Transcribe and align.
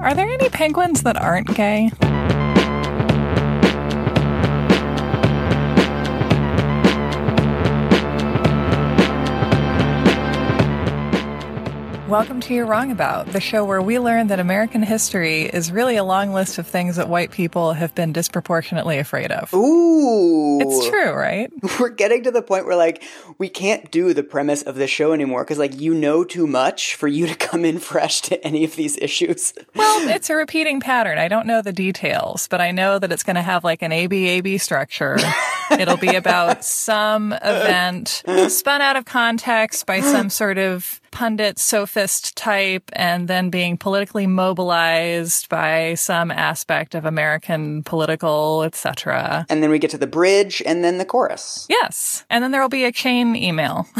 Are 0.00 0.14
there 0.14 0.28
any 0.28 0.48
penguins 0.48 1.02
that 1.02 1.20
aren't 1.20 1.54
gay? 1.56 1.90
Welcome 12.08 12.40
to 12.40 12.54
You're 12.54 12.64
Wrong 12.64 12.90
About, 12.90 13.26
the 13.26 13.40
show 13.40 13.66
where 13.66 13.82
we 13.82 13.98
learn 13.98 14.28
that 14.28 14.40
American 14.40 14.82
history 14.82 15.42
is 15.42 15.70
really 15.70 15.96
a 15.96 16.04
long 16.04 16.32
list 16.32 16.56
of 16.56 16.66
things 16.66 16.96
that 16.96 17.10
white 17.10 17.30
people 17.30 17.74
have 17.74 17.94
been 17.94 18.14
disproportionately 18.14 18.96
afraid 18.96 19.30
of. 19.30 19.52
Ooh. 19.52 20.58
It's 20.58 20.88
true, 20.88 21.12
right? 21.12 21.52
We're 21.78 21.90
getting 21.90 22.22
to 22.22 22.30
the 22.30 22.40
point 22.40 22.64
where, 22.64 22.76
like, 22.76 23.02
we 23.36 23.50
can't 23.50 23.90
do 23.90 24.14
the 24.14 24.22
premise 24.22 24.62
of 24.62 24.76
the 24.76 24.86
show 24.86 25.12
anymore 25.12 25.44
because, 25.44 25.58
like, 25.58 25.78
you 25.78 25.92
know 25.92 26.24
too 26.24 26.46
much 26.46 26.94
for 26.94 27.08
you 27.08 27.26
to 27.26 27.34
come 27.34 27.66
in 27.66 27.78
fresh 27.78 28.22
to 28.22 28.42
any 28.42 28.64
of 28.64 28.74
these 28.76 28.96
issues. 28.96 29.52
Well, 29.74 30.08
it's 30.08 30.30
a 30.30 30.34
repeating 30.34 30.80
pattern. 30.80 31.18
I 31.18 31.28
don't 31.28 31.46
know 31.46 31.62
the 31.62 31.72
details, 31.72 32.48
but 32.48 32.60
I 32.60 32.72
know 32.72 32.98
that 32.98 33.12
it's 33.12 33.22
going 33.22 33.36
to 33.36 33.42
have, 33.42 33.64
like, 33.64 33.82
an 33.82 33.92
ABAB 33.92 34.60
structure. 34.60 35.18
It'll 35.70 35.98
be 35.98 36.16
about 36.16 36.64
some 36.64 37.32
event 37.32 38.22
spun 38.48 38.80
out 38.80 38.96
of 38.96 39.04
context 39.04 39.84
by 39.86 40.00
some 40.00 40.30
sort 40.30 40.58
of 40.58 40.97
pundit 41.10 41.58
sophist 41.58 42.36
type 42.36 42.90
and 42.92 43.28
then 43.28 43.50
being 43.50 43.76
politically 43.76 44.26
mobilized 44.26 45.48
by 45.48 45.94
some 45.94 46.30
aspect 46.30 46.94
of 46.94 47.04
American 47.04 47.82
political, 47.82 48.62
etc. 48.62 49.46
And 49.48 49.62
then 49.62 49.70
we 49.70 49.78
get 49.78 49.90
to 49.90 49.98
the 49.98 50.06
bridge 50.06 50.62
and 50.64 50.84
then 50.84 50.98
the 50.98 51.04
chorus. 51.04 51.66
Yes. 51.68 52.24
And 52.30 52.42
then 52.42 52.50
there 52.50 52.60
will 52.60 52.68
be 52.68 52.84
a 52.84 52.92
chain 52.92 53.36
email. 53.36 53.86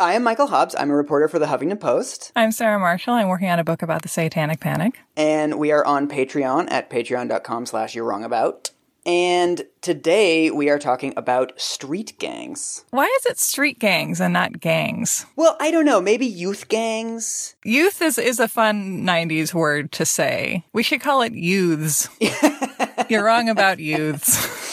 I 0.00 0.14
am 0.14 0.22
Michael 0.22 0.46
Hobbs. 0.46 0.76
I'm 0.78 0.90
a 0.90 0.94
reporter 0.94 1.26
for 1.26 1.40
the 1.40 1.46
Huffington 1.46 1.80
Post. 1.80 2.30
I'm 2.36 2.52
Sarah 2.52 2.78
Marshall. 2.78 3.14
I'm 3.14 3.26
working 3.26 3.50
on 3.50 3.58
a 3.58 3.64
book 3.64 3.82
about 3.82 4.02
the 4.02 4.08
Satanic 4.08 4.60
Panic. 4.60 5.00
And 5.16 5.58
we 5.58 5.72
are 5.72 5.84
on 5.84 6.06
Patreon 6.08 6.70
at 6.70 6.88
patreon.com 6.88 7.66
slash 7.66 7.96
you're 7.96 8.04
wrong 8.04 8.22
about. 8.22 8.70
And 9.08 9.62
today 9.80 10.50
we 10.50 10.68
are 10.68 10.78
talking 10.78 11.14
about 11.16 11.58
street 11.58 12.12
gangs. 12.18 12.84
Why 12.90 13.06
is 13.06 13.24
it 13.24 13.38
street 13.38 13.78
gangs 13.78 14.20
and 14.20 14.34
not 14.34 14.60
gangs? 14.60 15.24
Well, 15.34 15.56
I 15.58 15.70
don't 15.70 15.86
know. 15.86 15.98
Maybe 15.98 16.26
youth 16.26 16.68
gangs. 16.68 17.54
Youth 17.64 18.02
is, 18.02 18.18
is 18.18 18.38
a 18.38 18.48
fun 18.48 19.06
90s 19.06 19.54
word 19.54 19.92
to 19.92 20.04
say. 20.04 20.62
We 20.74 20.82
should 20.82 21.00
call 21.00 21.22
it 21.22 21.32
youths. 21.32 22.10
You're 23.08 23.24
wrong 23.24 23.48
about 23.48 23.78
youths. 23.78 24.66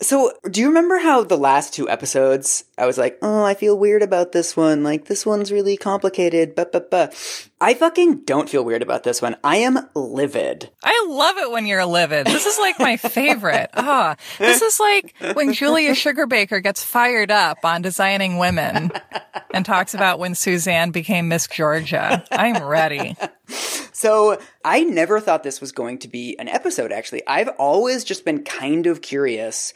So, 0.00 0.32
do 0.50 0.60
you 0.60 0.68
remember 0.68 0.98
how 0.98 1.24
the 1.24 1.36
last 1.36 1.74
two 1.74 1.88
episodes 1.88 2.64
I 2.76 2.86
was 2.86 2.98
like, 2.98 3.18
"Oh, 3.22 3.42
I 3.42 3.54
feel 3.54 3.76
weird 3.78 4.02
about 4.02 4.32
this 4.32 4.56
one. 4.56 4.84
Like 4.84 5.06
this 5.06 5.26
one's 5.26 5.50
really 5.50 5.76
complicated." 5.76 6.54
But 6.54 6.70
but 6.72 6.90
but 6.90 7.14
I 7.60 7.74
fucking 7.74 8.20
don't 8.24 8.48
feel 8.48 8.64
weird 8.64 8.82
about 8.82 9.02
this 9.02 9.20
one. 9.20 9.36
I 9.42 9.56
am 9.58 9.78
livid. 9.94 10.70
I 10.84 11.06
love 11.08 11.38
it 11.38 11.50
when 11.50 11.66
you're 11.66 11.84
livid. 11.84 12.26
This 12.26 12.46
is 12.46 12.58
like 12.58 12.78
my 12.78 12.96
favorite. 12.96 13.70
Ah, 13.74 14.16
this 14.38 14.62
is 14.62 14.78
like 14.78 15.14
when 15.34 15.52
Julia 15.52 15.92
Sugarbaker 15.92 16.62
gets 16.62 16.82
fired 16.84 17.30
up 17.30 17.58
on 17.64 17.82
designing 17.82 18.38
women 18.38 18.92
and 19.52 19.64
talks 19.64 19.94
about 19.94 20.18
when 20.18 20.34
Suzanne 20.34 20.90
became 20.90 21.28
Miss 21.28 21.46
Georgia. 21.48 22.24
I'm 22.30 22.62
ready. 22.62 23.16
So, 23.98 24.38
I 24.64 24.84
never 24.84 25.18
thought 25.18 25.42
this 25.42 25.60
was 25.60 25.72
going 25.72 25.98
to 25.98 26.08
be 26.08 26.38
an 26.38 26.46
episode 26.46 26.92
actually. 26.92 27.26
I've 27.26 27.48
always 27.58 28.04
just 28.04 28.24
been 28.24 28.44
kind 28.44 28.86
of 28.86 29.02
curious 29.02 29.74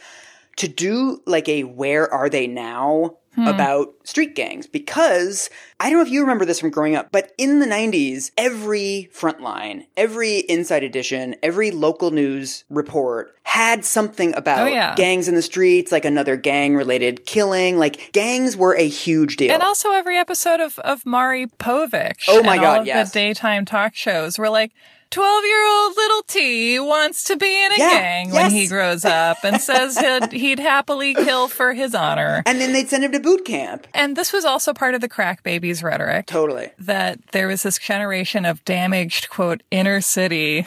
to 0.59 0.69
do 0.69 1.20
like 1.27 1.48
a 1.48 1.64
where 1.64 2.09
are 2.09 2.29
they 2.29 2.47
now 2.47 3.17
Hmm. 3.34 3.47
about 3.48 3.94
street 4.05 4.34
gangs 4.34 4.66
because 4.66 5.48
I 5.80 5.88
don't 5.88 5.98
know 5.98 6.05
if 6.05 6.11
you 6.12 6.20
remember 6.20 6.44
this 6.44 6.61
from 6.61 6.69
growing 6.69 6.94
up, 6.94 7.08
but 7.12 7.33
in 7.39 7.61
the 7.61 7.66
90s, 7.66 8.30
every 8.36 9.08
frontline, 9.14 9.86
every 9.97 10.41
inside 10.41 10.83
edition, 10.84 11.34
every 11.42 11.70
local 11.70 12.11
news 12.11 12.64
report 12.69 13.34
had 13.44 13.86
something 13.86 14.34
about 14.36 14.69
Oh, 14.69 14.70
yeah. 14.70 14.94
gangs 14.97 15.28
in 15.28 15.34
the 15.34 15.41
streets, 15.41 15.91
like 15.91 16.05
another 16.05 16.36
gang 16.36 16.77
related 16.77 17.24
killing. 17.24 17.79
Like 17.79 18.12
gangs 18.12 18.55
were 18.55 18.77
a 18.77 18.86
huge 18.86 19.36
deal. 19.39 19.51
And 19.51 19.62
also 19.62 19.92
every 19.92 20.18
episode 20.18 20.61
of, 20.61 20.78
of 20.80 21.07
Maury 21.07 21.46
Povich. 21.46 22.24
Oh 22.28 22.42
my 22.42 22.58
God, 22.58 22.86
yes. 22.86 23.12
the 23.12 23.14
daytime 23.18 23.64
talk 23.64 23.95
shows 23.95 24.39
were 24.39 24.51
like, 24.51 24.73
12 25.12 25.45
year 25.45 25.67
old 25.68 25.96
little 25.96 26.23
T 26.24 26.80
wants 26.80 27.24
to 27.24 27.36
be 27.36 27.64
in 27.64 27.73
a 27.73 27.77
Yeah, 27.78 27.90
gang 27.90 28.30
when 28.33 28.50
he 28.50 28.67
grows 28.67 29.05
up 29.05 29.39
and 29.45 29.61
says 29.61 29.96
he'd, 29.98 30.33
he'd 30.33 30.58
happily 30.58 31.14
kill 31.14 31.48
for 31.48 31.73
his 31.74 31.95
honor. 31.95 32.42
and 32.46 32.61
then 32.61 32.73
they'd 32.73 32.89
send 32.89 33.05
him 33.05 33.12
to 33.12 33.20
boot 33.20 33.45
camp. 33.45 33.86
And 33.95 34.17
this 34.17 34.33
was 34.33 34.45
also 34.45 34.72
part 34.74 34.95
of 34.95 35.01
the 35.01 35.08
crack 35.08 35.42
babies 35.42 35.83
rhetoric. 35.83 36.27
Totally. 36.27 36.70
that 36.78 37.18
there 37.33 37.46
was 37.46 37.62
this 37.62 37.78
generation 37.78 38.45
of 38.45 38.64
damaged, 38.64 39.30
quote, 39.30 39.62
inner 39.70 40.01
city 40.01 40.64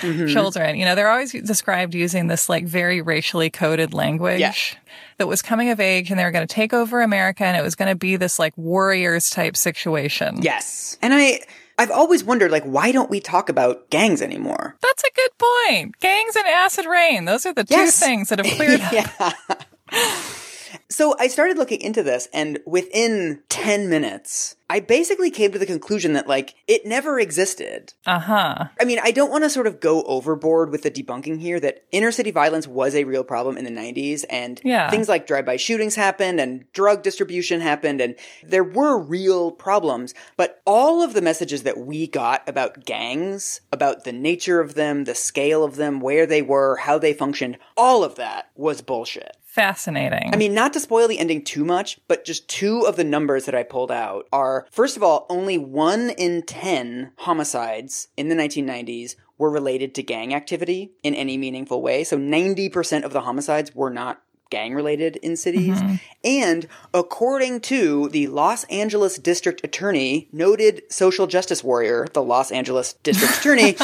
Mm-hmm. 0.00 0.28
children. 0.28 0.76
You 0.76 0.86
know, 0.86 0.94
they're 0.94 1.10
always 1.10 1.32
described 1.32 1.94
using 1.94 2.26
this 2.28 2.48
like 2.48 2.64
very 2.64 3.02
racially 3.02 3.50
coded 3.50 3.92
language. 3.92 4.40
Yeah. 4.40 4.54
That 5.18 5.26
was 5.28 5.42
coming 5.42 5.68
of 5.68 5.80
age 5.80 6.10
and 6.10 6.18
they 6.18 6.24
were 6.24 6.30
going 6.30 6.46
to 6.46 6.54
take 6.54 6.72
over 6.72 7.02
America 7.02 7.44
and 7.44 7.58
it 7.58 7.62
was 7.62 7.74
going 7.74 7.90
to 7.90 7.94
be 7.94 8.16
this 8.16 8.38
like 8.38 8.56
warriors 8.56 9.28
type 9.28 9.54
situation. 9.54 10.38
Yes. 10.40 10.96
And 11.02 11.12
I, 11.12 11.40
I've 11.78 11.90
always 11.90 12.22
wondered, 12.22 12.50
like, 12.50 12.64
why 12.64 12.92
don't 12.92 13.10
we 13.10 13.18
talk 13.20 13.48
about 13.48 13.88
gangs 13.90 14.20
anymore? 14.22 14.76
That's 14.80 15.02
a 15.04 15.10
good 15.14 15.30
point. 15.38 15.98
Gangs 16.00 16.36
and 16.36 16.46
acid 16.46 16.86
rain. 16.86 17.24
Those 17.24 17.46
are 17.46 17.52
the 17.54 17.66
Yes. 17.68 17.98
two 17.98 18.06
things 18.06 18.28
that 18.28 18.38
have 18.44 18.54
cleared 18.56 18.80
up. 18.80 19.34
So 20.92 21.16
I 21.18 21.28
started 21.28 21.56
looking 21.56 21.80
into 21.80 22.02
this, 22.02 22.28
and 22.34 22.58
within 22.66 23.42
10 23.48 23.88
minutes, 23.88 24.56
I 24.68 24.80
basically 24.80 25.30
came 25.30 25.50
to 25.52 25.58
the 25.58 25.64
conclusion 25.64 26.12
that, 26.12 26.28
like, 26.28 26.54
it 26.68 26.84
never 26.84 27.18
existed. 27.18 27.94
Uh 28.06 28.18
huh. 28.18 28.64
I 28.78 28.84
mean, 28.84 28.98
I 29.02 29.10
don't 29.10 29.30
want 29.30 29.44
to 29.44 29.50
sort 29.50 29.66
of 29.66 29.80
go 29.80 30.02
overboard 30.02 30.70
with 30.70 30.82
the 30.82 30.90
debunking 30.90 31.40
here 31.40 31.58
that 31.60 31.84
inner 31.92 32.12
city 32.12 32.30
violence 32.30 32.68
was 32.68 32.94
a 32.94 33.04
real 33.04 33.24
problem 33.24 33.56
in 33.56 33.64
the 33.64 33.70
90s, 33.70 34.26
and 34.28 34.60
Yeah. 34.64 34.90
things 34.90 35.08
like 35.08 35.26
drive-by 35.26 35.56
shootings 35.56 35.94
happened, 35.94 36.38
and 36.38 36.70
drug 36.74 37.02
distribution 37.02 37.62
happened, 37.62 38.02
and 38.02 38.14
there 38.44 38.64
were 38.64 38.98
real 38.98 39.50
problems. 39.50 40.12
But 40.36 40.60
all 40.66 41.02
of 41.02 41.14
the 41.14 41.22
messages 41.22 41.62
that 41.62 41.78
we 41.78 42.06
got 42.06 42.46
about 42.46 42.84
gangs, 42.84 43.62
about 43.72 44.04
the 44.04 44.12
nature 44.12 44.60
of 44.60 44.74
them, 44.74 45.04
the 45.04 45.14
scale 45.14 45.64
of 45.64 45.76
them, 45.76 46.00
where 46.00 46.26
they 46.26 46.42
were, 46.42 46.76
how 46.76 46.98
they 46.98 47.14
functioned, 47.14 47.56
all 47.78 48.04
of 48.04 48.16
that 48.16 48.50
was 48.56 48.82
bullshit. 48.82 49.38
Fascinating. 49.52 50.30
I 50.32 50.38
mean, 50.38 50.54
not 50.54 50.72
to 50.72 50.80
spoil 50.80 51.06
the 51.06 51.18
ending 51.18 51.44
too 51.44 51.62
much, 51.62 52.00
but 52.08 52.24
just 52.24 52.48
two 52.48 52.86
of 52.86 52.96
the 52.96 53.04
numbers 53.04 53.44
that 53.44 53.54
I 53.54 53.64
pulled 53.64 53.92
out 53.92 54.26
are 54.32 54.66
first 54.70 54.96
of 54.96 55.02
all, 55.02 55.26
only 55.28 55.58
one 55.58 56.08
in 56.08 56.40
10 56.40 57.12
homicides 57.18 58.08
in 58.16 58.30
the 58.30 58.34
1990s 58.34 59.16
were 59.36 59.50
related 59.50 59.94
to 59.96 60.02
gang 60.02 60.32
activity 60.32 60.92
in 61.02 61.14
any 61.14 61.36
meaningful 61.36 61.82
way. 61.82 62.02
So 62.02 62.16
90% 62.16 63.04
of 63.04 63.12
the 63.12 63.20
homicides 63.20 63.74
were 63.74 63.90
not 63.90 64.22
gang 64.48 64.72
related 64.72 65.16
in 65.16 65.36
cities. 65.36 65.76
Mm-hmm. 65.82 65.96
And 66.24 66.66
according 66.94 67.60
to 67.60 68.08
the 68.08 68.28
Los 68.28 68.64
Angeles 68.64 69.18
District 69.18 69.60
Attorney, 69.62 70.30
noted 70.32 70.82
social 70.88 71.26
justice 71.26 71.62
warrior, 71.62 72.06
the 72.14 72.22
Los 72.22 72.50
Angeles 72.50 72.94
District 73.02 73.36
Attorney, 73.36 73.76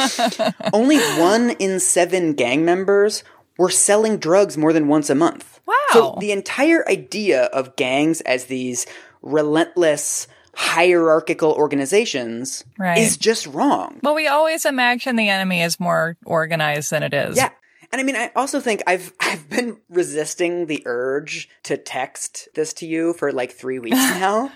only 0.73 0.97
one 1.19 1.51
in 1.59 1.79
seven 1.79 2.33
gang 2.33 2.65
members 2.65 3.23
were 3.59 3.69
selling 3.69 4.17
drugs 4.17 4.57
more 4.57 4.71
than 4.71 4.87
once 4.87 5.09
a 5.09 5.15
month. 5.15 5.58
Wow. 5.69 5.75
So 5.93 6.17
the 6.19 6.31
entire 6.31 6.87
idea 6.89 7.43
of 7.45 7.75
gangs 7.75 8.21
as 8.21 8.45
these 8.45 8.85
relentless 9.21 10.27
hierarchical 10.55 11.51
organizations 11.53 12.63
Right. 12.77 12.97
is 12.97 13.17
just 13.17 13.47
wrong. 13.47 13.99
well, 14.03 14.15
we 14.15 14.27
always 14.27 14.65
imagine 14.65 15.15
the 15.15 15.29
enemy 15.29 15.61
is 15.61 15.79
more 15.79 16.17
organized 16.25 16.91
than 16.91 17.03
it 17.03 17.13
is. 17.13 17.37
Yeah. 17.37 17.49
And 17.91 17.99
I 17.99 18.03
mean, 18.03 18.15
I 18.15 18.31
also 18.35 18.59
think 18.59 18.83
I've 18.85 19.13
I've 19.19 19.49
been 19.49 19.77
resisting 19.89 20.65
the 20.67 20.83
urge 20.85 21.49
to 21.63 21.75
text 21.77 22.47
this 22.55 22.73
to 22.73 22.85
you 22.85 23.13
for 23.13 23.31
like 23.31 23.51
three 23.51 23.79
weeks 23.79 23.95
now. 24.19 24.51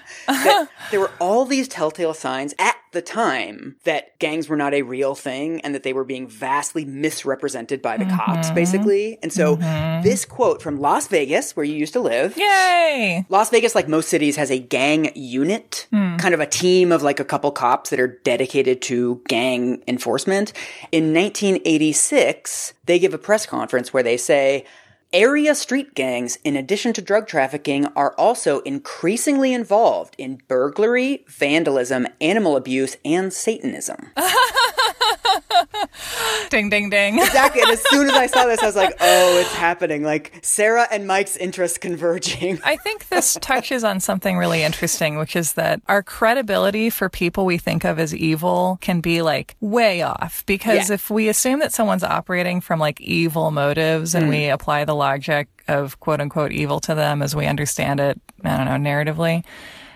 there 0.91 0.99
were 0.99 1.11
all 1.19 1.45
these 1.45 1.67
telltale 1.67 2.13
signs 2.13 2.53
at 2.59 2.75
the 2.93 3.01
time 3.01 3.75
that 3.83 4.17
gangs 4.19 4.47
were 4.47 4.55
not 4.55 4.73
a 4.73 4.81
real 4.83 5.15
thing 5.15 5.61
and 5.61 5.75
that 5.75 5.83
they 5.83 5.93
were 5.93 6.03
being 6.03 6.27
vastly 6.27 6.85
misrepresented 6.85 7.81
by 7.81 7.97
the 7.97 8.05
cops, 8.05 8.47
mm-hmm. 8.47 8.55
basically. 8.55 9.19
And 9.21 9.33
so 9.33 9.57
mm-hmm. 9.57 10.03
this 10.03 10.25
quote 10.25 10.61
from 10.61 10.79
Las 10.79 11.07
Vegas, 11.07 11.55
where 11.55 11.65
you 11.65 11.75
used 11.75 11.93
to 11.93 11.99
live, 11.99 12.37
Yay! 12.37 13.25
Las 13.29 13.49
Vegas, 13.49 13.75
like 13.75 13.87
most 13.87 14.09
cities, 14.09 14.35
has 14.37 14.49
a 14.51 14.59
gang 14.59 15.11
unit, 15.15 15.87
hmm. 15.91 16.15
kind 16.17 16.33
of 16.33 16.39
a 16.39 16.45
team 16.45 16.91
of 16.91 17.03
like 17.03 17.19
a 17.19 17.25
couple 17.25 17.51
cops 17.51 17.89
that 17.89 17.99
are 17.99 18.19
dedicated 18.23 18.81
to 18.83 19.21
gang 19.27 19.83
enforcement. 19.87 20.53
In 20.91 21.13
1986, 21.13 22.73
they 22.85 22.99
give 22.99 23.13
a 23.13 23.17
press 23.17 23.45
conference 23.45 23.93
where 23.93 24.03
they 24.03 24.17
say, 24.17 24.65
Area 25.13 25.53
street 25.53 25.93
gangs, 25.93 26.39
in 26.43 26.55
addition 26.55 26.91
to 26.93 27.01
drug 27.01 27.27
trafficking, 27.27 27.85
are 27.95 28.15
also 28.17 28.61
increasingly 28.61 29.53
involved 29.53 30.15
in 30.17 30.41
burglary, 30.47 31.23
vandalism, 31.27 32.07
animal 32.19 32.57
abuse, 32.57 32.97
and 33.05 33.31
Satanism. 33.31 34.09
ding, 36.49 36.69
ding, 36.69 36.89
ding. 36.89 37.19
Exactly. 37.19 37.61
And 37.61 37.71
as 37.71 37.83
soon 37.89 38.07
as 38.07 38.13
I 38.13 38.27
saw 38.27 38.45
this, 38.45 38.61
I 38.61 38.65
was 38.65 38.75
like, 38.75 38.95
oh, 38.99 39.39
it's 39.39 39.53
happening. 39.53 40.03
Like 40.03 40.39
Sarah 40.41 40.87
and 40.91 41.07
Mike's 41.07 41.35
interests 41.37 41.77
converging. 41.77 42.59
I 42.63 42.75
think 42.77 43.09
this 43.09 43.37
touches 43.41 43.83
on 43.83 43.99
something 43.99 44.37
really 44.37 44.63
interesting, 44.63 45.17
which 45.17 45.35
is 45.35 45.53
that 45.53 45.81
our 45.87 46.03
credibility 46.03 46.89
for 46.89 47.09
people 47.09 47.45
we 47.45 47.57
think 47.57 47.83
of 47.83 47.99
as 47.99 48.15
evil 48.15 48.77
can 48.81 49.01
be 49.01 49.21
like 49.21 49.55
way 49.59 50.01
off. 50.01 50.43
Because 50.45 50.89
Yeah. 50.89 50.95
if 50.95 51.09
we 51.09 51.29
assume 51.29 51.59
that 51.59 51.73
someone's 51.73 52.03
operating 52.03 52.61
from 52.61 52.79
like 52.79 52.99
evil 53.01 53.51
motives 53.51 54.15
and 54.15 54.29
we 54.29 54.47
hmm. 54.47 54.53
apply 54.53 54.85
the 54.85 54.95
logic 54.95 55.47
of 55.67 55.99
quote 55.99 56.21
unquote 56.21 56.51
evil 56.51 56.79
to 56.81 56.95
them 56.95 57.21
as 57.21 57.35
we 57.35 57.45
understand 57.45 57.99
it, 57.99 58.19
I 58.43 58.57
don't 58.57 58.83
know, 58.83 58.89
narratively, 58.89 59.43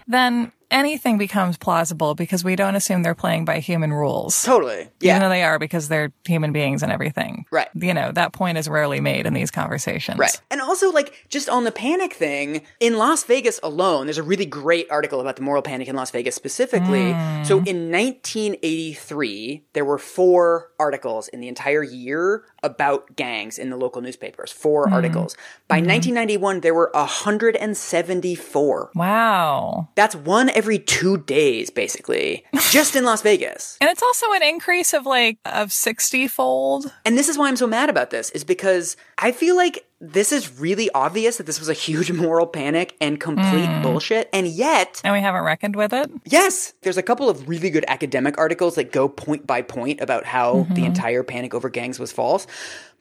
then 0.08 0.52
anything 0.70 1.18
becomes 1.18 1.58
plausible 1.58 2.16
because 2.16 2.44
we 2.44 2.56
don't 2.56 2.76
assume 2.76 3.04
they're 3.04 3.16
playing 3.16 3.46
by 3.46 3.60
human 3.60 3.94
rules. 3.94 4.44
Totally. 4.44 4.82
Even 4.82 4.92
Yeah. 5.00 5.20
though 5.20 5.30
they 5.30 5.44
are 5.44 5.60
because 5.60 5.88
they're 5.88 6.12
human 6.26 6.52
beings 6.52 6.84
and 6.84 6.92
everything. 6.92 7.46
Right. 7.52 7.70
You 7.74 7.94
know, 7.94 8.12
that 8.12 8.34
point 8.34 8.58
is 8.58 8.68
rarely 8.68 9.00
made 9.00 9.26
in 9.26 9.34
these 9.34 9.52
conversations. 9.52 10.18
Right. 10.18 10.40
And 10.52 10.62
also, 10.62 10.92
like, 10.92 11.14
just 11.30 11.50
on 11.50 11.64
the 11.64 11.72
panic 11.72 12.14
thing, 12.14 12.64
in 12.80 12.98
Las 12.98 13.24
Vegas 13.24 13.60
alone, 13.64 14.08
there's 14.08 14.18
a 14.18 14.24
really 14.24 14.46
great 14.46 14.88
article 14.92 15.22
about 15.22 15.38
the 15.38 15.42
moral 15.42 15.62
panic 15.62 15.88
in 15.88 15.96
Las 15.96 16.12
Vegas 16.12 16.36
specifically. 16.36 17.12
So 17.44 17.60
hmm. 17.60 17.68
in 17.68 17.92
1983, 17.92 19.64
there 19.74 19.86
were 19.86 19.98
four 19.98 20.72
articles 20.80 21.28
in 21.30 21.40
the 21.40 21.48
entire 21.48 21.84
year 21.84 22.44
about 22.64 23.16
gangs 23.16 23.58
in 23.58 23.70
the 23.70 23.78
local 23.78 24.02
newspapers. 24.02 24.52
Four 24.52 24.88
hmm. 24.88 24.94
articles. 24.94 25.38
By 25.68 25.80
hmm. 25.80 25.88
1991, 25.88 26.60
there 26.62 26.74
were 26.74 26.92
174. 26.94 28.92
Wow. 28.96 29.90
That's 29.96 30.16
one 30.16 30.50
every 30.58 30.80
two 30.80 31.18
days, 31.20 31.70
basically, 31.70 32.44
just 32.72 32.96
in 32.96 33.06
Las 33.06 33.22
Vegas. 33.22 33.78
And 33.88 33.92
it's 33.92 34.02
also 34.02 34.34
an 34.34 34.44
increase 34.44 34.94
of 34.94 35.06
like 35.06 35.38
of 35.46 35.72
60 35.72 36.28
fold. 36.28 36.92
And 37.06 37.18
this 37.18 37.30
is 37.30 37.38
why 37.38 37.48
I'm 37.48 37.56
so 37.56 37.68
mad 37.68 37.90
about 37.90 38.10
this, 38.10 38.32
is 38.32 38.44
because 38.44 38.98
I 39.20 39.32
feel 39.32 39.56
like 39.56 39.86
this 40.00 40.32
is 40.32 40.60
really 40.60 40.90
obvious 40.94 41.38
that 41.38 41.46
this 41.46 41.60
was 41.60 41.70
a 41.70 41.74
huge 41.74 42.12
moral 42.24 42.48
panic 42.48 42.96
and 43.00 43.20
complete 43.20 43.68
hmm. 43.68 43.82
bullshit. 43.84 44.30
And 44.34 44.48
yet, 44.48 45.00
And 45.04 45.14
we 45.14 45.22
haven't 45.22 45.44
reckoned 45.44 45.76
with 45.76 45.94
it. 45.94 46.12
yes, 46.26 46.74
there's 46.82 46.98
a 46.98 47.04
couple 47.04 47.30
of 47.30 47.48
really 47.48 47.70
good 47.70 47.86
academic 47.88 48.38
articles 48.38 48.76
that 48.76 48.92
go 48.92 49.08
point 49.08 49.46
by 49.46 49.62
point 49.62 50.02
about 50.02 50.26
how 50.26 50.56
mm-hmm. 50.56 50.74
the 50.74 50.86
entire 50.86 51.24
panic 51.24 51.54
over 51.54 51.70
gangs 51.70 52.00
was 52.00 52.12
false, 52.12 52.48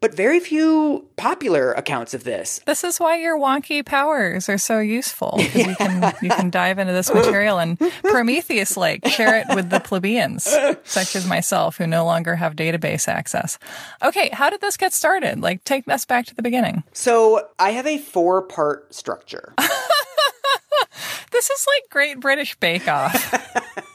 but 0.00 0.14
very 0.14 0.40
few 0.40 1.08
popular 1.16 1.72
accounts 1.72 2.14
of 2.14 2.24
this. 2.24 2.60
This 2.66 2.84
is 2.84 2.98
why 2.98 3.16
your 3.16 3.38
wonky 3.38 3.84
powers 3.84 4.48
are 4.48 4.58
so 4.58 4.78
useful. 4.78 5.30
'cause 5.38 5.54
you 5.54 5.74
can 5.76 6.14
you 6.22 6.30
can 6.30 6.50
dive 6.50 6.78
into 6.78 6.92
this 6.92 7.12
material 7.12 7.58
and 7.58 7.78
Prometheus 8.02 8.76
like 8.76 9.06
share 9.08 9.38
it 9.40 9.46
with 9.54 9.70
the 9.70 9.80
plebeians, 9.80 10.44
such 10.84 11.16
as 11.16 11.26
myself, 11.26 11.76
who 11.78 11.86
no 11.86 12.04
longer 12.04 12.36
have 12.36 12.54
database 12.54 13.08
access. 13.08 13.58
Okay, 14.02 14.28
how 14.32 14.50
did 14.50 14.60
this 14.60 14.76
get 14.76 14.92
started? 14.92 15.40
Like 15.40 15.64
take 15.64 15.88
us 15.88 16.04
back 16.04 16.26
to 16.26 16.34
the 16.34 16.42
beginning. 16.42 16.84
So 16.92 17.48
I 17.58 17.70
have 17.70 17.86
a 17.86 17.98
four 17.98 18.42
part 18.42 18.94
structure. 18.94 19.54
This 21.32 21.50
is 21.50 21.66
like 21.74 21.90
Great 21.90 22.20
British 22.20 22.54
Bake 22.56 22.88
Off. 22.88 23.34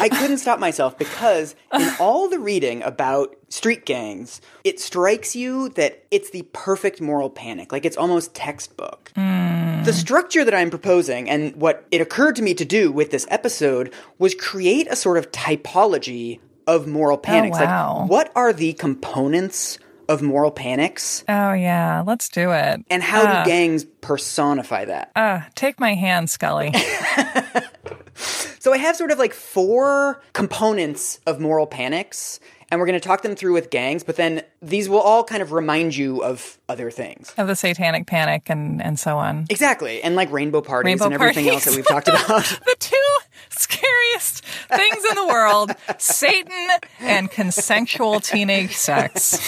I 0.00 0.08
couldn't 0.08 0.38
stop 0.38 0.58
myself 0.58 0.96
because 0.98 1.54
in 1.72 1.88
all 2.00 2.28
the 2.28 2.38
reading 2.38 2.82
about 2.82 3.34
street 3.48 3.84
gangs, 3.84 4.40
it 4.64 4.78
strikes 4.80 5.34
you 5.36 5.68
that 5.70 6.04
it's 6.10 6.30
the 6.30 6.42
perfect 6.52 7.00
moral 7.00 7.30
panic. 7.30 7.72
Like 7.72 7.84
it's 7.84 7.96
almost 7.96 8.34
textbook. 8.34 9.12
The 9.14 9.92
structure 9.92 10.44
that 10.44 10.54
I'm 10.54 10.70
proposing 10.70 11.30
and 11.30 11.56
what 11.56 11.86
it 11.90 12.00
occurred 12.00 12.36
to 12.36 12.42
me 12.42 12.54
to 12.54 12.64
do 12.64 12.92
with 12.92 13.10
this 13.10 13.26
episode 13.30 13.92
was 14.18 14.34
create 14.34 14.86
a 14.90 14.96
sort 14.96 15.16
of 15.18 15.30
typology 15.32 16.40
of 16.66 16.86
moral 16.86 17.16
panics. 17.16 17.58
wow. 17.58 18.00
Like 18.02 18.10
what 18.10 18.32
are 18.36 18.52
the 18.52 18.74
components 18.74 19.78
of 20.08 20.22
moral 20.22 20.50
panics 20.50 21.22
Oh 21.28 21.52
yeah, 21.52 22.02
let's 22.06 22.28
do 22.30 22.50
it. 22.52 22.80
and 22.90 23.02
how 23.02 23.22
Ah. 23.26 23.44
do 23.44 23.50
gangs 23.50 23.84
personify 24.00 24.84
that? 24.86 25.10
Uh, 25.16 25.40
take 25.54 25.78
my 25.80 25.94
hand, 25.94 26.28
Scully. 26.30 26.72
So 28.18 28.72
I 28.72 28.78
have 28.78 28.96
sort 28.96 29.10
of 29.10 29.18
like 29.18 29.32
four 29.34 30.20
components 30.32 31.20
of 31.26 31.40
moral 31.40 31.66
panics, 31.66 32.40
and 32.70 32.80
we're 32.80 32.86
going 32.86 33.00
to 33.00 33.06
talk 33.06 33.22
them 33.22 33.34
through 33.36 33.54
with 33.54 33.70
gangs, 33.70 34.02
but 34.04 34.16
then 34.16 34.42
these 34.60 34.88
will 34.88 35.00
all 35.00 35.24
kind 35.24 35.40
of 35.42 35.52
remind 35.52 35.96
you 35.96 36.22
of 36.22 36.58
other 36.68 36.90
things. 36.90 37.32
of 37.38 37.46
the 37.46 37.56
satanic 37.56 38.06
panic 38.06 38.50
and, 38.50 38.82
and 38.82 38.98
so 38.98 39.16
on. 39.16 39.46
Exactly. 39.48 40.02
And 40.02 40.16
like 40.16 40.30
rainbow 40.32 40.60
parties 40.60 40.90
Rainbow 40.90 41.04
and 41.06 41.14
everything 41.14 41.44
parties. 41.46 41.66
else 41.66 41.74
that 41.74 41.76
we've 41.76 41.86
talked 41.86 42.08
about. 42.08 42.44
The 42.64 42.76
two 42.78 42.96
scariest 43.50 44.44
things 44.44 45.04
in 45.08 45.14
the 45.16 45.26
world 45.26 45.72
Satan 45.98 46.68
and 47.00 47.30
consensual 47.30 48.20
teenage 48.20 48.74
sex. 48.76 49.38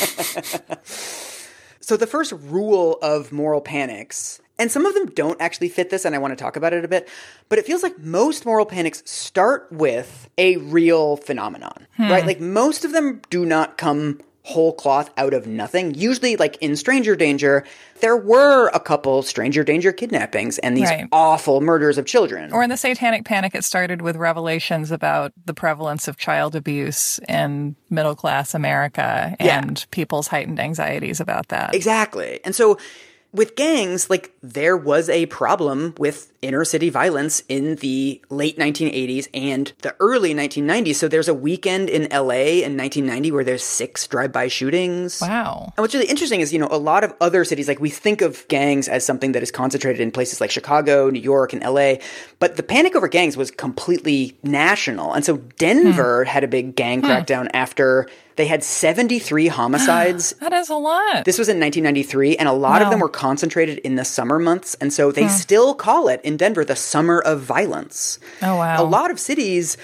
so 1.81 1.96
the 1.96 2.06
first 2.06 2.32
rule 2.32 2.99
of 3.02 3.32
moral 3.32 3.61
panics, 3.61 4.40
and 4.61 4.71
some 4.71 4.87
of 4.87 4.95
them 4.95 5.07
don't 5.07 5.41
actually 5.41 5.71
fit 5.71 5.91
this, 5.91 6.05
and 6.05 6.15
I 6.15 6.19
want 6.19 6.37
to 6.37 6.43
talk 6.43 6.55
about 6.55 6.73
it 6.73 6.85
a 6.85 6.89
bit, 6.89 7.09
but 7.49 7.59
it 7.59 7.67
feels 7.67 7.83
like 7.83 7.99
most 7.99 8.45
moral 8.45 8.67
panics 8.67 9.03
start 9.07 9.67
with 9.73 10.29
a 10.39 10.59
real 10.59 11.17
phenomenon, 11.17 11.87
hmm. 11.97 12.11
right? 12.11 12.27
Like 12.27 12.41
most 12.41 12.85
of 12.85 12.93
them 12.93 13.23
do 13.31 13.45
not 13.45 13.79
come 13.79 14.21
whole 14.43 14.73
cloth 14.73 15.11
out 15.17 15.35
of 15.35 15.47
nothing. 15.47 15.95
Usually, 15.95 16.37
like 16.37 16.57
in 16.61 16.75
Stranger 16.75 17.15
Danger, 17.15 17.65
there 18.01 18.17
were 18.17 18.69
a 18.69 18.81
couple 18.81 19.23
Stranger 19.23 19.62
Danger 19.62 19.93
kidnappings 19.93 20.59
and 20.59 20.77
these 20.77 20.89
Right. 20.89 21.07
awful 21.12 21.61
murders 21.61 21.99
of 21.99 22.07
children. 22.07 22.53
Or 22.53 22.62
in 22.62 22.71
the 22.71 22.77
satanic 22.77 23.25
panic, 23.25 23.55
it 23.55 23.65
started 23.65 24.03
with 24.03 24.17
revelations 24.17 24.91
about 24.91 25.33
the 25.45 25.55
prevalence 25.55 26.09
of 26.09 26.17
child 26.17 26.57
abuse 26.57 27.21
in 27.29 27.77
middle 27.91 28.15
class 28.15 28.55
America 28.55 29.37
Yeah. 29.39 29.59
and 29.59 29.87
people's 29.91 30.29
heightened 30.29 30.59
anxieties 30.59 31.21
about 31.21 31.49
that. 31.49 31.75
Exactly. 31.75 32.41
And 32.45 32.55
so 32.55 32.79
with 33.32 33.55
gangs, 33.55 34.11
like 34.11 34.35
there 34.43 34.77
was 34.77 35.09
a 35.09 35.27
problem 35.27 35.94
with 35.99 36.32
inner 36.43 36.65
city 36.65 36.91
violence 36.91 37.43
in 37.49 37.77
the 37.77 38.21
late 38.29 38.59
1980s 38.59 39.29
and 39.32 39.73
the 39.82 39.94
early 40.00 40.35
1990s. 40.35 40.97
So 40.97 41.06
there's 41.06 41.29
a 41.29 41.35
weekend 41.35 41.88
in 41.88 42.09
LA 42.11 42.65
in 42.65 42.77
1990 42.77 43.31
where 43.31 43.44
there's 43.44 43.62
six 43.62 44.06
drive-by 44.06 44.49
shootings. 44.49 45.21
Wow. 45.21 45.73
And 45.77 45.82
what's 45.82 45.94
really 45.94 46.09
interesting 46.09 46.41
is, 46.41 46.53
you 46.53 46.59
know, 46.59 46.69
a 46.71 46.79
lot 46.79 47.05
of 47.05 47.15
other 47.21 47.44
cities, 47.44 47.69
like 47.69 47.81
we 47.81 47.91
think 47.91 48.21
of 48.21 48.47
gangs 48.49 48.88
as 48.88 49.05
something 49.05 49.33
that 49.33 49.43
is 49.43 49.50
concentrated 49.50 50.00
in 50.00 50.11
places 50.11 50.41
like 50.41 50.50
Chicago, 50.50 51.11
New 51.11 51.21
York, 51.21 51.53
and 51.53 51.62
LA, 51.62 51.94
but 52.41 52.56
the 52.56 52.62
panic 52.62 52.97
over 52.97 53.06
gangs 53.06 53.37
was 53.37 53.50
completely 53.50 54.37
national. 54.43 55.12
And 55.12 55.25
so 55.25 55.37
hmm. 55.37 55.49
Denver 55.56 56.25
had 56.25 56.43
a 56.43 56.49
big 56.49 56.75
gang 56.75 57.00
hmm. 57.00 57.06
crackdown 57.06 57.49
after 57.55 58.09
they 58.40 58.46
had 58.46 58.64
73 58.64 59.48
homicides 59.60 60.32
That 60.40 60.54
is 60.54 60.70
a 60.70 60.75
lot. 60.75 61.26
this 61.26 61.38
was 61.38 61.48
in 61.48 61.60
1993, 61.60 62.38
and 62.38 62.48
a 62.48 62.52
lot 62.52 62.81
of 62.81 62.90
them 62.90 63.00
were 63.00 63.08
concentrated 63.08 63.78
in 63.78 63.96
the 63.96 64.04
summer 64.04 64.38
months, 64.38 64.75
and 64.81 64.90
so 64.92 65.12
they 65.12 65.25
hmm. 65.25 65.28
still 65.28 65.75
call 65.75 66.08
it 66.08 66.22
in 66.25 66.38
Denver 66.38 66.64
the 66.64 66.75
summer 66.75 67.20
of 67.20 67.42
violence. 67.42 68.19
Oh, 68.40 68.56
wow. 68.56 68.82
A 68.82 68.84
lot 68.84 69.10
of 69.10 69.20
cities, 69.20 69.76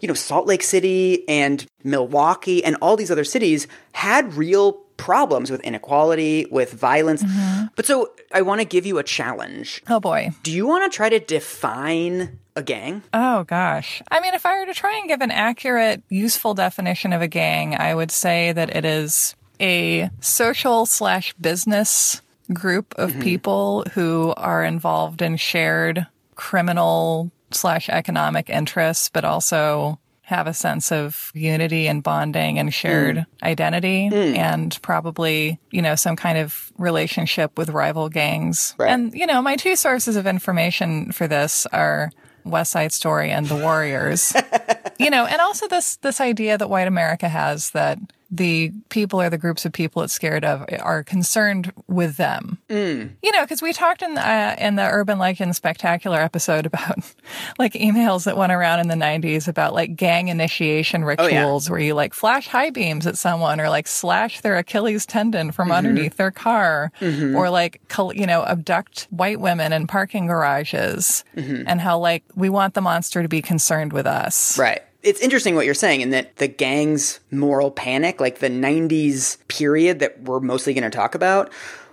you 0.00 0.08
know, 0.08 0.14
Salt 0.14 0.46
Lake 0.46 0.62
City 0.62 1.26
and 1.26 1.66
Milwaukee 1.84 2.62
and 2.62 2.76
all 2.82 2.96
these 2.96 3.10
other 3.10 3.24
cities 3.24 3.66
had 3.92 4.34
real 4.34 4.72
problems 5.02 5.50
with 5.50 5.60
inequality, 5.62 6.46
with 6.48 6.72
violence. 6.72 7.24
Mm-hmm. 7.24 7.66
But 7.74 7.86
so 7.86 8.12
I 8.32 8.42
want 8.42 8.60
to 8.60 8.64
give 8.64 8.86
you 8.86 8.98
a 8.98 9.02
challenge. 9.02 9.82
oh 9.88 9.98
boy. 9.98 10.30
Do 10.44 10.52
you 10.52 10.64
want 10.64 10.90
to 10.90 10.96
try 10.96 11.08
to 11.08 11.18
define 11.18 12.38
a 12.54 12.62
gang? 12.62 13.02
Oh 13.12 13.42
gosh. 13.44 14.00
I 14.12 14.20
mean, 14.20 14.34
if 14.34 14.46
I 14.46 14.60
were 14.60 14.66
to 14.66 14.74
try 14.74 14.96
and 14.98 15.08
give 15.08 15.20
an 15.20 15.32
accurate, 15.32 16.04
useful 16.08 16.54
definition 16.54 17.12
of 17.12 17.20
a 17.20 17.26
gang, 17.26 17.74
I 17.74 17.96
would 17.96 18.12
say 18.12 18.52
that 18.52 18.76
it 18.76 18.84
is 18.84 19.34
a 19.60 20.08
social 20.20 20.86
slash 20.86 21.34
business 21.34 22.22
group 22.52 22.94
of 22.96 23.18
people 23.20 23.84
who 23.94 24.32
are 24.36 24.64
involved 24.64 25.20
in 25.20 25.36
shared 25.36 26.06
criminal 26.36 27.30
slash 27.50 27.88
economic 27.88 28.48
interests, 28.50 29.08
but 29.08 29.24
also 29.24 29.98
have 30.22 30.46
a 30.46 30.54
sense 30.54 30.92
of 30.92 31.30
unity 31.34 31.88
and 31.88 32.02
bonding 32.02 32.58
and 32.58 32.72
shared 32.72 33.16
mm. 33.16 33.26
identity 33.42 34.08
mm. 34.08 34.36
and 34.36 34.78
probably, 34.80 35.58
you 35.70 35.82
know, 35.82 35.94
some 35.94 36.16
kind 36.16 36.38
of 36.38 36.72
relationship 36.78 37.58
with 37.58 37.68
rival 37.70 38.08
gangs. 38.08 38.74
Right. 38.78 38.90
And, 38.90 39.12
you 39.12 39.26
know, 39.26 39.42
my 39.42 39.56
two 39.56 39.74
sources 39.76 40.16
of 40.16 40.26
information 40.26 41.10
for 41.12 41.26
this 41.26 41.66
are 41.66 42.10
West 42.44 42.70
Side 42.72 42.92
Story 42.92 43.30
and 43.30 43.46
The 43.46 43.56
Warriors. 43.56 44.32
you 44.98 45.10
know, 45.10 45.26
and 45.26 45.40
also 45.40 45.68
this 45.68 45.96
this 45.96 46.20
idea 46.20 46.56
that 46.56 46.70
white 46.70 46.88
America 46.88 47.28
has 47.28 47.70
that 47.70 47.98
the 48.32 48.72
people 48.88 49.20
or 49.20 49.28
the 49.28 49.36
groups 49.36 49.66
of 49.66 49.72
people 49.74 50.02
it's 50.02 50.14
scared 50.14 50.42
of 50.42 50.64
are 50.80 51.04
concerned 51.04 51.70
with 51.86 52.16
them. 52.16 52.58
Mm. 52.70 53.10
You 53.22 53.30
know, 53.30 53.42
because 53.42 53.60
we 53.60 53.74
talked 53.74 54.00
in 54.00 54.14
the, 54.14 54.26
uh, 54.26 54.56
in 54.58 54.76
the 54.76 54.88
Urban 54.88 55.18
Legend 55.18 55.54
Spectacular 55.54 56.18
episode 56.18 56.64
about 56.64 56.98
like 57.58 57.74
emails 57.74 58.24
that 58.24 58.38
went 58.38 58.50
around 58.50 58.80
in 58.80 58.88
the 58.88 58.94
'90s 58.94 59.48
about 59.48 59.74
like 59.74 59.96
gang 59.96 60.28
initiation 60.28 61.04
oh, 61.04 61.10
yeah. 61.10 61.40
rituals 61.40 61.68
where 61.68 61.78
you 61.78 61.92
like 61.92 62.14
flash 62.14 62.48
high 62.48 62.70
beams 62.70 63.06
at 63.06 63.18
someone 63.18 63.60
or 63.60 63.68
like 63.68 63.86
slash 63.86 64.40
their 64.40 64.56
Achilles 64.56 65.04
tendon 65.04 65.52
from 65.52 65.68
mm-hmm. 65.68 65.76
underneath 65.76 66.16
their 66.16 66.30
car 66.30 66.90
mm-hmm. 67.00 67.36
or 67.36 67.50
like 67.50 67.82
col- 67.88 68.14
you 68.14 68.26
know 68.26 68.42
abduct 68.44 69.08
white 69.10 69.40
women 69.40 69.74
in 69.74 69.86
parking 69.86 70.26
garages 70.26 71.22
mm-hmm. 71.36 71.64
and 71.66 71.82
how 71.82 71.98
like 71.98 72.24
we 72.34 72.48
want 72.48 72.72
the 72.72 72.80
monster 72.80 73.22
to 73.22 73.28
be 73.28 73.42
concerned 73.42 73.92
with 73.92 74.06
us. 74.06 74.58
Right. 74.58 74.82
It's 75.02 75.20
interesting 75.20 75.54
what 75.54 75.64
you're 75.66 75.74
saying 75.74 76.00
in 76.00 76.10
that 76.10 76.36
the 76.36 76.48
gang's 76.48 77.20
moral 77.30 77.70
panic, 77.70 78.20
like 78.20 78.38
the 78.38 78.48
90s 78.48 79.38
period 79.48 79.98
that 79.98 80.22
we're 80.22 80.40
mostly 80.40 80.74
going 80.74 80.84
to 80.84 80.90
talk 80.90 81.14
about, 81.14 81.52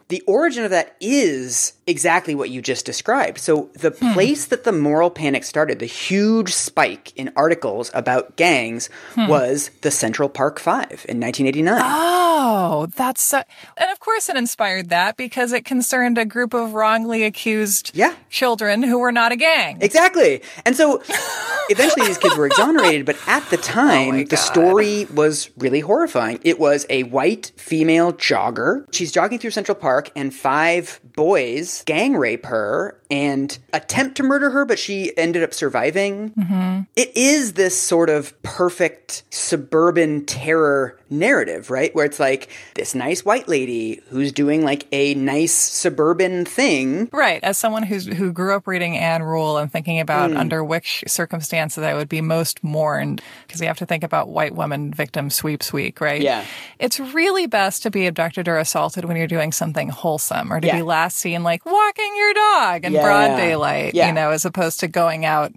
the 0.10 0.22
origin 0.22 0.64
of 0.64 0.72
that 0.72 0.96
is 1.00 1.74
exactly 1.90 2.36
what 2.36 2.50
you 2.50 2.62
just 2.62 2.86
described. 2.86 3.40
So 3.40 3.70
the 3.74 3.90
hmm. 3.90 4.14
place 4.14 4.46
that 4.46 4.64
the 4.64 4.72
moral 4.72 5.10
panic 5.10 5.44
started, 5.44 5.80
the 5.80 5.86
huge 5.86 6.54
spike 6.54 7.12
in 7.16 7.32
articles 7.36 7.90
about 7.94 8.36
gangs, 8.36 8.90
hmm. 9.16 9.28
was 9.28 9.72
the 9.82 9.92
Central 9.92 10.30
Park 10.30 10.60
Five 10.60 11.06
in 11.10 11.20
1989. 11.20 11.82
Oh, 11.84 12.88
that's 12.96 13.22
so, 13.22 13.42
and 13.76 13.90
of 13.92 14.00
course 14.00 14.30
it 14.30 14.38
inspired 14.38 14.90
that 14.90 15.18
because 15.18 15.52
it 15.52 15.66
concerned 15.66 16.18
a 16.18 16.26
group 16.26 16.54
of 16.54 16.74
wrongly 16.74 17.24
accused 17.24 17.92
yeah. 17.94 18.16
children 18.30 18.84
who 18.84 19.00
were 19.00 19.12
not 19.12 19.32
a 19.32 19.36
gang. 19.36 19.82
Exactly, 19.82 20.42
and 20.66 20.76
so 20.76 21.02
eventually 21.70 22.08
these 22.08 22.18
kids 22.18 22.38
were 22.38 22.46
exonerated. 22.46 23.06
But 23.06 23.18
at 23.28 23.50
the 23.50 23.58
oh 23.58 23.62
time, 23.62 24.16
oh 24.16 24.24
the 24.24 24.38
story 24.38 25.06
was 25.06 25.50
really 25.58 25.80
horrifying. 25.80 26.40
It 26.44 26.60
was 26.60 26.86
a 26.90 27.04
white 27.04 27.52
female 27.58 28.14
jogger. 28.14 28.86
She's 28.94 29.12
jogging 29.12 29.40
through 29.40 29.52
Central 29.52 29.76
Park, 29.76 30.12
and 30.16 30.34
five 30.34 31.00
boys 31.16 31.79
gang 31.84 32.16
rape 32.16 32.46
her 32.46 32.99
and 33.10 33.58
attempt 33.74 34.18
to 34.18 34.24
murder 34.24 34.52
her, 34.52 34.66
but 34.66 34.78
she 34.78 35.16
ended 35.18 35.42
up 35.44 35.54
surviving. 35.54 36.30
Mm-hmm. 36.32 36.82
It 36.96 37.16
is 37.16 37.54
this 37.54 37.80
sort 37.80 38.10
of 38.10 38.40
perfect 38.44 39.24
suburban 39.32 40.26
terror 40.26 41.00
narrative, 41.10 41.72
right? 41.72 41.94
Where 41.96 42.06
it's 42.06 42.20
like 42.20 42.50
this 42.76 42.94
nice 42.94 43.26
white 43.26 43.48
lady 43.48 44.02
who's 44.10 44.32
doing 44.32 44.64
like 44.64 44.86
a 44.92 45.16
nice 45.16 45.54
suburban 45.54 46.46
thing. 46.46 47.10
Right. 47.12 47.44
As 47.44 47.58
someone 47.58 47.84
who's 47.84 48.06
who 48.06 48.32
grew 48.32 48.56
up 48.56 48.68
reading 48.68 48.98
Ann 48.98 49.24
Rule 49.24 49.58
and 49.58 49.72
thinking 49.72 50.00
about 50.00 50.32
mm. 50.32 50.38
under 50.38 50.64
which 50.64 51.04
circumstances 51.08 51.84
I 51.84 51.96
would 51.96 52.10
be 52.10 52.22
most 52.22 52.64
mourned, 52.64 53.22
because 53.48 53.60
you 53.60 53.68
have 53.68 53.80
to 53.80 53.86
think 53.86 54.04
about 54.04 54.30
white 54.30 54.54
woman 54.54 54.94
victim 54.94 55.32
sweeps 55.32 55.74
week, 55.74 56.00
right? 56.00 56.22
Yeah. 56.22 56.46
It's 56.78 57.00
really 57.00 57.48
best 57.48 57.84
to 57.84 57.92
be 57.92 58.06
abducted 58.06 58.48
or 58.48 58.58
assaulted 58.58 59.06
when 59.06 59.18
you're 59.18 59.28
doing 59.28 59.52
something 59.52 59.90
wholesome 59.90 60.54
or 60.54 60.60
to 60.60 60.68
yeah. 60.68 60.78
be 60.78 60.82
last 60.84 61.18
seen 61.18 61.42
like 61.42 61.66
walking 61.66 62.16
your 62.16 62.34
dog 62.34 62.86
in 62.86 62.94
yeah, 62.94 62.99
broad 63.02 63.38
daylight, 63.38 63.94
you 63.94 64.12
know, 64.12 64.32
as 64.32 64.46
opposed 64.46 64.80
to 64.82 64.88
going 64.88 65.26
out 65.26 65.54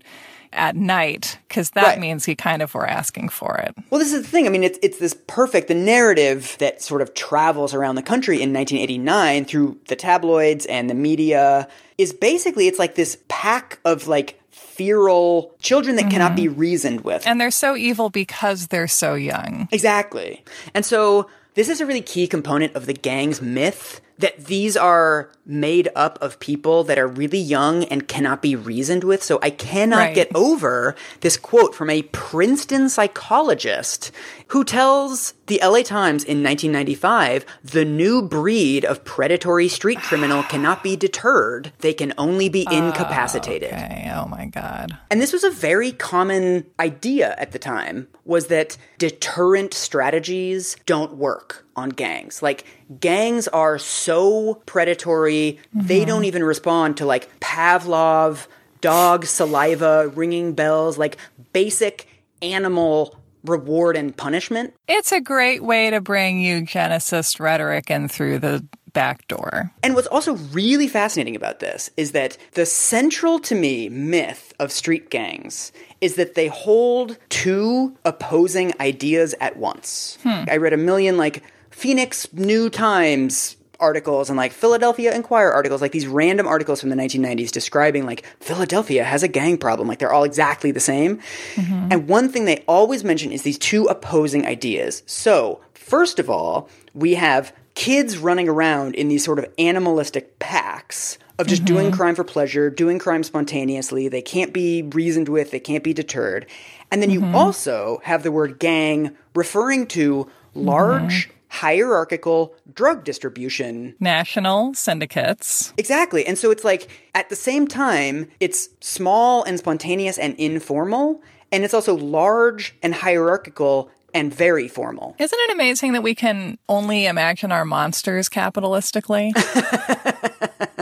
at 0.52 0.76
night 0.76 1.38
because 1.48 1.70
that 1.70 1.84
right. 1.84 1.98
means 1.98 2.24
he 2.24 2.34
kind 2.34 2.62
of 2.62 2.74
were 2.74 2.86
asking 2.86 3.28
for 3.28 3.56
it. 3.56 3.74
Well, 3.90 3.98
this 3.98 4.12
is 4.12 4.22
the 4.22 4.28
thing. 4.28 4.46
I 4.46 4.50
mean, 4.50 4.62
it's 4.62 4.78
it's 4.82 4.98
this 4.98 5.14
perfect 5.26 5.68
the 5.68 5.74
narrative 5.74 6.56
that 6.58 6.82
sort 6.82 7.02
of 7.02 7.14
travels 7.14 7.74
around 7.74 7.94
the 7.94 8.02
country 8.02 8.36
in 8.36 8.52
1989 8.52 9.44
through 9.46 9.78
the 9.88 9.96
tabloids 9.96 10.66
and 10.66 10.90
the 10.90 10.94
media 10.94 11.68
is 11.98 12.12
basically 12.12 12.68
it's 12.68 12.78
like 12.78 12.94
this 12.94 13.18
pack 13.28 13.78
of 13.84 14.08
like 14.08 14.38
feral 14.50 15.54
children 15.60 15.96
that 15.96 16.02
mm-hmm. 16.02 16.10
cannot 16.10 16.36
be 16.36 16.48
reasoned 16.48 17.02
with. 17.02 17.26
And 17.26 17.40
they're 17.40 17.50
so 17.50 17.76
evil 17.76 18.10
because 18.10 18.68
they're 18.68 18.88
so 18.88 19.14
young. 19.14 19.68
Exactly. 19.70 20.44
And 20.74 20.84
so 20.84 21.28
this 21.54 21.68
is 21.68 21.80
a 21.80 21.86
really 21.86 22.02
key 22.02 22.26
component 22.26 22.74
of 22.74 22.86
the 22.86 22.94
gang's 22.94 23.42
myth 23.42 24.00
that 24.18 24.46
these 24.46 24.76
are 24.76 25.30
made 25.44 25.88
up 25.96 26.18
of 26.20 26.38
people 26.38 26.84
that 26.84 26.98
are 26.98 27.08
really 27.08 27.38
young 27.38 27.84
and 27.84 28.06
cannot 28.06 28.42
be 28.42 28.54
reasoned 28.54 29.04
with. 29.04 29.22
So 29.22 29.38
I 29.42 29.50
cannot 29.50 29.96
right. 29.96 30.14
get 30.14 30.34
over 30.34 30.94
this 31.20 31.36
quote 31.36 31.74
from 31.74 31.90
a 31.90 32.02
Princeton 32.02 32.88
psychologist 32.88 34.12
who 34.48 34.64
tells 34.64 35.34
the 35.46 35.60
LA 35.62 35.82
Times 35.82 36.24
in 36.24 36.42
1995 36.42 37.44
the 37.64 37.84
new 37.84 38.22
breed 38.22 38.84
of 38.84 39.04
predatory 39.04 39.68
street 39.68 39.98
criminal 39.98 40.42
cannot 40.48 40.82
be 40.82 40.96
deterred. 40.96 41.72
They 41.80 41.92
can 41.94 42.14
only 42.16 42.48
be 42.48 42.66
oh, 42.70 42.76
incapacitated. 42.76 43.72
Oh, 43.72 43.76
okay. 43.76 44.12
Oh 44.14 44.26
my 44.26 44.46
God. 44.46 44.96
And 45.10 45.20
this 45.20 45.32
was 45.32 45.44
a 45.44 45.50
very 45.50 45.92
common 45.92 46.66
idea 46.78 47.34
at 47.38 47.52
the 47.52 47.58
time 47.58 48.08
was 48.24 48.46
that 48.46 48.76
deterrent 48.98 49.74
strategies 49.74 50.76
don't 50.86 51.16
work 51.16 51.66
on 51.76 51.88
gangs. 51.88 52.42
Like 52.42 52.64
gangs 53.00 53.48
are 53.48 53.78
so 53.78 54.62
predatory, 54.66 55.31
mm-hmm. 55.32 55.86
they 55.86 56.04
don't 56.04 56.24
even 56.24 56.44
respond 56.44 56.96
to 56.98 57.06
like 57.06 57.28
Pavlov, 57.40 58.46
dog 58.80 59.26
saliva, 59.26 60.08
ringing 60.08 60.52
bells, 60.52 60.98
like 60.98 61.16
basic 61.52 62.06
animal 62.40 63.16
reward 63.44 63.96
and 63.96 64.16
punishment. 64.16 64.74
It's 64.86 65.12
a 65.12 65.20
great 65.20 65.62
way 65.62 65.90
to 65.90 66.00
bring 66.00 66.38
eugenicist 66.38 67.40
rhetoric 67.40 67.90
in 67.90 68.08
through 68.08 68.38
the 68.38 68.66
back 68.92 69.26
door. 69.28 69.72
And 69.82 69.94
what's 69.94 70.06
also 70.06 70.34
really 70.34 70.86
fascinating 70.86 71.34
about 71.34 71.60
this 71.60 71.90
is 71.96 72.12
that 72.12 72.36
the 72.52 72.66
central 72.66 73.38
to 73.40 73.54
me 73.54 73.88
myth 73.88 74.52
of 74.58 74.70
street 74.70 75.10
gangs 75.10 75.72
is 76.00 76.16
that 76.16 76.34
they 76.34 76.48
hold 76.48 77.16
two 77.30 77.96
opposing 78.04 78.72
ideas 78.80 79.34
at 79.40 79.56
once. 79.56 80.18
Hmm. 80.22 80.44
I 80.48 80.56
read 80.58 80.72
a 80.72 80.78
million 80.78 81.16
like 81.16 81.42
Phoenix 81.70 82.30
New 82.32 82.68
Times 82.68 83.56
articles 83.82 84.30
and 84.30 84.36
like 84.36 84.52
Philadelphia 84.52 85.14
Inquirer 85.14 85.52
articles, 85.52 85.82
like 85.82 85.92
these 85.92 86.06
random 86.06 86.46
articles 86.46 86.80
from 86.80 86.88
the 86.88 86.96
1990s 86.96 87.50
describing 87.50 88.06
like 88.06 88.24
Philadelphia 88.40 89.04
has 89.04 89.22
a 89.22 89.28
gang 89.28 89.58
problem. 89.58 89.88
Like 89.88 89.98
they're 89.98 90.12
all 90.12 90.24
exactly 90.24 90.70
the 90.70 90.80
same. 90.80 91.18
Mm-hmm. 91.56 91.88
And 91.90 92.08
one 92.08 92.30
thing 92.30 92.46
they 92.46 92.64
always 92.66 93.04
mention 93.04 93.32
is 93.32 93.42
these 93.42 93.58
two 93.58 93.86
opposing 93.86 94.46
ideas. 94.46 95.02
So, 95.06 95.60
first 95.74 96.18
of 96.18 96.30
all, 96.30 96.70
we 96.94 97.14
have 97.14 97.52
kids 97.74 98.16
running 98.18 98.48
around 98.48 98.94
in 98.94 99.08
these 99.08 99.24
sort 99.24 99.38
of 99.38 99.46
animalistic 99.58 100.38
packs 100.38 101.18
of 101.38 101.46
just 101.46 101.64
mm-hmm. 101.64 101.74
doing 101.74 101.92
crime 101.92 102.14
for 102.14 102.24
pleasure, 102.24 102.70
doing 102.70 102.98
crime 102.98 103.22
spontaneously. 103.22 104.08
They 104.08 104.22
can't 104.22 104.52
be 104.52 104.82
reasoned 104.82 105.28
with, 105.28 105.50
they 105.50 105.60
can't 105.60 105.82
be 105.82 105.92
deterred. 105.92 106.46
And 106.90 107.02
then 107.02 107.10
mm-hmm. 107.10 107.32
you 107.32 107.36
also 107.36 108.00
have 108.04 108.22
the 108.22 108.30
word 108.30 108.58
gang 108.58 109.16
referring 109.34 109.86
to 109.88 110.30
large 110.54 111.28
mm-hmm 111.28 111.38
hierarchical 111.52 112.54
drug 112.72 113.04
distribution. 113.04 113.94
National 114.00 114.72
syndicates. 114.72 115.74
Exactly. 115.76 116.26
And 116.26 116.38
so 116.38 116.50
it's 116.50 116.64
like 116.64 116.88
at 117.14 117.28
the 117.28 117.36
same 117.36 117.68
time, 117.68 118.30
it's 118.40 118.70
small 118.80 119.44
and 119.44 119.58
spontaneous 119.58 120.16
and 120.16 120.34
informal, 120.36 121.20
and 121.52 121.62
it's 121.62 121.74
also 121.74 121.94
large 121.94 122.74
and 122.82 122.94
hierarchical 122.94 123.90
and 124.14 124.32
very 124.32 124.66
formal. 124.66 125.14
Isn't 125.18 125.38
it 125.40 125.52
amazing 125.52 125.92
that 125.92 126.02
we 126.02 126.14
can 126.14 126.56
only 126.70 127.04
imagine 127.04 127.52
our 127.52 127.66
monsters 127.66 128.30
capitalistically? 128.30 129.32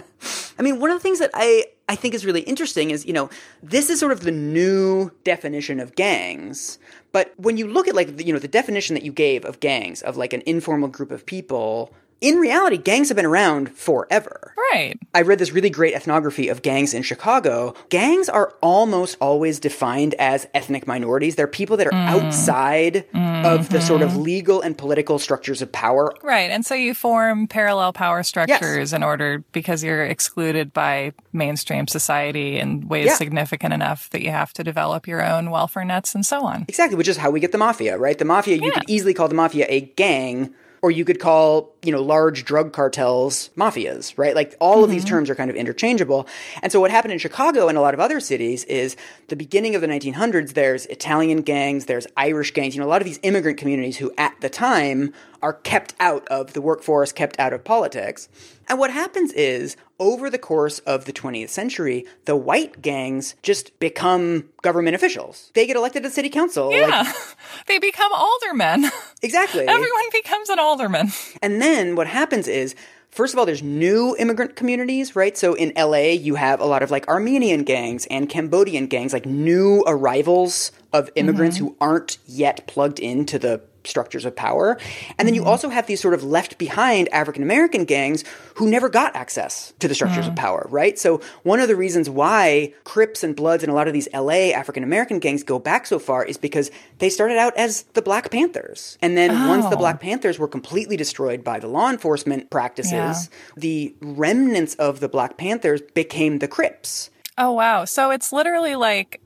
I 0.60 0.62
mean, 0.62 0.78
one 0.78 0.90
of 0.90 0.98
the 0.98 1.02
things 1.02 1.20
that 1.20 1.30
I, 1.32 1.64
I 1.88 1.94
think 1.96 2.12
is 2.12 2.26
really 2.26 2.42
interesting 2.42 2.90
is, 2.90 3.06
you 3.06 3.14
know, 3.14 3.30
this 3.62 3.88
is 3.88 3.98
sort 3.98 4.12
of 4.12 4.20
the 4.20 4.30
new 4.30 5.10
definition 5.24 5.80
of 5.80 5.94
gangs, 5.94 6.78
but 7.12 7.32
when 7.38 7.56
you 7.56 7.66
look 7.66 7.88
at 7.88 7.94
like 7.94 8.18
the, 8.18 8.26
you 8.26 8.32
know 8.34 8.38
the 8.38 8.46
definition 8.46 8.92
that 8.92 9.02
you 9.02 9.10
gave 9.10 9.46
of 9.46 9.58
gangs 9.60 10.02
of 10.02 10.18
like 10.18 10.34
an 10.34 10.42
informal 10.44 10.90
group 10.90 11.10
of 11.10 11.24
people 11.24 11.94
in 12.20 12.36
reality, 12.36 12.76
gangs 12.76 13.08
have 13.08 13.16
been 13.16 13.26
around 13.26 13.70
forever. 13.76 14.52
Right. 14.72 14.98
I 15.14 15.22
read 15.22 15.38
this 15.38 15.52
really 15.52 15.70
great 15.70 15.94
ethnography 15.94 16.48
of 16.48 16.62
gangs 16.62 16.92
in 16.92 17.02
Chicago. 17.02 17.74
Gangs 17.88 18.28
are 18.28 18.54
almost 18.60 19.16
always 19.20 19.58
defined 19.58 20.14
as 20.14 20.46
ethnic 20.54 20.86
minorities. 20.86 21.36
They're 21.36 21.46
people 21.46 21.76
that 21.78 21.86
are 21.86 21.92
mm. 21.92 22.08
outside 22.08 23.06
mm-hmm. 23.12 23.46
of 23.46 23.70
the 23.70 23.80
sort 23.80 24.02
of 24.02 24.10
mm-hmm. 24.10 24.22
legal 24.22 24.60
and 24.60 24.76
political 24.76 25.18
structures 25.18 25.62
of 25.62 25.72
power. 25.72 26.14
Right. 26.22 26.50
And 26.50 26.64
so 26.64 26.74
you 26.74 26.94
form 26.94 27.48
parallel 27.48 27.92
power 27.92 28.22
structures 28.22 28.60
yes. 28.60 28.92
in 28.92 29.02
order 29.02 29.42
because 29.52 29.82
you're 29.82 30.04
excluded 30.04 30.72
by 30.72 31.12
mainstream 31.32 31.88
society 31.88 32.58
in 32.58 32.86
ways 32.86 33.06
yeah. 33.06 33.14
significant 33.14 33.72
enough 33.72 34.10
that 34.10 34.22
you 34.22 34.30
have 34.30 34.52
to 34.54 34.64
develop 34.64 35.08
your 35.08 35.24
own 35.24 35.50
welfare 35.50 35.84
nets 35.84 36.14
and 36.14 36.24
so 36.26 36.44
on. 36.44 36.66
Exactly, 36.68 36.96
which 36.96 37.08
is 37.08 37.16
how 37.16 37.30
we 37.30 37.40
get 37.40 37.52
the 37.52 37.58
mafia, 37.58 37.96
right? 37.96 38.18
The 38.18 38.24
mafia, 38.24 38.56
you 38.56 38.66
yeah. 38.66 38.74
could 38.74 38.90
easily 38.90 39.14
call 39.14 39.28
the 39.28 39.34
mafia 39.34 39.66
a 39.68 39.80
gang 39.80 40.54
or 40.82 40.90
you 40.90 41.04
could 41.04 41.20
call, 41.20 41.74
you 41.82 41.92
know, 41.92 42.02
large 42.02 42.44
drug 42.44 42.72
cartels 42.72 43.50
mafias, 43.56 44.16
right? 44.16 44.34
Like 44.34 44.56
all 44.60 44.76
mm-hmm. 44.76 44.84
of 44.84 44.90
these 44.90 45.04
mm-hmm. 45.04 45.10
terms 45.10 45.30
are 45.30 45.34
kind 45.34 45.50
of 45.50 45.56
interchangeable. 45.56 46.26
And 46.62 46.72
so 46.72 46.80
what 46.80 46.90
happened 46.90 47.12
in 47.12 47.18
Chicago 47.18 47.68
and 47.68 47.76
a 47.76 47.80
lot 47.80 47.94
of 47.94 48.00
other 48.00 48.20
cities 48.20 48.64
is 48.64 48.96
the 49.28 49.36
beginning 49.36 49.74
of 49.74 49.80
the 49.80 49.86
1900s, 49.86 50.54
there's 50.54 50.86
Italian 50.86 51.42
gangs, 51.42 51.86
there's 51.86 52.06
Irish 52.16 52.52
gangs, 52.52 52.74
you 52.74 52.80
know, 52.80 52.86
a 52.86 52.88
lot 52.88 53.02
of 53.02 53.06
these 53.06 53.20
immigrant 53.22 53.58
communities 53.58 53.98
who 53.98 54.12
at 54.16 54.40
the 54.40 54.48
time 54.48 55.12
are 55.42 55.52
kept 55.52 55.94
out 56.00 56.26
of 56.28 56.52
the 56.52 56.60
workforce, 56.60 57.12
kept 57.12 57.38
out 57.38 57.52
of 57.52 57.64
politics. 57.64 58.28
And 58.70 58.78
what 58.78 58.92
happens 58.92 59.32
is, 59.32 59.76
over 59.98 60.30
the 60.30 60.38
course 60.38 60.78
of 60.80 61.04
the 61.04 61.12
20th 61.12 61.48
century, 61.48 62.06
the 62.24 62.36
white 62.36 62.80
gangs 62.80 63.34
just 63.42 63.76
become 63.80 64.48
government 64.62 64.94
officials. 64.94 65.50
They 65.54 65.66
get 65.66 65.74
elected 65.74 66.04
to 66.04 66.10
city 66.10 66.30
council. 66.30 66.72
Yeah. 66.72 66.86
Like, 66.86 67.16
they 67.66 67.80
become 67.80 68.12
aldermen. 68.12 68.88
Exactly. 69.22 69.66
Everyone 69.66 70.04
becomes 70.12 70.48
an 70.48 70.60
alderman. 70.60 71.08
And 71.42 71.60
then 71.60 71.96
what 71.96 72.06
happens 72.06 72.48
is, 72.48 72.74
First 73.10 73.34
of 73.34 73.40
all, 73.40 73.46
there's 73.46 73.62
new 73.62 74.14
immigrant 74.20 74.54
communities, 74.54 75.16
right? 75.16 75.36
So 75.36 75.54
in 75.54 75.72
LA, 75.76 76.12
you 76.12 76.36
have 76.36 76.60
a 76.60 76.64
lot 76.64 76.84
of 76.84 76.92
like 76.92 77.08
Armenian 77.08 77.64
gangs 77.64 78.06
and 78.06 78.28
Cambodian 78.28 78.86
gangs, 78.86 79.12
like 79.12 79.26
new 79.26 79.82
arrivals 79.84 80.70
of 80.92 81.10
immigrants 81.16 81.56
mm-hmm. 81.56 81.66
who 81.66 81.76
aren't 81.80 82.18
yet 82.24 82.68
plugged 82.68 83.00
into 83.00 83.36
the 83.36 83.62
structures 83.84 84.24
of 84.24 84.36
power. 84.36 84.78
And 85.18 85.26
then 85.26 85.34
you 85.34 85.42
mm-hmm. 85.42 85.50
also 85.50 85.68
have 85.68 85.86
these 85.86 86.00
sort 86.00 86.14
of 86.14 86.22
left 86.22 86.58
behind 86.58 87.08
African 87.12 87.42
American 87.42 87.84
gangs 87.84 88.24
who 88.54 88.68
never 88.68 88.88
got 88.88 89.14
access 89.16 89.72
to 89.78 89.88
the 89.88 89.94
structures 89.94 90.26
of 90.26 90.34
mm. 90.34 90.36
power, 90.36 90.66
right? 90.70 90.98
So 90.98 91.20
one 91.42 91.60
of 91.60 91.68
the 91.68 91.76
reasons 91.76 92.10
why 92.10 92.74
Crips 92.84 93.24
and 93.24 93.34
Bloods 93.34 93.62
and 93.62 93.72
a 93.72 93.74
lot 93.74 93.86
of 93.86 93.94
these 93.94 94.08
LA 94.12 94.52
African 94.52 94.82
American 94.82 95.18
gangs 95.18 95.42
go 95.42 95.58
back 95.58 95.86
so 95.86 95.98
far 95.98 96.24
is 96.24 96.36
because 96.36 96.70
they 96.98 97.08
started 97.08 97.38
out 97.38 97.56
as 97.56 97.82
the 97.94 98.02
Black 98.02 98.30
Panthers. 98.30 98.98
And 99.00 99.16
then 99.16 99.48
once 99.48 99.66
the 99.66 99.76
Oh. 99.76 99.78
Black 99.78 100.00
Panthers 100.00 100.38
were 100.38 100.48
completely 100.48 100.96
destroyed 100.96 101.42
by 101.42 101.58
the 101.58 101.68
law 101.68 101.90
enforcement 101.90 102.50
practices, 102.50 102.92
Yeah. 102.92 103.16
the 103.56 103.94
remnants 104.02 104.74
of 104.74 105.00
the 105.00 105.08
Black 105.08 105.36
Panthers 105.36 105.80
became 105.94 106.38
the 106.38 106.48
Crips. 106.48 107.10
Oh, 107.38 107.52
wow. 107.52 107.86
So 107.86 108.10
it's 108.10 108.32
literally 108.32 108.76
like 108.76 109.20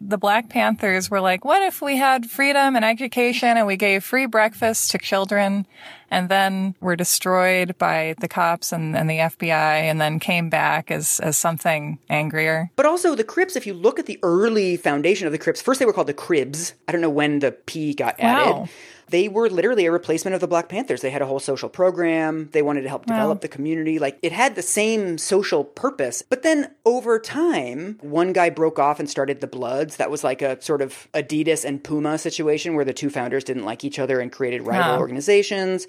the 0.00 0.18
Black 0.18 0.48
Panthers 0.48 1.10
were 1.10 1.20
like, 1.20 1.44
what 1.44 1.62
if 1.62 1.80
we 1.80 1.96
had 1.96 2.26
freedom 2.26 2.76
and 2.76 2.84
education 2.84 3.56
and 3.56 3.66
we 3.66 3.76
gave 3.76 4.04
free 4.04 4.26
breakfast 4.26 4.90
to 4.90 4.98
children 4.98 5.66
and 6.10 6.28
then 6.28 6.74
were 6.80 6.96
destroyed 6.96 7.76
by 7.78 8.14
the 8.20 8.28
cops 8.28 8.72
and, 8.72 8.96
and 8.96 9.08
the 9.08 9.18
FBI 9.18 9.82
and 9.82 10.00
then 10.00 10.18
came 10.18 10.50
back 10.50 10.90
as, 10.90 11.20
as 11.20 11.36
something 11.36 11.98
angrier? 12.10 12.70
But 12.76 12.86
also 12.86 13.14
the 13.14 13.24
Crips, 13.24 13.56
if 13.56 13.66
you 13.66 13.74
look 13.74 13.98
at 13.98 14.06
the 14.06 14.18
early 14.22 14.76
foundation 14.76 15.26
of 15.26 15.32
the 15.32 15.38
Crips, 15.38 15.62
first 15.62 15.78
they 15.78 15.86
were 15.86 15.92
called 15.92 16.08
the 16.08 16.14
Cribs. 16.14 16.74
I 16.86 16.92
don't 16.92 17.00
know 17.00 17.10
when 17.10 17.38
the 17.38 17.52
P 17.52 17.94
got 17.94 18.18
Wow. 18.18 18.68
They 19.12 19.28
were 19.28 19.48
literally 19.50 19.84
a 19.86 19.92
replacement 19.92 20.34
of 20.34 20.40
the 20.40 20.48
Black 20.48 20.68
Panthers. 20.68 21.02
They 21.02 21.10
had 21.10 21.20
a 21.22 21.26
whole 21.26 21.38
social 21.38 21.68
program. 21.68 22.48
They 22.52 22.62
wanted 22.62 22.82
to 22.82 22.88
help 22.88 23.06
develop 23.06 23.42
the 23.42 23.48
community. 23.48 23.98
Like 23.98 24.18
it 24.22 24.32
had 24.32 24.54
the 24.54 24.62
same 24.62 25.18
social 25.18 25.62
purpose. 25.64 26.22
But 26.22 26.42
then 26.42 26.70
over 26.86 27.18
time, 27.18 27.98
one 28.00 28.32
guy 28.32 28.48
broke 28.50 28.78
off 28.78 28.98
and 28.98 29.08
started 29.08 29.40
the 29.40 29.46
Bloods. 29.46 29.96
That 29.98 30.10
was 30.10 30.24
like 30.24 30.40
a 30.42 30.60
sort 30.62 30.82
of 30.82 31.08
Adidas 31.14 31.64
and 31.64 31.84
Puma 31.84 32.16
situation 32.18 32.74
where 32.74 32.84
the 32.86 32.94
two 32.94 33.10
founders 33.10 33.44
didn't 33.44 33.64
like 33.66 33.84
each 33.84 33.98
other 33.98 34.18
and 34.18 34.32
created 34.32 34.66
rival 34.66 34.94
Huh. 34.94 34.98
organizations. 34.98 35.86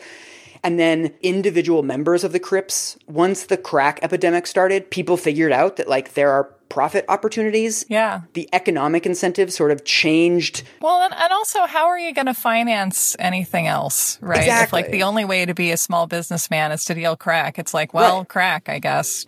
And 0.66 0.80
then 0.80 1.14
individual 1.22 1.84
members 1.84 2.24
of 2.24 2.32
the 2.32 2.40
Crips, 2.40 2.98
once 3.08 3.46
the 3.46 3.58
crack 3.58 4.00
epidemic 4.02 4.48
started, 4.48 4.90
people 4.92 5.18
figured 5.18 5.52
out 5.52 5.76
that 5.78 5.88
like 5.90 6.14
there 6.14 6.32
are 6.32 6.50
profit 6.74 7.06
opportunities. 7.08 7.86
Yeah. 7.88 8.22
The 8.34 8.50
economic 8.52 9.06
incentives 9.06 9.56
sort 9.56 9.70
of 9.70 9.86
changed. 9.86 10.64
Well, 10.82 11.04
and, 11.04 11.14
and 11.14 11.32
also, 11.32 11.68
how 11.68 11.86
are 11.86 12.00
you 12.00 12.16
going 12.16 12.26
to 12.26 12.34
finance 12.34 13.16
anything 13.20 13.68
else, 13.68 14.18
right? 14.22 14.48
If 14.64 14.74
like 14.74 14.90
the 14.90 15.04
only 15.04 15.24
way 15.24 15.46
to 15.46 15.54
be 15.54 15.70
a 15.70 15.78
small 15.78 16.08
businessman 16.08 16.72
is 16.72 16.84
to 16.86 16.96
deal 16.96 17.16
crack, 17.16 17.60
it's 17.60 17.76
like, 17.76 17.94
well, 17.94 18.20
Right. 18.20 18.28
crack, 18.28 18.70
I 18.70 18.80
guess. 18.80 19.28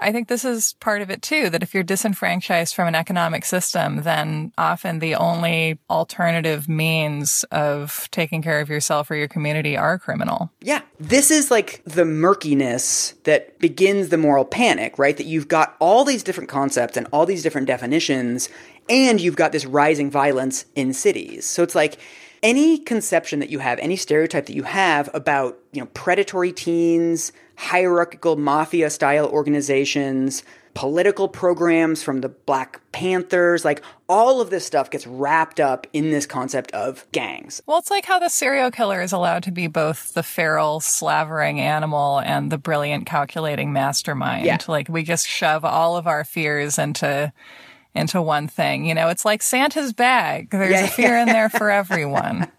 I 0.00 0.12
think 0.12 0.28
this 0.28 0.44
is 0.44 0.74
part 0.80 1.02
of 1.02 1.10
it 1.10 1.22
too, 1.22 1.50
that 1.50 1.62
if 1.62 1.74
you're 1.74 1.82
disenfranchised 1.82 2.74
from 2.74 2.88
an 2.88 2.94
economic 2.94 3.44
system, 3.44 4.02
then 4.02 4.52
often 4.58 4.98
the 4.98 5.14
only 5.14 5.78
alternative 5.88 6.68
means 6.68 7.44
of 7.50 8.08
taking 8.10 8.42
care 8.42 8.60
of 8.60 8.68
yourself 8.68 9.10
or 9.10 9.16
your 9.16 9.28
community 9.28 9.76
are 9.76 9.98
criminal. 9.98 10.50
Yeah. 10.60 10.82
This 11.00 11.30
is 11.30 11.50
like 11.50 11.82
the 11.84 12.04
murkiness 12.04 13.14
that 13.24 13.58
begins 13.58 14.08
the 14.08 14.18
moral 14.18 14.44
panic, 14.44 14.98
right? 14.98 15.16
That 15.16 15.26
you've 15.26 15.48
got 15.48 15.76
all 15.80 16.04
these 16.04 16.22
different 16.22 16.48
concepts 16.48 16.96
and 16.96 17.06
all 17.12 17.26
these 17.26 17.42
different 17.42 17.66
definitions, 17.66 18.48
and 18.88 19.20
you've 19.20 19.36
got 19.36 19.52
this 19.52 19.66
rising 19.66 20.10
violence 20.10 20.64
in 20.74 20.92
cities. 20.92 21.44
So 21.44 21.62
it's 21.62 21.74
like 21.74 21.98
any 22.42 22.78
conception 22.78 23.40
that 23.40 23.50
you 23.50 23.58
have, 23.58 23.78
any 23.78 23.96
stereotype 23.96 24.46
that 24.46 24.54
you 24.54 24.64
have 24.64 25.08
about, 25.14 25.58
you 25.72 25.80
know, 25.80 25.86
predatory 25.94 26.52
teens, 26.52 27.32
hierarchical 27.56 28.36
mafia 28.36 28.90
style 28.90 29.26
organizations, 29.26 30.42
political 30.76 31.26
programs 31.26 32.02
from 32.02 32.20
the 32.20 32.28
Black 32.28 32.82
Panthers, 32.92 33.64
like 33.64 33.82
all 34.10 34.42
of 34.42 34.50
this 34.50 34.66
stuff 34.66 34.90
gets 34.90 35.06
wrapped 35.06 35.58
up 35.58 35.86
in 35.94 36.10
this 36.10 36.26
concept 36.26 36.70
of 36.72 37.06
gangs. 37.12 37.62
Well, 37.64 37.78
it's 37.78 37.90
like 37.90 38.04
how 38.04 38.18
the 38.18 38.28
serial 38.28 38.70
killer 38.70 39.00
is 39.00 39.10
allowed 39.10 39.42
to 39.44 39.50
be 39.50 39.68
both 39.68 40.12
the 40.12 40.22
feral, 40.22 40.80
slavering 40.80 41.60
animal 41.60 42.20
and 42.20 42.52
the 42.52 42.58
brilliant, 42.58 43.06
calculating 43.06 43.72
mastermind. 43.72 44.44
Yeah. 44.44 44.58
Like 44.68 44.90
we 44.90 45.02
just 45.02 45.26
shove 45.26 45.64
all 45.64 45.96
of 45.96 46.06
our 46.06 46.24
fears 46.24 46.78
into 46.78 47.32
into 47.96 48.20
one 48.22 48.48
thing. 48.48 48.86
You 48.86 48.94
know, 48.94 49.08
it's 49.08 49.24
like 49.24 49.42
Santa's 49.42 49.92
bag. 49.92 50.50
There's 50.50 50.70
Yeah. 50.70 50.84
a 50.84 50.88
fear 50.88 51.18
in 51.18 51.26
there 51.26 51.48
for 51.50 51.70
everyone. 51.70 52.50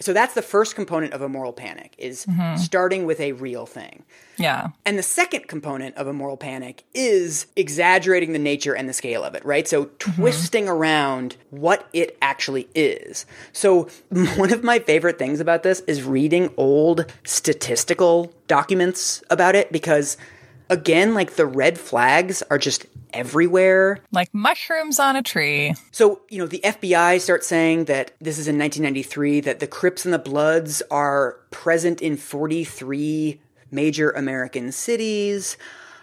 So 0.00 0.12
that's 0.12 0.34
the 0.34 0.42
first 0.42 0.74
component 0.74 1.14
of 1.14 1.22
a 1.22 1.28
moral 1.28 1.52
panic 1.52 1.94
is 1.96 2.26
mm-hmm. 2.26 2.56
starting 2.56 3.06
with 3.06 3.20
a 3.20 3.32
real 3.32 3.64
thing. 3.64 4.02
Yeah. 4.36 4.68
And 4.84 4.98
the 4.98 5.02
second 5.02 5.46
component 5.46 5.94
of 5.96 6.08
a 6.08 6.12
moral 6.12 6.36
panic 6.36 6.84
is 6.92 7.46
exaggerating 7.54 8.32
the 8.32 8.38
nature 8.38 8.74
and 8.74 8.88
the 8.88 8.92
scale 8.92 9.22
of 9.22 9.34
it, 9.34 9.44
right? 9.44 9.66
So 9.66 9.86
mm-hmm. 9.86 10.20
twisting 10.20 10.68
around 10.68 11.36
what 11.50 11.88
it 11.92 12.18
actually 12.20 12.68
is. 12.74 13.24
So 13.52 13.88
one 14.36 14.52
of 14.52 14.64
my 14.64 14.80
favorite 14.80 15.18
things 15.18 15.40
about 15.40 15.62
this 15.62 15.80
is 15.86 16.02
reading 16.02 16.52
old 16.56 17.06
statistical 17.24 18.32
documents 18.48 19.22
about 19.30 19.54
it 19.54 19.70
because 19.70 20.16
again, 20.70 21.14
like 21.14 21.34
the 21.34 21.46
red 21.46 21.78
flags 21.78 22.42
are 22.50 22.58
just 22.58 22.86
everywhere. 23.12 24.00
Like 24.12 24.32
mushrooms 24.34 24.98
on 24.98 25.16
a 25.16 25.22
tree. 25.22 25.74
So, 25.92 26.20
you 26.28 26.38
know, 26.38 26.46
the 26.46 26.60
FBI 26.64 27.20
starts 27.20 27.46
saying 27.46 27.84
that 27.84 28.12
this 28.20 28.38
is 28.38 28.48
in 28.48 28.58
1993 28.58 29.40
that 29.40 29.60
the 29.60 29.66
Crips 29.66 30.04
and 30.04 30.12
the 30.12 30.18
Bloods 30.18 30.82
are 30.90 31.38
present 31.50 32.02
in 32.02 32.16
43 32.16 33.40
major 33.70 34.10
American 34.10 34.72
cities. 34.72 35.56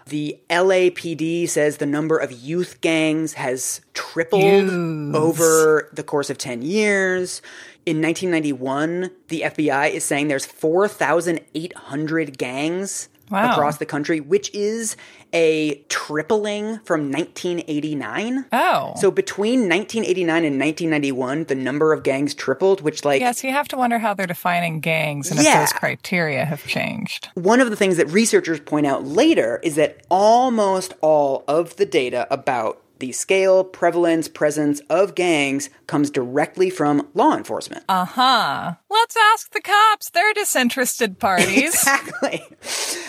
The 0.08 0.40
LAPD 0.50 1.48
says 1.48 1.78
the 1.78 1.86
number 1.86 2.18
of 2.18 2.32
youth 2.32 2.82
gangs 2.82 3.34
has 3.34 3.82
tripled 3.94 4.42
Youths. 4.42 5.16
over 5.16 5.90
the 5.94 6.04
course 6.04 6.30
of 6.30 6.38
10 6.38 6.64
years. 6.64 7.42
In 7.86 8.02
1991, 8.02 9.12
the 9.30 9.42
FBI 9.42 9.92
is 9.92 10.04
saying 10.04 10.28
there's 10.28 10.46
4,800 10.46 12.38
gangs 12.38 13.10
Wow. 13.32 13.52
across 13.54 13.78
the 13.78 13.86
country, 13.86 14.20
which 14.20 14.54
is 14.54 14.98
a 15.34 15.76
tripling 15.88 16.80
from 16.84 17.10
1989. 17.12 18.46
Oh. 18.52 18.94
So 18.98 19.10
between 19.12 19.62
1989 19.70 20.44
and 20.46 20.60
1991, 20.60 21.46
the 21.46 21.56
number 21.56 21.94
of 21.94 22.04
gangs 22.04 22.34
tripled, 22.34 22.82
which 22.82 23.06
like 23.06 23.22
Yes, 23.22 23.44
you 23.44 23.52
have 23.52 23.68
to 23.70 23.78
wonder 23.78 24.00
how 24.00 24.14
they're 24.14 24.28
defining 24.28 24.80
gangs 24.82 25.32
and 25.32 25.40
Yeah. 25.42 25.64
if 25.64 25.70
those 25.70 25.80
criteria 25.80 26.46
have 26.46 26.66
changed. 26.68 27.30
one 27.36 27.62
of 27.62 27.70
the 27.70 27.76
things 27.76 27.98
that 27.98 28.08
researchers 28.10 28.60
point 28.60 28.86
out 28.86 29.06
later 29.06 29.60
is 29.64 29.76
that 29.76 30.02
almost 30.10 30.94
all 31.02 31.44
of 31.48 31.78
the 31.78 31.86
data 31.86 32.28
about 32.30 32.82
the 33.02 33.12
scale, 33.12 33.64
prevalence, 33.64 34.28
presence 34.28 34.80
of 34.90 35.16
gangs 35.16 35.70
comes 35.88 36.10
directly 36.12 36.70
from 36.70 37.08
law 37.16 37.36
enforcement. 37.36 37.84
Uh 37.90 38.06
huh. 38.06 38.76
Let's 38.90 39.18
ask 39.34 39.52
the 39.52 39.60
cops. 39.62 40.12
They're 40.12 40.34
disinterested 40.34 41.20
parties. 41.20 41.76
Exactly. 41.82 42.44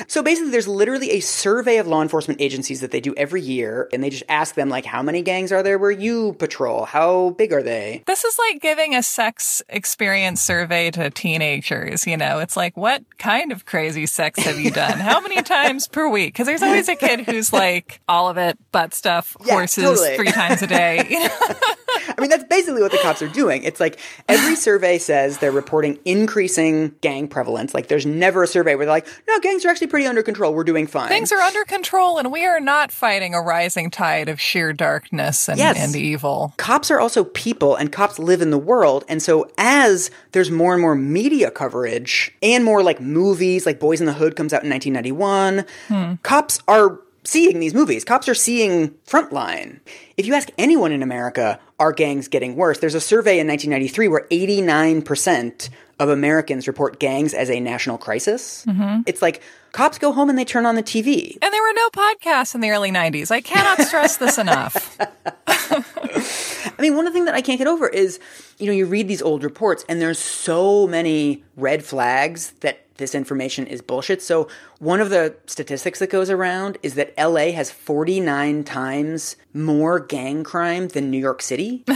So 0.09 0.22
basically, 0.22 0.50
there's 0.50 0.66
literally 0.68 1.11
a 1.11 1.20
survey 1.20 1.76
of 1.76 1.87
law 1.87 2.00
enforcement 2.00 2.40
agencies 2.40 2.81
that 2.81 2.90
they 2.90 3.00
do 3.00 3.14
every 3.16 3.42
year, 3.42 3.88
and 3.92 4.02
they 4.02 4.09
just 4.09 4.22
ask 4.28 4.55
them, 4.55 4.68
like, 4.70 4.87
how 4.87 5.02
many 5.02 5.20
gangs 5.22 5.52
are 5.52 5.62
there 5.62 5.78
where 5.78 5.90
you 5.90 6.33
patrol? 6.38 6.85
How 6.87 7.31
big 7.31 7.52
are 7.52 7.62
they? 7.62 8.02
This 8.07 8.24
is 8.24 8.38
like 8.38 8.62
giving 8.62 8.94
a 8.94 9.02
sex 9.02 9.62
experience 9.68 10.40
survey 10.40 10.90
to 10.92 11.11
teenagers. 11.11 12.07
You 12.07 12.16
know, 12.16 12.38
it's 12.38 12.57
like, 12.57 12.76
what 12.76 13.02
kind 13.18 13.52
of 13.52 13.66
crazy 13.66 14.07
sex 14.07 14.38
have 14.42 14.59
you 14.59 14.70
done? 14.70 14.98
How 14.98 15.20
many 15.20 15.42
times 15.42 15.87
per 15.87 16.09
week? 16.09 16.33
Because 16.33 16.46
there's 16.46 16.62
always 16.62 16.88
a 16.88 16.96
kid 16.96 17.20
who's 17.20 17.52
like, 17.52 18.00
all 18.09 18.28
of 18.31 18.38
it, 18.38 18.59
butt 18.72 18.94
stuff, 18.94 19.37
Yeah, 19.44 19.55
horses, 19.55 19.82
totally. 19.83 20.16
three 20.16 20.31
times 20.31 20.62
a 20.62 20.66
day. 20.66 21.07
You 21.09 21.21
know? 21.21 21.29
I 21.38 22.21
mean, 22.21 22.31
that's 22.31 22.45
basically 22.45 22.83
what 22.83 22.90
the 22.90 22.99
cops 22.99 23.23
are 23.23 23.29
doing. 23.29 23.62
It's 23.62 23.81
like 23.81 23.99
every 24.29 24.57
survey 24.57 24.99
says 24.99 25.38
they're 25.38 25.53
reporting 25.53 25.99
increasing 26.05 26.95
gang 27.01 27.29
prevalence. 27.29 27.75
Like, 27.75 27.88
there's 27.88 28.07
never 28.07 28.42
a 28.42 28.47
survey 28.47 28.75
where 28.75 28.87
they're 28.87 28.95
like, 28.95 29.07
no, 29.29 29.38
gangs 29.40 29.64
are 29.64 29.68
actually 29.68 29.87
pretty 29.88 30.07
under 30.07 30.23
control. 30.23 30.55
We're 30.55 30.64
doing 30.64 30.87
fine. 30.87 31.09
Things 31.09 31.33
are 31.33 31.40
under 31.40 31.64
control, 31.64 32.18
and 32.18 32.33
we 32.33 32.45
are 32.45 32.61
not 32.61 32.90
fighting 32.90 33.35
a 33.35 33.40
rising 33.40 33.90
tide 33.90 34.29
of 34.29 34.40
sheer 34.40 34.73
darkness 34.73 35.49
and, 35.49 35.59
Yes. 35.59 35.77
and 35.79 35.95
evil. 35.97 36.55
cops 36.57 36.90
are 36.90 37.01
also 37.01 37.25
people 37.25 37.77
and 37.77 37.92
cops 37.92 38.18
live 38.18 38.42
in 38.42 38.51
the 38.51 38.59
world 38.59 39.05
and 39.09 39.23
so 39.23 39.49
as 39.59 40.11
there's 40.33 40.51
more 40.51 40.73
and 40.73 40.81
more 40.81 40.95
media 40.95 41.51
coverage 41.51 42.33
and 42.42 42.64
more 42.64 42.83
like 42.83 43.01
movies 43.01 43.66
like 43.66 43.79
Boyz 43.79 44.01
n 44.01 44.07
the 44.07 44.12
Hood 44.12 44.37
comes 44.37 44.53
out 44.53 44.64
in 44.64 44.71
1991 44.71 45.64
hmm. 45.88 46.14
cops 46.23 46.61
are 46.68 47.01
seeing 47.24 47.61
these 47.61 47.74
movies. 47.74 48.04
Cops 48.04 48.28
are 48.28 48.35
seeing 48.35 48.90
frontline. 49.06 49.80
If 50.16 50.26
you 50.26 50.35
ask 50.35 50.50
anyone 50.58 50.92
in 50.92 51.02
america 51.02 51.61
are 51.78 51.92
gangs 51.92 52.28
getting 52.28 52.56
worse? 52.56 52.78
There's 52.78 52.94
a 52.94 53.00
survey 53.00 53.38
in 53.38 53.48
1993 53.48 54.08
where 54.08 54.26
89% 54.30 55.68
of 55.98 56.09
americans 56.09 56.66
report 56.66 56.98
gangs 56.98 57.35
as 57.35 57.50
a 57.50 57.61
national 57.61 57.98
crisis 57.98 58.64
mm-hmm. 58.66 59.02
it's 59.07 59.22
like 59.22 59.42
cops 59.72 59.98
go 59.98 60.12
home 60.12 60.28
and 60.28 60.38
they 60.38 60.44
turn 60.44 60.66
on 60.66 60.74
the 60.74 60.83
tv 60.83 61.38
And 61.42 61.52
there 61.52 61.62
were 61.62 61.72
no 61.74 61.88
podcasts 61.90 62.55
in 62.55 62.61
the 62.61 62.70
early 62.70 62.90
90s. 62.90 63.31
I 63.31 63.40
cannot 63.40 63.81
stress 63.81 64.16
this 64.16 64.38
enough. 64.38 64.96
I 65.46 66.83
mean, 66.83 66.96
one 66.96 67.07
of 67.07 67.12
the 67.12 67.16
things 67.16 67.26
that 67.26 67.35
I 67.35 67.40
can't 67.40 67.59
get 67.59 67.66
over 67.66 67.88
is, 67.88 68.20
you 68.59 68.66
know, 68.66 68.72
you 68.72 68.87
read 68.87 69.09
these 69.09 69.22
old 69.22 69.44
reports 69.44 69.85
and 69.88 70.00
there's 70.00 70.18
so 70.18 70.87
many 70.87 71.44
red 71.57 71.85
flags 71.85 72.52
that 72.61 72.87
this 72.96 73.14
information 73.14 73.66
is 73.66 73.81
bullshit. 73.83 74.22
So, 74.22 74.48
one 74.78 75.00
of 75.00 75.11
the 75.11 75.35
statistics 75.46 75.98
that 75.98 76.11
goes 76.11 76.31
around 76.31 76.78
is 76.83 76.94
that 76.94 77.14
LA 77.18 77.52
has 77.52 77.70
49 77.70 78.64
times 78.64 79.37
more 79.55 79.98
gang 79.98 80.44
crime 80.44 80.88
than 80.88 81.11
New 81.11 81.18
York 81.18 81.42
City. 81.42 81.85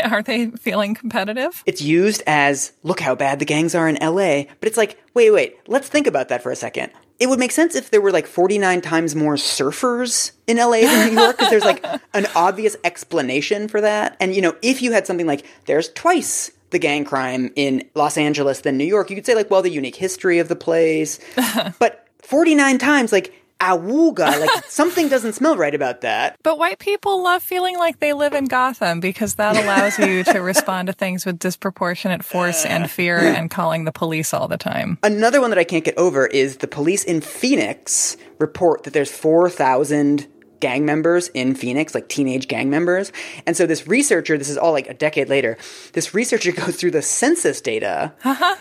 Are 0.04 0.22
they 0.22 0.46
feeling 0.50 0.94
competitive? 0.94 1.62
It's 1.66 1.82
used 1.82 2.22
as 2.26 2.72
look 2.82 3.00
how 3.00 3.14
bad 3.14 3.38
the 3.38 3.44
gangs 3.44 3.74
are 3.74 3.88
in 3.88 3.96
LA, 3.96 4.44
but 4.60 4.68
it's 4.68 4.76
like, 4.76 5.02
wait, 5.14 5.30
wait, 5.30 5.56
let's 5.66 5.88
think 5.88 6.06
about 6.06 6.28
that 6.28 6.42
for 6.42 6.50
a 6.50 6.56
second. 6.56 6.92
It 7.18 7.28
would 7.28 7.40
make 7.40 7.50
sense 7.50 7.74
if 7.74 7.90
there 7.90 8.00
were 8.00 8.12
like 8.12 8.26
49 8.26 8.80
times 8.80 9.16
more 9.16 9.34
surfers 9.34 10.32
in 10.46 10.56
LA 10.56 10.82
than 10.82 11.14
New 11.14 11.20
York 11.20 11.36
because 11.36 11.50
there's 11.50 11.64
like 11.64 11.84
an 12.14 12.26
obvious 12.36 12.76
explanation 12.84 13.66
for 13.66 13.80
that. 13.80 14.16
And 14.20 14.34
you 14.34 14.42
know, 14.42 14.54
if 14.62 14.82
you 14.82 14.92
had 14.92 15.06
something 15.06 15.26
like 15.26 15.44
there's 15.66 15.88
twice 15.92 16.52
the 16.70 16.78
gang 16.78 17.04
crime 17.04 17.50
in 17.56 17.88
Los 17.94 18.16
Angeles 18.16 18.60
than 18.60 18.76
New 18.76 18.84
York, 18.84 19.10
you 19.10 19.16
could 19.16 19.26
say 19.26 19.34
like, 19.34 19.50
well, 19.50 19.62
the 19.62 19.70
unique 19.70 19.96
history 19.96 20.38
of 20.38 20.48
the 20.48 20.56
place. 20.56 21.18
but 21.78 22.06
49 22.22 22.78
times 22.78 23.10
like 23.10 23.34
awooga, 23.60 24.40
like 24.40 24.64
something 24.68 25.08
doesn't 25.08 25.34
smell 25.34 25.56
right 25.56 25.74
about 25.74 26.02
that. 26.02 26.36
But 26.42 26.58
white 26.58 26.78
people 26.78 27.22
love 27.22 27.42
feeling 27.42 27.76
like 27.78 28.00
they 28.00 28.12
live 28.12 28.32
in 28.32 28.46
Gotham 28.46 29.00
because 29.00 29.34
that 29.34 29.56
allows 29.56 29.98
you 29.98 30.24
to 30.24 30.38
respond 30.42 30.86
to 30.86 30.92
things 30.92 31.26
with 31.26 31.38
disproportionate 31.38 32.24
force 32.24 32.64
and 32.64 32.90
fear 32.98 33.18
and 33.18 33.50
calling 33.50 33.84
the 33.84 33.92
police 33.92 34.32
all 34.32 34.48
the 34.48 34.58
time. 34.58 34.98
Another 35.02 35.40
one 35.40 35.50
that 35.50 35.58
I 35.58 35.64
can't 35.64 35.84
get 35.84 35.96
over 35.98 36.26
is 36.26 36.58
the 36.58 36.68
police 36.68 37.04
in 37.04 37.20
Phoenix 37.20 38.16
report 38.38 38.84
that 38.84 38.92
there's 38.92 39.10
4,000 39.10 40.26
gang 40.60 40.84
members 40.84 41.28
in 41.28 41.54
Phoenix, 41.54 41.94
like 41.94 42.08
teenage 42.08 42.48
gang 42.48 42.70
members. 42.70 43.12
And 43.46 43.56
so 43.56 43.66
this 43.66 43.86
researcher, 43.86 44.36
this 44.36 44.48
is 44.48 44.58
all 44.58 44.72
like 44.72 44.88
a 44.88 44.94
decade 44.94 45.28
later, 45.28 45.56
this 45.92 46.14
researcher 46.14 46.52
goes 46.60 46.76
through 46.76 46.92
the 46.92 47.02
census 47.02 47.60
data 47.60 48.12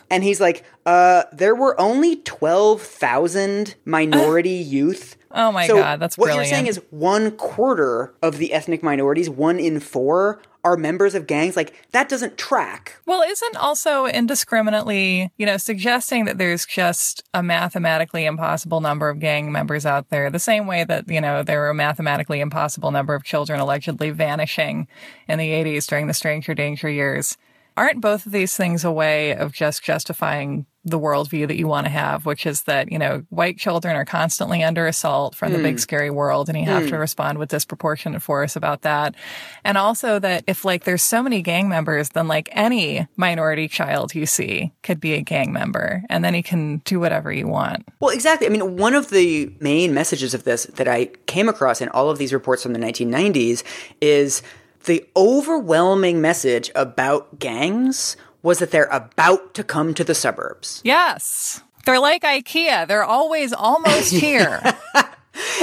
and 0.10 0.24
he's 0.24 0.40
like, 0.40 0.64
uh, 0.86 1.24
there 1.34 1.56
were 1.56 1.80
only 1.80 2.18
12,000 2.18 3.76
minority 3.86 4.50
youth. 4.50 5.17
Oh 5.38 5.52
my 5.52 5.68
So 5.68 5.78
God, 5.78 6.00
that's 6.00 6.18
what 6.18 6.26
brilliant. 6.26 6.48
you're 6.48 6.56
saying 6.56 6.68
is 6.68 6.82
one 6.90 7.32
quarter 7.32 8.14
of 8.24 8.40
the 8.40 8.52
ethnic 8.54 8.82
minorities, 8.82 9.30
one 9.30 9.60
in 9.60 9.80
four, 9.80 10.42
are 10.64 10.76
members 10.76 11.14
of 11.14 11.28
gangs. 11.28 11.56
Like 11.56 11.74
that 11.92 12.10
doesn't 12.10 12.38
track. 12.40 12.98
Well, 13.06 13.22
isn't 13.22 13.56
also 13.56 14.08
indiscriminately, 14.08 15.32
you 15.38 15.46
know, 15.46 15.58
suggesting 15.58 16.26
that 16.26 16.40
there's 16.40 16.66
just 16.66 17.24
a 17.36 17.44
mathematically 17.44 18.26
impossible 18.26 18.82
number 18.82 19.10
of 19.10 19.20
gang 19.20 19.52
members 19.52 19.86
out 19.86 20.10
there, 20.10 20.32
the 20.32 20.40
same 20.40 20.66
way 20.66 20.84
that, 20.84 21.08
you 21.08 21.22
know, 21.22 21.44
there 21.44 21.60
were 21.60 21.70
a 21.70 21.76
mathematically 21.76 22.40
impossible 22.40 22.90
number 22.90 23.14
of 23.14 23.24
children 23.24 23.60
allegedly 23.60 24.10
vanishing 24.10 24.88
in 25.28 25.38
the 25.38 25.50
80s 25.52 25.86
during 25.86 26.08
the 26.08 26.14
Stranger 26.16 26.56
Danger 26.56 26.90
years. 26.90 27.38
Aren't 27.78 28.02
both 28.02 28.26
of 28.26 28.32
these 28.32 28.58
things 28.58 28.84
a 28.84 28.92
way 28.92 29.36
of 29.36 29.54
just 29.54 29.84
justifying 29.84 30.66
the 30.90 31.00
worldview 31.00 31.48
that 31.48 31.58
you 31.58 31.68
want 31.68 31.86
to 31.86 31.92
have, 31.92 32.26
which 32.26 32.46
is 32.46 32.64
that, 32.64 32.92
you 32.92 32.98
know, 32.98 33.24
white 33.30 33.58
children 33.58 33.96
are 33.96 34.06
constantly 34.06 34.64
under 34.64 34.88
assault 34.88 35.36
from 35.36 35.52
the 35.52 35.60
big 35.60 35.76
mm. 35.76 35.80
scary 35.80 36.10
world 36.10 36.50
and 36.50 36.58
you 36.58 36.66
have 36.66 36.88
to 36.88 36.94
mm. 36.96 37.00
respond 37.00 37.38
with 37.38 37.50
disproportionate 37.50 38.22
force 38.22 38.56
about 38.56 38.82
that. 38.82 39.16
And 39.64 39.78
also 39.78 40.20
that 40.20 40.44
if 40.48 40.64
like 40.64 40.86
there's 40.86 41.04
so 41.04 41.22
many 41.22 41.42
gang 41.42 41.68
members, 41.70 42.10
then 42.10 42.28
like 42.28 42.50
any 42.52 43.08
minority 43.18 43.68
child 43.68 44.16
you 44.16 44.26
see 44.26 44.72
could 44.84 45.00
be 45.00 45.14
a 45.14 45.22
gang 45.22 45.52
member 45.52 46.04
and 46.10 46.24
then 46.24 46.34
you 46.34 46.44
can 46.44 46.78
do 46.86 47.00
whatever 47.00 47.32
you 47.32 47.48
want. 47.48 47.88
Well, 48.00 48.12
exactly. 48.12 48.48
I 48.48 48.50
mean, 48.50 48.78
one 48.78 48.94
of 48.94 49.10
the 49.10 49.52
main 49.60 49.94
messages 49.94 50.34
of 50.34 50.44
this 50.44 50.66
that 50.76 50.88
I 50.88 51.06
came 51.26 51.50
across 51.50 51.82
in 51.82 51.90
all 51.90 52.10
of 52.10 52.18
these 52.18 52.34
reports 52.34 52.64
from 52.64 52.74
the 52.74 52.80
1990s 52.80 53.64
is 54.02 54.42
the 54.86 55.06
overwhelming 55.16 56.22
message 56.22 56.72
about 56.74 57.40
gangs 57.40 58.16
was 58.42 58.60
that 58.60 58.72
they're 58.72 58.86
about 58.86 59.54
to 59.56 59.64
come 59.64 59.94
to 59.94 60.04
the 60.04 60.16
suburbs. 60.16 60.82
Yes. 60.84 61.62
They're 61.86 62.00
like 62.00 62.24
IKEA. 62.24 62.88
They're 62.88 63.04
always 63.04 63.54
almost 63.54 64.12
here. 64.12 64.62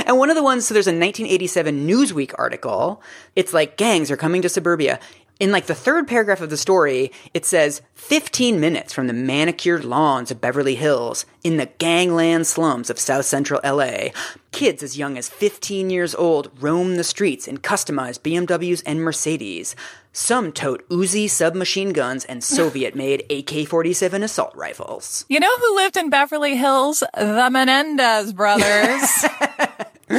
And 0.06 0.18
one 0.18 0.30
of 0.30 0.36
the 0.36 0.42
ones, 0.42 0.66
so 0.66 0.74
there's 0.74 0.86
a 0.86 0.90
1987 0.90 1.86
Newsweek 1.86 2.32
article. 2.38 3.02
It's 3.34 3.52
like 3.52 3.76
gangs 3.76 4.10
are 4.10 4.16
coming 4.16 4.42
to 4.42 4.48
suburbia. 4.48 5.00
In 5.40 5.50
like 5.50 5.66
the 5.66 5.74
third 5.74 6.06
paragraph 6.06 6.40
of 6.40 6.50
the 6.50 6.56
story, 6.56 7.10
it 7.32 7.44
says 7.44 7.82
15 7.94 8.60
minutes 8.60 8.92
from 8.92 9.08
the 9.08 9.12
manicured 9.12 9.84
lawns 9.84 10.30
of 10.30 10.40
Beverly 10.40 10.76
Hills 10.76 11.26
in 11.42 11.56
the 11.56 11.66
gangland 11.78 12.46
slums 12.46 12.88
of 12.88 13.00
South 13.00 13.24
Central 13.24 13.60
LA. 13.64 14.10
Kids 14.52 14.80
as 14.82 14.96
young 14.96 15.18
as 15.18 15.28
15 15.28 15.90
years 15.90 16.14
old 16.14 16.50
roam 16.60 16.94
the 16.94 17.02
streets 17.02 17.48
in 17.48 17.58
customized 17.58 18.20
BMWs 18.20 18.84
and 18.86 19.00
Mercedes. 19.02 19.74
Some 20.12 20.52
tote 20.52 20.88
Uzi 20.88 21.28
submachine 21.28 21.92
guns 21.92 22.24
and 22.24 22.44
Soviet 22.44 22.94
made 22.94 23.24
AK 23.28 23.66
47 23.66 24.22
assault 24.22 24.54
rifles. 24.54 25.24
you 25.28 25.40
know 25.40 25.56
who 25.58 25.74
lived 25.74 25.96
in 25.96 26.10
Beverly 26.10 26.56
Hills? 26.56 27.02
The 27.12 27.48
Menendez 27.50 28.32
brothers. 28.32 29.24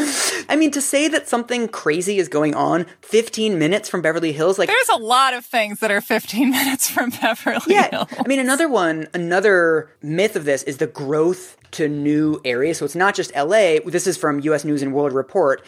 I 0.50 0.56
mean, 0.58 0.72
to 0.72 0.82
say 0.82 1.08
that 1.08 1.28
something 1.28 1.68
crazy 1.68 2.18
is 2.18 2.28
going 2.28 2.56
on 2.56 2.86
15 3.02 3.60
minutes 3.60 3.88
from 3.88 4.02
Beverly 4.02 4.32
Hills, 4.32 4.58
like, 4.58 4.70
There's 4.70 4.90
a 4.90 4.98
lot 4.98 5.34
of 5.34 5.46
things 5.46 5.80
that 5.80 5.92
are 5.92 6.02
15 6.02 6.50
minutes 6.52 6.90
from 6.90 7.12
Beverly 7.12 7.62
yeah. 7.68 7.90
Hills. 7.90 8.08
I 8.18 8.28
mean, 8.28 8.40
another 8.40 8.68
one, 8.68 9.08
another 9.14 9.90
myth 10.02 10.36
of 10.36 10.46
this 10.46 10.64
is 10.64 10.78
the 10.78 10.88
growth 10.88 11.58
to 11.72 11.88
new 11.88 12.40
areas. 12.46 12.78
So 12.78 12.86
it's 12.86 12.96
not 12.96 13.16
just 13.16 13.36
LA. 13.36 13.78
This 13.86 14.08
is 14.08 14.18
from 14.18 14.40
US 14.40 14.64
News 14.66 14.82
and 14.82 14.94
World 14.94 15.14
Report. 15.14 15.64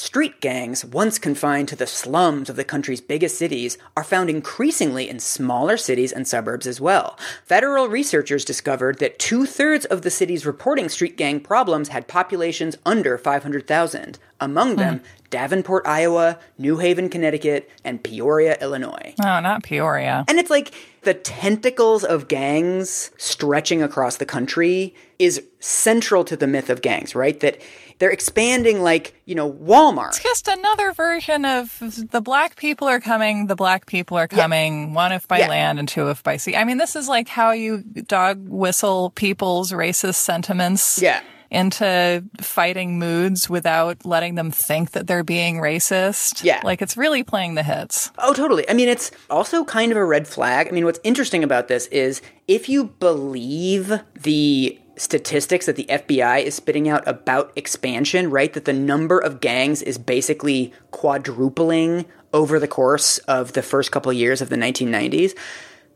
Street 0.00 0.40
gangs, 0.40 0.82
once 0.82 1.18
confined 1.18 1.68
to 1.68 1.76
the 1.76 1.86
slums 1.86 2.48
of 2.48 2.56
the 2.56 2.64
country's 2.64 3.02
biggest 3.02 3.36
cities, 3.36 3.76
are 3.94 4.02
found 4.02 4.30
increasingly 4.30 5.10
in 5.10 5.20
smaller 5.20 5.76
cities 5.76 6.10
and 6.10 6.26
suburbs 6.26 6.66
as 6.66 6.80
well. 6.80 7.18
Federal 7.44 7.86
researchers 7.86 8.42
discovered 8.42 8.98
that 8.98 9.18
two 9.18 9.44
thirds 9.44 9.84
of 9.84 10.00
the 10.00 10.10
cities 10.10 10.46
reporting 10.46 10.88
street 10.88 11.18
gang 11.18 11.38
problems 11.38 11.90
had 11.90 12.08
populations 12.08 12.78
under 12.86 13.18
500,000. 13.18 14.18
Among 14.40 14.76
them, 14.76 15.00
hmm. 15.00 15.04
Davenport, 15.28 15.86
Iowa, 15.86 16.38
New 16.56 16.78
Haven, 16.78 17.10
Connecticut, 17.10 17.70
and 17.84 18.02
Peoria, 18.02 18.56
Illinois. 18.58 19.14
Oh, 19.22 19.40
not 19.40 19.62
Peoria. 19.62 20.24
And 20.28 20.38
it's 20.38 20.48
like 20.48 20.72
the 21.02 21.12
tentacles 21.12 22.04
of 22.04 22.26
gangs 22.26 23.10
stretching 23.18 23.82
across 23.82 24.16
the 24.16 24.24
country 24.24 24.94
is 25.18 25.42
central 25.60 26.24
to 26.24 26.36
the 26.36 26.46
myth 26.46 26.70
of 26.70 26.80
gangs, 26.80 27.14
right? 27.14 27.38
That 27.40 27.60
they're 28.00 28.10
expanding 28.10 28.82
like, 28.82 29.14
you 29.26 29.36
know, 29.36 29.52
Walmart. 29.52 30.08
It's 30.08 30.22
just 30.22 30.48
another 30.48 30.90
version 30.92 31.44
of 31.44 31.78
the 32.10 32.20
black 32.20 32.56
people 32.56 32.88
are 32.88 32.98
coming, 32.98 33.46
the 33.46 33.54
black 33.54 33.86
people 33.86 34.16
are 34.18 34.26
coming, 34.26 34.92
one 34.94 35.12
if 35.12 35.28
by 35.28 35.38
Yeah. 35.38 35.48
land 35.48 35.78
and 35.78 35.88
two 35.88 36.08
if 36.10 36.22
by 36.24 36.36
sea. 36.36 36.56
I 36.56 36.64
mean, 36.64 36.78
this 36.78 36.96
is 36.96 37.08
like 37.08 37.28
how 37.28 37.52
you 37.52 37.78
dog 38.08 38.38
whistle 38.48 39.10
people's 39.10 39.70
racist 39.70 40.16
sentiments. 40.16 41.00
Yeah. 41.00 41.20
Into 41.52 42.22
fighting 42.40 43.00
moods 43.00 43.50
without 43.50 44.06
letting 44.06 44.36
them 44.36 44.52
think 44.52 44.92
that 44.92 45.08
they're 45.08 45.24
being 45.24 45.56
racist. 45.56 46.44
Yeah. 46.44 46.60
Like 46.62 46.80
it's 46.80 46.96
really 46.96 47.24
playing 47.24 47.56
the 47.56 47.64
hits. 47.64 48.12
Oh, 48.18 48.32
totally. 48.32 48.70
I 48.70 48.72
mean, 48.72 48.88
it's 48.88 49.10
also 49.28 49.64
kind 49.64 49.90
of 49.90 49.98
a 49.98 50.04
red 50.04 50.28
flag. 50.28 50.68
I 50.68 50.70
mean, 50.70 50.84
what's 50.84 51.00
interesting 51.02 51.42
about 51.42 51.66
this 51.66 51.86
is 51.88 52.22
if 52.46 52.68
you 52.68 52.84
believe 52.84 53.92
the 54.14 54.78
statistics 55.00 55.64
that 55.64 55.76
the 55.76 55.86
FBI 55.86 56.42
is 56.42 56.54
spitting 56.54 56.88
out 56.88 57.06
about 57.08 57.52
expansion, 57.56 58.30
right? 58.30 58.52
That 58.52 58.66
the 58.66 58.72
number 58.74 59.18
of 59.18 59.40
gangs 59.40 59.80
is 59.80 59.96
basically 59.96 60.74
quadrupling 60.90 62.04
over 62.34 62.58
the 62.58 62.68
course 62.68 63.18
of 63.18 63.54
the 63.54 63.62
first 63.62 63.90
couple 63.90 64.12
years 64.12 64.42
of 64.42 64.50
the 64.50 64.56
1990s. 64.56 65.36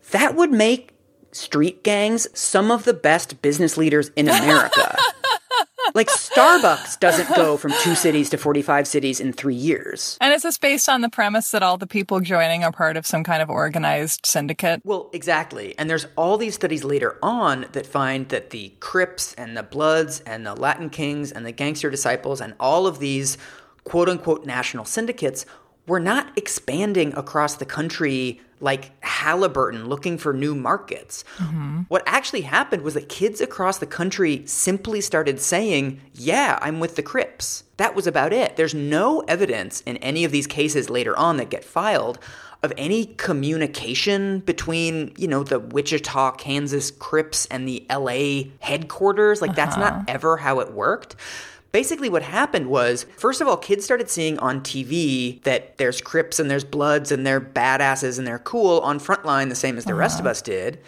That 0.09 0.35
would 0.35 0.51
make 0.51 0.91
street 1.31 1.83
gangs 1.83 2.27
some 2.33 2.71
of 2.71 2.83
the 2.85 2.93
best 2.93 3.41
business 3.41 3.77
leaders 3.77 4.09
in 4.15 4.27
America. 4.27 4.97
like 5.95 6.09
Starbucks 6.09 6.99
doesn't 6.99 7.33
go 7.35 7.57
from 7.57 7.71
2 7.81 7.95
cities 7.95 8.29
to 8.29 8.37
45 8.37 8.87
cities 8.87 9.19
in 9.19 9.33
3 9.33 9.55
years. 9.55 10.17
And 10.21 10.33
is 10.33 10.43
this 10.43 10.59
based 10.59 10.87
on 10.87 11.01
the 11.01 11.09
premise 11.09 11.49
that 11.51 11.63
all 11.63 11.77
the 11.77 11.87
people 11.87 12.19
joining 12.19 12.63
are 12.63 12.71
part 12.71 12.97
of 12.97 13.07
some 13.07 13.23
kind 13.23 13.41
of 13.41 13.49
organized 13.49 14.25
syndicate? 14.25 14.81
Well, 14.83 15.09
exactly. 15.13 15.73
And 15.79 15.89
there's 15.89 16.05
all 16.15 16.37
these 16.37 16.53
studies 16.53 16.83
later 16.83 17.17
on 17.23 17.65
that 17.71 17.87
find 17.87 18.29
that 18.29 18.51
the 18.51 18.73
Crips 18.79 19.33
and 19.35 19.57
the 19.57 19.63
Bloods 19.63 20.19
and 20.25 20.45
the 20.45 20.53
Latin 20.53 20.89
Kings 20.89 21.31
and 21.31 21.45
the 21.45 21.51
Gangster 21.51 21.89
Disciples 21.89 22.41
and 22.41 22.53
all 22.59 22.85
of 22.85 22.99
these 22.99 23.37
quote 23.85 24.09
unquote 24.09 24.45
national 24.45 24.85
syndicates 24.85 25.45
were 25.87 25.99
not 25.99 26.37
expanding 26.37 27.13
across 27.15 27.55
the 27.55 27.65
country 27.65 28.41
like 28.59 28.91
Halliburton 29.03 29.87
looking 29.87 30.17
for 30.17 30.33
new 30.33 30.55
markets. 30.55 31.23
Mm-hmm. 31.37 31.81
What 31.87 32.03
actually 32.05 32.41
happened 32.41 32.83
was 32.83 32.93
that 32.93 33.09
kids 33.09 33.41
across 33.41 33.79
the 33.79 33.85
country 33.85 34.43
simply 34.45 35.01
started 35.01 35.39
saying, 35.39 36.01
Yeah, 36.13 36.57
I'm 36.61 36.79
with 36.79 36.95
the 36.95 37.03
Crips. 37.03 37.63
That 37.77 37.95
was 37.95 38.07
about 38.07 38.31
it. 38.31 38.55
There's 38.55 38.73
no 38.73 39.21
evidence 39.21 39.81
in 39.81 39.97
any 39.97 40.23
of 40.23 40.31
these 40.31 40.47
cases 40.47 40.89
later 40.89 41.17
on 41.17 41.37
that 41.37 41.49
get 41.49 41.65
filed 41.65 42.19
of 42.63 42.73
any 42.77 43.05
communication 43.05 44.39
between, 44.39 45.13
you 45.17 45.27
know, 45.27 45.43
the 45.43 45.59
Wichita, 45.59 46.31
Kansas 46.31 46.91
Crips 46.91 47.45
and 47.47 47.67
the 47.67 47.85
LA 47.89 48.49
headquarters. 48.59 49.41
Like, 49.41 49.55
that's 49.55 49.77
not 49.77 49.93
uh-huh. 49.93 50.03
ever 50.07 50.37
how 50.37 50.59
it 50.61 50.71
worked. 50.71 51.15
Basically, 51.75 52.07
what 52.07 52.23
happened 52.23 52.67
was, 52.67 53.05
first 53.17 53.41
of 53.41 53.49
all, 53.49 53.57
kids 53.57 53.83
started 53.83 54.09
seeing 54.09 54.39
on 54.39 54.61
TV 54.61 55.43
that 55.43 55.77
there's 55.77 55.99
Crips 55.99 56.39
and 56.39 56.49
there's 56.49 56.63
Bloods 56.63 57.11
and 57.11 57.27
they're 57.27 57.41
badasses 57.41 58.17
and 58.17 58.25
they're 58.25 58.39
cool 58.39 58.79
on 58.79 58.97
Frontline 58.97 59.49
the 59.49 59.55
same 59.55 59.77
as 59.77 59.83
the 59.83 59.93
rest 59.93 60.17
of 60.17 60.25
uh-huh. 60.25 60.31
us 60.31 60.41
did. 60.41 60.79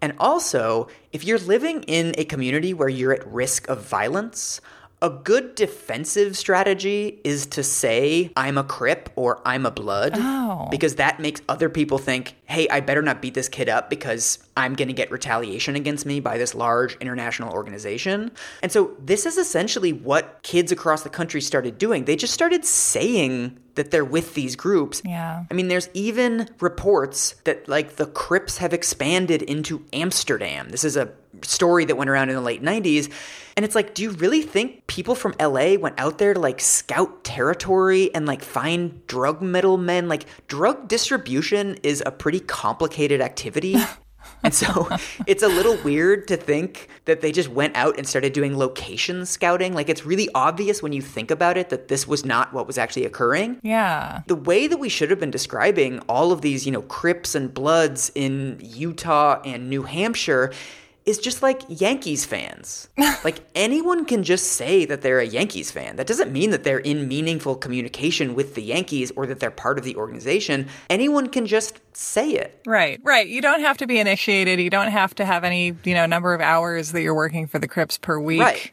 And 0.00 0.14
also, 0.20 0.86
if 1.12 1.24
you're 1.24 1.40
living 1.40 1.82
in 1.88 2.14
a 2.16 2.24
community 2.24 2.72
where 2.72 2.88
you're 2.88 3.12
at 3.12 3.26
risk 3.26 3.68
of 3.68 3.82
violence, 3.82 4.60
a 5.02 5.10
good 5.10 5.56
defensive 5.56 6.36
strategy 6.36 7.18
is 7.24 7.46
to 7.46 7.64
say, 7.64 8.30
I'm 8.36 8.58
a 8.58 8.64
Crip 8.64 9.10
or 9.16 9.40
I'm 9.44 9.66
a 9.66 9.72
Blood. 9.72 10.12
Oh. 10.14 10.68
Because 10.70 10.94
that 10.96 11.18
makes 11.18 11.40
other 11.48 11.68
people 11.68 11.98
think, 11.98 12.36
hey, 12.46 12.68
I 12.68 12.78
better 12.78 13.02
not 13.02 13.20
beat 13.20 13.34
this 13.34 13.48
kid 13.48 13.68
up 13.68 13.90
because 13.90 14.38
I'm 14.58 14.74
going 14.74 14.88
to 14.88 14.94
get 14.94 15.12
retaliation 15.12 15.76
against 15.76 16.04
me 16.04 16.18
by 16.18 16.36
this 16.36 16.52
large 16.52 16.96
international 16.96 17.52
organization. 17.54 18.32
And 18.60 18.72
so 18.72 18.96
this 18.98 19.24
is 19.24 19.38
essentially 19.38 19.92
what 19.92 20.42
kids 20.42 20.72
across 20.72 21.04
the 21.04 21.10
country 21.10 21.40
started 21.40 21.78
doing. 21.78 22.06
They 22.06 22.16
just 22.16 22.34
started 22.34 22.64
saying 22.64 23.56
that 23.76 23.92
they're 23.92 24.04
with 24.04 24.34
these 24.34 24.56
groups. 24.56 25.00
Yeah. 25.04 25.44
I 25.48 25.54
mean, 25.54 25.68
there's 25.68 25.88
even 25.94 26.48
reports 26.58 27.36
that 27.44 27.68
like 27.68 27.94
the 27.94 28.06
Crips 28.06 28.58
have 28.58 28.72
expanded 28.72 29.42
into 29.42 29.86
Amsterdam. 29.92 30.70
This 30.70 30.82
is 30.82 30.96
a 30.96 31.12
story 31.42 31.84
that 31.84 31.96
went 31.96 32.10
around 32.10 32.28
in 32.28 32.34
the 32.34 32.40
late 32.40 32.60
90s. 32.60 33.12
And 33.56 33.64
it's 33.64 33.76
like, 33.76 33.94
do 33.94 34.02
you 34.02 34.10
really 34.10 34.42
think 34.42 34.88
people 34.88 35.14
from 35.14 35.36
LA 35.40 35.74
went 35.74 35.94
out 36.00 36.18
there 36.18 36.34
to 36.34 36.40
like 36.40 36.60
scout 36.60 37.22
territory 37.22 38.12
and 38.12 38.26
like 38.26 38.42
find 38.42 39.06
drug 39.06 39.40
middlemen? 39.40 40.08
Like, 40.08 40.24
drug 40.48 40.88
distribution 40.88 41.78
is 41.84 42.02
a 42.04 42.10
pretty 42.10 42.40
complicated 42.40 43.20
activity. 43.20 43.76
And 44.42 44.54
so 44.54 44.88
it's 45.26 45.42
a 45.42 45.48
little 45.48 45.76
weird 45.84 46.28
to 46.28 46.36
think 46.36 46.88
that 47.04 47.20
they 47.20 47.32
just 47.32 47.48
went 47.48 47.76
out 47.76 47.98
and 47.98 48.06
started 48.06 48.32
doing 48.32 48.56
location 48.56 49.26
scouting. 49.26 49.74
Like 49.74 49.88
it's 49.88 50.04
really 50.04 50.28
obvious 50.34 50.82
when 50.82 50.92
you 50.92 51.02
think 51.02 51.30
about 51.30 51.56
it 51.56 51.70
that 51.70 51.88
this 51.88 52.06
was 52.06 52.24
not 52.24 52.52
what 52.52 52.66
was 52.66 52.78
actually 52.78 53.04
occurring. 53.04 53.58
Yeah. 53.62 54.22
The 54.26 54.36
way 54.36 54.66
that 54.66 54.78
we 54.78 54.88
should 54.88 55.10
have 55.10 55.20
been 55.20 55.30
describing 55.30 56.00
all 56.08 56.32
of 56.32 56.40
these, 56.40 56.66
you 56.66 56.72
know, 56.72 56.82
Crips 56.82 57.34
and 57.34 57.52
Bloods 57.52 58.12
in 58.14 58.58
Utah 58.62 59.40
and 59.44 59.68
New 59.68 59.82
Hampshire 59.82 60.52
is 61.08 61.18
just 61.18 61.42
like 61.42 61.62
Yankees 61.68 62.26
fans. 62.26 62.88
like 63.24 63.40
anyone 63.54 64.04
can 64.04 64.22
just 64.22 64.52
say 64.52 64.84
that 64.84 65.00
they're 65.00 65.20
a 65.20 65.26
Yankees 65.26 65.70
fan. 65.70 65.96
That 65.96 66.06
doesn't 66.06 66.30
mean 66.30 66.50
that 66.50 66.64
they're 66.64 66.80
in 66.80 67.08
meaningful 67.08 67.56
communication 67.56 68.34
with 68.34 68.54
the 68.54 68.62
Yankees 68.62 69.10
or 69.16 69.24
that 69.24 69.40
they're 69.40 69.50
part 69.50 69.78
of 69.78 69.84
the 69.84 69.96
organization. 69.96 70.68
Anyone 70.90 71.30
can 71.30 71.46
just 71.46 71.80
say 71.96 72.32
it. 72.32 72.60
Right, 72.66 73.00
right. 73.02 73.26
You 73.26 73.40
don't 73.40 73.60
have 73.60 73.78
to 73.78 73.86
be 73.86 73.98
initiated. 73.98 74.60
You 74.60 74.68
don't 74.68 74.90
have 74.90 75.14
to 75.14 75.24
have 75.24 75.44
any, 75.44 75.74
you 75.82 75.94
know, 75.94 76.04
number 76.04 76.34
of 76.34 76.42
hours 76.42 76.92
that 76.92 77.00
you're 77.00 77.14
working 77.14 77.46
for 77.46 77.58
the 77.58 77.68
Crips 77.68 77.96
per 77.96 78.20
week. 78.20 78.42
Right. 78.42 78.70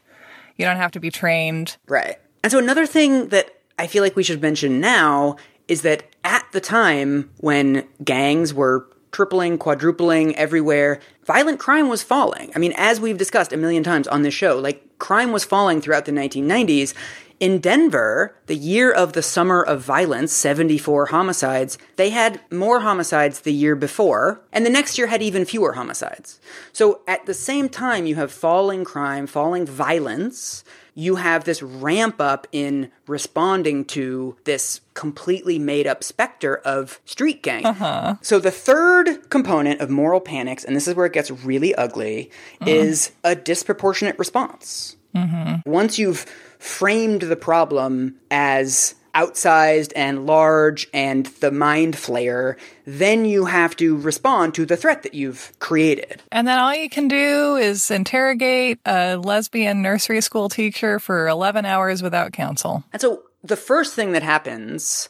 You 0.56 0.66
don't 0.66 0.76
have 0.76 0.92
to 0.92 1.00
be 1.00 1.10
trained. 1.10 1.78
Right. 1.88 2.16
And 2.44 2.52
so 2.52 2.58
another 2.58 2.84
thing 2.84 3.28
that 3.28 3.60
I 3.78 3.86
feel 3.86 4.02
like 4.02 4.14
we 4.14 4.22
should 4.22 4.42
mention 4.42 4.78
now 4.78 5.36
is 5.68 5.80
that 5.82 6.04
at 6.22 6.44
the 6.52 6.60
time 6.60 7.30
when 7.38 7.88
gangs 8.04 8.52
were 8.52 8.86
tripling, 9.16 9.56
quadrupling 9.56 10.36
everywhere, 10.36 11.00
violent 11.26 11.58
crime 11.58 11.88
was 11.88 12.02
falling. 12.02 12.52
I 12.54 12.58
mean, 12.58 12.72
as 12.76 13.00
we've 13.00 13.18
discussed 13.18 13.52
a 13.52 13.56
million 13.56 13.82
times 13.82 14.08
on 14.08 14.22
this 14.22 14.34
show, 14.34 14.58
like 14.58 14.82
crime 14.98 15.32
was 15.32 15.44
falling 15.44 15.80
throughout 15.80 16.04
the 16.04 16.12
1990s. 16.12 16.94
In 17.38 17.58
Denver, 17.58 18.34
the 18.46 18.56
year 18.56 18.90
of 18.90 19.12
the 19.12 19.20
summer 19.20 19.62
of 19.62 19.82
violence, 19.82 20.32
74 20.32 21.06
homicides, 21.06 21.76
they 21.96 22.08
had 22.08 22.40
more 22.50 22.80
homicides 22.80 23.40
the 23.40 23.52
year 23.52 23.76
before, 23.76 24.40
and 24.52 24.64
the 24.64 24.70
next 24.70 24.96
year 24.96 25.08
had 25.08 25.20
even 25.20 25.44
fewer 25.44 25.74
homicides. 25.74 26.40
So 26.72 27.02
at 27.06 27.26
the 27.26 27.34
same 27.34 27.68
time, 27.68 28.06
you 28.06 28.14
have 28.14 28.32
falling 28.32 28.84
crime, 28.84 29.26
falling 29.26 29.66
violence, 29.66 30.64
you 30.96 31.16
have 31.16 31.44
this 31.44 31.62
ramp 31.62 32.20
up 32.20 32.48
in 32.50 32.90
responding 33.06 33.84
to 33.84 34.34
this 34.44 34.80
completely 34.94 35.58
made 35.58 35.86
up 35.86 36.02
specter 36.02 36.56
of 36.56 37.00
street 37.04 37.42
gang. 37.42 37.64
Uh-huh. 37.66 38.16
So 38.22 38.38
the 38.40 38.50
third 38.50 39.28
component 39.28 39.82
of 39.82 39.90
moral 39.90 40.20
panics, 40.20 40.64
and 40.64 40.74
this 40.74 40.88
is 40.88 40.94
where 40.94 41.06
it 41.06 41.12
gets 41.12 41.30
really 41.30 41.74
ugly, 41.74 42.30
mm-hmm. 42.54 42.68
is 42.68 43.12
a 43.22 43.36
disproportionate 43.36 44.18
response. 44.18 44.96
Mm-hmm. 45.14 45.70
Once 45.70 45.98
you've 45.98 46.24
framed 46.58 47.22
the 47.22 47.36
problem 47.36 48.16
as 48.30 48.94
outsized 49.16 49.92
and 49.96 50.26
large 50.26 50.86
and 50.92 51.26
the 51.40 51.50
mind 51.50 51.94
flayer, 51.94 52.56
then 52.84 53.24
you 53.24 53.46
have 53.46 53.74
to 53.76 53.96
respond 53.96 54.54
to 54.54 54.66
the 54.66 54.76
threat 54.76 55.02
that 55.02 55.14
you've 55.14 55.52
created. 55.58 56.22
And 56.30 56.46
then 56.46 56.58
all 56.58 56.74
you 56.74 56.90
can 56.90 57.08
do 57.08 57.56
is 57.56 57.90
interrogate 57.90 58.78
a 58.84 59.16
lesbian 59.16 59.82
nursery 59.82 60.20
school 60.20 60.48
teacher 60.48 61.00
for 61.00 61.26
11 61.26 61.64
hours 61.64 62.02
without 62.02 62.32
counsel. 62.32 62.84
And 62.92 63.00
so 63.00 63.22
the 63.42 63.56
first 63.56 63.94
thing 63.94 64.12
that 64.12 64.22
happens 64.22 65.08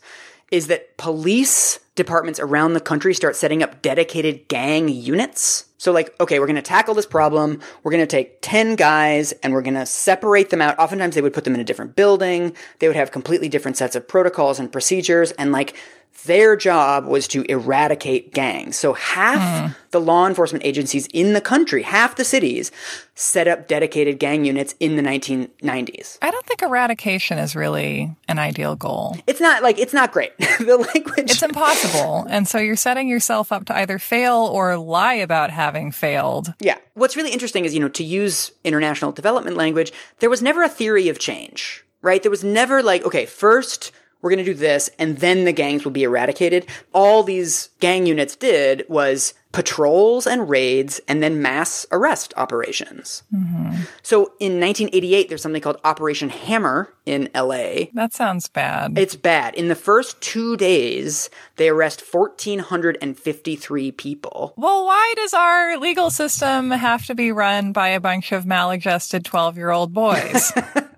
is 0.51 0.69
that 0.69 0.97
police 0.97 1.81
departments 1.97 2.39
around 2.39 2.75
the 2.75 2.81
country 2.81 3.13
start 3.13 3.35
setting 3.35 3.63
up 3.63 3.83
dedicated 3.83 4.47
gang 4.49 4.89
units. 4.89 5.66
So, 5.79 5.93
like, 5.93 6.19
okay, 6.21 6.39
we're 6.39 6.47
going 6.47 6.57
to 6.57 6.63
tackle 6.63 6.95
this 6.95 7.07
problem. 7.07 7.61
We're 7.83 7.91
going 7.91 8.03
to 8.03 8.07
take 8.07 8.39
10 8.41 8.77
guys 8.77 9.33
and 9.43 9.53
we're 9.53 9.63
going 9.63 9.75
to 9.75 9.87
separate 9.87 10.51
them 10.51 10.63
out. 10.63 10.79
Oftentimes, 10.79 11.15
they 11.15 11.23
would 11.23 11.35
put 11.35 11.45
them 11.45 11.55
in 11.55 11.61
a 11.61 11.65
different 11.65 11.97
building. 11.97 12.57
They 12.79 12.89
would 12.89 12.97
have 12.97 13.11
completely 13.11 13.49
different 13.49 13.77
sets 13.77 13.95
of 13.95 14.09
protocols 14.09 14.59
and 14.59 14.73
procedures. 14.73 15.33
And, 15.33 15.53
like, 15.53 15.77
their 16.25 16.57
job 16.57 17.07
was 17.07 17.29
to 17.29 17.43
eradicate 17.43 18.33
gangs. 18.33 18.77
So 18.77 18.95
half 18.95 19.67
hmm. 19.67 19.73
the 19.91 20.01
law 20.01 20.27
enforcement 20.27 20.65
agencies 20.65 21.07
in 21.13 21.33
the 21.33 21.41
country, 21.41 21.83
half 21.83 22.17
the 22.17 22.25
cities, 22.25 22.71
set 23.15 23.49
up 23.49 23.69
dedicated 23.69 24.19
gang 24.19 24.45
units 24.45 24.75
in 24.81 24.97
the 24.97 25.03
1990s. 25.03 26.19
I 26.23 26.31
don't 26.31 26.47
think 26.47 26.63
eradication 26.63 27.39
is 27.39 27.57
really 27.57 28.15
an 28.29 28.39
ideal 28.39 28.77
goal. 28.77 29.17
It's 29.27 29.41
not 29.41 29.63
like 29.63 29.79
it's 29.79 29.93
not 29.93 30.13
great. 30.13 30.37
the 30.39 30.77
language 30.95 31.31
It's 31.31 31.43
impossible. 31.43 32.27
and 32.31 32.47
so 32.47 32.59
you're 32.59 32.77
setting 32.77 33.09
yourself 33.09 33.53
up 33.53 33.65
to 33.67 33.77
either 33.77 33.99
fail 33.99 34.37
or 34.37 34.77
lie 34.77 35.15
about 35.15 35.51
having 35.51 35.93
failed. 35.93 36.53
Yeah. 36.61 36.79
What's 36.95 37.17
really 37.17 37.31
interesting 37.33 37.65
is, 37.65 37.75
you 37.75 37.81
know, 37.81 37.89
to 37.89 38.05
use 38.05 38.53
international 38.65 39.13
development 39.13 39.57
language, 39.57 39.93
there 40.19 40.31
was 40.31 40.43
never 40.43 40.63
a 40.63 40.69
theory 40.69 41.09
of 41.09 41.19
change, 41.19 41.85
right? 42.03 42.23
There 42.23 42.31
was 42.31 42.45
never 42.45 42.83
like, 42.83 43.05
okay, 43.05 43.27
first 43.27 43.93
we're 44.23 44.31
going 44.31 44.45
to 44.45 44.53
do 44.53 44.55
this 44.55 44.91
and 44.99 45.19
then 45.19 45.45
the 45.45 45.53
gangs 45.53 45.85
will 45.85 45.93
be 45.93 46.03
eradicated. 46.03 46.67
All 46.93 47.23
these 47.23 47.71
gang 47.81 48.07
units 48.07 48.35
did 48.37 48.85
was 48.89 49.35
patrols 49.53 50.27
and 50.27 50.51
raids 50.51 51.01
and 51.09 51.23
then 51.23 51.41
mass 51.41 51.87
arrest 51.91 52.35
operations. 52.37 53.23
Mm-hmm. 53.35 53.85
So 54.03 54.33
in 54.39 54.61
1988, 54.61 55.31
there's 55.31 55.41
something 55.41 55.63
called 55.63 55.81
Operation 55.83 56.29
Hammer 56.29 56.93
in 57.07 57.31
LA. 57.35 57.87
That 57.95 58.13
sounds 58.13 58.49
bad. 58.49 58.99
It's 58.99 59.17
bad. 59.17 59.55
In 59.55 59.69
the 59.69 59.75
first 59.75 60.21
two 60.21 60.59
days, 60.59 61.31
they 61.57 61.71
arrest 61.71 62.03
1,453 62.13 63.93
people. 63.93 64.53
well, 64.59 64.85
why 64.85 65.15
does 65.17 65.33
our 65.33 65.79
legal 65.79 66.11
system 66.11 66.71
have 66.71 67.07
to 67.07 67.15
be 67.15 67.33
run 67.33 67.73
by 67.73 67.89
a 67.89 68.01
bunch 68.01 68.33
of 68.33 68.45
maladjusted 68.45 69.25
12 69.25 69.57
year 69.57 69.71
old 69.71 69.95
boys? 69.95 70.53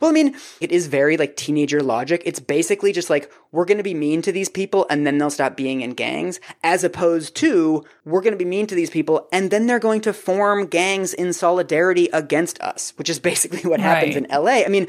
Well, 0.00 0.10
I 0.10 0.12
mean, 0.12 0.36
it 0.60 0.70
is 0.70 0.86
very 0.86 1.16
like 1.16 1.36
teenager 1.36 1.82
logic. 1.82 2.22
It's 2.24 2.40
basically 2.40 2.92
just 2.92 3.10
like, 3.10 3.30
we're 3.50 3.64
going 3.64 3.78
to 3.78 3.84
be 3.84 3.94
mean 3.94 4.22
to 4.22 4.32
these 4.32 4.48
people 4.48 4.86
and 4.90 5.06
then 5.06 5.18
they'll 5.18 5.30
stop 5.30 5.56
being 5.56 5.80
in 5.80 5.90
gangs, 5.94 6.38
as 6.62 6.84
opposed 6.84 7.34
to, 7.36 7.84
we're 8.04 8.20
going 8.20 8.32
to 8.32 8.38
be 8.38 8.44
mean 8.44 8.66
to 8.66 8.74
these 8.74 8.90
people 8.90 9.26
and 9.32 9.50
then 9.50 9.66
they're 9.66 9.78
going 9.78 10.00
to 10.02 10.12
form 10.12 10.66
gangs 10.66 11.14
in 11.14 11.32
solidarity 11.32 12.08
against 12.12 12.60
us, 12.60 12.92
which 12.96 13.08
is 13.08 13.18
basically 13.18 13.68
what 13.68 13.80
happens 13.80 14.16
in 14.16 14.26
LA. 14.30 14.64
I 14.64 14.68
mean, 14.68 14.86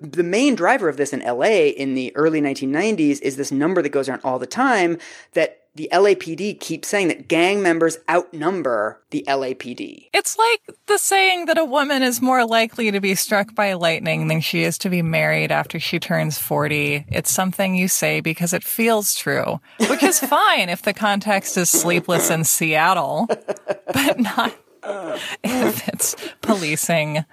the 0.00 0.22
main 0.22 0.54
driver 0.54 0.88
of 0.88 0.96
this 0.96 1.12
in 1.12 1.20
LA 1.20 1.68
in 1.76 1.94
the 1.94 2.14
early 2.16 2.40
1990s 2.40 3.20
is 3.20 3.36
this 3.36 3.52
number 3.52 3.82
that 3.82 3.90
goes 3.90 4.08
around 4.08 4.22
all 4.24 4.38
the 4.38 4.46
time 4.46 4.98
that 5.32 5.59
the 5.80 5.88
LAPD 5.92 6.60
keeps 6.60 6.88
saying 6.88 7.08
that 7.08 7.26
gang 7.26 7.62
members 7.62 7.96
outnumber 8.10 9.00
the 9.08 9.24
LAPD. 9.26 10.10
it's 10.12 10.36
like 10.36 10.76
the 10.88 10.98
saying 10.98 11.46
that 11.46 11.56
a 11.56 11.64
woman 11.64 12.02
is 12.02 12.20
more 12.20 12.44
likely 12.44 12.90
to 12.90 13.00
be 13.00 13.14
struck 13.14 13.54
by 13.54 13.72
lightning 13.72 14.28
than 14.28 14.42
she 14.42 14.62
is 14.62 14.76
to 14.76 14.90
be 14.90 15.00
married 15.00 15.50
after 15.50 15.80
she 15.80 15.98
turns 15.98 16.36
40. 16.36 17.06
It's 17.08 17.32
something 17.32 17.74
you 17.74 17.88
say 17.88 18.20
because 18.20 18.52
it 18.52 18.62
feels 18.62 19.14
true, 19.14 19.58
which 19.88 20.02
is 20.02 20.18
fine 20.36 20.68
if 20.68 20.82
the 20.82 20.92
context 20.92 21.56
is 21.56 21.70
sleepless 21.70 22.28
in 22.28 22.44
Seattle, 22.44 23.26
but 23.26 24.20
not 24.20 24.54
if 25.42 25.88
it's 25.88 26.14
policing 26.42 27.24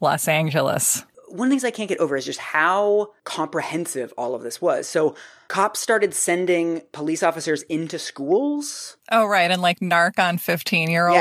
Los 0.00 0.28
Angeles. 0.28 1.04
One 1.36 1.46
of 1.46 1.50
the 1.50 1.54
things 1.54 1.64
I 1.64 1.70
can't 1.70 1.88
get 1.88 1.98
over 1.98 2.16
is 2.16 2.24
just 2.24 2.38
how 2.40 3.12
comprehensive 3.24 4.12
all 4.16 4.34
of 4.34 4.42
this 4.42 4.60
was. 4.60 4.88
So, 4.88 5.14
cops 5.48 5.80
started 5.80 6.14
sending 6.14 6.82
police 6.92 7.22
officers 7.22 7.62
into 7.62 7.98
schools. 7.98 8.96
Oh, 9.10 9.26
right. 9.26 9.50
And 9.50 9.62
like 9.62 9.80
narc 9.80 10.18
on 10.18 10.38
15 10.38 10.90
year 10.90 11.08
olds. 11.08 11.16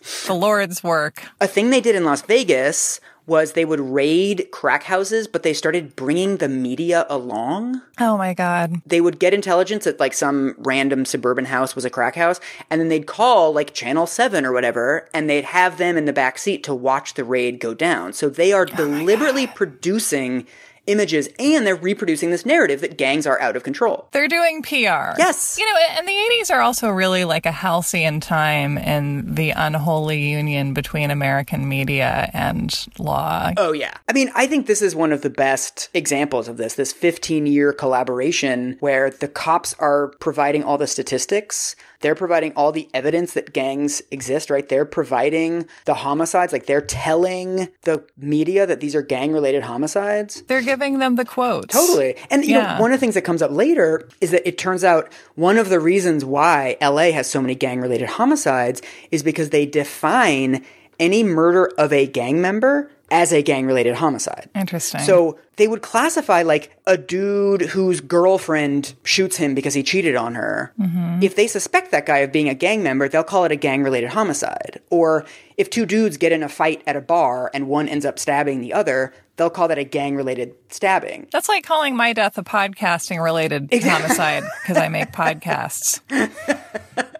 Yes. 0.00 0.26
The 0.26 0.34
Lord's 0.34 0.82
work. 0.82 1.24
A 1.40 1.46
thing 1.46 1.70
they 1.70 1.80
did 1.80 1.94
in 1.94 2.04
Las 2.04 2.22
Vegas 2.22 3.00
was 3.28 3.52
they 3.52 3.64
would 3.64 3.80
raid 3.80 4.48
crack 4.50 4.84
houses, 4.84 5.28
but 5.28 5.42
they 5.42 5.52
started 5.52 5.94
bringing 5.94 6.38
the 6.38 6.48
media 6.48 7.06
along. 7.08 7.82
Oh 8.00 8.16
my 8.16 8.34
God. 8.34 8.80
They 8.86 9.00
would 9.00 9.18
get 9.18 9.34
intelligence 9.34 9.84
that 9.84 10.00
like 10.00 10.14
some 10.14 10.54
random 10.58 11.04
suburban 11.04 11.44
house 11.44 11.74
was 11.74 11.84
a 11.84 11.90
crack 11.90 12.16
house, 12.16 12.40
and 12.70 12.80
then 12.80 12.88
they'd 12.88 13.06
call 13.06 13.52
like 13.52 13.74
Channel 13.74 14.06
7 14.06 14.44
or 14.44 14.52
whatever, 14.52 15.08
and 15.12 15.28
they'd 15.28 15.44
have 15.44 15.78
them 15.78 15.96
in 15.96 16.06
the 16.06 16.12
back 16.12 16.38
seat 16.38 16.64
to 16.64 16.74
watch 16.74 17.14
the 17.14 17.24
raid 17.24 17.60
go 17.60 17.74
down. 17.74 18.12
So 18.12 18.28
they 18.28 18.52
are 18.52 18.66
oh 18.70 18.76
deliberately 18.76 19.46
producing 19.46 20.46
images 20.88 21.28
and 21.38 21.66
they're 21.66 21.76
reproducing 21.76 22.30
this 22.30 22.44
narrative 22.44 22.80
that 22.80 22.96
gangs 22.96 23.26
are 23.26 23.40
out 23.40 23.56
of 23.56 23.62
control. 23.62 24.08
They're 24.12 24.28
doing 24.28 24.62
PR. 24.62 25.14
Yes. 25.18 25.56
You 25.58 25.66
know, 25.66 25.78
and 25.96 26.08
the 26.08 26.12
80s 26.12 26.50
are 26.50 26.60
also 26.60 26.88
really 26.88 27.24
like 27.24 27.46
a 27.46 27.52
halcyon 27.52 28.20
time 28.20 28.78
in 28.78 29.34
the 29.34 29.50
unholy 29.50 30.20
union 30.20 30.74
between 30.74 31.10
American 31.10 31.68
media 31.68 32.30
and 32.32 32.86
law. 32.98 33.52
Oh, 33.56 33.72
yeah. 33.72 33.94
I 34.08 34.12
mean, 34.12 34.30
I 34.34 34.46
think 34.46 34.66
this 34.66 34.82
is 34.82 34.96
one 34.96 35.12
of 35.12 35.22
the 35.22 35.30
best 35.30 35.90
examples 35.94 36.48
of 36.48 36.56
this 36.56 36.74
this 36.74 36.92
15 36.92 37.46
year 37.46 37.72
collaboration 37.72 38.76
where 38.80 39.10
the 39.10 39.28
cops 39.28 39.74
are 39.78 40.08
providing 40.18 40.64
all 40.64 40.78
the 40.78 40.86
statistics. 40.86 41.76
They're 42.00 42.14
providing 42.14 42.52
all 42.54 42.70
the 42.72 42.88
evidence 42.94 43.32
that 43.32 43.52
gangs 43.52 44.02
exist, 44.10 44.50
right? 44.50 44.68
They're 44.68 44.84
providing 44.84 45.66
the 45.84 45.94
homicides, 45.94 46.52
like 46.52 46.66
they're 46.66 46.80
telling 46.80 47.68
the 47.82 48.04
media 48.16 48.66
that 48.66 48.80
these 48.80 48.94
are 48.94 49.02
gang 49.02 49.32
related 49.32 49.64
homicides. 49.64 50.42
They're 50.42 50.62
giving 50.62 50.98
them 51.00 51.16
the 51.16 51.24
quotes. 51.24 51.74
Totally. 51.74 52.14
And 52.30 52.44
you 52.44 52.54
Yeah. 52.56 52.74
know, 52.76 52.80
one 52.82 52.92
of 52.92 52.98
the 52.98 53.00
things 53.00 53.14
that 53.14 53.22
comes 53.22 53.42
up 53.42 53.50
later 53.50 54.08
is 54.20 54.30
that 54.30 54.46
it 54.46 54.58
turns 54.58 54.84
out 54.84 55.12
one 55.34 55.58
of 55.58 55.68
the 55.70 55.80
reasons 55.80 56.24
why 56.24 56.76
LA 56.80 57.10
has 57.12 57.26
so 57.28 57.40
many 57.40 57.54
gang 57.56 57.80
related 57.80 58.10
homicides 58.10 58.80
is 59.10 59.22
because 59.22 59.50
they 59.50 59.66
define 59.66 60.64
any 61.00 61.22
murder 61.24 61.66
of 61.78 61.92
a 61.92 62.06
gang 62.06 62.40
member 62.40 62.90
as 63.10 63.32
a 63.32 63.42
gang 63.42 63.66
related 63.66 63.94
homicide. 63.94 64.50
Interesting. 64.54 65.00
So 65.00 65.38
they 65.56 65.66
would 65.66 65.82
classify 65.82 66.42
like 66.42 66.76
a 66.86 66.96
dude 66.96 67.62
whose 67.62 68.00
girlfriend 68.00 68.94
shoots 69.02 69.36
him 69.36 69.54
because 69.54 69.74
he 69.74 69.82
cheated 69.82 70.14
on 70.14 70.34
her. 70.34 70.72
Mm-hmm. 70.78 71.22
If 71.22 71.34
they 71.36 71.46
suspect 71.46 71.90
that 71.90 72.06
guy 72.06 72.18
of 72.18 72.32
being 72.32 72.48
a 72.48 72.54
gang 72.54 72.82
member, 72.82 73.08
they'll 73.08 73.24
call 73.24 73.44
it 73.44 73.52
a 73.52 73.56
gang 73.56 73.82
related 73.82 74.10
homicide. 74.10 74.80
Or 74.90 75.24
if 75.56 75.70
two 75.70 75.86
dudes 75.86 76.16
get 76.16 76.32
in 76.32 76.42
a 76.42 76.48
fight 76.48 76.82
at 76.86 76.96
a 76.96 77.00
bar 77.00 77.50
and 77.54 77.68
one 77.68 77.88
ends 77.88 78.04
up 78.04 78.18
stabbing 78.18 78.60
the 78.60 78.72
other, 78.72 79.14
they'll 79.36 79.50
call 79.50 79.68
that 79.68 79.78
a 79.78 79.84
gang 79.84 80.14
related 80.14 80.54
stabbing. 80.68 81.28
That's 81.32 81.48
like 81.48 81.64
calling 81.64 81.96
my 81.96 82.12
death 82.12 82.38
a 82.38 82.42
podcasting 82.42 83.22
related 83.22 83.72
homicide 83.82 84.44
because 84.62 84.76
I 84.76 84.88
make 84.88 85.12
podcasts. 85.12 86.00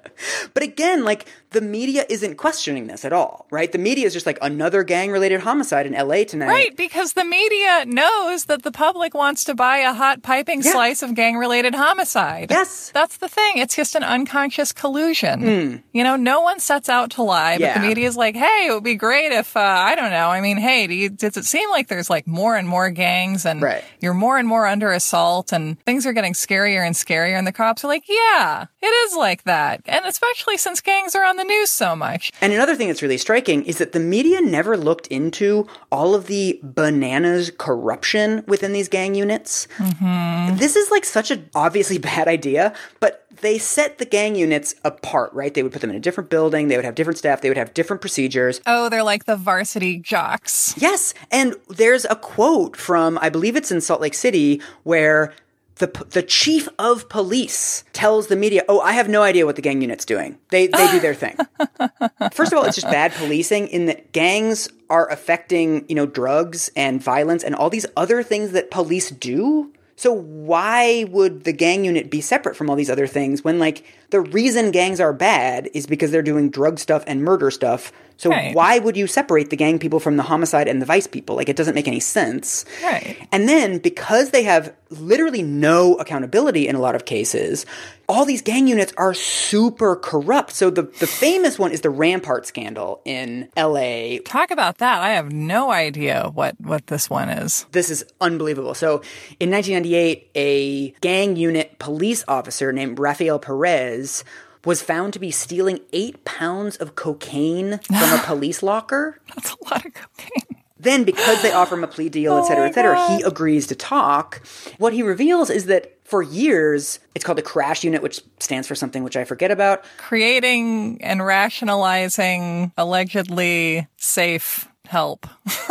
But 0.54 0.62
again, 0.62 1.04
like 1.04 1.26
the 1.50 1.60
media 1.60 2.04
isn't 2.08 2.36
questioning 2.36 2.86
this 2.88 3.04
at 3.04 3.12
all, 3.12 3.46
right? 3.50 3.72
The 3.72 3.78
media 3.78 4.06
is 4.06 4.12
just 4.12 4.26
like 4.26 4.38
another 4.42 4.82
gang 4.82 5.10
related 5.10 5.40
homicide 5.40 5.86
in 5.86 5.92
LA 5.94 6.24
tonight. 6.24 6.46
Right, 6.48 6.76
because 6.76 7.14
the 7.14 7.24
media 7.24 7.84
knows 7.86 8.44
that 8.44 8.62
the 8.64 8.70
public 8.72 9.14
wants 9.14 9.44
to 9.44 9.54
buy 9.54 9.78
a 9.78 9.94
hot 9.94 10.22
piping 10.22 10.60
Yeah. 10.62 10.72
slice 10.72 11.02
of 11.02 11.14
gang 11.14 11.36
related 11.36 11.74
homicide. 11.74 12.48
Yes. 12.50 12.90
That's 12.92 13.16
the 13.16 13.28
thing. 13.28 13.56
It's 13.56 13.74
just 13.74 13.94
an 13.94 14.02
unconscious 14.04 14.72
collusion. 14.72 15.82
You 15.92 16.04
know, 16.04 16.16
no 16.16 16.40
one 16.42 16.60
sets 16.60 16.88
out 16.90 17.12
to 17.12 17.22
lie, 17.22 17.56
but 17.58 17.74
the. 17.74 17.80
Media 17.80 18.06
is 18.06 18.16
like, 18.16 18.36
hey, 18.36 18.66
it 18.68 18.72
would 18.74 18.84
be 18.84 18.96
great 18.96 19.32
if, 19.32 19.56
uh, 19.56 19.60
I 19.60 19.94
don't 19.94 20.10
know. 20.10 20.28
I 20.28 20.42
mean, 20.42 20.58
hey, 20.58 20.86
do 20.86 20.94
you, 20.94 21.08
does 21.08 21.36
it 21.38 21.46
seem 21.46 21.70
like 21.70 21.88
there's 21.88 22.10
like 22.10 22.26
more 22.26 22.56
and 22.56 22.68
more 22.68 22.90
gangs 22.90 23.46
and 23.46 23.62
Right. 23.62 23.82
you're 24.00 24.12
more 24.14 24.36
and 24.36 24.46
more 24.46 24.66
under 24.66 24.92
assault 24.92 25.52
and 25.52 25.80
things 25.84 26.04
are 26.06 26.12
getting 26.12 26.34
scarier 26.34 26.84
and 26.86 26.94
scarier? 26.94 27.38
And 27.38 27.46
the 27.46 27.52
cops 27.52 27.84
are 27.84 27.88
like, 27.88 28.04
yeah, 28.06 28.66
it 28.82 28.86
is 28.86 29.16
like 29.16 29.44
that. 29.44 29.80
And 29.86 30.04
especially 30.04 30.58
since 30.58 30.82
gangs 30.82 31.14
are 31.14 31.24
on 31.24 31.37
the 31.38 31.44
news 31.44 31.70
so 31.70 31.96
much. 31.96 32.32
And 32.40 32.52
another 32.52 32.74
thing 32.74 32.88
that's 32.88 33.02
really 33.02 33.16
striking 33.16 33.64
is 33.64 33.78
that 33.78 33.92
the 33.92 34.00
media 34.00 34.40
never 34.40 34.76
looked 34.76 35.06
into 35.06 35.66
all 35.90 36.14
of 36.14 36.26
the 36.26 36.60
bananas 36.62 37.50
corruption 37.56 38.44
within 38.46 38.72
these 38.72 38.88
gang 38.88 39.14
units. 39.14 39.66
Mm-hmm. 39.78 40.56
This 40.56 40.76
is 40.76 40.90
like 40.90 41.04
such 41.04 41.30
an 41.30 41.48
obviously 41.54 41.98
bad 42.08 42.28
idea, 42.28 42.74
but 43.00 43.24
they 43.40 43.58
set 43.58 43.98
the 43.98 44.04
gang 44.04 44.34
units 44.34 44.74
apart, 44.84 45.32
right? 45.32 45.54
They 45.54 45.62
would 45.62 45.72
put 45.72 45.80
them 45.80 45.90
in 45.90 45.96
a 45.96 46.00
different 46.00 46.30
building, 46.30 46.68
they 46.68 46.76
would 46.76 46.84
have 46.84 46.94
different 46.94 47.18
staff, 47.18 47.40
they 47.40 47.48
would 47.48 47.56
have 47.56 47.74
different 47.74 48.00
procedures. 48.00 48.60
Oh, 48.66 48.88
they're 48.88 49.02
like 49.02 49.24
the 49.24 49.36
varsity 49.36 49.98
jocks. 49.98 50.74
Yes, 50.76 51.14
and 51.30 51.54
there's 51.68 52.04
a 52.04 52.16
quote 52.16 52.76
from 52.76 53.18
I 53.22 53.28
believe 53.28 53.56
it's 53.56 53.70
in 53.70 53.80
Salt 53.80 54.00
Lake 54.00 54.14
City 54.14 54.60
where 54.82 55.32
the 55.78 56.06
the 56.10 56.22
chief 56.22 56.68
of 56.78 57.08
police 57.08 57.84
tells 57.92 58.26
the 58.26 58.36
media, 58.36 58.62
"Oh, 58.68 58.80
I 58.80 58.92
have 58.92 59.08
no 59.08 59.22
idea 59.22 59.46
what 59.46 59.56
the 59.56 59.62
gang 59.62 59.80
unit's 59.80 60.04
doing. 60.04 60.38
They 60.50 60.66
they 60.66 60.90
do 60.90 61.00
their 61.00 61.14
thing." 61.14 61.36
First 62.32 62.52
of 62.52 62.58
all, 62.58 62.64
it's 62.64 62.76
just 62.76 62.90
bad 62.90 63.12
policing 63.12 63.68
in 63.68 63.86
that 63.86 64.12
gangs 64.12 64.68
are 64.90 65.10
affecting, 65.10 65.84
you 65.88 65.94
know, 65.94 66.06
drugs 66.06 66.70
and 66.76 67.02
violence 67.02 67.44
and 67.44 67.54
all 67.54 67.70
these 67.70 67.86
other 67.96 68.22
things 68.22 68.52
that 68.52 68.70
police 68.70 69.10
do. 69.10 69.72
So 69.96 70.12
why 70.12 71.04
would 71.10 71.42
the 71.42 71.52
gang 71.52 71.84
unit 71.84 72.08
be 72.08 72.20
separate 72.20 72.56
from 72.56 72.70
all 72.70 72.76
these 72.76 72.90
other 72.90 73.08
things 73.08 73.42
when 73.42 73.58
like 73.58 73.84
the 74.10 74.20
reason 74.20 74.70
gangs 74.70 75.00
are 75.00 75.12
bad 75.12 75.68
is 75.74 75.86
because 75.86 76.12
they're 76.12 76.22
doing 76.22 76.50
drug 76.50 76.78
stuff 76.78 77.02
and 77.06 77.24
murder 77.24 77.50
stuff. 77.50 77.92
So 78.18 78.30
Right. 78.30 78.54
why 78.54 78.78
would 78.80 78.96
you 78.96 79.06
separate 79.06 79.48
the 79.50 79.56
gang 79.56 79.78
people 79.78 80.00
from 80.00 80.16
the 80.16 80.24
homicide 80.24 80.66
and 80.68 80.82
the 80.82 80.86
vice 80.86 81.06
people? 81.06 81.36
Like 81.36 81.48
it 81.48 81.56
doesn't 81.56 81.74
make 81.74 81.86
any 81.88 82.00
sense. 82.00 82.64
Right. 82.84 83.16
And 83.32 83.48
then 83.48 83.78
because 83.78 84.30
they 84.30 84.42
have 84.42 84.74
literally 84.90 85.42
no 85.42 85.94
accountability 85.94 86.66
in 86.66 86.74
a 86.74 86.80
lot 86.80 86.94
of 86.96 87.04
cases, 87.04 87.64
all 88.08 88.24
these 88.24 88.42
gang 88.42 88.66
units 88.66 88.92
are 88.96 89.14
super 89.14 89.94
corrupt. 89.94 90.50
So 90.52 90.68
the, 90.68 90.82
the 90.82 91.06
famous 91.06 91.58
one 91.60 91.70
is 91.70 91.82
the 91.82 91.90
Rampart 91.90 92.44
scandal 92.46 93.00
in 93.04 93.48
LA. 93.56 94.18
Talk 94.24 94.50
about 94.50 94.78
that. 94.78 95.00
I 95.00 95.10
have 95.10 95.30
no 95.30 95.70
idea 95.70 96.30
what, 96.34 96.60
what 96.60 96.88
this 96.88 97.08
one 97.08 97.28
is. 97.28 97.66
This 97.70 97.88
is 97.88 98.04
unbelievable. 98.20 98.74
So 98.74 99.02
in 99.38 99.50
1998, 99.50 100.30
a 100.34 100.90
gang 101.00 101.36
unit 101.36 101.78
police 101.78 102.24
officer 102.26 102.72
named 102.72 102.98
Rafael 102.98 103.38
Perez 103.38 104.24
was 104.68 104.82
found 104.82 105.14
to 105.14 105.18
be 105.18 105.30
stealing 105.30 105.80
eight 105.94 106.26
pounds 106.26 106.76
of 106.76 106.94
cocaine 106.94 107.78
from 107.78 108.12
a 108.12 108.22
police 108.26 108.62
locker. 108.62 109.18
That's 109.34 109.52
a 109.52 109.64
lot 109.64 109.86
of 109.86 109.94
cocaine. 109.94 110.62
Then, 110.78 111.04
because 111.04 111.40
they 111.40 111.50
offer 111.52 111.74
him 111.74 111.84
a 111.84 111.88
plea 111.88 112.10
deal, 112.10 112.36
et 112.36 112.42
cetera, 112.42 112.58
oh 112.58 112.64
my 112.64 112.68
et 112.68 112.74
cetera, 112.74 112.94
God. 112.94 113.16
he 113.16 113.22
agrees 113.22 113.66
to 113.68 113.74
talk. 113.74 114.46
What 114.76 114.92
he 114.92 115.02
reveals 115.02 115.48
is 115.48 115.64
that 115.66 115.96
for 116.04 116.22
years, 116.22 117.00
it's 117.14 117.24
called 117.24 117.38
the 117.38 117.42
crash 117.42 117.82
unit, 117.82 118.02
which 118.02 118.20
stands 118.40 118.68
for 118.68 118.74
something 118.74 119.02
which 119.02 119.16
I 119.16 119.24
forget 119.24 119.50
about. 119.50 119.84
Creating 119.96 121.02
and 121.02 121.24
rationalizing 121.24 122.70
allegedly 122.76 123.88
safe 123.96 124.68
help. 124.86 125.26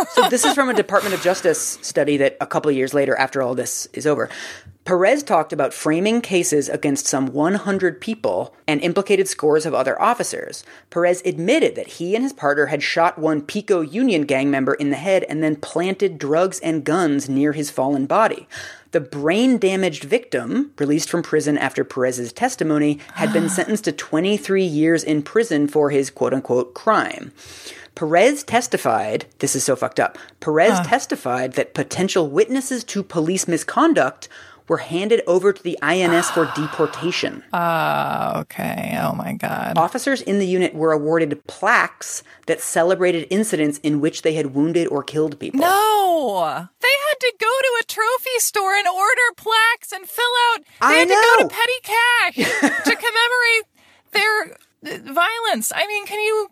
So 0.10 0.28
this 0.30 0.44
is 0.44 0.54
from 0.56 0.70
a 0.70 0.74
Department 0.74 1.14
of 1.14 1.22
Justice 1.22 1.78
study 1.84 2.18
that 2.18 2.36
a 2.42 2.48
couple 2.48 2.72
years 2.72 2.96
later, 2.96 3.16
after 3.16 3.44
all 3.44 3.54
this 3.54 3.88
is 3.94 4.08
over. 4.08 4.30
Perez 4.88 5.21
talked 5.21 5.52
about 5.52 5.73
framing 5.73 6.21
cases 6.21 6.69
against 6.69 7.08
some 7.08 7.34
100 7.34 8.00
people 8.00 8.56
and 8.65 8.80
implicated 8.80 9.28
scores 9.28 9.65
of 9.65 9.73
other 9.73 10.02
officers. 10.02 10.63
Perez 10.91 11.21
admitted 11.26 11.76
that 11.76 11.88
he 11.88 12.15
and 12.15 12.23
his 12.23 12.32
partner 12.32 12.67
had 12.67 12.82
shot 12.82 13.19
one 13.19 13.41
Pico 13.41 13.82
Union 13.82 14.21
gang 14.21 14.50
member 14.50 14.76
in 14.76 14.89
the 14.89 14.95
head 14.95 15.26
and 15.26 15.43
then 15.43 15.58
planted 15.58 16.17
drugs 16.17 16.62
and 16.62 16.86
guns 16.86 17.28
near 17.28 17.52
his 17.52 17.69
fallen 17.69 18.06
body. 18.06 18.47
The 18.91 19.02
brain 19.02 19.58
damaged 19.58 20.06
victim, 20.06 20.71
released 20.78 21.10
from 21.10 21.21
prison 21.21 21.58
after 21.58 21.84
Perez's 21.84 22.32
testimony, 22.32 23.00
had 23.15 23.34
been 23.34 23.50
sentenced 23.58 23.84
to 23.84 23.91
23 23.91 24.63
years 24.63 25.04
in 25.04 25.21
prison 25.21 25.67
for 25.67 25.89
his 25.89 26.10
quote 26.10 26.34
unquote 26.34 26.73
crime. 26.73 27.34
Perez 27.93 28.43
testified, 28.43 29.26
this 29.39 29.54
is 29.54 29.63
so 29.63 29.76
fucked 29.76 30.00
up. 30.00 30.17
Perez 30.39 30.80
testified 30.88 31.54
that 31.54 31.73
potential 31.73 32.30
witnesses 32.30 32.84
to 32.86 33.04
police 33.04 33.47
misconduct 33.50 34.30
were 34.67 34.77
handed 34.77 35.21
over 35.27 35.53
to 35.53 35.63
the 35.63 35.77
INS 35.82 36.30
for 36.32 36.51
deportation. 36.56 37.43
Uh, 37.53 38.34
okay. 38.41 38.97
Oh 39.01 39.13
my 39.13 39.34
God. 39.34 39.77
Officers 39.77 40.21
in 40.21 40.39
the 40.39 40.47
unit 40.47 40.73
were 40.73 40.91
awarded 40.91 41.45
plaques 41.47 42.23
that 42.47 42.62
celebrated 42.62 43.27
incidents 43.30 43.80
in 43.80 44.01
which 44.01 44.21
they 44.21 44.34
had 44.34 44.53
wounded 44.53 44.88
or 44.88 45.03
killed 45.03 45.39
people. 45.39 45.60
No! 45.60 46.67
They 46.82 46.88
had 46.88 47.19
to 47.19 47.34
go 47.39 47.47
to 47.47 47.77
a 47.82 47.86
trophy 47.86 48.39
store 48.39 48.73
and 48.73 48.88
order 48.88 49.34
plaques 49.36 49.91
and 49.91 50.08
fill 50.08 50.25
out. 50.53 50.63
They 50.63 50.88
I 50.88 50.93
had 50.93 51.08
to 51.08 51.13
go 51.13 51.47
to 51.47 51.56
petty 51.56 51.80
cash 51.84 52.84
to 52.84 52.95
commemorate 53.06 53.65
their 54.12 54.58
violence. 55.13 55.71
I 55.75 55.88
mean, 55.88 56.06
can 56.06 56.19
you. 56.19 56.49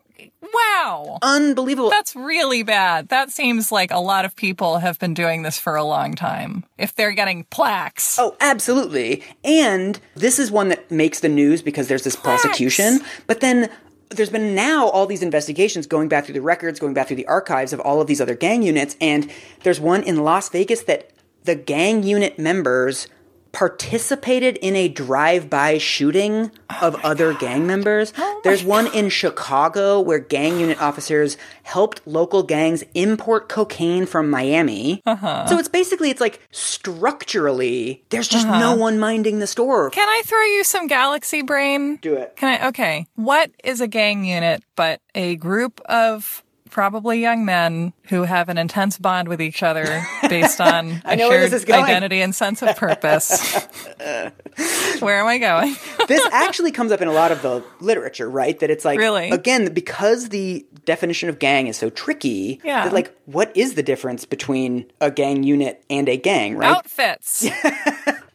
Wow. 0.54 1.20
Unbelievable. 1.22 1.90
That's 1.90 2.16
really 2.16 2.64
bad. 2.64 3.10
That 3.10 3.32
seems 3.32 3.72
like 3.72 3.92
a 3.92 4.00
lot 4.00 4.26
of 4.26 4.36
people 4.36 4.80
have 4.80 5.00
been 5.00 5.14
doing 5.14 5.44
this 5.44 5.60
for 5.60 5.76
a 5.76 5.84
long 5.84 6.14
time. 6.14 6.64
If 6.78 6.96
they're 6.96 7.12
getting 7.12 7.46
plaques. 7.46 8.18
Oh, 8.20 8.36
absolutely. 8.40 9.24
And 9.44 10.00
this 10.16 10.40
is 10.40 10.52
one 10.52 10.70
that 10.70 10.90
makes 10.92 11.20
the 11.20 11.30
news 11.30 11.62
because 11.62 11.88
there's 11.88 12.04
this 12.04 12.16
prosecution. 12.16 13.00
But 13.28 13.42
then 13.42 13.70
there's 14.10 14.30
been 14.30 14.56
now 14.56 14.88
all 14.88 15.06
these 15.06 15.24
investigations 15.24 15.88
going 15.88 16.08
back 16.08 16.26
through 16.26 16.34
the 16.36 16.42
records, 16.42 16.80
going 16.80 16.94
back 16.94 17.08
through 17.08 17.18
the 17.18 17.28
archives 17.28 17.74
of 17.74 17.80
all 17.80 18.02
of 18.02 18.08
these 18.08 18.22
other 18.22 18.36
gang 18.36 18.62
units. 18.62 18.96
And 19.02 19.30
there's 19.64 19.80
one 19.80 20.04
in 20.04 20.24
Las 20.24 20.50
Vegas 20.50 20.84
that 20.84 21.12
the 21.44 21.56
gang 21.56 22.04
unit 22.04 22.40
members 22.40 23.08
participated 23.56 24.58
in 24.58 24.76
a 24.76 24.90
drive-by 24.90 25.78
shooting 25.78 26.52
oh 26.70 26.88
of 26.88 26.96
other 27.06 27.34
gang 27.34 27.66
members. 27.66 28.12
Oh 28.18 28.42
there's 28.44 28.66
one 28.66 28.94
in 28.94 29.08
Chicago 29.08 30.02
where 30.02 30.20
gang 30.20 30.60
unit 30.60 30.82
officers 30.82 31.38
helped 31.64 32.06
local 32.06 32.44
gangs 32.44 32.84
import 32.94 33.48
cocaine 33.48 34.06
from 34.06 34.30
Miami. 34.30 35.02
Uh-huh. 35.06 35.48
So 35.48 35.58
it's 35.58 35.70
basically 35.70 36.10
it's 36.10 36.20
like 36.20 36.42
structurally 36.52 38.04
there's 38.10 38.28
just 38.28 38.46
no 38.46 38.72
uh-huh. 38.72 38.76
one 38.76 39.00
minding 39.00 39.40
the 39.40 39.48
store. 39.48 39.90
Can 39.90 40.10
I 40.10 40.22
throw 40.26 40.44
you 40.44 40.66
some 40.66 40.88
galaxy 40.88 41.42
brain? 41.42 41.96
Do 41.96 42.14
it. 42.16 42.36
Can 42.36 42.60
I? 42.60 42.68
Okay. 42.68 43.08
What 43.16 43.52
is 43.64 43.80
a 43.80 43.88
gang 43.88 44.26
unit 44.26 44.66
but 44.76 45.00
a 45.16 45.38
group 45.38 45.80
of 45.86 46.44
probably 46.70 47.22
young 47.22 47.46
men 47.46 47.94
who 48.10 48.24
have 48.24 48.50
an 48.50 48.58
intense 48.58 48.98
bond 48.98 49.28
with 49.28 49.42
each 49.42 49.64
other 49.64 50.04
based 50.30 50.60
on 50.60 51.02
a 51.06 51.18
shared 51.18 51.52
this 51.52 51.62
is 51.62 51.66
going. 51.66 51.84
identity 51.84 52.22
and 52.22 52.34
sense 52.36 52.62
of 52.62 52.76
purpose. 52.76 53.54
where 55.00 55.20
am 55.20 55.28
I 55.28 55.38
going? 55.38 55.76
this 56.08 56.26
actually 56.32 56.72
comes 56.72 56.92
up 56.92 57.02
in 57.02 57.08
a 57.08 57.14
lot 57.14 57.32
of 57.32 57.42
the 57.42 57.64
literature, 57.80 58.30
right? 58.30 58.58
That 58.60 58.70
it's 58.70 58.84
like, 58.86 58.98
Really? 59.00 59.30
again, 59.30 59.74
because 59.74 60.30
the 60.30 60.66
definition 60.86 61.30
of 61.30 61.40
gang 61.40 61.68
is 61.68 61.78
so 61.78 61.90
tricky, 61.90 62.60
Yeah. 62.64 62.86
that 62.86 62.94
like, 62.94 63.16
what 63.26 63.56
is 63.56 63.76
the 63.76 63.84
difference 63.84 64.26
between 64.26 64.92
a 65.02 65.12
gang 65.12 65.44
unit 65.44 65.84
and 65.90 66.10
a 66.10 66.18
gang, 66.18 66.58
right? 66.58 66.76
Outfits. 66.76 67.42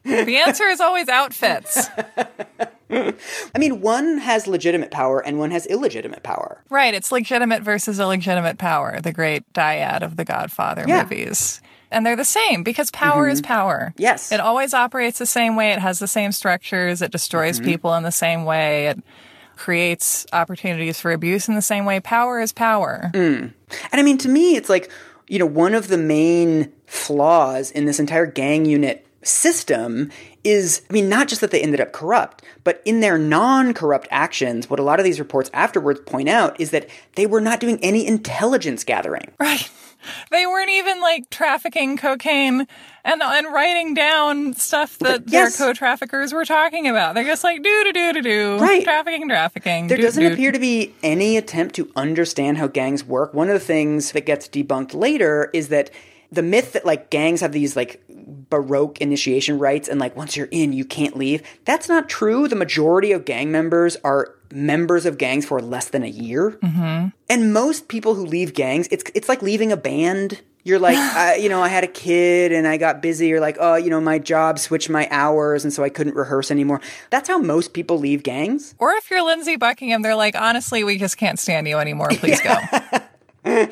the 0.05 0.37
answer 0.37 0.65
is 0.65 0.81
always 0.81 1.09
outfits. 1.09 1.89
I 3.55 3.59
mean, 3.59 3.81
one 3.81 4.19
has 4.19 4.47
legitimate 4.47 4.91
power 4.91 5.21
and 5.25 5.39
one 5.39 5.51
has 5.51 5.67
illegitimate 5.67 6.23
power. 6.23 6.63
Right. 6.71 6.93
It's 6.95 7.13
legitimate 7.13 7.63
versus 7.63 7.99
illegitimate 8.01 8.59
power, 8.59 9.01
the 9.01 9.13
great 9.13 9.51
dyad 9.53 10.03
of 10.03 10.17
the 10.17 10.25
Godfather 10.25 10.85
Yeah. 10.87 11.03
movies. 11.03 11.61
And 11.93 12.07
they're 12.07 12.17
the 12.17 12.25
same 12.25 12.63
because 12.63 12.91
power 12.93 13.29
is 13.29 13.41
power. 13.41 13.93
Yes. 13.97 14.31
It 14.31 14.39
always 14.39 14.73
operates 14.75 15.19
the 15.19 15.27
same 15.27 15.57
way. 15.57 15.73
It 15.73 15.81
has 15.81 15.99
the 15.99 16.07
same 16.07 16.31
structures. 16.31 17.03
It 17.03 17.11
destroys 17.11 17.57
Mm-hmm. 17.59 17.69
people 17.69 17.95
in 17.95 18.05
the 18.05 18.13
same 18.13 18.45
way. 18.45 18.87
It 18.89 19.01
creates 19.57 20.25
opportunities 20.33 21.01
for 21.01 21.13
abuse 21.13 21.49
in 21.49 21.55
the 21.55 21.63
same 21.63 21.85
way. 21.85 22.01
Power 22.01 22.41
is 22.41 22.53
power. 22.53 23.11
And 23.13 23.53
I 23.93 24.03
mean, 24.03 24.19
to 24.19 24.29
me, 24.29 24.57
it's 24.57 24.69
like, 24.71 24.91
you 25.29 25.39
know, 25.39 25.47
one 25.47 25.75
of 25.75 25.89
the 25.89 25.99
main 25.99 26.73
flaws 26.87 27.71
in 27.71 27.85
this 27.85 28.01
entire 28.01 28.27
gang 28.27 28.65
unit 28.65 29.07
system 29.23 30.11
is, 30.45 30.83
I 30.89 30.93
mean, 30.93 31.09
not 31.09 31.29
just 31.29 31.41
that 31.41 31.51
they 31.51 31.61
ended 31.61 31.81
up 31.81 31.93
corrupt, 31.93 32.43
but 32.65 32.81
in 32.85 33.01
their 33.01 33.19
non 33.19 33.75
corrupt 33.75 34.09
actions, 34.11 34.71
what 34.71 34.81
a 34.81 34.83
lot 34.83 34.99
of 34.99 35.05
these 35.05 35.19
reports 35.19 35.51
afterwards 35.53 36.01
point 36.07 36.29
out 36.29 36.59
is 36.61 36.71
that 36.71 36.89
they 37.17 37.27
were 37.27 37.41
not 37.41 37.61
doing 37.61 37.79
any 37.83 38.07
intelligence 38.07 38.85
gathering. 38.85 39.31
Right. 39.39 39.69
They 40.31 40.47
weren't 40.47 40.71
even 40.71 41.03
like 41.03 41.29
trafficking 41.29 41.99
cocaine 41.99 42.67
and 43.05 43.23
and 43.23 43.47
writing 43.53 43.93
down 43.93 44.55
stuff 44.55 44.99
that 45.01 45.25
Yes. 45.27 45.59
their 45.59 45.67
co-traffickers 45.67 46.33
were 46.33 46.47
talking 46.47 46.89
about. 46.89 47.15
They're 47.15 47.25
just 47.25 47.45
like 47.45 47.63
do 47.63 47.85
do 47.85 47.93
do 47.93 48.13
do 48.15 48.23
do 48.23 48.57
Right. 48.59 48.83
trafficking 48.83 49.29
trafficking. 49.29 49.89
There 49.89 49.99
doo, 49.99 50.03
doesn't 50.05 50.23
doo. 50.25 50.33
appear 50.33 50.53
to 50.53 50.59
be 50.59 50.95
any 51.03 51.37
attempt 51.37 51.75
to 51.75 51.91
understand 51.97 52.57
how 52.57 52.67
gangs 52.67 53.05
work. 53.05 53.35
One 53.35 53.49
of 53.49 53.53
the 53.53 53.61
things 53.61 54.13
that 54.13 54.25
gets 54.25 54.49
debunked 54.49 54.95
later 54.95 55.51
is 55.53 55.69
that 55.69 55.91
the 56.33 56.43
myth 56.43 56.73
that 56.73 56.87
like 56.87 57.11
gangs 57.11 57.43
have 57.43 57.53
these 57.53 57.77
like 57.77 58.03
baroque 58.51 59.01
initiation 59.01 59.59
rites 59.59 59.89
and 59.89 59.99
like 59.99 60.17
once 60.17 60.37
you're 60.37 60.49
in 60.51 60.73
you 60.73 60.85
can't 60.85 61.17
leave. 61.17 61.43
That's 61.65 61.89
not 61.89 62.09
true. 62.09 62.49
The 62.49 62.57
majority 62.57 63.13
of 63.13 63.25
gang 63.25 63.51
members 63.51 63.97
are 64.05 64.35
members 64.53 65.07
of 65.07 65.17
gangs 65.17 65.47
for 65.47 65.61
less 65.61 65.89
than 65.89 66.03
a 66.03 66.09
year. 66.09 66.59
Mm-hmm. 66.63 67.09
And 67.29 67.53
most 67.53 67.89
people 67.89 68.15
who 68.15 68.27
leave 68.27 68.55
gangs, 68.55 68.89
it's 68.91 69.05
it's 69.15 69.29
like 69.29 69.43
leaving 69.43 69.73
a 69.73 69.77
band. 69.77 70.43
You're 70.63 70.79
like, 70.79 70.97
I, 70.99 71.37
you 71.37 71.49
know, 71.49 71.63
I 71.63 71.69
had 71.69 71.85
a 71.85 71.89
kid 71.89 72.53
and 72.53 72.67
I 72.67 72.77
got 72.77 73.01
busy. 73.01 73.29
You're 73.29 73.41
like, 73.41 73.57
oh, 73.61 73.77
you 73.77 73.89
know, 73.89 74.01
my 74.01 74.19
job 74.19 74.59
switched 74.59 74.91
my 74.91 75.09
hours 75.11 75.65
and 75.65 75.73
so 75.73 75.83
I 75.83 75.89
couldn't 75.89 76.17
rehearse 76.17 76.51
anymore. 76.51 76.81
That's 77.09 77.29
how 77.29 77.39
most 77.39 77.73
people 77.73 77.99
leave 77.99 78.23
gangs. 78.23 78.75
Or 78.79 78.91
if 78.93 79.11
you're 79.11 79.25
Lindsey 79.25 79.57
Buckingham, 79.57 80.03
they're 80.03 80.17
like, 80.17 80.35
honestly, 80.35 80.85
we 80.85 80.99
just 80.99 81.17
can't 81.17 81.39
stand 81.39 81.67
you 81.69 81.79
anymore. 81.79 82.09
Please 82.11 82.41
go. 82.41 82.57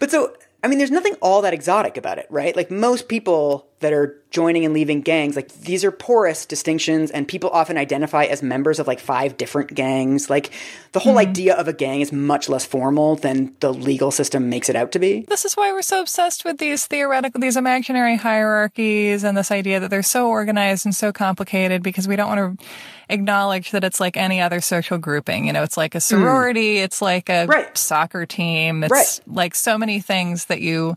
But 0.00 0.10
so, 0.10 0.34
I 0.62 0.68
mean, 0.68 0.78
there's 0.78 0.90
nothing 0.90 1.14
all 1.20 1.42
that 1.42 1.54
exotic 1.54 1.96
about 1.96 2.18
it, 2.18 2.26
right? 2.28 2.54
Like 2.54 2.70
most 2.70 3.08
people 3.08 3.69
that 3.80 3.92
are 3.92 4.16
joining 4.30 4.64
and 4.64 4.72
leaving 4.72 5.00
gangs, 5.00 5.34
like 5.36 5.48
these 5.62 5.84
are 5.84 5.90
porous 5.90 6.46
distinctions, 6.46 7.10
and 7.10 7.26
people 7.26 7.50
often 7.50 7.76
identify 7.76 8.24
as 8.24 8.42
members 8.42 8.78
of 8.78 8.86
like 8.86 9.00
five 9.00 9.36
different 9.36 9.74
gangs. 9.74 10.30
Like 10.30 10.50
the 10.92 11.00
whole 11.00 11.18
idea 11.18 11.54
of 11.56 11.66
a 11.66 11.72
gang 11.72 12.00
is 12.00 12.12
much 12.12 12.48
less 12.48 12.64
formal 12.64 13.16
than 13.16 13.54
the 13.60 13.72
legal 13.72 14.10
system 14.10 14.48
makes 14.48 14.68
it 14.68 14.76
out 14.76 14.92
to 14.92 14.98
be. 14.98 15.24
This 15.28 15.44
is 15.44 15.54
why 15.54 15.72
we're 15.72 15.82
so 15.82 16.00
obsessed 16.00 16.44
with 16.44 16.58
these 16.58 16.86
theoretical, 16.86 17.40
these 17.40 17.56
imaginary 17.56 18.16
hierarchies 18.16 19.24
and 19.24 19.36
this 19.36 19.50
idea 19.50 19.80
that 19.80 19.88
they're 19.90 20.02
so 20.02 20.28
organized 20.28 20.84
and 20.84 20.94
so 20.94 21.12
complicated 21.12 21.82
because 21.82 22.06
we 22.06 22.16
don't 22.16 22.28
want 22.36 22.58
to 22.60 22.66
acknowledge 23.08 23.70
that 23.72 23.82
it's 23.82 23.98
like 24.00 24.16
any 24.16 24.40
other 24.40 24.60
social 24.60 24.98
grouping. 24.98 25.46
You 25.46 25.52
know, 25.52 25.62
it's 25.62 25.76
like 25.76 25.94
a 25.94 26.00
sorority, 26.00 26.78
it's 26.78 27.02
like 27.02 27.28
a 27.28 27.44
Hmm. 27.46 27.50
Right. 27.50 27.78
soccer 27.78 28.26
team, 28.26 28.84
it's 28.84 28.92
Right. 28.92 29.20
like 29.26 29.54
so 29.54 29.76
many 29.78 30.00
things 30.00 30.44
that 30.46 30.60
you 30.60 30.96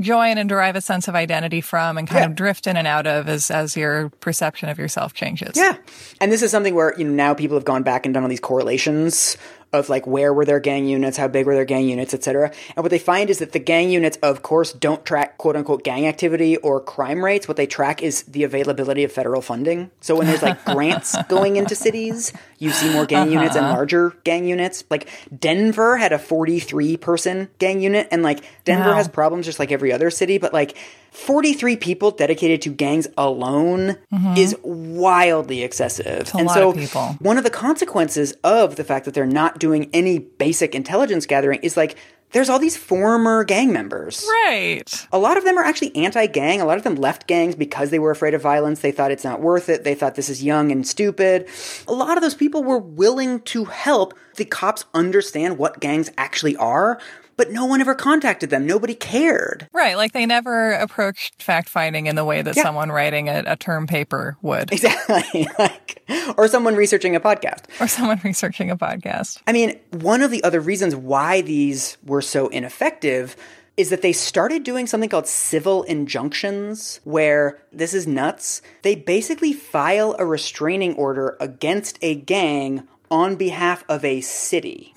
join 0.00 0.38
and 0.38 0.48
derive 0.48 0.76
a 0.76 0.80
sense 0.80 1.08
of 1.08 1.14
identity 1.14 1.60
from 1.60 1.96
and 1.98 2.08
kind 2.08 2.20
Yeah. 2.20 2.26
of 2.26 2.34
drift 2.34 2.66
in 2.66 2.76
and 2.76 2.86
out 2.86 3.06
of 3.06 3.28
as, 3.28 3.50
as 3.50 3.76
your 3.76 4.10
perception 4.20 4.68
of 4.68 4.78
yourself 4.78 5.14
changes. 5.14 5.52
Yeah. 5.56 5.76
And 6.20 6.32
this 6.32 6.42
is 6.42 6.50
something 6.50 6.74
where, 6.74 6.94
you 6.98 7.04
know, 7.04 7.12
now 7.12 7.34
people 7.34 7.56
have 7.56 7.64
gone 7.64 7.82
back 7.82 8.04
and 8.04 8.12
done 8.14 8.22
all 8.22 8.28
these 8.28 8.40
correlations 8.40 9.36
of 9.72 9.88
like 9.88 10.06
where 10.06 10.32
were 10.32 10.44
their 10.44 10.60
gang 10.60 10.86
units, 10.86 11.16
how 11.16 11.26
big 11.26 11.46
were 11.46 11.54
their 11.54 11.64
gang 11.64 11.88
units, 11.88 12.14
etc. 12.14 12.52
And 12.76 12.84
what 12.84 12.90
they 12.90 12.98
find 12.98 13.28
is 13.28 13.40
that 13.40 13.50
the 13.50 13.58
gang 13.58 13.90
units, 13.90 14.16
of 14.22 14.42
course, 14.42 14.72
don't 14.72 15.04
track 15.04 15.36
quote 15.38 15.56
unquote 15.56 15.82
gang 15.82 16.06
activity 16.06 16.56
or 16.58 16.80
crime 16.80 17.24
rates. 17.24 17.48
What 17.48 17.56
they 17.56 17.66
track 17.66 18.00
is 18.00 18.22
the 18.22 18.44
availability 18.44 19.02
of 19.02 19.10
federal 19.10 19.42
funding. 19.42 19.90
So 20.00 20.14
when 20.14 20.28
there's 20.28 20.42
like 20.42 20.64
grants 20.66 21.16
going 21.28 21.56
into 21.56 21.74
cities, 21.74 22.32
you 22.58 22.70
see 22.70 22.92
more 22.92 23.06
gang 23.06 23.30
units 23.30 23.56
and 23.56 23.64
uh-huh. 23.66 23.74
larger 23.74 24.16
gang 24.24 24.46
units. 24.46 24.84
Like 24.90 25.08
Denver 25.36 25.96
had 25.96 26.12
a 26.12 26.18
43 26.18 26.96
person 26.96 27.48
gang 27.58 27.80
unit, 27.80 28.08
and 28.10 28.22
like 28.22 28.40
Denver 28.64 28.90
Wow. 28.90 28.96
has 28.96 29.08
problems 29.08 29.46
just 29.46 29.58
like 29.58 29.72
every 29.72 29.92
other 29.92 30.10
city, 30.10 30.38
but 30.38 30.52
like 30.52 30.76
43 31.12 31.76
people 31.76 32.10
dedicated 32.10 32.60
to 32.62 32.70
gangs 32.70 33.06
alone 33.16 33.96
mm-hmm. 34.12 34.36
is 34.36 34.56
wildly 34.64 35.62
excessive. 35.62 36.30
and 36.34 36.50
so 36.50 36.70
of 36.70 36.76
people. 36.76 37.16
one 37.20 37.38
of 37.38 37.44
the 37.44 37.50
consequences 37.50 38.32
of 38.42 38.74
the 38.74 38.82
fact 38.82 39.04
that 39.04 39.14
they're 39.14 39.24
not 39.24 39.60
doing 39.60 39.88
any 39.92 40.18
basic 40.18 40.74
intelligence 40.74 41.24
gathering 41.24 41.60
is 41.62 41.76
like 41.76 41.96
there's 42.34 42.50
all 42.50 42.58
these 42.58 42.76
former 42.76 43.44
gang 43.44 43.72
members. 43.72 44.26
Right. 44.28 45.06
A 45.12 45.18
lot 45.18 45.36
of 45.36 45.44
them 45.44 45.56
are 45.56 45.62
actually 45.62 45.94
anti 45.94 46.26
gang. 46.26 46.60
A 46.60 46.64
lot 46.64 46.76
of 46.76 46.82
them 46.82 46.96
left 46.96 47.28
gangs 47.28 47.54
because 47.54 47.90
they 47.90 48.00
were 48.00 48.10
afraid 48.10 48.34
of 48.34 48.42
violence. 48.42 48.80
They 48.80 48.90
thought 48.90 49.12
it's 49.12 49.22
not 49.22 49.40
worth 49.40 49.68
it. 49.68 49.84
They 49.84 49.94
thought 49.94 50.16
this 50.16 50.28
is 50.28 50.42
young 50.42 50.72
and 50.72 50.86
stupid. 50.86 51.46
A 51.86 51.92
lot 51.92 52.18
of 52.18 52.22
those 52.22 52.34
people 52.34 52.64
were 52.64 52.78
willing 52.78 53.40
to 53.42 53.64
help 53.66 54.14
the 54.34 54.44
cops 54.44 54.84
understand 54.92 55.58
what 55.58 55.78
gangs 55.78 56.10
actually 56.18 56.56
are, 56.56 56.98
but 57.36 57.50
no 57.50 57.64
one 57.64 57.80
ever 57.80 57.94
contacted 57.94 58.50
them. 58.50 58.66
Nobody 58.66 58.94
cared. 58.94 59.68
Right. 59.72 59.96
Like 59.96 60.12
they 60.12 60.26
never 60.26 60.72
approached 60.72 61.42
fact 61.42 61.68
finding 61.68 62.06
in 62.06 62.16
the 62.16 62.24
way 62.24 62.42
that 62.42 62.56
Yeah. 62.56 62.62
someone 62.62 62.90
writing 62.92 63.28
a, 63.28 63.42
a 63.46 63.56
term 63.56 63.86
paper 63.86 64.36
would 64.42 64.72
Exactly. 64.72 65.46
like, 65.58 66.02
or 66.36 66.48
someone 66.48 66.76
researching 66.76 67.16
a 67.16 67.20
podcast. 67.20 67.64
or 67.80 67.88
someone 67.88 68.20
researching 68.24 68.70
a 68.70 68.76
podcast. 68.76 69.40
I 69.46 69.52
mean, 69.52 69.78
one 69.90 70.22
of 70.22 70.30
the 70.30 70.42
other 70.44 70.60
reasons 70.60 70.94
why 70.94 71.40
these 71.40 71.96
were 72.04 72.22
so 72.22 72.48
ineffective 72.48 73.36
is 73.76 73.90
that 73.90 74.02
they 74.02 74.12
started 74.12 74.62
doing 74.62 74.86
something 74.86 75.10
called 75.10 75.26
civil 75.26 75.82
injunctions, 75.82 77.00
where 77.02 77.58
this 77.72 77.92
is 77.92 78.06
nuts. 78.06 78.62
They 78.82 78.94
basically 78.94 79.52
file 79.52 80.14
a 80.18 80.24
restraining 80.24 80.94
order 80.94 81.36
against 81.40 81.98
a 82.00 82.14
gang 82.14 82.86
on 83.14 83.36
behalf 83.36 83.84
of 83.88 84.04
a 84.04 84.20
city. 84.20 84.92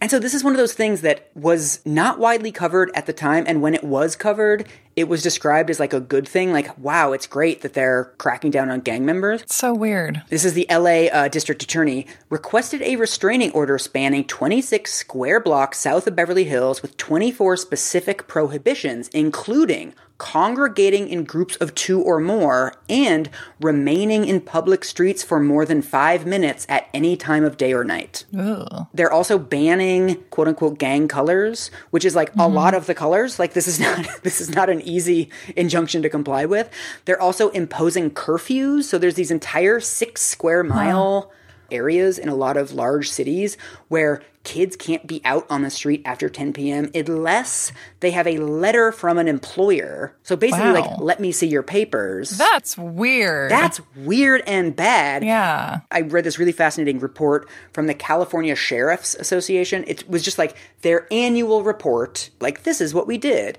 And 0.00 0.10
so 0.10 0.18
this 0.18 0.32
is 0.32 0.42
one 0.42 0.54
of 0.54 0.56
those 0.56 0.72
things 0.72 1.02
that 1.02 1.30
was 1.34 1.80
not 1.84 2.18
widely 2.18 2.50
covered 2.50 2.90
at 2.94 3.04
the 3.04 3.12
time. 3.12 3.44
And 3.46 3.60
when 3.60 3.74
it 3.74 3.84
was 3.84 4.16
covered, 4.16 4.66
it 4.96 5.06
was 5.06 5.22
described 5.22 5.68
as 5.68 5.78
like 5.78 5.92
a 5.92 6.00
good 6.00 6.26
thing. 6.26 6.50
Like, 6.50 6.76
wow, 6.78 7.12
it's 7.12 7.26
great 7.26 7.60
that 7.60 7.74
they're 7.74 8.14
cracking 8.16 8.50
down 8.50 8.70
on 8.70 8.80
gang 8.80 9.04
members. 9.04 9.44
So 9.48 9.74
weird. 9.74 10.22
This 10.30 10.46
is 10.46 10.54
the 10.54 10.66
LA 10.70 11.08
uh, 11.12 11.28
district 11.28 11.62
attorney 11.62 12.06
requested 12.30 12.80
a 12.80 12.96
restraining 12.96 13.52
order 13.52 13.76
spanning 13.76 14.24
26 14.24 14.90
square 14.90 15.38
blocks 15.38 15.78
south 15.78 16.06
of 16.06 16.16
Beverly 16.16 16.44
Hills 16.44 16.80
with 16.80 16.96
24 16.96 17.58
specific 17.58 18.26
prohibitions, 18.26 19.08
including 19.08 19.92
congregating 20.18 21.08
in 21.08 21.22
groups 21.22 21.54
of 21.56 21.74
two 21.76 22.02
or 22.02 22.18
more 22.18 22.74
and 22.88 23.30
remaining 23.60 24.24
in 24.24 24.40
public 24.40 24.84
streets 24.84 25.22
for 25.22 25.38
more 25.38 25.64
than 25.64 25.80
five 25.80 26.26
minutes 26.26 26.66
at 26.68 26.88
any 26.92 27.16
time 27.16 27.44
of 27.44 27.56
day 27.56 27.72
or 27.72 27.84
night. 27.84 28.24
Ugh. 28.36 28.86
They're 28.92 29.12
also 29.12 29.38
banning 29.38 30.16
quote 30.30 30.48
unquote 30.48 30.78
gang 30.78 31.06
colors, 31.06 31.70
which 31.90 32.04
is 32.04 32.16
like 32.16 32.30
a 32.30 32.38
mm-hmm. 32.38 32.54
lot 32.54 32.74
of 32.74 32.86
the 32.86 32.94
colors. 32.94 33.38
Like 33.38 33.52
this 33.52 33.68
is 33.68 33.78
not 33.80 34.06
this 34.22 34.40
is 34.40 34.50
not 34.50 34.68
an 34.68 34.80
easy 34.82 35.30
injunction 35.56 36.02
to 36.02 36.10
comply 36.10 36.44
with. 36.44 36.68
They're 37.04 37.20
also 37.20 37.50
imposing 37.50 38.10
curfews. 38.10 38.84
So 38.84 38.98
there's 38.98 39.14
these 39.14 39.30
entire 39.30 39.78
six 39.78 40.22
square 40.22 40.64
mile 40.64 41.32
areas 41.70 42.18
in 42.18 42.28
a 42.28 42.34
lot 42.34 42.56
of 42.56 42.72
large 42.72 43.10
cities 43.10 43.56
where 43.88 44.22
kids 44.44 44.76
can't 44.76 45.06
be 45.06 45.20
out 45.24 45.46
on 45.50 45.62
the 45.62 45.70
street 45.70 46.00
after 46.04 46.28
10 46.28 46.52
p.m. 46.54 46.90
unless 46.94 47.72
they 48.00 48.10
have 48.12 48.26
a 48.26 48.38
letter 48.38 48.92
from 48.92 49.18
an 49.18 49.28
employer. 49.28 50.14
So 50.22 50.36
basically, 50.36 50.68
Wow. 50.72 50.80
like, 50.80 51.00
let 51.00 51.20
me 51.20 51.32
see 51.32 51.46
your 51.46 51.62
papers. 51.62 52.30
That's 52.30 52.78
weird. 52.78 53.50
That's 53.50 53.80
weird 53.96 54.42
and 54.46 54.74
bad. 54.74 55.22
yeah. 55.24 55.80
I 55.90 56.00
read 56.02 56.24
this 56.24 56.38
really 56.38 56.52
fascinating 56.52 56.98
report 57.00 57.48
from 57.72 57.86
the 57.88 57.94
California 57.94 58.54
Sheriff's 58.56 59.14
Association. 59.16 59.84
It 59.86 60.08
was 60.08 60.22
just 60.22 60.38
like 60.38 60.56
their 60.82 61.06
annual 61.12 61.62
report, 61.62 62.30
like, 62.40 62.62
this 62.62 62.80
is 62.80 62.94
what 62.94 63.06
we 63.06 63.18
did. 63.18 63.58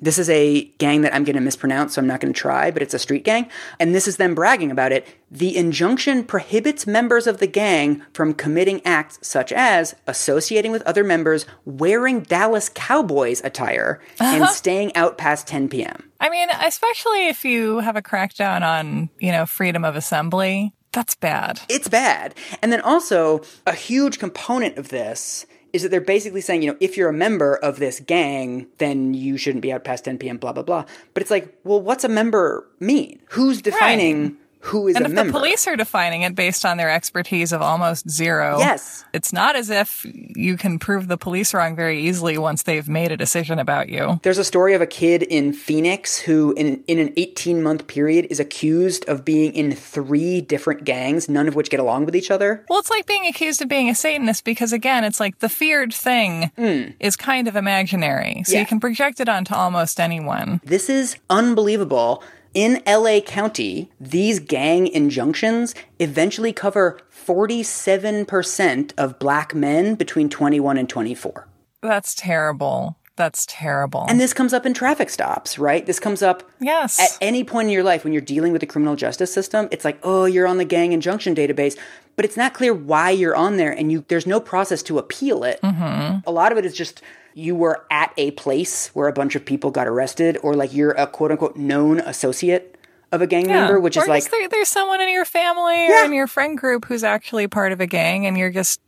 This 0.00 0.18
is 0.18 0.28
a 0.30 0.64
gang 0.78 1.00
that 1.00 1.14
I'm 1.14 1.24
going 1.24 1.34
to 1.36 1.40
mispronounce, 1.42 1.94
so 1.94 2.00
I'm 2.02 2.06
not 2.06 2.20
going 2.20 2.32
to 2.32 2.38
try, 2.38 2.70
but 2.70 2.82
it's 2.82 2.94
a 2.94 2.98
street 2.98 3.24
gang. 3.24 3.48
And 3.80 3.94
this 3.94 4.06
is 4.06 4.18
them 4.18 4.34
bragging 4.34 4.70
about 4.70 4.92
it. 4.92 5.06
The 5.30 5.56
injunction 5.56 6.24
prohibits 6.24 6.86
members 6.86 7.26
of 7.26 7.38
the 7.38 7.46
gang 7.46 8.02
from 8.12 8.34
committing 8.34 8.80
acts 8.84 9.18
such 9.22 9.52
as 9.52 9.94
associating 10.18 10.72
with 10.72 10.82
other 10.82 11.04
members, 11.04 11.46
wearing 11.64 12.20
Dallas 12.20 12.68
Cowboys 12.74 13.40
attire, 13.44 14.00
and 14.18 14.42
uh-huh. 14.42 14.52
staying 14.52 14.94
out 14.96 15.16
past 15.16 15.46
10 15.46 15.68
p.m. 15.68 16.10
I 16.20 16.28
mean, 16.28 16.48
especially 16.64 17.28
if 17.28 17.44
you 17.44 17.78
have 17.78 17.96
a 17.96 18.02
crackdown 18.02 18.62
on, 18.62 19.10
you 19.20 19.30
know, 19.30 19.46
freedom 19.46 19.84
of 19.84 19.94
assembly, 19.94 20.74
that's 20.92 21.14
bad. 21.14 21.60
It's 21.68 21.88
bad. 21.88 22.34
And 22.60 22.72
then 22.72 22.80
also, 22.80 23.42
a 23.66 23.74
huge 23.74 24.18
component 24.18 24.76
of 24.78 24.88
this 24.88 25.46
is 25.72 25.82
that 25.82 25.90
they're 25.90 26.00
basically 26.00 26.40
saying, 26.40 26.62
you 26.62 26.72
know, 26.72 26.78
if 26.80 26.96
you're 26.96 27.10
a 27.10 27.14
member 27.14 27.54
of 27.54 27.78
this 27.78 28.00
gang, 28.00 28.66
then 28.78 29.14
you 29.14 29.36
shouldn't 29.36 29.62
be 29.62 29.70
out 29.70 29.84
past 29.84 30.04
10 30.04 30.18
p.m., 30.18 30.38
blah, 30.38 30.52
blah, 30.52 30.62
blah. 30.62 30.84
But 31.14 31.20
it's 31.20 31.30
like, 31.30 31.56
well, 31.62 31.80
what's 31.80 32.04
a 32.04 32.08
member 32.08 32.66
mean? 32.80 33.20
Who's 33.30 33.62
defining 33.62 34.22
Right. 34.22 34.36
Who 34.60 34.88
is 34.88 34.96
And 34.96 35.06
a 35.06 35.08
if 35.08 35.14
member? 35.14 35.32
the 35.32 35.38
police 35.38 35.66
are 35.66 35.76
defining 35.76 36.22
it 36.22 36.34
based 36.34 36.64
on 36.64 36.76
their 36.76 36.90
expertise 36.90 37.52
of 37.52 37.62
almost 37.62 38.08
zero, 38.10 38.58
Yes. 38.58 39.04
it's 39.12 39.32
not 39.32 39.56
as 39.56 39.70
if 39.70 40.04
you 40.04 40.56
can 40.56 40.78
prove 40.78 41.08
the 41.08 41.16
police 41.16 41.54
wrong 41.54 41.76
very 41.76 42.00
easily 42.00 42.36
once 42.38 42.62
they've 42.64 42.88
made 42.88 43.12
a 43.12 43.16
decision 43.16 43.58
about 43.58 43.88
you. 43.88 44.20
There's 44.22 44.38
a 44.38 44.44
story 44.44 44.74
of 44.74 44.80
a 44.80 44.86
kid 44.86 45.22
in 45.22 45.52
Phoenix 45.52 46.18
who, 46.18 46.52
in, 46.56 46.82
in 46.86 46.98
an 46.98 47.12
18 47.16 47.62
month 47.62 47.86
period, 47.86 48.26
is 48.30 48.40
accused 48.40 49.08
of 49.08 49.24
being 49.24 49.52
in 49.54 49.72
three 49.72 50.40
different 50.40 50.84
gangs, 50.84 51.28
none 51.28 51.46
of 51.48 51.54
which 51.54 51.70
get 51.70 51.80
along 51.80 52.04
with 52.04 52.16
each 52.16 52.30
other. 52.30 52.64
Well, 52.68 52.78
it's 52.78 52.90
like 52.90 53.06
being 53.06 53.26
accused 53.26 53.62
of 53.62 53.68
being 53.68 53.88
a 53.88 53.94
Satanist 53.94 54.44
because, 54.44 54.72
again, 54.72 55.04
it's 55.04 55.20
like 55.20 55.38
the 55.38 55.48
feared 55.48 55.94
thing 55.94 56.50
hmm. 56.56 56.90
is 57.00 57.16
kind 57.16 57.48
of 57.48 57.56
imaginary. 57.56 58.42
So. 58.44 58.52
Yeah. 58.52 58.60
you 58.60 58.66
can 58.66 58.80
project 58.80 59.20
it 59.20 59.28
onto 59.28 59.54
almost 59.54 60.00
anyone. 60.00 60.60
This 60.64 60.88
is 60.90 61.16
unbelievable. 61.30 62.22
In 62.58 62.82
LA 62.88 63.20
County, 63.20 63.88
these 64.00 64.40
gang 64.40 64.88
injunctions 64.88 65.76
eventually 66.00 66.52
cover 66.52 66.98
47% 67.08 68.92
of 68.98 69.20
black 69.20 69.54
men 69.54 69.94
between 69.94 70.28
21 70.28 70.76
and 70.76 70.88
24. 70.88 71.46
That's 71.82 72.16
terrible. 72.16 72.96
That's 73.14 73.46
terrible. 73.46 74.06
And 74.08 74.20
this 74.20 74.32
comes 74.32 74.52
up 74.52 74.66
in 74.66 74.74
traffic 74.74 75.08
stops, 75.08 75.56
right? 75.56 75.86
This 75.86 76.00
comes 76.00 76.20
up 76.20 76.42
yes. 76.58 76.98
at 76.98 77.16
any 77.20 77.44
point 77.44 77.66
in 77.66 77.72
your 77.72 77.84
life 77.84 78.02
when 78.02 78.12
you're 78.12 78.20
dealing 78.20 78.50
with 78.50 78.60
the 78.60 78.66
criminal 78.66 78.96
justice 78.96 79.32
system. 79.32 79.68
It's 79.70 79.84
like, 79.84 80.00
oh, 80.02 80.24
you're 80.24 80.48
on 80.48 80.58
the 80.58 80.64
gang 80.64 80.90
injunction 80.90 81.36
database, 81.36 81.78
but 82.16 82.24
it's 82.24 82.36
not 82.36 82.54
clear 82.54 82.74
why 82.74 83.10
you're 83.10 83.36
on 83.36 83.56
there, 83.56 83.70
and 83.70 83.92
you 83.92 84.04
there's 84.08 84.26
no 84.26 84.40
process 84.40 84.82
to 84.82 84.98
appeal 84.98 85.44
it. 85.44 85.60
Mm-hmm. 85.62 86.28
A 86.28 86.32
lot 86.32 86.50
of 86.50 86.58
it 86.58 86.64
is 86.64 86.74
just 86.74 87.02
you 87.38 87.54
were 87.54 87.84
at 87.88 88.12
a 88.16 88.32
place 88.32 88.88
where 88.88 89.06
a 89.06 89.12
bunch 89.12 89.36
of 89.36 89.44
people 89.44 89.70
got 89.70 89.86
arrested, 89.86 90.36
or 90.42 90.54
like 90.54 90.74
you're 90.74 90.90
a 90.92 91.06
quote 91.06 91.30
unquote 91.30 91.56
known 91.56 92.00
associate 92.00 92.74
of 93.10 93.22
a 93.22 93.26
gang 93.26 93.48
Yeah. 93.48 93.60
member, 93.62 93.80
which 93.80 93.96
or 93.96 94.02
is 94.02 94.08
like 94.08 94.30
there, 94.30 94.48
there's 94.48 94.68
someone 94.68 95.00
in 95.00 95.08
your 95.10 95.24
family 95.24 95.86
or 95.86 95.90
Yeah. 95.90 96.04
in 96.04 96.12
your 96.12 96.26
friend 96.26 96.58
group 96.58 96.84
who's 96.84 97.02
actually 97.02 97.46
part 97.46 97.72
of 97.72 97.80
a 97.80 97.86
gang 97.86 98.26
and 98.26 98.36
you're 98.36 98.50
just 98.50 98.80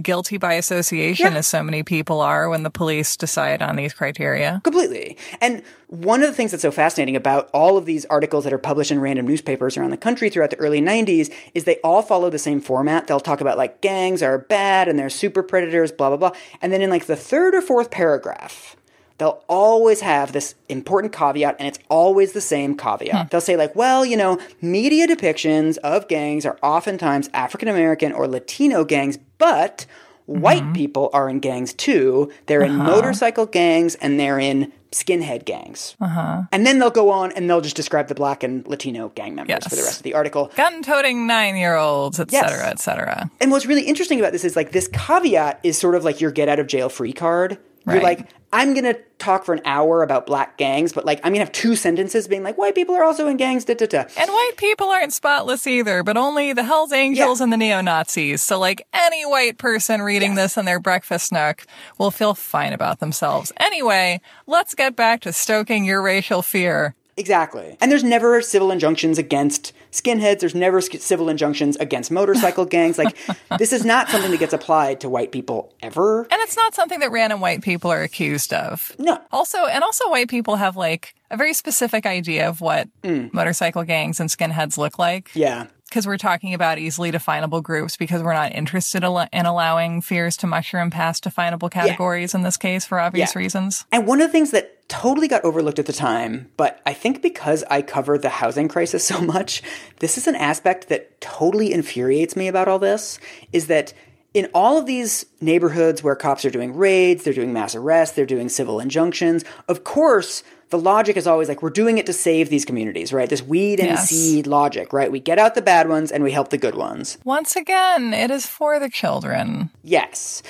guilty 0.00 0.36
by 0.36 0.54
association 0.54 1.32
Yeah. 1.32 1.38
as 1.38 1.46
so 1.48 1.62
many 1.62 1.82
people 1.82 2.20
are 2.20 2.48
when 2.48 2.62
the 2.62 2.70
police 2.70 3.16
decide 3.16 3.62
on 3.62 3.74
these 3.76 3.92
criteria. 3.92 4.60
Completely. 4.62 5.16
And 5.40 5.62
one 5.88 6.22
of 6.22 6.28
the 6.28 6.34
things 6.34 6.52
that's 6.52 6.62
so 6.62 6.70
fascinating 6.70 7.16
about 7.16 7.48
all 7.52 7.76
of 7.76 7.84
these 7.84 8.04
articles 8.06 8.44
that 8.44 8.52
are 8.52 8.58
published 8.58 8.90
in 8.92 9.00
random 9.00 9.26
newspapers 9.26 9.76
around 9.76 9.90
the 9.90 9.96
country 9.96 10.30
throughout 10.30 10.50
the 10.50 10.56
early 10.58 10.80
90s 10.80 11.30
is 11.54 11.64
they 11.64 11.76
all 11.82 12.02
follow 12.02 12.30
the 12.30 12.38
same 12.38 12.60
format. 12.60 13.06
They'll 13.08 13.20
talk 13.20 13.40
about 13.40 13.58
like 13.58 13.80
gangs 13.80 14.22
are 14.22 14.38
bad 14.38 14.86
and 14.88 14.96
they're 14.98 15.10
super 15.10 15.42
predators, 15.42 15.90
blah, 15.90 16.08
blah, 16.10 16.16
blah. 16.16 16.32
And 16.62 16.72
then 16.72 16.80
in 16.80 16.90
like 16.90 17.06
the 17.06 17.16
third 17.16 17.54
or 17.54 17.60
fourth 17.60 17.90
paragraph, 17.90 18.76
they'll 19.18 19.42
always 19.48 20.00
have 20.00 20.32
this 20.32 20.54
important 20.68 21.12
caveat, 21.12 21.56
and 21.58 21.68
it's 21.68 21.78
always 21.88 22.32
the 22.32 22.40
same 22.40 22.76
caveat. 22.76 23.22
Hmm. 23.22 23.28
They'll 23.30 23.40
say, 23.40 23.56
like, 23.56 23.74
well, 23.74 24.04
you 24.04 24.16
know, 24.16 24.38
media 24.60 25.06
depictions 25.06 25.76
of 25.78 26.08
gangs 26.08 26.44
are 26.46 26.58
oftentimes 26.62 27.30
African 27.32 27.68
American 27.68 28.12
or 28.12 28.26
Latino 28.26 28.84
gangs, 28.84 29.18
but 29.38 29.86
white 30.26 30.62
mm-hmm. 30.62 30.72
people 30.72 31.10
are 31.12 31.28
in 31.28 31.38
gangs 31.40 31.74
too. 31.74 32.32
They're 32.46 32.62
in 32.62 32.80
uh-huh. 32.80 32.90
motorcycle 32.90 33.46
gangs 33.46 33.94
and 33.96 34.18
they're 34.18 34.38
in 34.38 34.72
skinhead 34.90 35.44
gangs. 35.44 35.96
Uh-huh. 36.00 36.42
And 36.52 36.64
then 36.66 36.78
they'll 36.78 36.90
go 36.90 37.10
on 37.10 37.32
and 37.32 37.50
they'll 37.50 37.60
just 37.60 37.76
describe 37.76 38.08
the 38.08 38.14
black 38.14 38.42
and 38.42 38.66
Latino 38.66 39.10
gang 39.10 39.34
members 39.34 39.66
for 39.66 39.76
the 39.76 39.82
rest 39.82 39.98
of 39.98 40.02
the 40.02 40.14
article. 40.14 40.50
Gun 40.56 40.82
toting 40.82 41.26
nine 41.26 41.56
year 41.56 41.76
olds, 41.76 42.20
et 42.20 42.32
Yes. 42.32 42.48
cetera, 42.48 42.68
et 42.68 42.78
cetera. 42.78 43.30
And 43.40 43.50
what's 43.50 43.66
really 43.66 43.82
interesting 43.82 44.18
about 44.20 44.32
this 44.32 44.44
is 44.44 44.56
like 44.56 44.72
this 44.72 44.88
caveat 44.88 45.60
is 45.62 45.76
sort 45.76 45.94
of 45.94 46.04
like 46.04 46.20
your 46.20 46.30
get 46.30 46.48
out 46.48 46.58
of 46.58 46.68
jail 46.68 46.88
free 46.88 47.12
card. 47.12 47.58
You're 47.86 48.02
like, 48.02 48.28
I'm 48.52 48.72
gonna 48.72 48.94
talk 49.18 49.44
for 49.44 49.52
an 49.52 49.60
hour 49.64 50.02
about 50.02 50.26
black 50.26 50.56
gangs, 50.56 50.92
but 50.92 51.04
like 51.04 51.18
I'm 51.22 51.32
gonna 51.32 51.44
have 51.44 51.52
two 51.52 51.76
sentences 51.76 52.26
being 52.28 52.42
like, 52.42 52.56
white 52.56 52.74
people 52.74 52.94
are 52.94 53.04
also 53.04 53.26
in 53.26 53.36
gangs, 53.36 53.64
da 53.64 53.74
da 53.74 53.86
da. 53.86 54.04
And 54.16 54.30
white 54.30 54.52
people 54.56 54.88
aren't 54.88 55.12
spotless 55.12 55.66
either, 55.66 56.02
but 56.02 56.16
only 56.16 56.52
the 56.52 56.62
Hells 56.64 56.92
Angels 56.92 57.40
Yeah. 57.40 57.44
and 57.44 57.52
the 57.52 57.56
neo 57.56 57.80
Nazis. 57.80 58.42
So, 58.42 58.58
like, 58.58 58.86
any 58.94 59.26
white 59.26 59.58
person 59.58 60.02
reading 60.02 60.34
this 60.34 60.56
in 60.56 60.64
their 60.64 60.80
breakfast 60.80 61.32
nook 61.32 61.66
will 61.98 62.10
feel 62.10 62.32
fine 62.34 62.72
about 62.72 63.00
themselves. 63.00 63.52
Anyway, 63.58 64.20
let's 64.46 64.74
get 64.74 64.96
back 64.96 65.20
to 65.22 65.32
stoking 65.32 65.84
your 65.84 66.00
racial 66.00 66.40
fear. 66.40 66.94
Exactly. 67.16 67.76
And 67.80 67.90
there's 67.92 68.02
never 68.04 68.40
civil 68.40 68.70
injunctions 68.72 69.18
against 69.18 69.72
skinheads. 69.94 70.40
There's 70.40 70.54
never 70.54 70.80
civil 70.80 71.28
injunctions 71.28 71.76
against 71.76 72.10
motorcycle 72.10 72.64
gangs. 72.76 72.98
Like, 72.98 73.16
this 73.58 73.72
is 73.72 73.84
not 73.84 74.08
something 74.08 74.30
that 74.30 74.40
gets 74.40 74.52
applied 74.52 75.00
to 75.00 75.08
white 75.08 75.32
people 75.32 75.72
ever. 75.80 76.22
And 76.22 76.40
it's 76.42 76.56
not 76.56 76.74
something 76.74 77.00
that 77.00 77.10
random 77.12 77.40
white 77.40 77.62
people 77.62 77.90
are 77.90 78.02
accused 78.02 78.52
of. 78.52 78.92
No. 78.98 79.20
Also, 79.32 79.64
and 79.66 79.82
also 79.82 80.10
white 80.10 80.28
people 80.28 80.56
have 80.56 80.76
like 80.76 81.14
a 81.30 81.36
very 81.36 81.54
specific 81.54 82.06
idea 82.06 82.48
of 82.48 82.60
what 82.60 82.88
mm. 83.02 83.32
motorcycle 83.32 83.84
gangs 83.84 84.20
and 84.20 84.28
skinheads 84.28 84.76
look 84.76 84.98
like. 84.98 85.30
Yeah. 85.34 85.66
Because 85.94 86.08
we're 86.08 86.18
talking 86.18 86.54
about 86.54 86.78
easily 86.78 87.12
definable 87.12 87.60
groups 87.60 87.96
because 87.96 88.20
we're 88.20 88.32
not 88.34 88.52
interested 88.52 89.04
in 89.04 89.46
allowing 89.46 90.00
fears 90.00 90.36
to 90.38 90.48
mushroom 90.48 90.90
past 90.90 91.22
definable 91.22 91.68
categories 91.68 92.34
in 92.34 92.42
this 92.42 92.56
case 92.56 92.84
for 92.84 92.98
obvious 92.98 93.36
Yeah. 93.36 93.38
reasons. 93.38 93.84
And 93.92 94.04
one 94.04 94.20
of 94.20 94.26
the 94.26 94.32
things 94.32 94.50
that 94.50 94.88
totally 94.88 95.28
got 95.28 95.44
overlooked 95.44 95.78
at 95.78 95.86
the 95.86 95.92
time, 95.92 96.50
but 96.56 96.80
I 96.84 96.94
think 96.94 97.22
because 97.22 97.62
I 97.70 97.80
cover 97.80 98.18
the 98.18 98.28
housing 98.28 98.66
crisis 98.66 99.04
so 99.06 99.20
much, 99.20 99.62
this 100.00 100.18
is 100.18 100.26
an 100.26 100.34
aspect 100.34 100.88
that 100.88 101.20
totally 101.20 101.72
infuriates 101.72 102.34
me 102.34 102.48
about 102.48 102.66
all 102.66 102.80
this 102.80 103.20
is 103.52 103.68
that 103.68 103.92
in 104.34 104.48
all 104.52 104.76
of 104.76 104.86
these 104.86 105.24
neighborhoods 105.40 106.02
where 106.02 106.16
cops 106.16 106.44
are 106.44 106.50
doing 106.50 106.74
raids, 106.74 107.22
they're 107.22 107.32
doing 107.32 107.52
mass 107.52 107.76
arrests, 107.76 108.16
they're 108.16 108.26
doing 108.26 108.48
civil 108.48 108.80
injunctions, 108.80 109.44
of 109.68 109.84
course, 109.84 110.42
the 110.70 110.78
logic 110.78 111.16
is 111.16 111.26
always 111.26 111.48
like 111.48 111.62
we're 111.62 111.70
doing 111.70 111.98
it 111.98 112.06
to 112.06 112.12
save 112.12 112.48
these 112.48 112.64
communities, 112.64 113.12
right? 113.12 113.28
This 113.28 113.42
weed 113.42 113.80
and 113.80 113.90
Yes. 113.90 114.08
seed 114.08 114.46
logic, 114.46 114.92
right? 114.92 115.10
We 115.10 115.20
get 115.20 115.38
out 115.38 115.54
the 115.54 115.62
bad 115.62 115.88
ones 115.88 116.10
and 116.10 116.24
we 116.24 116.32
help 116.32 116.50
the 116.50 116.58
good 116.58 116.74
ones. 116.74 117.18
Once 117.24 117.56
again, 117.56 118.12
it 118.12 118.30
is 118.30 118.46
for 118.46 118.78
the 118.78 118.88
children. 118.88 119.70
Yes. 119.82 120.42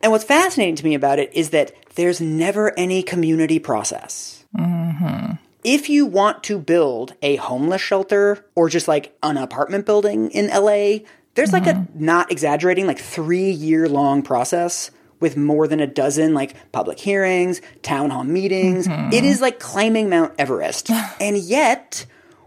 And 0.00 0.10
what's 0.10 0.24
fascinating 0.24 0.76
to 0.76 0.84
me 0.84 0.94
about 0.94 1.18
it 1.18 1.30
is 1.32 1.50
that 1.50 1.72
there's 1.94 2.20
never 2.20 2.76
any 2.78 3.02
community 3.02 3.58
process. 3.58 4.44
Mm-hmm. 4.56 5.34
If 5.64 5.88
you 5.88 6.06
want 6.06 6.42
to 6.44 6.58
build 6.58 7.14
a 7.22 7.36
homeless 7.36 7.80
shelter 7.80 8.44
or 8.56 8.68
just 8.68 8.88
like 8.88 9.16
an 9.22 9.36
apartment 9.36 9.86
building 9.86 10.30
in 10.30 10.48
LA, 10.48 11.06
there's 11.34 11.52
like 11.52 11.66
a 11.66 11.74
mm-hmm. 11.74 12.04
not 12.04 12.32
exaggerating, 12.32 12.86
like 12.86 12.98
three 12.98 13.50
year 13.50 13.88
long 13.88 14.22
process 14.22 14.90
with 15.22 15.36
more 15.36 15.66
than 15.66 15.80
a 15.80 15.86
dozen 15.86 16.34
like 16.34 16.54
public 16.72 16.98
hearings, 16.98 17.62
town 17.82 18.10
hall 18.10 18.24
meetings. 18.24 18.86
Mm-hmm. 18.86 19.12
It 19.12 19.24
is 19.24 19.40
like 19.40 19.58
climbing 19.58 20.10
Mount 20.10 20.34
Everest. 20.38 20.90
and 21.20 21.38
yet, 21.38 22.04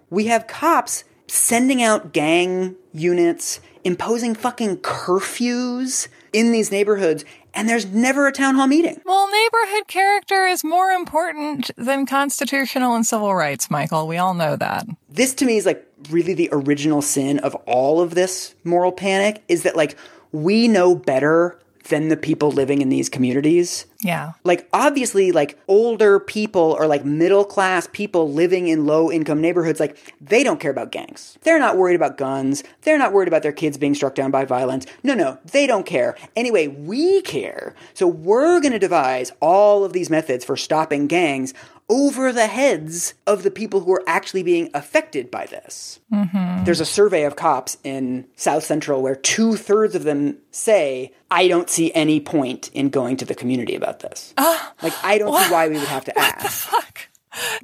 we 0.10 0.26
have 0.26 0.46
cops 0.46 1.04
sending 1.28 1.82
out 1.82 2.14
gang 2.14 2.76
units, 2.94 3.60
imposing 3.84 4.36
fucking 4.36 4.78
curfews 4.78 6.08
in 6.34 6.52
these 6.52 6.72
neighborhoods, 6.72 7.26
and 7.54 7.70
there's 7.70 7.86
never 7.86 8.28
a 8.28 8.32
town 8.32 8.56
hall 8.56 8.68
meeting. 8.68 9.02
Well, 9.06 9.30
neighborhood 9.32 9.88
character 9.88 10.46
is 10.46 10.64
more 10.64 10.92
important 10.92 11.72
than 11.78 12.06
constitutional 12.06 12.96
and 12.96 13.06
civil 13.06 13.34
rights, 13.34 13.72
Michael. 13.72 14.08
We 14.08 14.18
all 14.18 14.34
know 14.34 14.56
that. 14.58 14.86
This 15.10 15.34
to 15.36 15.46
me 15.46 15.58
is 15.58 15.66
like 15.66 15.86
really 16.10 16.34
the 16.34 16.50
original 16.52 17.02
sin 17.02 17.40
of 17.40 17.56
all 17.66 18.02
of 18.02 18.14
this 18.14 18.54
moral 18.64 18.92
panic 18.92 19.44
is 19.48 19.64
that 19.64 19.76
like 19.76 19.98
we 20.32 20.68
know 20.68 20.94
better 20.94 21.58
than 21.90 22.10
the 22.10 22.18
people 22.18 22.52
living 22.52 22.82
in 22.82 22.90
these 22.90 23.10
communities. 23.10 23.86
Yeah. 24.02 24.34
Like 24.44 24.68
obviously 24.74 25.32
like 25.32 25.58
older 25.68 26.20
people 26.20 26.76
or 26.78 26.88
like 26.88 27.06
middle 27.06 27.46
class 27.46 27.88
people 27.92 28.32
living 28.32 28.68
in 28.68 28.86
low 28.86 29.12
income 29.12 29.42
neighborhoods 29.42 29.80
like 29.80 30.14
they 30.20 30.44
don't 30.44 30.60
care 30.60 30.72
about 30.72 30.92
gangs. 30.92 31.38
They're 31.44 31.60
not 31.60 31.78
worried 31.78 31.96
about 31.96 32.18
guns. 32.18 32.64
They're 32.82 32.98
not 32.98 33.14
worried 33.14 33.28
about 33.28 33.44
their 33.44 33.52
kids 33.52 33.78
being 33.78 33.94
struck 33.94 34.16
down 34.16 34.32
by 34.32 34.46
violence. 34.46 34.86
No, 35.04 35.14
no, 35.14 35.38
they 35.52 35.68
don't 35.68 35.86
care. 35.86 36.16
Anyway, 36.36 36.68
we 36.68 37.22
care. 37.22 37.76
So 37.94 38.08
we're 38.08 38.60
going 38.62 38.74
to 38.74 38.80
devise 38.80 39.32
all 39.40 39.84
of 39.84 39.94
these 39.94 40.10
methods 40.10 40.44
for 40.44 40.58
stopping 40.58 41.08
gangs 41.08 41.54
over 41.88 42.32
the 42.34 42.48
heads 42.48 43.14
of 43.28 43.44
the 43.44 43.52
people 43.52 43.82
who 43.82 43.94
are 43.94 44.04
actually 44.08 44.42
being 44.42 44.70
affected 44.74 45.30
by 45.30 45.46
this. 45.46 46.00
Mm-hmm. 46.12 46.64
There's 46.64 46.80
a 46.80 46.86
survey 46.86 47.24
of 47.24 47.36
cops 47.36 47.78
in 47.84 48.28
South 48.36 48.64
Central 48.64 49.02
where 49.02 49.16
two 49.16 49.56
thirds 49.56 49.94
of 49.94 50.04
them 50.04 50.38
say, 50.52 51.14
I 51.30 51.48
don't 51.48 51.70
see 51.70 51.94
any 51.94 52.20
point 52.20 52.70
in 52.74 52.90
going 52.90 53.18
to 53.18 53.26
the 53.26 53.36
community 53.36 53.76
about 53.76 54.00
this. 54.00 54.34
Ah, 54.38 54.74
like, 54.82 54.94
I 55.04 55.18
don't 55.20 55.40
see 55.44 55.52
why 55.52 55.68
we 55.68 55.76
would 55.78 55.88
have 55.88 56.06
to 56.06 56.20
ask. 56.20 56.42
The 56.44 56.50
Fuck. 56.50 57.10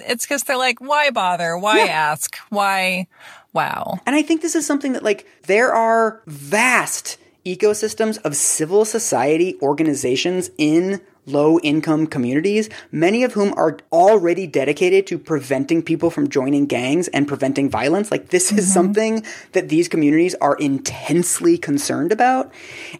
It's 0.00 0.24
because 0.24 0.44
they're 0.44 0.56
like, 0.56 0.80
why 0.80 1.10
bother? 1.10 1.56
Why 1.58 1.78
Yeah. 1.78 1.92
ask? 1.92 2.36
Why? 2.50 3.08
Wow. 3.52 4.00
And 4.06 4.14
I 4.14 4.22
think 4.22 4.42
this 4.42 4.54
is 4.54 4.66
something 4.66 4.92
that, 4.92 5.02
like, 5.02 5.26
there 5.46 5.74
are 5.74 6.22
vast 6.26 7.16
ecosystems 7.44 8.18
of 8.22 8.36
civil 8.36 8.84
society 8.84 9.56
organizations 9.62 10.50
in 10.58 11.00
low 11.26 11.58
income 11.60 12.06
communities, 12.06 12.68
many 12.90 13.24
of 13.24 13.32
whom 13.32 13.54
are 13.56 13.78
already 13.92 14.46
dedicated 14.46 15.06
to 15.06 15.18
preventing 15.18 15.82
people 15.82 16.10
from 16.10 16.28
joining 16.28 16.66
gangs 16.66 17.08
and 17.08 17.28
preventing 17.28 17.70
violence. 17.70 18.10
Like, 18.10 18.28
this 18.28 18.52
is 18.52 18.64
mm-hmm. 18.64 18.72
something 18.72 19.24
that 19.52 19.68
these 19.68 19.88
communities 19.88 20.34
are 20.40 20.56
intensely 20.56 21.56
concerned 21.58 22.12
about. 22.12 22.52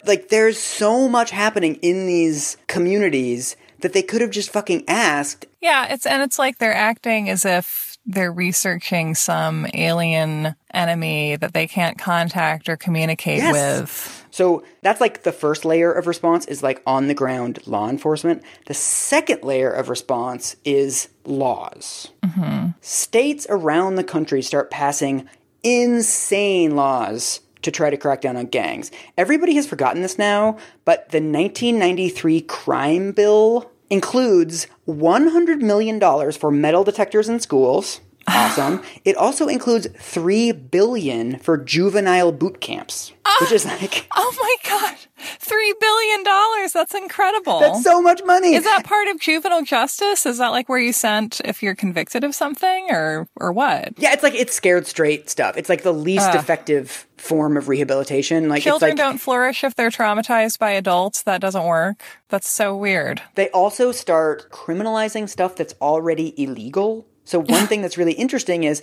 Like, 0.07 0.29
there's 0.29 0.59
so 0.59 1.09
much 1.09 1.31
happening 1.31 1.77
in 1.77 2.07
these 2.07 2.57
communities 2.67 3.57
that 3.83 3.93
they 3.93 4.03
could 4.03 4.21
have 4.21 4.31
just 4.31 4.51
fucking 4.51 4.85
asked 4.89 5.47
Yeah, 5.61 5.93
it's 5.93 6.07
and 6.07 6.23
it's 6.23 6.39
like 6.39 6.59
they're 6.59 6.75
acting 6.75 7.29
as 7.29 7.45
if 7.45 7.99
they're 8.07 8.33
researching 8.33 9.15
some 9.15 9.67
alien 9.75 10.55
enemy 10.73 11.37
that 11.37 11.53
they 11.53 11.67
can't 11.67 11.99
contact 11.99 12.69
or 12.69 12.77
communicate 12.77 13.39
Yes. 13.39 13.53
with. 13.53 14.22
So 14.33 14.65
that's 14.81 15.01
like 15.01 15.23
the 15.23 15.31
first 15.31 15.65
layer 15.65 15.93
of 15.93 16.09
response 16.09 16.47
is 16.47 16.63
like 16.63 16.83
on 16.87 17.07
the 17.07 17.15
ground 17.15 17.65
law 17.67 17.89
enforcement. 17.89 18.43
The 18.67 18.75
second 18.75 19.45
layer 19.45 19.71
of 19.71 19.89
response 19.89 20.57
is 20.65 21.11
laws. 21.25 22.09
Mm-hmm. 22.25 22.71
States 22.81 23.47
around 23.49 23.95
the 23.95 24.05
country 24.05 24.43
start 24.43 24.71
passing 24.71 25.29
insane 25.63 26.75
laws 26.75 27.41
to 27.61 27.71
try 27.71 27.91
to 27.91 27.97
crack 27.97 28.23
down 28.23 28.37
on 28.37 28.47
gangs. 28.47 28.91
Everybody 29.17 29.55
has 29.55 29.67
forgotten 29.67 30.03
this 30.03 30.19
now, 30.19 30.57
but 30.85 31.11
the 31.11 31.19
1993 31.19 32.41
crime 32.41 33.13
bill 33.13 33.71
includes 33.91 34.67
$100 34.89 35.61
million 35.61 36.01
for 36.33 36.51
metal 36.51 36.85
detectors 36.85 37.29
in 37.29 37.39
schools. 37.39 38.01
Awesome. 38.27 38.83
it 39.05 39.17
also 39.17 39.49
includes 39.49 39.89
3 39.99 40.53
billion 40.53 41.39
for 41.39 41.57
juvenile 41.59 42.33
boot 42.33 42.61
camps, 42.61 43.13
ah, 43.25 43.37
which 43.41 43.53
is 43.53 43.65
like 43.65 44.07
Oh 44.17 44.35
my 44.41 44.71
god. 44.71 44.97
Three 45.39 45.75
billion 45.81 46.25
dollars. 46.25 46.73
That's 46.73 46.95
incredible. 46.95 47.61
that's 47.61 47.83
so 47.85 48.03
much 48.03 48.23
money. 48.25 48.55
Is 48.55 48.65
that 48.65 48.85
part 48.85 49.07
of 49.09 49.21
juvenile 49.21 49.63
justice? 49.63 50.27
Is 50.27 50.39
that 50.39 50.49
like 50.49 50.69
where 50.69 50.81
you 50.81 50.93
sent 50.93 51.41
if 51.45 51.63
you're 51.63 51.77
convicted 51.77 52.25
of 52.25 52.35
something 52.35 52.89
or 52.91 53.29
or 53.37 53.53
what? 53.53 53.93
yeah, 53.99 54.13
it's 54.13 54.23
like 54.23 54.35
it's 54.35 54.53
scared 54.53 54.87
straight 54.87 55.31
stuff. 55.31 55.57
It's 55.57 55.69
like 55.69 55.83
the 55.83 55.93
least 55.93 56.31
Ugh. 56.31 56.37
effective 56.37 57.07
form 57.19 57.57
of 57.57 57.69
rehabilitation. 57.69 58.49
Like 58.49 58.63
Children 58.65 58.93
it's 58.93 58.99
like 58.99 59.07
don't 59.07 59.19
flourish 59.19 59.63
if 59.63 59.77
they're 59.77 59.91
traumatized 59.91 60.59
by 60.59 60.71
adults. 60.73 61.23
That 61.23 61.41
doesn't 61.41 61.65
work. 61.65 62.03
That's 62.29 62.49
so 62.49 62.77
weird. 62.77 63.23
They 63.37 63.49
also 63.51 63.93
start 63.93 64.51
criminalizing 64.51 65.29
stuff 65.29 65.55
that's 65.55 65.75
already 65.81 66.35
illegal. 66.43 67.07
So 67.25 67.41
one 67.43 67.67
thing 67.67 67.83
that's 67.83 67.99
really 67.99 68.13
interesting 68.13 68.65
is 68.65 68.83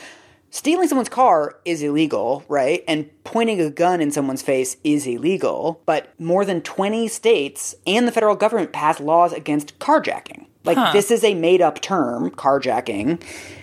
stealing 0.49 0.87
someone's 0.87 1.09
car 1.09 1.59
is 1.65 1.81
illegal, 1.81 2.43
right? 2.47 2.83
And 2.87 3.09
pointing 3.23 3.61
a 3.61 3.69
gun 3.69 4.01
in 4.01 4.11
someone's 4.11 4.41
face 4.41 4.77
is 4.83 5.05
illegal. 5.05 5.81
But 5.85 6.19
more 6.19 6.45
than 6.45 6.61
20 6.61 7.07
states 7.07 7.75
and 7.85 8.07
the 8.07 8.11
federal 8.11 8.35
government 8.35 8.73
passed 8.73 8.99
laws 8.99 9.33
against 9.33 9.77
carjacking. 9.79 10.45
Like 10.65 10.93
this 10.93 11.09
is 11.09 11.23
a 11.23 11.33
made 11.33 11.61
up 11.61 11.81
term, 11.81 12.31
carjacking. 12.31 13.21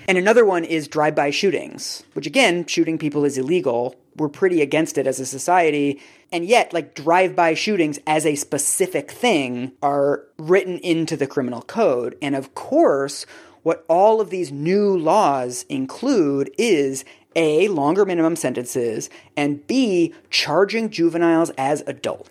And 0.08 0.18
another 0.18 0.44
one 0.44 0.64
is 0.64 0.88
drive-by 0.88 1.30
shootings, 1.30 2.04
which 2.14 2.26
again, 2.26 2.66
shooting 2.66 2.98
people 2.98 3.24
is 3.24 3.36
illegal. 3.36 3.94
We're 4.16 4.28
pretty 4.28 4.62
against 4.62 4.96
it 4.96 5.06
as 5.06 5.20
a 5.20 5.26
society. 5.26 6.00
And 6.32 6.44
yet, 6.44 6.72
like 6.72 6.94
drive-by 6.94 7.54
shootings 7.54 7.98
as 8.06 8.24
a 8.24 8.34
specific 8.34 9.10
thing 9.10 9.72
are 9.82 10.24
written 10.38 10.78
into 10.78 11.16
the 11.16 11.26
criminal 11.26 11.62
code. 11.62 12.16
And 12.22 12.34
of 12.34 12.54
course, 12.54 13.26
what 13.66 13.84
all 13.88 14.20
of 14.20 14.30
these 14.30 14.52
new 14.52 14.96
laws 14.96 15.66
include 15.68 16.48
is 16.56 17.04
A, 17.34 17.66
longer 17.66 18.04
minimum 18.04 18.36
sentences, 18.36 19.10
and 19.36 19.66
B, 19.66 20.14
charging 20.30 20.88
juveniles 20.88 21.50
as 21.58 21.82
adults. 21.88 22.30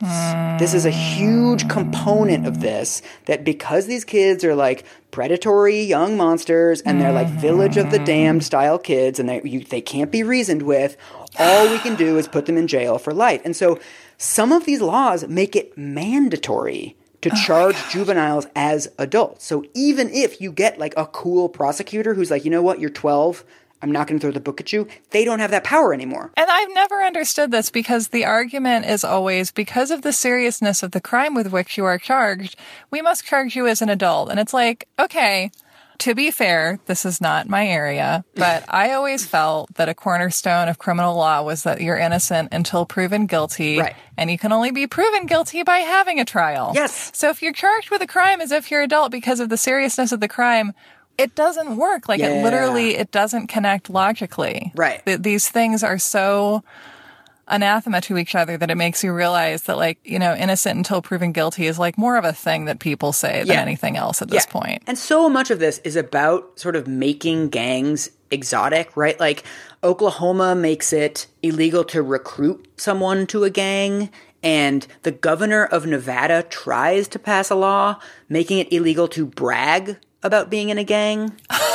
This 0.60 0.74
is 0.74 0.86
a 0.86 0.92
huge 0.92 1.68
component 1.68 2.48
of 2.48 2.62
this 2.62 3.02
that 3.26 3.44
because 3.44 3.86
these 3.86 4.06
kids 4.06 4.46
are 4.46 4.56
like 4.56 4.86
predatory 5.12 5.82
young 5.82 6.16
monsters 6.16 6.80
and 6.80 7.02
they're 7.02 7.12
like 7.12 7.28
village 7.28 7.76
of 7.76 7.92
the 7.92 7.98
mm-hmm. 7.98 8.06
damned 8.06 8.44
style 8.46 8.80
kids 8.80 9.20
and 9.20 9.28
they, 9.28 9.42
you, 9.44 9.60
they 9.66 9.82
can't 9.82 10.14
be 10.14 10.24
reasoned 10.24 10.62
with, 10.62 10.96
all 11.38 11.70
we 11.70 11.80
can 11.80 11.96
do 11.96 12.18
is 12.18 12.30
put 12.30 12.46
them 12.46 12.56
in 12.56 12.66
jail 12.66 12.98
for 12.98 13.14
life. 13.14 13.42
And 13.44 13.58
so 13.58 13.78
some 14.18 14.54
of 14.54 14.64
these 14.64 14.80
laws 14.80 15.28
make 15.28 15.58
it 15.58 15.78
mandatory 15.78 16.96
to 17.26 17.32
oh 17.34 17.36
charge 17.36 17.76
juveniles 17.90 18.46
as 18.56 18.88
adults. 19.00 19.46
So 19.46 19.66
even 19.74 20.10
if 20.12 20.40
you 20.40 20.52
get 20.52 20.78
like 20.78 20.94
a 20.96 21.08
cool 21.08 21.50
prosecutor 21.50 22.14
who's 22.14 22.30
like, 22.30 22.46
you 22.46 22.52
know 22.52 22.62
what, 22.62 22.80
you're 22.80 22.92
12, 22.92 23.44
I'm 23.82 23.92
not 23.92 24.08
going 24.08 24.20
to 24.20 24.24
throw 24.24 24.32
the 24.32 24.40
book 24.40 24.62
at 24.62 24.72
you, 24.72 24.88
they 25.10 25.26
don't 25.26 25.40
have 25.40 25.52
that 25.52 25.64
power 25.64 25.94
anymore. 25.94 26.32
And 26.38 26.50
I've 26.50 26.74
never 26.74 27.02
understood 27.02 27.50
this 27.50 27.72
because 27.72 28.10
the 28.10 28.26
argument 28.26 28.86
is 28.86 29.04
always 29.04 29.52
because 29.52 29.90
of 29.90 30.04
the 30.04 30.14
seriousness 30.14 30.84
of 30.84 30.92
the 30.92 31.02
crime 31.02 31.34
with 31.34 31.52
which 31.52 31.78
you 31.78 31.86
are 31.86 31.98
charged, 31.98 32.56
we 32.92 33.02
must 33.02 33.26
charge 33.26 33.56
you 33.56 33.66
as 33.66 33.82
an 33.82 33.90
adult. 33.90 34.30
And 34.30 34.40
it's 34.40 34.54
like, 34.54 34.88
okay, 35.00 35.52
to 36.00 36.16
be 36.16 36.32
fair, 36.32 36.80
this 36.86 37.06
is 37.06 37.20
not 37.22 37.48
my 37.50 37.68
area, 37.68 38.24
but 38.36 38.64
I 38.70 38.92
always 38.94 39.26
felt 39.26 39.74
that 39.76 39.90
a 39.90 39.94
cornerstone 39.94 40.68
of 40.68 40.78
criminal 40.78 41.16
law 41.16 41.42
was 41.44 41.64
that 41.64 41.82
you're 41.82 41.98
innocent 41.98 42.50
until 42.52 42.86
proven 42.86 43.26
guilty. 43.26 43.80
Right. 43.80 43.96
And 44.18 44.32
you 44.32 44.38
can 44.38 44.52
only 44.52 44.72
be 44.72 44.88
proven 44.88 45.26
guilty 45.26 45.64
by 45.64 45.80
having 45.80 46.20
a 46.20 46.26
trial. 46.26 46.72
Yes. 46.76 47.12
So 47.14 47.30
if 47.30 47.42
you're 47.42 47.54
charged 47.54 47.90
with 47.92 48.02
a 48.02 48.08
crime 48.08 48.42
as 48.42 48.52
if 48.52 48.72
you're 48.72 48.82
adult 48.82 49.12
because 49.12 49.40
of 49.40 49.50
the 49.50 49.58
seriousness 49.58 50.12
of 50.12 50.20
the 50.20 50.28
crime, 50.28 50.74
it 51.18 51.36
doesn't 51.36 51.78
work. 51.78 52.08
Like 52.10 52.20
Yeah. 52.20 52.28
it 52.30 52.44
literally, 52.44 52.96
it 52.98 53.12
doesn't 53.12 53.48
connect 53.48 53.90
logically. 53.90 54.72
Right. 54.76 55.06
Th- 55.06 55.20
these 55.20 55.50
things 55.50 55.84
are 55.84 55.98
so 55.98 56.64
anathema 57.48 58.02
to 58.02 58.18
each 58.18 58.36
other 58.36 58.58
that 58.58 58.72
it 58.72 58.76
makes 58.76 59.04
you 59.04 59.14
realize 59.14 59.64
that 59.64 59.78
like, 59.78 59.98
you 60.04 60.18
know, 60.20 60.36
innocent 60.36 60.78
until 60.78 61.02
proven 61.02 61.32
guilty 61.32 61.68
is 61.68 61.78
like 61.78 61.98
more 61.98 62.18
of 62.18 62.26
a 62.26 62.34
thing 62.34 62.66
that 62.66 62.80
people 62.80 63.14
say 63.14 63.40
than 63.40 63.48
Yeah. 63.48 63.62
anything 63.62 63.98
else 63.98 64.22
at 64.22 64.30
this 64.30 64.46
Yeah. 64.48 64.52
point. 64.52 64.84
And 64.88 64.98
so 64.98 65.30
much 65.30 65.52
of 65.52 65.60
this 65.60 65.80
is 65.84 65.96
about 65.96 66.60
sort 66.60 66.76
of 66.76 66.88
making 66.88 67.50
gangs 67.50 68.10
exotic, 68.32 68.96
right? 68.98 69.20
Like 69.20 69.44
Oklahoma 69.84 70.56
makes 70.56 70.92
it 70.92 71.28
illegal 71.44 71.84
to 71.86 72.02
recruit 72.02 72.68
someone 72.78 73.28
to 73.28 73.44
a 73.44 73.50
gang. 73.50 74.10
And 74.42 74.86
the 75.04 75.12
governor 75.12 75.66
of 75.66 75.86
Nevada 75.86 76.44
tries 76.44 77.08
to 77.10 77.20
pass 77.20 77.50
a 77.50 77.56
law 77.56 77.98
making 78.30 78.60
it 78.60 78.72
illegal 78.72 79.08
to 79.10 79.26
brag 79.26 79.98
about 80.24 80.50
being 80.50 80.70
in 80.70 80.78
a 80.78 80.84
gang. 80.84 81.32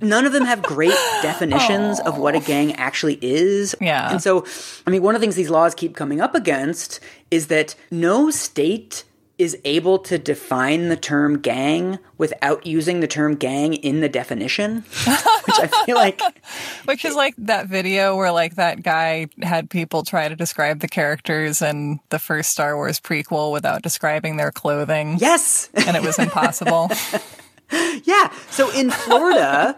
None 0.00 0.26
of 0.26 0.32
them 0.32 0.44
have 0.44 0.62
great 0.62 0.96
definitions 1.22 2.00
of 2.00 2.18
what 2.18 2.34
a 2.34 2.38
oh. 2.38 2.42
gang 2.42 2.74
actually 2.74 3.18
is. 3.22 3.74
Yeah. 3.80 4.10
And 4.10 4.22
so, 4.22 4.44
I 4.86 4.90
mean, 4.90 5.02
one 5.02 5.14
of 5.14 5.20
the 5.20 5.24
things 5.24 5.36
these 5.36 5.50
laws 5.50 5.74
keep 5.74 5.96
coming 5.96 6.20
up 6.20 6.34
against 6.34 7.00
is 7.30 7.48
that 7.48 7.74
no 7.90 8.30
state 8.30 9.04
is 9.38 9.56
able 9.64 10.00
to 10.00 10.18
define 10.18 10.88
the 10.88 10.96
term 10.96 11.38
gang 11.38 11.98
without 12.18 12.66
using 12.66 12.98
the 12.98 13.06
term 13.06 13.36
gang 13.36 13.72
in 13.72 14.00
the 14.00 14.08
definition, 14.08 14.78
which 15.04 15.60
I 15.60 15.70
feel 15.86 15.94
like 15.94 16.20
Which 16.86 17.04
is 17.04 17.14
like 17.14 17.34
that 17.38 17.68
video 17.68 18.16
where 18.16 18.32
like 18.32 18.56
that 18.56 18.82
guy 18.82 19.28
had 19.40 19.70
people 19.70 20.02
try 20.02 20.28
to 20.28 20.34
describe 20.34 20.80
the 20.80 20.88
characters 20.88 21.62
in 21.62 22.00
the 22.08 22.18
first 22.18 22.50
Star 22.50 22.74
Wars 22.74 22.98
prequel 22.98 23.52
without 23.52 23.82
describing 23.82 24.38
their 24.38 24.50
clothing. 24.50 25.18
yes, 25.20 25.70
And 25.86 25.96
it 25.96 26.02
was 26.02 26.18
impossible. 26.18 26.90
yeah. 28.04 28.32
So 28.50 28.70
in 28.70 28.90
Florida, 28.90 29.76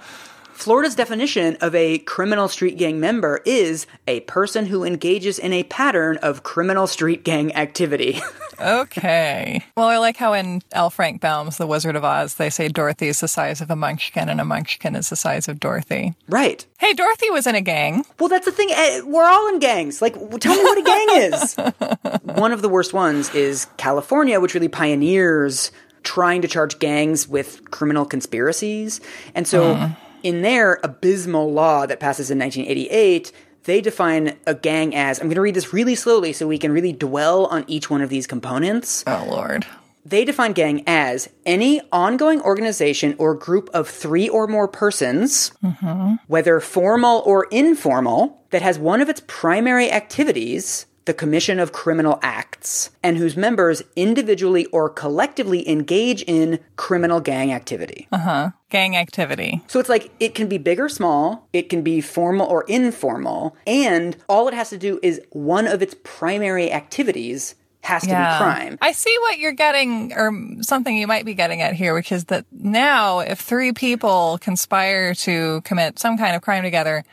Florida's 0.53 0.95
definition 0.95 1.57
of 1.61 1.74
a 1.74 1.99
criminal 1.99 2.49
street 2.49 2.76
gang 2.76 3.01
member 3.01 3.41
is 3.47 3.86
a 4.07 4.20
person 4.20 4.66
who 4.66 4.84
engages 4.84 5.38
in 5.38 5.53
a 5.53 5.62
pattern 5.64 6.18
of 6.18 6.43
criminal 6.43 6.86
street 6.86 7.24
gang 7.24 7.55
activity. 7.57 8.20
okay. 8.61 9.64
Well, 9.76 9.88
I 9.88 9.97
like 9.99 10.16
how 10.18 10.34
in 10.34 10.61
L. 10.72 10.91
Frank 10.91 11.20
Baum's 11.20 11.57
The 11.57 11.66
Wizard 11.66 11.97
of 11.97 12.05
Oz, 12.05 12.34
they 12.34 12.51
say 12.51 12.68
Dorothy 12.68 13.09
is 13.09 13.20
the 13.20 13.28
size 13.28 13.61
of 13.62 13.70
a 13.70 13.76
munchkin 13.76 14.28
and 14.28 14.41
a 14.41 14.45
munchkin 14.45 14.95
is 14.97 15.09
the 15.09 15.16
size 15.16 15.49
of 15.49 15.59
Dorothy. 15.61 16.14
right. 16.28 16.64
Hey, 16.78 16.93
Dorothy 16.95 17.28
was 17.30 17.47
in 17.47 17.55
a 17.55 17.61
gang. 17.61 18.05
Well, 18.18 18.28
that's 18.30 18.47
the 18.47 18.53
thing. 18.53 18.68
eh, 18.70 19.01
We're 19.05 19.24
all 19.28 19.49
in 19.49 19.59
gangs. 19.59 20.01
Like, 20.01 20.14
tell 20.41 20.55
me 20.57 20.62
what 20.62 20.78
a 20.78 20.82
gang 20.82 21.07
is. 21.32 21.57
One 22.38 22.53
of 22.53 22.62
the 22.62 22.68
worst 22.70 22.93
ones 22.95 23.34
is 23.34 23.66
California, 23.76 24.41
which 24.41 24.55
really 24.55 24.68
pioneers 24.68 25.70
trying 26.03 26.42
to 26.42 26.48
charge 26.48 26.78
gangs 26.78 27.28
with 27.28 27.70
criminal 27.70 28.05
conspiracies. 28.05 29.01
And 29.34 29.46
so, 29.46 29.74
hmm. 29.74 29.92
in 30.22 30.42
their 30.42 30.80
abysmal 30.82 31.53
law 31.53 31.86
that 31.86 32.01
passes 32.01 32.30
in 32.30 32.38
1988, 32.38 33.32
they 33.64 33.80
define 33.80 34.38
a 34.46 34.55
gang 34.55 34.94
as 34.94 35.18
I'm 35.18 35.26
going 35.26 35.34
to 35.34 35.40
read 35.40 35.55
this 35.55 35.72
really 35.72 35.94
slowly 35.94 36.32
so 36.32 36.46
we 36.46 36.59
can 36.59 36.72
really 36.72 36.92
dwell 36.92 37.46
on 37.46 37.64
each 37.66 37.90
one 37.90 38.01
of 38.01 38.09
these 38.09 38.26
components. 38.26 39.05
Oh, 39.07 39.26
Lord. 39.28 39.66
They 40.05 40.24
define 40.24 40.53
gang 40.53 40.82
as 40.86 41.28
any 41.44 41.82
ongoing 41.92 42.40
organization 42.40 43.14
or 43.18 43.34
group 43.34 43.68
of 43.74 43.86
three 43.86 44.28
or 44.28 44.46
more 44.46 44.66
persons, 44.66 45.53
mm-hmm. 45.62 46.14
whether 46.26 46.59
formal 46.61 47.22
or 47.26 47.44
informal, 47.51 48.42
that 48.51 48.62
has 48.62 48.78
one 48.78 49.01
of 49.01 49.09
its 49.09 49.22
primary 49.26 49.92
activities 49.92 50.86
the 51.07 51.14
commission 51.14 51.59
of 51.59 51.72
criminal 51.72 52.18
acts, 52.22 52.90
and 53.03 53.16
whose 53.16 53.36
members 53.36 53.82
individually 53.96 54.66
or 54.66 54.88
collectively 54.88 55.68
engage 55.68 56.22
in 56.22 56.61
criminal 56.76 57.20
gang 57.20 57.53
activity. 57.53 58.07
Uh 58.12 58.18
huh. 58.18 58.51
Gang 58.68 58.96
activity. 58.96 59.62
So 59.66 59.80
it's 59.80 59.88
like 59.88 60.11
it 60.20 60.34
can 60.34 60.48
be 60.48 60.59
big 60.59 60.78
or 60.78 60.88
small, 60.88 61.48
it 61.53 61.68
can 61.68 61.82
be 61.82 62.01
formal 62.01 62.46
or 62.46 62.64
informal, 62.64 63.57
and 63.66 64.16
all 64.28 64.46
it 64.48 64.55
has 64.55 64.70
to 64.70 64.78
do 64.78 65.01
is 65.03 65.20
one 65.30 65.66
of 65.66 65.82
its 65.82 65.94
primary 66.05 66.70
activities 66.70 67.55
has 67.82 68.03
to 68.03 68.09
be 68.09 68.12
crime. 68.12 68.76
I 68.82 68.92
see 68.92 69.16
what 69.20 69.38
you're 69.38 69.53
getting, 69.53 70.12
or 70.12 70.30
something 70.61 70.94
you 70.94 71.07
might 71.07 71.24
be 71.24 71.32
getting 71.32 71.62
at 71.62 71.74
here, 71.74 71.94
which 71.94 72.12
is 72.12 72.26
that 72.26 72.44
now 72.53 73.20
if 73.20 73.40
three 73.40 73.72
people 73.72 74.38
conspire 74.40 75.14
to 75.14 75.62
commit 75.62 75.98
some 75.98 76.18
kind 76.18 76.36
of 76.36 76.42
crime 76.42 76.62
together, 76.62 77.05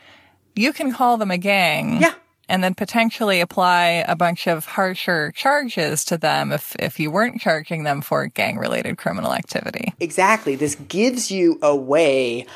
you 0.54 0.74
can 0.74 0.92
call 0.92 1.16
them 1.16 1.30
a 1.30 1.38
gang. 1.38 2.02
Yeah. 2.02 2.12
And 2.48 2.64
then 2.64 2.74
potentially 2.74 3.40
apply 3.40 4.04
a 4.08 4.16
bunch 4.16 4.46
of 4.46 4.64
harsher 4.64 5.32
charges 5.32 6.04
to 6.06 6.16
them 6.16 6.50
if, 6.50 6.74
if 6.78 6.98
you 6.98 7.10
weren't 7.10 7.40
charging 7.40 7.84
them 7.84 8.00
for 8.00 8.26
gang 8.26 8.56
related 8.56 8.96
criminal 8.96 9.34
activity. 9.34 9.92
Exactly. 10.00 10.56
This 10.56 10.74
gives 10.74 11.30
you 11.30 11.58
a 11.60 11.76
way 11.76 12.46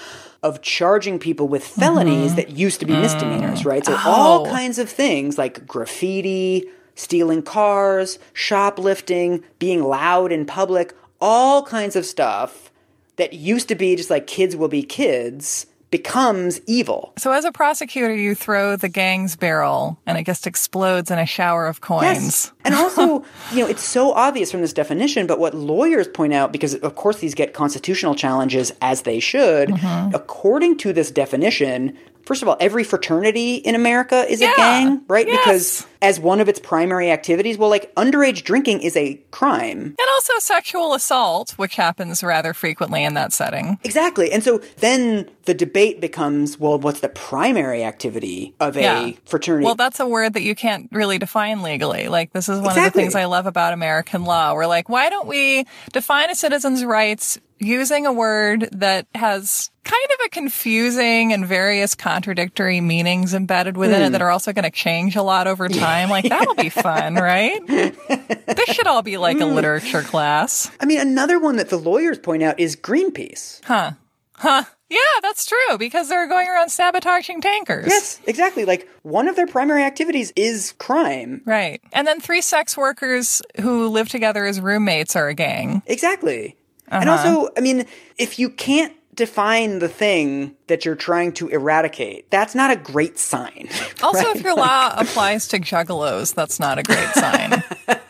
of 0.43 0.63
charging 0.63 1.19
people 1.19 1.47
with 1.47 1.65
felonies 1.65 2.33
mm-hmm. 2.33 2.37
that 2.37 2.51
used 2.51 2.81
to 2.81 2.87
be 2.87 2.95
mm. 2.95 3.03
misdemeanors, 3.03 3.65
right? 3.65 3.85
So 3.85 3.97
all 4.05 4.47
Oh. 4.47 4.51
kinds 4.51 4.79
of 4.79 4.89
things 4.89 5.39
like 5.39 5.67
graffiti, 5.67 6.65
stealing 6.95 7.43
cars, 7.43 8.19
shoplifting, 8.33 9.45
being 9.59 9.83
loud 9.83 10.33
in 10.33 10.45
public, 10.47 10.95
all 11.21 11.63
kinds 11.65 11.97
of 11.97 12.05
stuff 12.05 12.71
that 13.17 13.35
used 13.35 13.69
to 13.69 13.75
be 13.75 13.95
just 13.95 14.11
like 14.11 14.27
kids 14.27 14.57
will 14.57 14.69
be 14.69 14.83
kids 14.83 15.67
becomes 15.93 16.61
evil. 16.67 17.13
So 17.19 17.31
as 17.31 17.45
a 17.45 17.53
prosecutor, 17.53 18.13
you 18.17 18.35
throw 18.35 18.75
the 18.75 18.89
gang's 18.89 19.37
barrel 19.37 19.99
and 20.07 20.19
it 20.19 20.27
just 20.27 20.49
explodes 20.49 21.11
in 21.13 21.21
a 21.21 21.27
shower 21.27 21.67
of 21.69 21.81
coins. 21.81 22.03
Yes. 22.25 22.53
And 22.65 22.75
also, 22.75 23.25
you 23.53 23.59
know, 23.61 23.67
it's 23.69 23.85
so 23.85 24.13
obvious 24.13 24.51
from 24.51 24.63
this 24.63 24.73
definition, 24.73 25.29
but 25.29 25.39
what 25.39 25.55
lawyers 25.55 26.09
point 26.09 26.33
out, 26.33 26.51
because 26.51 26.75
of 26.75 26.97
course 26.97 27.19
these 27.21 27.35
get 27.35 27.55
constitutional 27.55 28.17
challenges 28.17 28.73
as 28.83 29.03
they 29.03 29.21
should, 29.21 29.69
Mm-hmm. 29.69 30.15
according 30.15 30.79
to 30.79 30.93
this 30.93 31.11
definition, 31.11 31.97
first 32.25 32.41
of 32.43 32.49
all, 32.49 32.57
every 32.59 32.85
fraternity 32.85 33.57
in 33.57 33.75
America 33.75 34.25
is 34.31 34.41
Yeah. 34.41 34.53
a 34.53 34.57
gang, 34.57 35.03
right? 35.09 35.27
Yes. 35.27 35.39
Because 35.45 35.87
as 36.01 36.19
one 36.19 36.41
of 36.41 36.49
its 36.49 36.59
primary 36.59 37.11
activities, 37.11 37.59
well, 37.59 37.69
like 37.69 37.95
underage 37.97 38.43
drinking 38.45 38.81
is 38.83 38.97
a 38.97 39.15
crime. 39.31 39.79
And 39.99 40.09
also 40.15 40.33
sexual 40.39 40.95
assault, 40.95 41.53
which 41.59 41.77
happens 41.77 42.23
rather 42.25 42.55
frequently 42.55 43.05
in 43.05 43.15
that 43.15 43.33
setting. 43.33 43.79
Exactly. 43.85 44.33
And 44.33 44.43
so 44.43 44.59
then 44.79 45.29
the 45.45 45.55
debate 45.55 46.01
becomes, 46.01 46.59
well, 46.59 46.79
what's 46.79 47.01
the 47.01 47.09
primary 47.09 47.83
activity 47.85 48.55
of 48.61 48.77
a 48.77 48.81
Yeah. 48.83 49.11
fraternity? 49.27 49.65
Well, 49.65 49.75
that's 49.75 49.99
a 50.01 50.07
word 50.07 50.35
that 50.35 50.43
you 50.43 50.55
can't 50.55 50.89
really 50.93 51.19
define 51.19 51.63
legally. 51.63 52.09
Like, 52.09 52.33
this 52.33 52.49
is 52.49 52.61
one 52.61 52.77
of 52.79 52.85
the 52.85 52.91
things 52.91 53.15
I 53.15 53.25
love 53.25 53.47
about 53.47 53.73
American 53.73 54.25
law. 54.25 54.55
We're 54.55 54.67
like, 54.67 54.89
why 54.89 55.09
don't 55.11 55.27
we 55.27 55.67
define 55.93 56.31
a 56.31 56.35
citizen's 56.35 56.85
rights 56.85 57.39
using 57.59 58.07
a 58.07 58.13
word 58.13 58.69
that 58.73 59.07
has 59.15 59.71
kind 59.85 60.05
of 60.15 60.27
a 60.27 60.29
confusing 60.31 61.33
and 61.33 61.47
various 61.47 61.95
contradictory 61.95 62.81
meanings 62.81 63.35
embedded 63.35 63.77
within 63.77 64.01
Hmm. 64.01 64.07
it 64.07 64.11
that 64.11 64.23
are 64.23 64.31
also 64.31 64.53
going 64.53 64.65
to 64.65 64.71
change 64.71 65.17
a 65.17 65.23
lot 65.23 65.47
over 65.47 65.69
time? 65.69 66.09
Like, 66.09 66.29
that'll 66.29 66.55
be 66.55 66.69
fun, 66.71 67.15
right? 67.17 67.65
this 67.67 68.69
should 68.75 68.87
all 68.87 69.03
be 69.03 69.17
like 69.17 69.39
a 69.41 69.47
Hmm. 69.49 69.55
literature 69.55 70.03
class. 70.03 70.71
I 70.81 70.87
mean, 70.87 71.01
another 71.01 71.39
one 71.39 71.57
that 71.57 71.69
the 71.69 71.79
lawyers 71.79 72.19
point 72.19 72.43
out 72.43 72.59
is 72.61 72.77
Greenpeace. 72.77 73.61
Huh. 73.65 73.93
Huh. 74.35 74.65
Yeah, 74.93 75.21
that's 75.23 75.47
true 75.47 75.79
because 75.79 76.11
they're 76.11 76.29
going 76.29 76.47
around 76.49 76.69
sabotaging 76.69 77.41
tankers. 77.41 77.87
Yes, 77.87 78.21
exactly. 78.27 78.67
Like 78.67 78.87
one 79.01 79.27
of 79.27 79.37
their 79.37 79.47
primary 79.47 79.85
activities 79.85 80.35
is 80.37 80.75
crime. 80.79 81.41
Right. 81.47 81.81
And 81.95 82.07
then 82.07 82.21
three 82.21 82.43
sex 82.43 82.77
workers 82.77 83.41
who 83.63 83.89
live 83.89 84.11
together 84.11 84.45
as 84.45 84.61
roommates 84.61 85.17
are 85.17 85.29
a 85.29 85.35
gang. 85.35 85.83
Exactly. 85.87 86.57
And 86.89 87.09
uh-huh. 87.09 87.29
also, 87.29 87.53
I 87.57 87.61
mean, 87.61 87.87
if 88.19 88.39
you 88.39 88.51
can't 88.51 88.93
define 89.15 89.79
the 89.79 89.89
thing 89.89 90.57
that 90.67 90.85
you're 90.85 90.95
trying 90.95 91.33
to 91.33 91.49
eradicate, 91.49 92.31
that's 92.31 92.55
not 92.55 92.71
a 92.71 92.77
great 92.77 93.19
sign. 93.19 93.69
Also, 94.03 94.31
if 94.31 94.43
your 94.43 94.57
law 94.57 94.93
applies 94.97 95.47
to 95.47 95.61
juggalos, 95.61 96.35
that's 96.35 96.59
not 96.59 96.77
a 96.77 96.83
great 96.83 97.09
sign. 97.11 97.63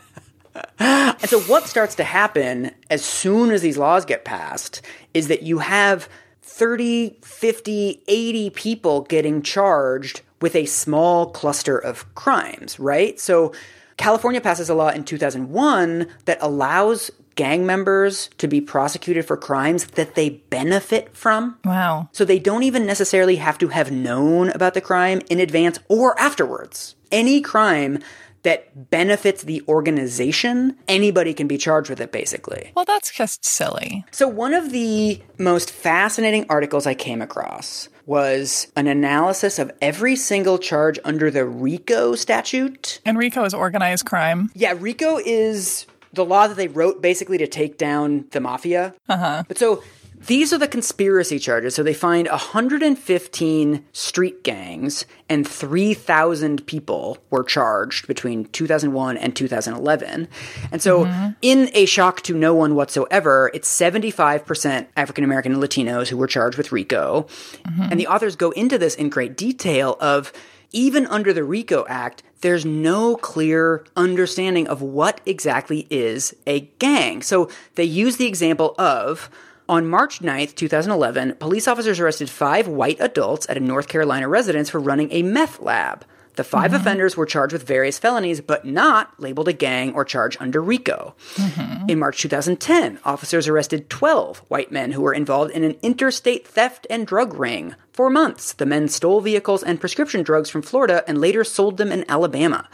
And 0.79 1.31
so, 1.31 1.41
what 1.43 1.69
starts 1.69 1.95
to 1.97 2.05
happen 2.05 2.73
as 2.91 3.05
soon 3.05 3.53
as 3.53 3.63
these 3.63 3.79
laws 3.79 4.05
get 4.05 4.25
passed 4.25 4.83
is 5.15 5.29
that 5.29 5.43
you 5.43 5.61
have 5.61 6.09
30, 6.43 7.19
50, 7.23 8.03
80 8.07 8.51
people 8.51 9.03
getting 9.03 9.43
charged 9.43 10.23
with 10.41 10.55
a 10.57 10.67
small 10.67 11.31
cluster 11.31 11.79
of 11.79 12.13
crimes, 12.15 12.79
right? 12.79 13.19
So, 13.19 13.53
California 13.97 14.41
passes 14.41 14.69
a 14.69 14.75
law 14.75 14.89
in 14.89 15.05
2001 15.05 16.09
that 16.25 16.39
allows 16.41 17.11
gang 17.35 17.65
members 17.65 18.29
to 18.39 18.49
be 18.49 18.61
prosecuted 18.61 19.25
for 19.25 19.37
crimes 19.37 19.85
that 19.87 20.15
they 20.15 20.31
benefit 20.31 21.17
from. 21.17 21.59
wow. 21.65 22.09
So 22.13 22.25
they 22.25 22.39
don't 22.39 22.63
even 22.63 22.87
necessarily 22.87 23.37
have 23.37 23.59
to 23.59 23.69
have 23.69 23.91
known 23.91 24.51
about 24.51 24.75
the 24.75 24.81
crime 24.81 25.21
in 25.31 25.41
advance 25.41 25.79
or 25.89 26.19
afterwards. 26.19 26.95
Any 27.11 27.41
crime 27.41 28.01
that 28.43 28.91
benefits 28.91 29.43
the 29.43 29.63
organization, 29.69 30.77
anybody 30.89 31.35
can 31.35 31.47
be 31.47 31.59
charged 31.59 31.91
with 31.91 32.01
it 32.01 32.13
basically. 32.13 32.73
Well, 32.75 32.85
that's 32.85 33.11
just 33.11 33.45
silly. 33.45 34.05
So 34.11 34.29
one 34.29 34.55
of 34.55 34.73
the 34.73 35.21
most 35.39 35.71
fascinating 35.71 36.47
articles 36.49 36.87
I 36.87 36.95
came 36.95 37.23
across 37.23 37.89
was 38.07 38.67
an 38.77 38.87
analysis 38.87 39.59
of 39.59 39.71
every 39.81 40.17
single 40.17 40.59
charge 40.59 40.99
under 41.05 41.31
the 41.31 41.45
RICO 41.45 42.15
statute. 42.15 43.01
And 43.05 43.17
RICO 43.17 43.45
is 43.45 43.55
organized 43.55 44.07
crime. 44.07 44.51
Yeah, 44.55 44.75
RICO 44.77 45.19
is 45.19 45.87
the 46.13 46.25
law 46.25 46.47
that 46.47 46.57
they 46.57 46.69
wrote 46.69 47.01
basically 47.01 47.39
to 47.39 47.47
take 47.47 47.79
down 47.79 48.27
the 48.33 48.41
mafia. 48.41 48.95
Uh-huh. 49.09 49.45
But 49.47 49.59
so 49.59 49.83
these 50.27 50.53
are 50.53 50.59
the 50.59 50.69
conspiracy 50.69 51.39
charges. 51.39 51.75
So 51.75 51.83
they 51.83 51.95
find 51.95 52.29
115 52.29 53.85
street 53.93 54.45
gangs 54.45 55.05
and 55.29 55.47
3,000 55.47 56.67
people 56.67 57.19
were 57.31 57.45
charged 57.45 58.07
between 58.07 58.45
2001 58.47 59.17
and 59.17 59.35
2011. 59.35 60.29
And 60.71 60.83
so 60.83 61.05
mm-hmm. 61.05 61.31
in 61.43 61.71
a 61.75 61.87
shock 61.87 62.23
to 62.23 62.35
no 62.35 62.55
one 62.55 62.75
whatsoever, 62.75 63.51
it's 63.55 63.69
75% 63.69 64.87
African 64.97 65.25
American 65.25 65.53
and 65.53 65.63
Latinos 65.63 66.09
who 66.09 66.17
were 66.17 66.27
charged 66.27 66.57
with 66.57 66.73
RICO. 66.73 67.27
Mm-hmm. 67.65 67.83
And 67.83 68.01
the 68.01 68.07
authors 68.07 68.37
go 68.37 68.51
into 68.53 68.79
this 68.79 68.95
in 68.95 69.09
great 69.09 69.37
detail 69.37 69.97
of 70.01 70.33
even 70.73 71.07
under 71.07 71.33
the 71.33 71.45
RICO 71.45 71.85
Act, 71.89 72.23
there's 72.41 72.65
no 72.65 73.17
clear 73.17 73.85
understanding 73.97 74.67
of 74.67 74.83
what 74.83 75.21
exactly 75.27 75.87
is 75.91 76.35
a 76.47 76.61
gang. 76.79 77.23
So 77.23 77.49
they 77.75 77.85
use 77.85 78.17
the 78.17 78.27
example 78.27 78.75
of 78.79 79.31
on 79.73 79.89
March 79.89 80.21
9th, 80.21 80.55
2011, 80.55 81.37
police 81.37 81.67
officers 81.67 81.99
arrested 81.99 82.29
five 82.29 82.69
white 82.69 83.01
adults 83.01 83.49
at 83.49 83.57
a 83.57 83.61
North 83.61 83.89
Carolina 83.89 84.29
residence 84.29 84.69
for 84.69 84.79
running 84.79 85.11
a 85.11 85.23
meth 85.23 85.61
lab. 85.61 86.05
The 86.35 86.45
5 86.45 86.65
mm-hmm. 86.71 86.75
offenders 86.79 87.17
were 87.17 87.25
charged 87.25 87.55
with 87.55 87.67
various 87.67 87.99
felonies, 87.99 88.43
but 88.43 88.67
not 88.67 89.19
labeled 89.19 89.49
a 89.49 89.55
gang 89.55 89.95
or 89.95 90.05
charged 90.05 90.37
under 90.41 90.61
RICO. 90.61 91.15
Mm-hmm. 91.37 91.89
In 91.89 91.99
March 91.99 92.21
2010, 92.21 92.99
officers 93.07 93.49
arrested 93.49 93.89
12 93.89 94.41
white 94.49 94.71
men 94.71 94.93
who 94.93 95.01
were 95.01 95.15
involved 95.15 95.53
in 95.53 95.65
an 95.65 95.79
interstate 95.81 96.47
theft 96.47 96.87
and 96.91 97.07
drug 97.07 97.33
ring. 97.33 97.75
For 97.95 98.11
months, 98.11 98.53
the 98.53 98.67
men 98.67 98.89
stole 98.89 99.23
vehicles 99.23 99.63
and 99.63 99.81
prescription 99.81 100.23
drugs 100.23 100.51
from 100.51 100.61
Florida 100.61 101.03
and 101.09 101.19
later 101.19 101.45
sold 101.45 101.79
them 101.79 101.91
in 101.91 102.05
Alabama. 102.11 102.69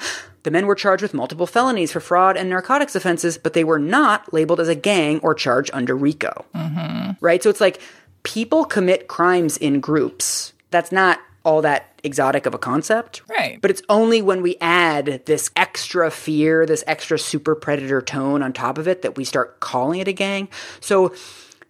The 0.45 0.51
men 0.51 0.67
were 0.67 0.75
charged 0.75 1.03
with 1.03 1.15
multiple 1.15 1.47
felonies 1.47 1.93
for 1.93 2.01
fraud 2.01 2.37
and 2.37 2.49
narcotics 2.49 2.95
offenses, 2.95 3.39
but 3.39 3.53
they 3.53 3.65
were 3.65 3.79
not 3.79 4.33
labeled 4.33 4.61
as 4.61 4.69
a 4.69 4.75
gang 4.75 5.19
or 5.21 5.35
charged 5.35 5.71
under 5.73 5.97
RICO. 5.97 6.45
Mm-hmm. 6.55 7.13
Right? 7.21 7.43
So 7.43 7.51
it's 7.51 7.61
like 7.61 7.81
people 8.23 8.65
commit 8.65 9.09
crimes 9.09 9.57
in 9.57 9.81
groups. 9.81 10.53
That's 10.71 10.93
not 10.93 11.21
all 11.45 11.63
that 11.63 11.99
exotic 12.05 12.47
of 12.47 12.55
a 12.55 12.59
concept. 12.59 13.23
Right. 13.29 13.61
But 13.61 13.71
it's 13.71 13.83
only 13.89 14.23
when 14.23 14.43
we 14.43 14.57
add 14.61 15.23
this 15.27 15.51
extra 15.57 16.11
fear, 16.11 16.67
this 16.67 16.85
extra 16.87 17.19
super 17.19 17.55
predator 17.55 18.03
tone 18.03 18.43
on 18.43 18.53
top 18.53 18.79
of 18.79 18.87
it 18.87 19.03
that 19.03 19.17
we 19.17 19.25
start 19.25 19.61
calling 19.61 20.01
it 20.01 20.09
a 20.09 20.13
gang. 20.13 20.49
So 20.81 21.15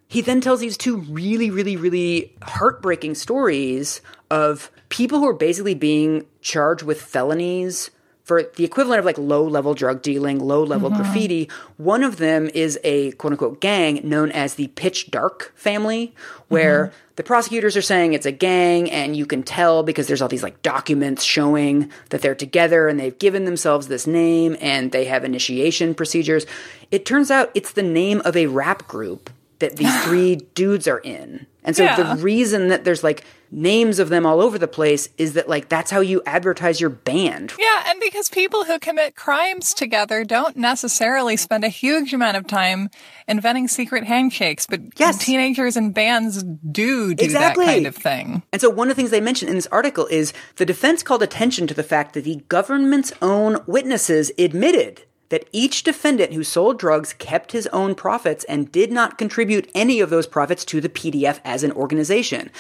he 0.09 0.21
then 0.21 0.41
tells 0.41 0.61
these 0.61 0.77
two 0.77 0.97
really, 0.97 1.51
really, 1.51 1.77
really 1.77 2.35
heartbreaking 2.43 3.15
stories 3.15 4.01
of 4.31 4.71
people 4.89 5.19
who 5.19 5.29
are 5.29 5.35
basically 5.35 5.75
being 5.75 6.27
charged 6.41 6.83
with 6.83 7.01
felonies 7.01 7.91
for 8.29 8.43
the 8.57 8.65
equivalent 8.65 8.99
of 8.99 9.07
like 9.07 9.17
low 9.17 9.43
level 9.43 9.73
drug 9.73 10.03
dealing, 10.03 10.39
low 10.39 10.63
level 10.63 10.91
mm-hmm. 10.91 11.03
graffiti. 11.03 11.49
One 11.79 12.05
of 12.05 12.19
them 12.19 12.51
is 12.53 12.79
a 12.85 13.13
quote 13.13 13.33
unquote 13.33 13.61
gang 13.63 14.07
known 14.07 14.31
as 14.33 14.55
the 14.55 14.69
Pitch 14.69 15.11
Dark 15.11 15.51
family, 15.57 16.15
where 16.49 16.89
mm-hmm. 16.89 16.97
the 17.17 17.23
prosecutors 17.23 17.75
are 17.75 17.83
saying 17.83 18.13
it's 18.13 18.27
a 18.27 18.33
gang 18.33 18.91
and 18.91 19.17
you 19.17 19.25
can 19.25 19.43
tell 19.43 19.83
because 19.83 20.09
there's 20.09 20.21
all 20.21 20.29
these 20.29 20.43
like 20.43 20.61
documents 20.61 21.25
showing 21.25 21.91
that 22.11 22.21
they're 22.21 22.35
together 22.35 22.87
and 22.87 23.01
they've 23.01 23.19
given 23.19 23.47
themselves 23.47 23.89
this 23.89 24.07
name 24.07 24.59
and 24.61 24.93
they 24.93 25.07
have 25.07 25.25
initiation 25.25 25.95
procedures. 25.95 26.45
It 26.91 27.07
turns 27.07 27.31
out 27.31 27.51
it's 27.55 27.73
the 27.73 27.83
name 27.83 28.21
of 28.27 28.37
a 28.37 28.47
rap 28.47 28.87
group 28.87 29.31
that 29.61 29.77
these 29.77 30.01
three 30.05 30.37
dudes 30.55 30.87
are 30.89 30.99
in. 30.99 31.47
And 31.65 31.77
so 31.77 31.85
Yeah. 31.85 32.15
the 32.15 32.23
reason 32.23 32.69
that 32.69 32.85
there's 32.85 33.05
like 33.05 33.25
names 33.51 33.99
of 33.99 34.11
them 34.11 34.27
all 34.27 34.41
over 34.43 34.59
the 34.59 34.69
place 34.69 35.09
is 35.19 35.33
that 35.33 35.49
like 35.49 35.69
that's 35.71 35.91
how 35.91 36.01
you 36.01 36.23
advertise 36.27 36.81
your 36.81 36.91
band. 36.91 37.53
Yeah, 37.59 37.85
and 37.89 37.99
because 38.01 38.29
people 38.29 38.65
who 38.65 38.79
commit 38.79 39.17
crimes 39.17 39.73
together 39.75 40.23
don't 40.25 40.57
necessarily 40.57 41.37
spend 41.37 41.65
a 41.65 41.69
huge 41.69 42.13
amount 42.15 42.37
of 42.37 42.47
time 42.47 42.89
inventing 43.27 43.69
secret 43.69 44.05
handshakes, 44.05 44.67
but 44.67 44.81
Yes. 44.97 45.19
teenagers 45.19 45.77
and 45.77 45.93
bands 45.95 46.43
do 46.43 47.15
do 47.15 47.25
Exactly. 47.25 47.67
that 47.67 47.73
kind 47.73 47.87
of 47.87 47.97
thing. 47.97 48.43
And 48.53 48.61
so 48.63 48.71
one 48.71 48.91
of 48.91 48.97
the 48.97 49.01
things 49.01 49.11
they 49.11 49.21
mentioned 49.21 49.49
in 49.51 49.57
this 49.57 49.67
article 49.73 50.07
is 50.07 50.33
the 50.57 50.67
defense 50.67 51.03
called 51.03 51.23
attention 51.23 51.67
to 51.67 51.75
the 51.75 51.83
fact 51.83 52.15
that 52.15 52.25
the 52.25 52.43
government's 52.49 53.13
own 53.21 53.59
witnesses 53.67 54.31
admitted 54.39 55.03
that 55.29 55.49
each 55.53 55.83
defendant 55.83 56.33
who 56.33 56.45
sold 56.45 56.79
drugs 56.79 57.13
kept 57.13 57.53
his 57.53 57.67
own 57.69 57.95
profits 57.95 58.45
and 58.45 58.73
did 58.73 58.91
not 58.91 59.19
contribute 59.19 59.71
any 59.75 60.01
of 60.01 60.11
those 60.11 60.27
profits 60.27 60.65
to 60.65 60.81
the 60.81 60.89
PDF 60.89 61.41
as 61.45 61.63
an 61.63 61.73
organization. 61.73 62.51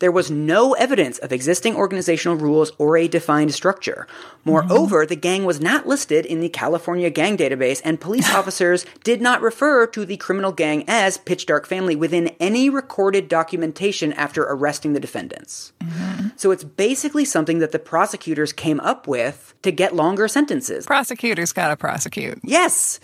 There 0.00 0.10
was 0.10 0.30
no 0.30 0.72
evidence 0.72 1.18
of 1.18 1.32
existing 1.32 1.76
organizational 1.76 2.36
rules 2.36 2.72
or 2.78 2.96
a 2.96 3.06
defined 3.06 3.54
structure. 3.54 4.06
Moreover, 4.44 5.04
the 5.04 5.16
gang 5.16 5.44
was 5.44 5.60
not 5.60 5.86
listed 5.86 6.24
in 6.24 6.40
the 6.40 6.48
California 6.48 7.10
gang 7.10 7.36
database, 7.36 7.80
and 7.84 8.00
police 8.00 8.34
officers 8.34 8.86
did 9.04 9.20
not 9.20 9.42
refer 9.42 9.86
to 9.86 10.04
the 10.04 10.16
criminal 10.16 10.52
gang 10.52 10.84
as 10.88 11.18
Pitch 11.18 11.46
Dark 11.46 11.66
Family 11.66 11.94
within 11.94 12.28
any 12.40 12.70
recorded 12.70 13.28
documentation 13.28 14.12
after 14.14 14.42
arresting 14.42 14.94
the 14.94 15.00
defendants. 15.00 15.72
Mm-hmm. 15.80 16.28
So 16.36 16.50
it's 16.50 16.64
basically 16.64 17.26
something 17.26 17.58
that 17.58 17.72
the 17.72 17.78
prosecutors 17.78 18.52
came 18.52 18.80
up 18.80 19.06
with 19.06 19.54
to 19.62 19.70
get 19.70 19.94
longer 19.94 20.28
sentences. 20.28 20.86
Prosecutors 20.86 21.52
gotta 21.52 21.76
prosecute. 21.76 22.40
Yes. 22.42 22.98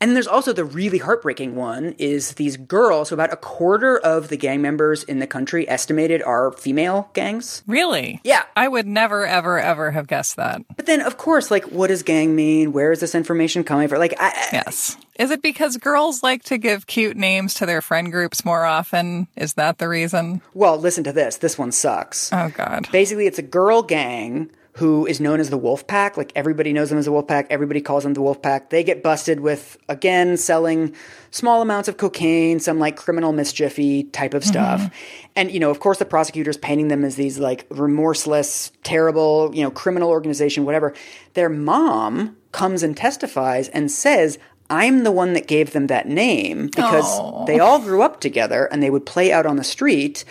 And 0.00 0.14
there's 0.14 0.26
also 0.26 0.52
the 0.52 0.64
really 0.64 0.98
heartbreaking 0.98 1.56
one 1.56 1.94
is 1.98 2.34
these 2.34 2.56
girls, 2.56 3.08
so 3.08 3.14
about 3.14 3.32
a 3.32 3.36
quarter 3.36 3.98
of 3.98 4.28
the 4.28 4.36
gang 4.36 4.62
members 4.62 5.02
in 5.02 5.18
the 5.18 5.26
country 5.26 5.68
estimated 5.68 6.22
are 6.22 6.52
female 6.52 7.10
gangs. 7.14 7.62
Really? 7.66 8.20
Yeah. 8.24 8.42
I 8.56 8.68
would 8.68 8.86
never, 8.86 9.26
ever, 9.26 9.58
ever 9.58 9.90
have 9.90 10.06
guessed 10.06 10.36
that. 10.36 10.62
But 10.76 10.86
then 10.86 11.00
of 11.00 11.16
course, 11.16 11.50
like 11.50 11.64
what 11.64 11.88
does 11.88 12.02
gang 12.02 12.34
mean? 12.36 12.72
Where 12.72 12.92
is 12.92 13.00
this 13.00 13.14
information 13.14 13.64
coming 13.64 13.88
from? 13.88 13.98
Like 13.98 14.14
I, 14.20 14.28
I- 14.28 14.48
Yes. 14.52 14.96
Is 15.18 15.32
it 15.32 15.42
because 15.42 15.76
girls 15.78 16.22
like 16.22 16.44
to 16.44 16.58
give 16.58 16.86
cute 16.86 17.16
names 17.16 17.54
to 17.54 17.66
their 17.66 17.82
friend 17.82 18.12
groups 18.12 18.44
more 18.44 18.64
often? 18.64 19.26
Is 19.36 19.54
that 19.54 19.78
the 19.78 19.88
reason? 19.88 20.42
well, 20.54 20.78
listen 20.78 21.02
to 21.04 21.12
this. 21.12 21.38
This 21.38 21.58
one 21.58 21.72
sucks. 21.72 22.32
Oh, 22.32 22.50
God. 22.54 22.86
Basically, 22.92 23.26
it's 23.26 23.38
a 23.40 23.42
girl 23.42 23.82
gang 23.82 24.48
who 24.78 25.06
is 25.06 25.18
known 25.20 25.40
as 25.40 25.50
the 25.50 25.58
Wolf 25.58 25.88
Pack. 25.88 26.16
Like 26.16 26.30
everybody 26.36 26.72
knows 26.72 26.88
them 26.88 27.00
as 27.00 27.06
the 27.06 27.12
Wolf 27.12 27.26
Pack. 27.26 27.48
Everybody 27.50 27.80
calls 27.80 28.04
them 28.04 28.14
the 28.14 28.22
Wolf 28.22 28.40
Pack. 28.40 28.70
They 28.70 28.84
get 28.84 29.02
busted 29.02 29.40
with 29.40 29.76
again 29.88 30.36
selling 30.36 30.94
small 31.32 31.60
amounts 31.60 31.88
of 31.88 31.96
cocaine, 31.96 32.60
some 32.60 32.78
like 32.78 32.96
criminal 32.96 33.32
mischiefy 33.32 34.04
type 34.04 34.34
of 34.34 34.44
stuff. 34.44 34.80
Mm-hmm. 34.80 35.26
And 35.34 35.50
you 35.50 35.58
know, 35.58 35.70
of 35.70 35.80
course, 35.80 35.98
the 35.98 36.04
prosecutors 36.04 36.56
painting 36.56 36.88
them 36.88 37.04
as 37.04 37.16
these 37.16 37.40
like 37.40 37.66
remorseless, 37.70 38.70
terrible, 38.84 39.50
you 39.52 39.64
know, 39.64 39.70
criminal 39.72 40.10
organization, 40.10 40.64
whatever. 40.64 40.94
Their 41.34 41.48
mom 41.48 42.36
comes 42.52 42.82
and 42.82 42.96
testifies 42.96 43.68
and 43.68 43.90
says. 43.90 44.38
I'm 44.70 45.02
the 45.02 45.10
one 45.10 45.32
that 45.32 45.46
gave 45.46 45.72
them 45.72 45.86
that 45.86 46.08
name 46.08 46.66
because 46.66 47.18
Aw. 47.18 47.46
they 47.46 47.58
all 47.58 47.78
grew 47.78 48.02
up 48.02 48.20
together 48.20 48.66
and 48.66 48.82
they 48.82 48.90
would 48.90 49.06
play 49.06 49.32
out 49.32 49.46
on 49.46 49.56
the 49.56 49.64
street 49.64 50.26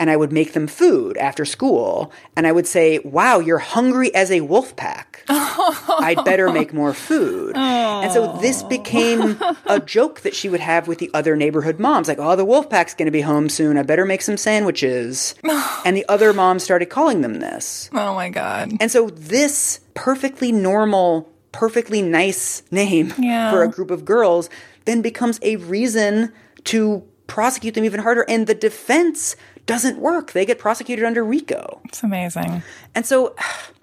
and 0.00 0.10
I 0.10 0.16
would 0.16 0.32
make 0.32 0.54
them 0.54 0.66
food 0.66 1.16
after 1.18 1.44
school. 1.44 2.10
And 2.34 2.46
I 2.46 2.52
would 2.52 2.66
say, 2.66 2.98
Wow, 3.00 3.38
you're 3.38 3.58
hungry 3.58 4.12
as 4.14 4.32
a 4.32 4.40
wolf 4.40 4.74
pack. 4.74 5.22
I'd 5.28 6.24
better 6.24 6.50
make 6.50 6.72
more 6.72 6.92
food. 6.94 7.54
And 7.56 8.10
so 8.10 8.38
this 8.40 8.62
became 8.64 9.38
a 9.66 9.78
joke 9.84 10.22
that 10.22 10.34
she 10.34 10.48
would 10.48 10.60
have 10.60 10.88
with 10.88 10.98
the 10.98 11.10
other 11.14 11.36
neighborhood 11.36 11.78
moms. 11.78 12.08
Like, 12.08 12.18
oh, 12.18 12.34
the 12.34 12.44
wolf 12.44 12.68
pack's 12.70 12.94
going 12.94 13.06
to 13.06 13.12
be 13.12 13.20
home 13.20 13.48
soon. 13.48 13.76
I 13.78 13.82
better 13.82 14.04
make 14.06 14.22
some 14.22 14.36
sandwiches. 14.38 15.34
and 15.84 15.96
the 15.96 16.06
other 16.08 16.32
moms 16.32 16.64
started 16.64 16.86
calling 16.86 17.20
them 17.20 17.34
this. 17.40 17.90
Oh, 17.92 18.14
my 18.14 18.30
God. 18.30 18.72
And 18.80 18.90
so 18.90 19.10
this 19.10 19.80
perfectly 19.94 20.50
normal, 20.50 21.30
perfectly 21.52 22.00
nice 22.00 22.62
name 22.70 23.12
Yeah. 23.18 23.50
for 23.50 23.62
a 23.62 23.68
group 23.68 23.90
of 23.90 24.04
girls 24.06 24.48
then 24.86 25.02
becomes 25.02 25.38
a 25.42 25.56
reason 25.56 26.32
to 26.64 27.02
prosecute 27.26 27.74
them 27.74 27.84
even 27.84 28.00
harder. 28.00 28.24
And 28.28 28.46
the 28.46 28.54
defense 28.54 29.36
doesn't 29.70 29.98
work. 29.98 30.32
They 30.32 30.44
get 30.44 30.58
prosecuted 30.58 31.04
under 31.04 31.24
RICO. 31.24 31.80
It's 31.86 32.02
amazing. 32.02 32.62
And 32.94 33.06
so, 33.06 33.34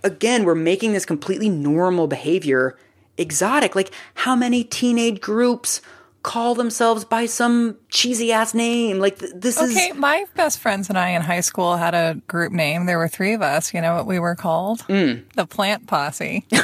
again, 0.03 0.43
we're 0.43 0.55
making 0.55 0.93
this 0.93 1.05
completely 1.05 1.49
normal 1.49 2.07
behavior 2.07 2.77
exotic. 3.17 3.75
Like, 3.75 3.91
how 4.13 4.35
many 4.35 4.63
teenage 4.63 5.19
groups 5.21 5.81
call 6.23 6.55
themselves 6.55 7.05
by 7.05 7.25
some 7.25 7.77
cheesy 7.89 8.31
ass 8.33 8.53
name? 8.53 8.99
Like, 8.99 9.17
th- 9.19 9.31
this 9.35 9.57
Okay, 9.57 9.65
is. 9.67 9.77
Okay. 9.77 9.91
My 9.93 10.25
best 10.35 10.59
friends 10.59 10.89
and 10.89 10.97
I 10.97 11.09
in 11.09 11.21
high 11.21 11.39
school 11.39 11.77
had 11.77 11.95
a 11.95 12.15
group 12.27 12.51
name. 12.51 12.85
There 12.85 12.97
were 12.97 13.07
three 13.07 13.33
of 13.33 13.41
us. 13.41 13.73
You 13.73 13.81
know 13.81 13.95
what 13.95 14.05
we 14.05 14.19
were 14.19 14.35
called? 14.35 14.81
Hmm. 14.81 15.13
The 15.35 15.45
Plant 15.47 15.87
Posse. 15.87 16.45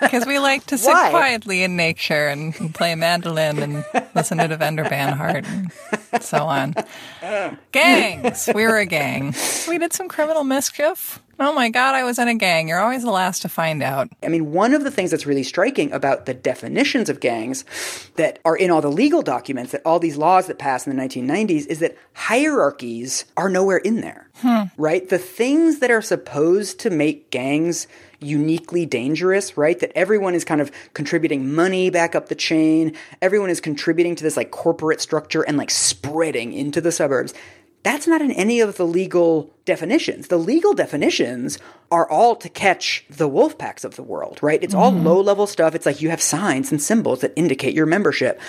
Because 0.00 0.26
we 0.26 0.38
like 0.38 0.64
to 0.66 0.78
sit 0.78 0.90
quietly 0.90 1.62
in 1.62 1.76
nature 1.76 2.28
and 2.28 2.54
play 2.74 2.94
mandolin 2.94 3.58
and 3.58 3.84
listen 4.14 4.38
to 4.38 4.48
Devendra 4.48 4.88
Banhart 4.88 5.44
and 6.12 6.22
so 6.22 6.44
on. 6.46 6.74
Gangs. 7.72 8.48
We 8.54 8.64
were 8.64 8.78
a 8.78 8.86
gang. 8.86 9.34
We 9.68 9.78
did 9.78 9.92
some 9.92 10.08
criminal 10.08 10.44
mischief. 10.44 11.22
Oh 11.40 11.52
my 11.52 11.68
God, 11.68 11.94
I 11.94 12.02
was 12.02 12.18
in 12.18 12.26
a 12.26 12.34
gang. 12.34 12.66
You're 12.66 12.80
always 12.80 13.04
the 13.04 13.12
last 13.12 13.42
to 13.42 13.48
find 13.48 13.82
out. 13.82 14.08
I 14.22 14.28
mean, 14.28 14.52
one 14.52 14.74
of 14.74 14.82
the 14.82 14.90
things 14.90 15.12
that's 15.12 15.26
really 15.26 15.44
striking 15.44 15.92
about 15.92 16.26
the 16.26 16.34
definitions 16.34 17.08
of 17.08 17.20
gangs 17.20 17.64
that 18.16 18.40
are 18.44 18.56
in 18.56 18.70
all 18.72 18.80
the 18.80 18.90
legal 18.90 19.22
documents, 19.22 19.70
that 19.72 19.82
all 19.84 20.00
these 20.00 20.16
laws 20.16 20.48
that 20.48 20.58
passed 20.58 20.88
in 20.88 20.96
the 20.96 21.02
1990s, 21.02 21.66
is 21.66 21.78
that 21.78 21.96
hierarchies 22.14 23.24
are 23.36 23.48
nowhere 23.48 23.76
in 23.76 24.00
there. 24.00 24.28
Hmm. 24.38 24.64
Right? 24.76 25.08
The 25.08 25.18
things 25.18 25.78
that 25.78 25.90
are 25.90 26.02
supposed 26.02 26.80
to 26.80 26.90
make 26.90 27.30
gangs 27.30 27.86
uniquely 28.20 28.84
dangerous, 28.84 29.56
right? 29.56 29.78
That 29.78 29.92
everyone 29.94 30.34
is 30.34 30.44
kind 30.44 30.60
of 30.60 30.72
contributing 30.92 31.54
money 31.54 31.90
back 31.90 32.14
up 32.14 32.28
the 32.28 32.34
chain, 32.34 32.96
everyone 33.22 33.50
is 33.50 33.60
contributing 33.60 34.16
to 34.16 34.24
this 34.24 34.36
like 34.36 34.50
corporate 34.50 35.00
structure 35.00 35.42
and 35.42 35.56
like 35.56 35.70
spreading 35.70 36.52
into 36.52 36.80
the 36.80 36.92
suburbs. 36.92 37.32
That's 37.84 38.06
not 38.06 38.20
in 38.20 38.32
any 38.32 38.60
of 38.60 38.76
the 38.76 38.86
legal 38.86 39.50
definitions. 39.64 40.28
The 40.28 40.36
legal 40.36 40.74
definitions 40.74 41.58
are 41.90 42.10
all 42.10 42.34
to 42.36 42.48
catch 42.48 43.04
the 43.08 43.28
wolf 43.28 43.56
packs 43.56 43.84
of 43.84 43.96
the 43.96 44.02
world, 44.02 44.38
right? 44.42 44.62
It's 44.62 44.74
all 44.74 44.92
mm-hmm. 44.92 45.06
low 45.06 45.20
level 45.20 45.46
stuff. 45.46 45.74
It's 45.74 45.86
like 45.86 46.02
you 46.02 46.10
have 46.10 46.20
signs 46.20 46.70
and 46.70 46.82
symbols 46.82 47.20
that 47.20 47.32
indicate 47.36 47.74
your 47.74 47.86
membership. 47.86 48.40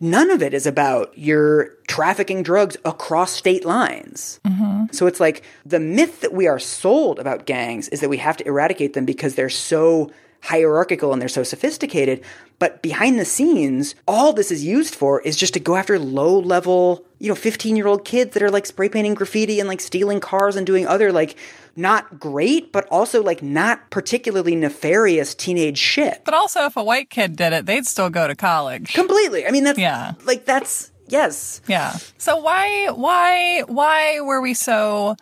None 0.00 0.30
of 0.30 0.40
it 0.40 0.54
is 0.54 0.66
about 0.66 1.16
your 1.18 1.70
trafficking 1.88 2.42
drugs 2.42 2.76
across 2.84 3.32
state 3.32 3.64
lines. 3.64 4.40
Mm-hmm. 4.44 4.84
So 4.92 5.06
it's 5.06 5.20
like 5.20 5.42
the 5.64 5.80
myth 5.80 6.20
that 6.20 6.32
we 6.32 6.46
are 6.46 6.58
sold 6.58 7.18
about 7.18 7.44
gangs 7.44 7.88
is 7.88 8.00
that 8.00 8.08
we 8.08 8.18
have 8.18 8.36
to 8.38 8.46
eradicate 8.46 8.94
them 8.94 9.04
because 9.04 9.34
they're 9.34 9.50
so 9.50 10.10
hierarchical 10.42 11.12
and 11.12 11.20
they're 11.20 11.28
so 11.28 11.42
sophisticated. 11.42 12.22
But 12.58 12.80
behind 12.80 13.18
the 13.20 13.24
scenes, 13.26 13.94
all 14.08 14.32
this 14.32 14.50
is 14.50 14.64
used 14.64 14.94
for 14.94 15.20
is 15.20 15.36
just 15.36 15.52
to 15.54 15.60
go 15.60 15.76
after 15.76 15.98
low 15.98 16.38
level, 16.38 17.04
you 17.18 17.28
know, 17.28 17.34
15 17.34 17.76
year 17.76 17.86
old 17.86 18.04
kids 18.06 18.32
that 18.32 18.42
are 18.42 18.50
like 18.50 18.64
spray 18.64 18.88
painting 18.88 19.12
graffiti 19.14 19.60
and 19.60 19.68
like 19.68 19.80
stealing 19.80 20.20
cars 20.20 20.56
and 20.56 20.66
doing 20.66 20.86
other 20.86 21.12
like 21.12 21.36
not 21.76 22.18
great, 22.18 22.72
but 22.72 22.86
also 22.90 23.22
like 23.22 23.42
not 23.42 23.90
particularly 23.90 24.56
nefarious 24.56 25.34
teenage 25.34 25.76
shit. 25.76 26.22
But 26.24 26.32
also, 26.32 26.64
if 26.64 26.76
a 26.78 26.82
white 26.82 27.10
kid 27.10 27.36
did 27.36 27.52
it, 27.52 27.66
they'd 27.66 27.86
still 27.86 28.08
go 28.08 28.26
to 28.26 28.34
college. 28.34 28.94
Completely. 28.94 29.46
I 29.46 29.50
mean, 29.50 29.64
that's 29.64 29.78
Yeah. 29.78 30.14
like, 30.24 30.46
that's, 30.46 30.90
yes. 31.08 31.60
Yeah. 31.66 31.92
So 32.16 32.38
why 32.38 32.86
why 32.94 33.64
why 33.66 34.20
were 34.20 34.40
we 34.40 34.54
so 34.54 35.16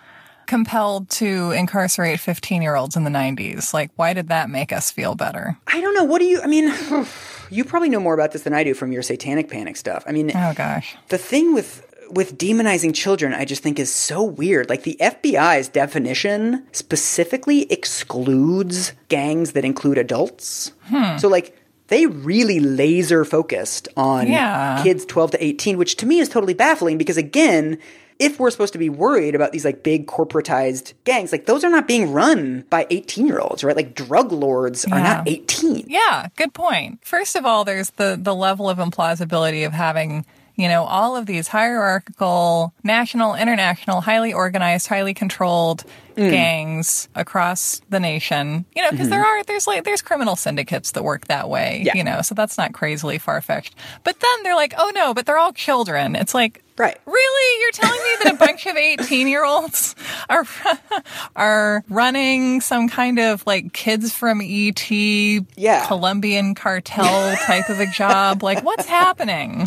compelled 0.46 1.08
to 1.10 1.50
incarcerate 1.52 2.18
15-year-olds 2.20 2.96
in 2.96 3.04
the 3.04 3.10
90s? 3.10 3.72
Like 3.74 3.90
why 3.96 4.12
did 4.12 4.28
that 4.28 4.50
make 4.50 4.72
us 4.72 4.90
feel 4.90 5.14
better? 5.14 5.58
I 5.66 5.80
don't 5.80 5.94
know. 5.94 6.04
What 6.04 6.18
do 6.20 6.24
you, 6.26 6.40
I 6.42 6.46
mean, 6.46 6.72
you 7.50 7.64
probably 7.64 7.88
know 7.88 8.00
more 8.00 8.14
about 8.14 8.32
this 8.32 8.42
than 8.42 8.52
I 8.52 8.64
do 8.64 8.74
from 8.74 8.92
your 8.92 9.02
satanic 9.02 9.48
panic 9.48 9.76
stuff. 9.76 10.04
I 10.06 10.12
mean, 10.12 10.30
Oh 10.34 10.52
gosh. 10.56 10.96
the 11.08 11.18
thing 11.18 11.54
with 11.54 11.82
with 12.10 12.36
demonizing 12.36 12.94
children 12.94 13.32
i 13.32 13.46
just 13.46 13.62
think 13.62 13.78
is 13.78 13.90
so 13.92 14.22
weird 14.22 14.68
like 14.68 14.82
the 14.82 14.94
fbi's 15.00 15.68
definition 15.68 16.62
specifically 16.70 17.62
excludes 17.72 18.92
gangs 19.08 19.52
that 19.52 19.64
include 19.64 19.96
adults 19.96 20.72
hmm. 20.84 21.16
so 21.16 21.28
like 21.28 21.56
they 21.88 22.04
really 22.06 22.60
laser 22.60 23.24
focused 23.24 23.88
on 23.96 24.26
Yeah. 24.28 24.82
kids 24.82 25.06
12 25.06 25.32
to 25.32 25.44
18 25.44 25.78
which 25.78 25.96
to 25.96 26.06
me 26.06 26.18
is 26.18 26.28
totally 26.28 26.54
baffling 26.54 26.98
because 26.98 27.16
again 27.16 27.78
if 28.18 28.38
we're 28.38 28.50
supposed 28.50 28.72
to 28.72 28.78
be 28.78 28.88
worried 28.88 29.34
about 29.34 29.52
these 29.52 29.64
like 29.64 29.82
big 29.82 30.06
corporatized 30.06 30.92
gangs 31.04 31.32
like 31.32 31.46
those 31.46 31.64
are 31.64 31.70
not 31.70 31.88
being 31.88 32.12
run 32.12 32.64
by 32.70 32.86
18 32.90 33.26
year 33.26 33.40
olds 33.40 33.64
right 33.64 33.76
like 33.76 33.94
drug 33.94 34.32
lords 34.32 34.84
are 34.86 35.00
not 35.00 35.28
18 35.28 35.84
Yeah, 35.88 36.28
good 36.36 36.54
point. 36.54 37.04
First 37.04 37.36
of 37.36 37.44
all, 37.44 37.64
there's 37.64 37.90
the 37.90 38.18
the 38.20 38.34
level 38.34 38.68
of 38.68 38.78
implausibility 38.78 39.66
of 39.66 39.72
having 39.72 40.24
you 40.56 40.68
know, 40.68 40.84
all 40.84 41.16
of 41.16 41.26
these 41.26 41.48
hierarchical, 41.48 42.72
national, 42.84 43.34
international, 43.34 44.00
highly 44.00 44.32
organized, 44.32 44.86
highly 44.86 45.12
controlled 45.12 45.84
mm. 46.16 46.30
gangs 46.30 47.08
across 47.16 47.80
the 47.90 47.98
nation. 47.98 48.64
You 48.74 48.82
know, 48.82 48.92
because 48.92 49.06
mm-hmm. 49.06 49.10
there 49.10 49.24
are 49.24 49.44
there's 49.44 49.66
like 49.66 49.82
there's 49.82 50.02
criminal 50.02 50.36
syndicates 50.36 50.92
that 50.92 51.02
work 51.02 51.26
that 51.26 51.48
way. 51.48 51.82
Yeah. 51.84 51.96
You 51.96 52.04
know, 52.04 52.22
so 52.22 52.36
that's 52.36 52.56
not 52.56 52.72
crazily 52.72 53.18
far 53.18 53.40
fetched. 53.40 53.74
But 54.04 54.20
then 54.20 54.42
they're 54.44 54.54
like, 54.54 54.74
oh 54.78 54.92
no, 54.94 55.12
but 55.12 55.26
they're 55.26 55.38
all 55.38 55.52
children. 55.52 56.16
It's 56.16 56.34
like. 56.34 56.60
Right. 56.76 56.98
Really? 57.06 57.60
You're 57.60 57.70
telling 57.72 58.00
me 58.00 58.10
that 58.24 58.34
a 58.34 58.36
bunch 58.36 58.66
of 58.66 58.76
18 58.76 59.28
year 59.28 59.44
olds 59.44 59.94
are 60.28 60.44
are 61.36 61.84
running 61.88 62.60
some 62.60 62.88
kind 62.88 63.20
of 63.20 63.46
like 63.46 63.72
kids 63.72 64.12
from 64.12 64.40
ET 64.42 64.90
Yeah. 64.90 65.86
Colombian 65.86 66.54
cartel 66.54 67.36
type 67.36 67.68
of 67.68 67.78
a 67.78 67.86
job? 67.86 68.42
Like 68.42 68.64
what's 68.64 68.86
happening? 68.86 69.66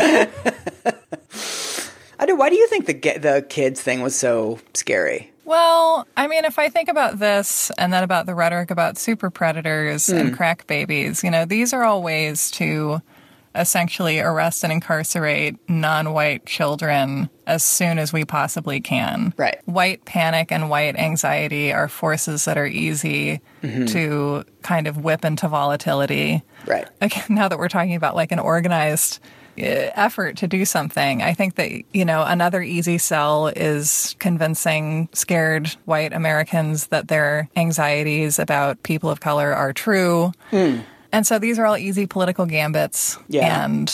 I 2.19 2.25
do. 2.25 2.35
Why 2.35 2.49
do 2.49 2.55
you 2.55 2.67
think 2.67 2.87
the 2.87 2.93
the 2.93 3.45
kids 3.47 3.81
thing 3.81 4.01
was 4.01 4.15
so 4.15 4.59
scary? 4.73 5.31
Well, 5.45 6.05
I 6.17 6.27
mean, 6.27 6.43
if 6.43 6.59
I 6.59 6.67
think 6.67 6.89
about 6.89 7.19
this 7.19 7.71
and 7.77 7.93
then 7.93 8.03
about 8.03 8.25
the 8.25 8.35
rhetoric 8.35 8.69
about 8.69 8.97
super 8.97 9.29
predators 9.29 10.09
and 10.09 10.29
hmm. 10.29 10.35
crack 10.35 10.67
babies, 10.67 11.23
you 11.23 11.31
know, 11.31 11.45
these 11.45 11.71
are 11.71 11.83
all 11.83 12.03
ways 12.03 12.51
to 12.51 13.01
essentially 13.57 14.19
arrest 14.19 14.63
and 14.63 14.71
incarcerate 14.71 15.57
non 15.69 16.13
white 16.13 16.45
children 16.45 17.29
as 17.45 17.63
soon 17.63 17.97
as 17.97 18.11
we 18.11 18.25
possibly 18.25 18.79
can. 18.79 19.33
Right. 19.37 19.59
White 19.65 20.05
panic 20.05 20.51
and 20.51 20.69
white 20.69 20.95
anxiety 20.95 21.71
are 21.73 21.87
forces 21.87 22.45
that 22.45 22.57
are 22.57 22.67
easy 22.67 23.41
to 23.87 24.43
kind 24.61 24.87
of 24.87 24.97
whip 24.97 25.25
into 25.25 25.47
volatility. 25.47 26.43
Right. 26.65 26.87
Again, 27.01 27.23
now 27.29 27.47
that 27.47 27.57
we're 27.57 27.69
talking 27.69 27.95
about 27.95 28.15
like 28.15 28.31
an 28.31 28.39
organized 28.39 29.19
uh, 29.57 29.63
effort 29.95 30.37
to 30.37 30.47
do 30.47 30.65
something, 30.65 31.23
I 31.23 31.33
think 31.33 31.55
that, 31.55 31.71
you 31.93 32.05
know, 32.05 32.23
another 32.23 32.61
easy 32.61 32.97
sell 32.97 33.47
is 33.47 34.15
convincing 34.19 35.09
scared 35.13 35.69
white 35.85 36.13
Americans 36.13 36.87
that 36.87 37.07
their 37.07 37.49
anxieties 37.55 38.39
about 38.39 38.83
people 38.83 39.09
of 39.09 39.19
color 39.19 39.53
are 39.53 39.73
true. 39.73 40.31
And 41.18 41.26
so 41.26 41.39
these 41.39 41.57
are 41.57 41.65
all 41.65 41.78
easy 41.78 42.05
political 42.05 42.45
gambits. 42.45 43.18
Yeah. 43.28 43.65
And 43.65 43.91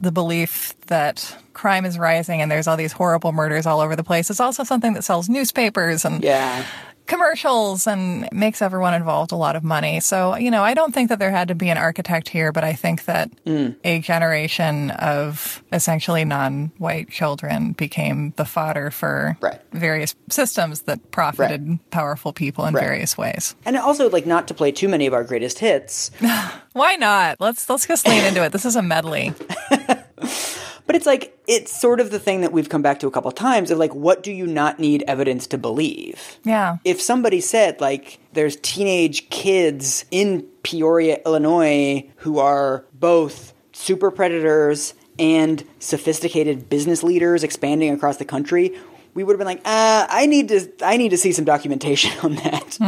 the 0.00 0.10
belief 0.10 0.74
that 0.88 1.36
crime 1.52 1.84
is 1.84 1.96
rising 1.96 2.42
and 2.42 2.50
there's 2.50 2.66
all 2.66 2.76
these 2.76 2.90
horrible 2.92 3.30
murders 3.30 3.66
all 3.66 3.80
over 3.80 3.94
the 3.94 4.02
place 4.02 4.30
is 4.30 4.40
also 4.40 4.64
something 4.64 4.92
that 4.94 5.04
sells 5.04 5.28
newspapers 5.28 6.04
and 6.04 6.24
Yeah. 6.24 6.64
Commercials 7.06 7.86
and 7.86 8.28
makes 8.32 8.60
everyone 8.62 8.94
involved 8.94 9.32
a 9.32 9.36
lot 9.36 9.56
of 9.56 9.64
money. 9.64 10.00
So, 10.00 10.36
you 10.36 10.50
know, 10.50 10.62
I 10.62 10.74
don't 10.74 10.92
think 10.92 11.08
that 11.08 11.18
there 11.18 11.30
had 11.30 11.48
to 11.48 11.54
be 11.54 11.68
an 11.68 11.78
architect 11.78 12.28
here, 12.28 12.52
but 12.52 12.64
I 12.64 12.72
think 12.72 13.04
that 13.04 13.30
mm. 13.44 13.74
a 13.84 14.00
generation 14.00 14.90
of 14.92 15.62
essentially 15.72 16.24
non 16.24 16.72
white 16.78 17.10
children 17.10 17.72
became 17.72 18.32
the 18.36 18.44
fodder 18.44 18.90
for 18.90 19.36
Right. 19.40 19.60
various 19.72 20.14
systems 20.30 20.82
that 20.82 21.10
profited 21.10 21.78
powerful 21.90 22.32
people 22.32 22.66
in 22.66 22.74
Right. 22.74 22.82
various 22.82 23.16
ways. 23.16 23.54
And 23.64 23.76
also, 23.76 24.10
like, 24.10 24.26
not 24.26 24.48
to 24.48 24.54
play 24.54 24.72
too 24.72 24.88
many 24.88 25.06
of 25.06 25.14
our 25.14 25.24
greatest 25.24 25.58
hits, 25.58 26.10
Why 26.72 26.96
not? 26.96 27.40
Let's 27.40 27.68
let's 27.70 27.86
just 27.86 28.06
lean 28.06 28.24
into 28.24 28.44
it. 28.44 28.52
This 28.52 28.64
is 28.66 28.76
a 28.76 28.82
medley. 28.82 29.32
but 30.86 30.96
it's 30.96 31.06
like 31.06 31.36
it's 31.46 31.72
sort 31.72 32.00
of 32.00 32.10
the 32.10 32.18
thing 32.18 32.40
that 32.40 32.52
we've 32.52 32.68
come 32.68 32.82
back 32.82 33.00
to 33.00 33.06
a 33.06 33.10
couple 33.10 33.28
of 33.28 33.34
times 33.34 33.70
of 33.70 33.78
like, 33.78 33.94
what 33.94 34.22
do 34.22 34.32
you 34.32 34.46
not 34.46 34.78
need 34.78 35.04
evidence 35.06 35.46
to 35.48 35.58
believe? 35.58 36.38
Yeah. 36.44 36.76
if 36.84 37.00
somebody 37.00 37.40
said 37.40 37.80
like 37.80 38.18
there's 38.32 38.56
teenage 38.56 39.28
kids 39.30 40.04
in 40.10 40.42
Peoria, 40.62 41.20
Illinois 41.26 42.08
who 42.16 42.38
are 42.38 42.84
both 42.92 43.52
super 43.72 44.10
predators 44.10 44.94
and 45.18 45.64
sophisticated 45.78 46.68
business 46.68 47.02
leaders 47.02 47.42
expanding 47.44 47.92
across 47.92 48.18
the 48.18 48.24
country, 48.24 48.76
we 49.14 49.24
would 49.24 49.32
have 49.32 49.38
been 49.38 49.46
like, 49.46 49.62
uh, 49.64 50.06
I 50.10 50.26
need 50.26 50.48
to 50.48 50.70
I 50.82 50.96
need 50.98 51.08
to 51.10 51.16
see 51.16 51.32
some 51.32 51.44
documentation 51.44 52.12
on 52.22 52.34
that. 52.36 52.78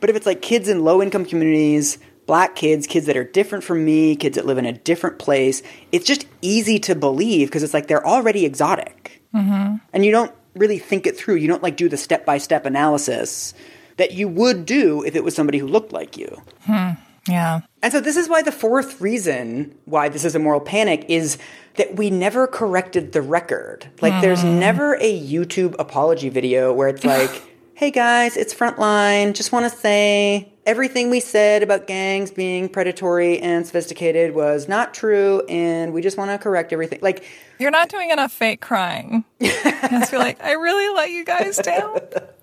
but 0.00 0.10
if 0.10 0.16
it's 0.16 0.26
like 0.26 0.40
kids 0.42 0.68
in 0.68 0.84
low 0.84 1.02
income 1.02 1.24
communities, 1.26 1.98
black 2.30 2.54
kids, 2.54 2.86
kids 2.86 3.06
that 3.06 3.16
are 3.16 3.24
different 3.24 3.64
from 3.64 3.84
me, 3.84 4.14
kids 4.14 4.36
that 4.36 4.46
live 4.46 4.56
in 4.56 4.64
a 4.64 4.72
different 4.72 5.18
place, 5.18 5.64
it's 5.90 6.06
just 6.06 6.28
easy 6.42 6.78
to 6.78 6.94
believe 6.94 7.48
because 7.48 7.64
it's 7.64 7.74
like 7.74 7.88
they're 7.88 8.06
already 8.06 8.44
exotic 8.44 9.20
mm-hmm. 9.34 9.74
and 9.92 10.04
you 10.04 10.12
don't 10.12 10.30
really 10.54 10.78
think 10.78 11.08
it 11.08 11.16
through. 11.16 11.34
You 11.34 11.48
don't 11.48 11.60
like 11.60 11.76
do 11.76 11.88
the 11.88 11.96
step 11.96 12.24
by 12.24 12.38
step 12.38 12.66
analysis 12.66 13.52
that 13.96 14.12
you 14.12 14.28
would 14.28 14.64
do 14.64 15.02
if 15.02 15.16
it 15.16 15.24
was 15.24 15.34
somebody 15.34 15.58
who 15.58 15.66
looked 15.66 15.92
like 15.92 16.16
you. 16.16 16.40
Hmm. 16.66 16.90
Yeah. 17.26 17.62
And 17.82 17.92
so 17.92 17.98
this 17.98 18.16
is 18.16 18.28
why 18.28 18.42
the 18.42 18.52
fourth 18.52 19.00
reason 19.00 19.76
why 19.86 20.08
this 20.08 20.24
is 20.24 20.36
a 20.36 20.38
moral 20.38 20.60
panic 20.60 21.06
is 21.08 21.36
that 21.74 21.96
we 21.96 22.10
never 22.10 22.46
corrected 22.46 23.10
the 23.10 23.22
record. 23.22 23.88
Like 24.00 24.22
there's 24.22 24.42
hmm. 24.42 24.60
never 24.60 24.94
a 24.94 25.20
YouTube 25.20 25.74
apology 25.80 26.28
video 26.28 26.72
where 26.72 26.86
it's 26.86 27.04
like, 27.04 27.42
"Hey 27.74 27.90
guys, 27.90 28.36
it's 28.36 28.54
Frontline. 28.54 29.34
Just 29.34 29.50
want 29.50 29.68
to 29.68 29.76
say 29.76 30.49
everything 30.66 31.10
we 31.10 31.20
said 31.20 31.62
about 31.62 31.86
gangs 31.86 32.30
being 32.30 32.68
predatory 32.68 33.38
and 33.38 33.66
sophisticated 33.66 34.34
was 34.34 34.68
not 34.68 34.94
true 34.94 35.42
and 35.48 35.92
we 35.92 36.02
just 36.02 36.16
want 36.16 36.30
to 36.30 36.38
correct 36.38 36.72
everything." 36.72 36.98
Like 37.02 37.24
You're 37.58 37.70
not 37.70 37.88
doing 37.88 38.10
enough 38.10 38.32
fake 38.32 38.60
crying. 38.60 39.24
I 39.40 40.06
feel 40.06 40.20
like 40.20 40.42
I 40.42 40.52
really 40.52 40.94
let 40.94 41.10
you 41.10 41.24
guys 41.24 41.56
down. 41.58 42.00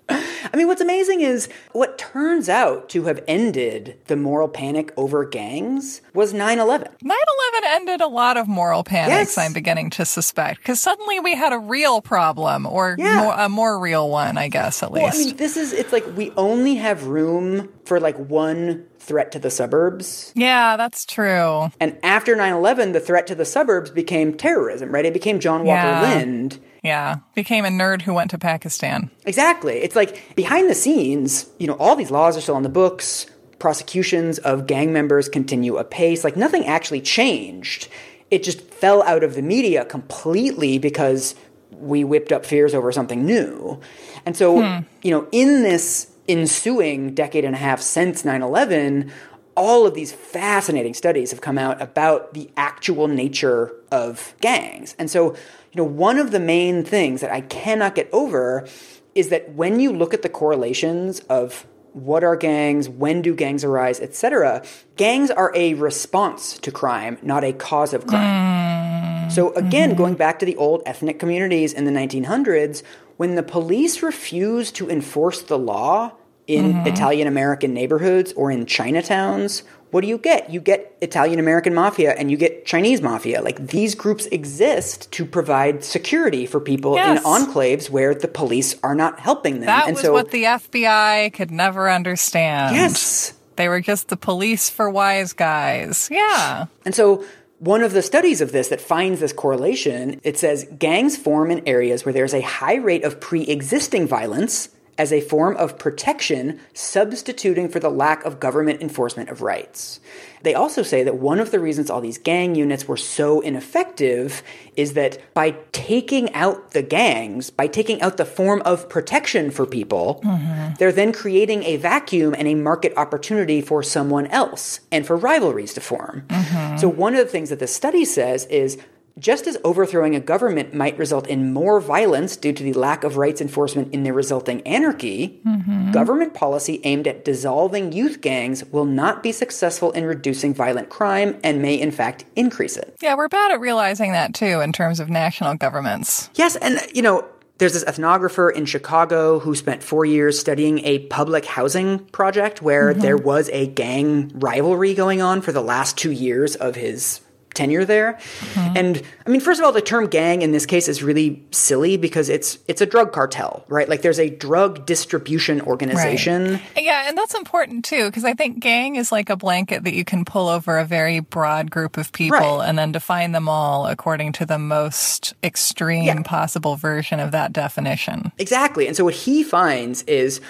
I 0.52 0.56
mean, 0.56 0.66
what's 0.66 0.80
amazing 0.80 1.20
is 1.20 1.48
what 1.72 1.98
turns 1.98 2.48
out 2.48 2.88
to 2.90 3.04
have 3.04 3.22
ended 3.28 3.98
the 4.06 4.16
moral 4.16 4.48
panic 4.48 4.92
over 4.96 5.24
gangs 5.24 6.00
was 6.14 6.32
9 6.32 6.58
11. 6.58 6.88
9 7.02 7.16
11 7.62 7.70
ended 7.70 8.00
a 8.00 8.06
lot 8.08 8.36
of 8.36 8.48
moral 8.48 8.84
panics, 8.84 9.36
Yes. 9.36 9.38
I'm 9.38 9.52
beginning 9.52 9.90
to 9.90 10.04
suspect. 10.04 10.58
Because 10.58 10.80
suddenly 10.80 11.20
we 11.20 11.34
had 11.34 11.52
a 11.52 11.58
real 11.58 12.00
problem, 12.00 12.66
or 12.66 12.96
Yeah. 12.98 13.16
more, 13.22 13.34
a 13.34 13.48
more 13.48 13.78
real 13.78 14.08
one, 14.08 14.36
I 14.38 14.48
guess, 14.48 14.82
at 14.82 14.90
Well, 14.92 15.06
I 15.06 15.16
mean, 15.18 15.36
this 15.36 15.56
is, 15.56 15.72
it's 15.72 15.92
like 15.92 16.04
we 16.16 16.32
only 16.36 16.76
have 16.76 17.06
room 17.06 17.68
for 17.84 18.00
like 18.00 18.16
one 18.18 18.84
threat 19.08 19.32
to 19.32 19.38
the 19.38 19.50
suburbs. 19.50 20.32
yeah, 20.36 20.76
that's 20.76 21.04
true. 21.04 21.70
And 21.80 21.98
after 22.04 22.36
9 22.36 22.52
11, 22.52 22.92
the 22.92 23.00
threat 23.00 23.26
to 23.28 23.34
the 23.34 23.44
suburbs 23.44 23.90
became 23.90 24.36
terrorism, 24.36 24.92
right? 24.92 25.04
It 25.04 25.12
became 25.14 25.40
John 25.40 25.64
Walker 25.64 25.88
Yeah. 25.88 26.02
Lindh. 26.02 26.60
Yeah. 26.84 27.16
Became 27.34 27.64
a 27.64 27.68
nerd 27.70 28.02
who 28.02 28.14
went 28.14 28.30
to 28.30 28.38
Pakistan. 28.38 29.10
Exactly. 29.26 29.78
It's 29.78 29.96
like 29.96 30.36
behind 30.36 30.70
the 30.70 30.74
scenes, 30.74 31.46
you 31.58 31.66
know, 31.66 31.74
all 31.74 31.96
these 31.96 32.10
laws 32.12 32.36
are 32.36 32.40
still 32.40 32.54
on 32.54 32.62
the 32.62 32.68
books. 32.68 33.26
Prosecutions 33.58 34.38
of 34.38 34.68
gang 34.68 34.92
members 34.92 35.28
continue 35.28 35.76
apace. 35.78 36.22
Like 36.22 36.36
nothing 36.36 36.64
actually 36.66 37.00
changed. 37.00 37.88
It 38.30 38.44
just 38.44 38.60
fell 38.60 39.02
out 39.02 39.24
of 39.24 39.34
the 39.34 39.42
media 39.42 39.84
completely 39.84 40.78
because 40.78 41.34
we 41.72 42.04
whipped 42.04 42.30
up 42.30 42.46
fears 42.46 42.74
over 42.74 42.92
something 42.92 43.24
new. 43.24 43.80
And 44.24 44.36
so, 44.36 44.60
hmm. 44.62 44.84
you 45.02 45.10
know, 45.10 45.26
in 45.32 45.62
this 45.62 46.06
ensuing 46.28 47.14
decade 47.14 47.44
and 47.44 47.54
a 47.54 47.58
half 47.58 47.80
since 47.80 48.24
9 48.24 48.42
11, 48.42 49.10
all 49.56 49.86
of 49.86 49.94
these 49.94 50.12
fascinating 50.12 50.94
studies 50.94 51.30
have 51.30 51.40
come 51.40 51.58
out 51.58 51.82
about 51.82 52.34
the 52.34 52.48
actual 52.56 53.08
nature 53.08 53.74
of 53.90 54.34
gangs. 54.40 54.94
And 54.98 55.10
so, 55.10 55.32
you 55.32 55.76
know, 55.76 55.84
one 55.84 56.18
of 56.18 56.30
the 56.30 56.38
main 56.38 56.84
things 56.84 57.20
that 57.22 57.32
I 57.32 57.40
cannot 57.40 57.96
get 57.96 58.08
over 58.12 58.68
is 59.14 59.30
that 59.30 59.50
when 59.54 59.80
you 59.80 59.92
look 59.92 60.14
at 60.14 60.22
the 60.22 60.28
correlations 60.28 61.18
of 61.28 61.66
what 61.92 62.22
are 62.22 62.36
gangs, 62.36 62.88
when 62.88 63.20
do 63.22 63.34
gangs 63.34 63.64
arise, 63.64 63.98
etc., 64.00 64.62
gangs 64.96 65.30
are 65.30 65.50
a 65.56 65.74
response 65.74 66.58
to 66.58 66.70
crime, 66.70 67.18
not 67.22 67.42
a 67.42 67.52
cause 67.52 67.92
of 67.92 68.06
crime. 68.06 69.28
Mm. 69.28 69.32
So 69.32 69.52
again, 69.54 69.90
mm-hmm. 69.90 69.98
going 69.98 70.14
back 70.14 70.38
to 70.38 70.46
the 70.46 70.56
old 70.56 70.82
ethnic 70.86 71.18
communities 71.18 71.72
in 71.72 71.84
the 71.84 71.90
1900s, 71.90 72.82
when 73.18 73.34
the 73.34 73.42
police 73.42 74.02
refuse 74.02 74.72
to 74.72 74.88
enforce 74.88 75.42
the 75.42 75.58
law 75.58 76.12
in 76.46 76.72
mm-hmm. 76.72 76.86
Italian 76.86 77.26
American 77.28 77.74
neighborhoods 77.74 78.32
or 78.32 78.50
in 78.50 78.64
Chinatowns, 78.64 79.64
what 79.90 80.02
do 80.02 80.06
you 80.06 80.18
get? 80.18 80.50
You 80.50 80.60
get 80.60 80.96
Italian 81.00 81.40
American 81.40 81.74
mafia 81.74 82.12
and 82.12 82.30
you 82.30 82.36
get 82.36 82.64
Chinese 82.64 83.02
mafia. 83.02 83.42
Like 83.42 83.66
these 83.66 83.96
groups 83.96 84.26
exist 84.26 85.10
to 85.12 85.24
provide 85.24 85.82
security 85.82 86.46
for 86.46 86.60
people 86.60 86.94
Yes. 86.94 87.18
in 87.18 87.24
enclaves 87.24 87.90
where 87.90 88.14
the 88.14 88.28
police 88.28 88.76
are 88.82 88.94
not 88.94 89.18
helping 89.18 89.54
them. 89.56 89.66
That 89.66 89.88
and 89.88 89.96
was 89.96 90.04
so, 90.04 90.12
what 90.12 90.30
the 90.30 90.44
FBI 90.44 91.32
could 91.32 91.50
never 91.50 91.90
understand. 91.90 92.76
yes. 92.76 93.34
They 93.56 93.68
were 93.68 93.80
just 93.80 94.06
the 94.06 94.16
police 94.16 94.70
for 94.70 94.88
wise 94.88 95.32
guys. 95.32 96.08
Yeah. 96.12 96.66
And 96.84 96.94
so 96.94 97.24
one 97.58 97.82
of 97.82 97.92
the 97.92 98.02
studies 98.02 98.40
of 98.40 98.52
this 98.52 98.68
that 98.68 98.80
finds 98.80 99.20
this 99.20 99.32
correlation, 99.32 100.20
it 100.22 100.38
says 100.38 100.68
gangs 100.78 101.16
form 101.16 101.50
in 101.50 101.66
areas 101.66 102.04
where 102.04 102.12
there's 102.12 102.34
a 102.34 102.40
high 102.40 102.76
rate 102.76 103.04
of 103.04 103.20
pre-existing 103.20 104.06
violence 104.06 104.68
as 104.98 105.12
a 105.12 105.20
form 105.20 105.56
of 105.56 105.78
protection 105.78 106.58
substituting 106.74 107.68
for 107.68 107.78
the 107.78 107.88
lack 107.88 108.24
of 108.24 108.40
government 108.40 108.82
enforcement 108.82 109.30
of 109.30 109.40
rights. 109.40 110.00
They 110.42 110.54
also 110.54 110.82
say 110.82 111.02
that 111.02 111.16
one 111.16 111.40
of 111.40 111.50
the 111.50 111.60
reasons 111.60 111.90
all 111.90 112.00
these 112.00 112.18
gang 112.18 112.54
units 112.54 112.86
were 112.86 112.96
so 112.96 113.40
ineffective 113.40 114.42
is 114.76 114.92
that 114.92 115.18
by 115.34 115.52
taking 115.72 116.32
out 116.34 116.72
the 116.72 116.82
gangs, 116.82 117.50
by 117.50 117.66
taking 117.66 118.00
out 118.02 118.16
the 118.16 118.24
form 118.24 118.62
of 118.64 118.88
protection 118.88 119.50
for 119.50 119.66
people, 119.66 120.20
mm-hmm. 120.24 120.74
they're 120.78 120.92
then 120.92 121.12
creating 121.12 121.64
a 121.64 121.76
vacuum 121.76 122.34
and 122.36 122.46
a 122.46 122.54
market 122.54 122.92
opportunity 122.96 123.60
for 123.60 123.82
someone 123.82 124.26
else 124.26 124.80
and 124.92 125.06
for 125.06 125.16
rivalries 125.16 125.74
to 125.74 125.80
form. 125.80 126.24
Mm-hmm. 126.28 126.78
So, 126.78 126.88
one 126.88 127.14
of 127.14 127.24
the 127.24 127.30
things 127.30 127.50
that 127.50 127.58
the 127.58 127.66
study 127.66 128.04
says 128.04 128.46
is 128.46 128.78
just 129.18 129.46
as 129.46 129.58
overthrowing 129.64 130.14
a 130.14 130.20
government 130.20 130.74
might 130.74 130.96
result 130.98 131.26
in 131.26 131.52
more 131.52 131.80
violence 131.80 132.36
due 132.36 132.52
to 132.52 132.62
the 132.62 132.72
lack 132.72 133.04
of 133.04 133.16
rights 133.16 133.40
enforcement 133.40 133.92
in 133.92 134.02
the 134.02 134.12
resulting 134.12 134.60
anarchy, 134.62 135.40
mm-hmm. 135.44 135.90
government 135.90 136.34
policy 136.34 136.80
aimed 136.84 137.06
at 137.06 137.24
dissolving 137.24 137.92
youth 137.92 138.20
gangs 138.20 138.64
will 138.66 138.84
not 138.84 139.22
be 139.22 139.32
successful 139.32 139.90
in 139.92 140.04
reducing 140.04 140.54
violent 140.54 140.88
crime 140.88 141.38
and 141.42 141.60
may, 141.60 141.74
in 141.74 141.90
fact, 141.90 142.24
increase 142.36 142.76
it. 142.76 142.96
Yeah, 143.00 143.14
we're 143.16 143.28
bad 143.28 143.52
at 143.52 143.60
realizing 143.60 144.12
that 144.12 144.34
too 144.34 144.60
in 144.60 144.72
terms 144.72 145.00
of 145.00 145.08
national 145.08 145.54
governments. 145.54 146.30
Yes, 146.34 146.56
and, 146.56 146.80
you 146.94 147.02
know, 147.02 147.26
there's 147.58 147.72
this 147.72 147.84
ethnographer 147.84 148.52
in 148.52 148.66
Chicago 148.66 149.40
who 149.40 149.56
spent 149.56 149.82
four 149.82 150.04
years 150.04 150.38
studying 150.38 150.78
a 150.84 151.00
public 151.08 151.44
housing 151.44 151.98
project 152.06 152.62
where 152.62 152.92
mm-hmm. 152.92 153.00
there 153.00 153.16
was 153.16 153.50
a 153.52 153.66
gang 153.66 154.30
rivalry 154.34 154.94
going 154.94 155.20
on 155.20 155.40
for 155.40 155.50
the 155.50 155.60
last 155.60 155.98
two 155.98 156.12
years 156.12 156.54
of 156.54 156.76
his 156.76 157.20
tenure 157.58 157.84
there. 157.84 158.14
Mm-hmm. 158.54 158.76
And 158.76 159.02
I 159.26 159.30
mean, 159.30 159.40
first 159.40 159.60
of 159.60 159.66
all, 159.66 159.72
the 159.72 159.82
term 159.82 160.06
gang 160.06 160.42
in 160.42 160.52
this 160.52 160.64
case 160.64 160.88
is 160.88 161.02
really 161.02 161.42
silly 161.50 161.96
because 161.96 162.28
it's 162.28 162.58
it's 162.68 162.80
a 162.80 162.86
drug 162.86 163.12
cartel, 163.12 163.64
right? 163.68 163.88
Like 163.88 164.02
there's 164.02 164.20
a 164.20 164.30
drug 164.30 164.86
distribution 164.86 165.60
organization. 165.60 166.60
Yeah, 166.76 167.08
and 167.08 167.18
that's 167.18 167.34
important 167.34 167.84
too, 167.84 168.06
because 168.06 168.24
I 168.24 168.34
think 168.34 168.60
gang 168.60 168.96
is 168.96 169.10
like 169.12 169.28
a 169.28 169.36
blanket 169.36 169.84
that 169.84 169.94
you 169.94 170.04
can 170.04 170.24
pull 170.24 170.48
over 170.48 170.78
a 170.78 170.84
very 170.84 171.20
broad 171.20 171.70
group 171.70 171.96
of 171.98 172.12
people 172.12 172.38
Right. 172.38 172.68
and 172.68 172.78
then 172.78 172.92
define 172.92 173.32
them 173.32 173.48
all 173.48 173.86
according 173.86 174.32
to 174.32 174.46
the 174.46 174.58
most 174.58 175.34
extreme 175.42 176.04
Yeah. 176.04 176.22
possible 176.22 176.76
version 176.76 177.20
of 177.20 177.32
that 177.32 177.52
definition. 177.52 178.32
Exactly. 178.38 178.86
And 178.86 178.96
so 178.96 179.04
what 179.04 179.14
he 179.14 179.42
finds 179.42 180.02
is 180.02 180.40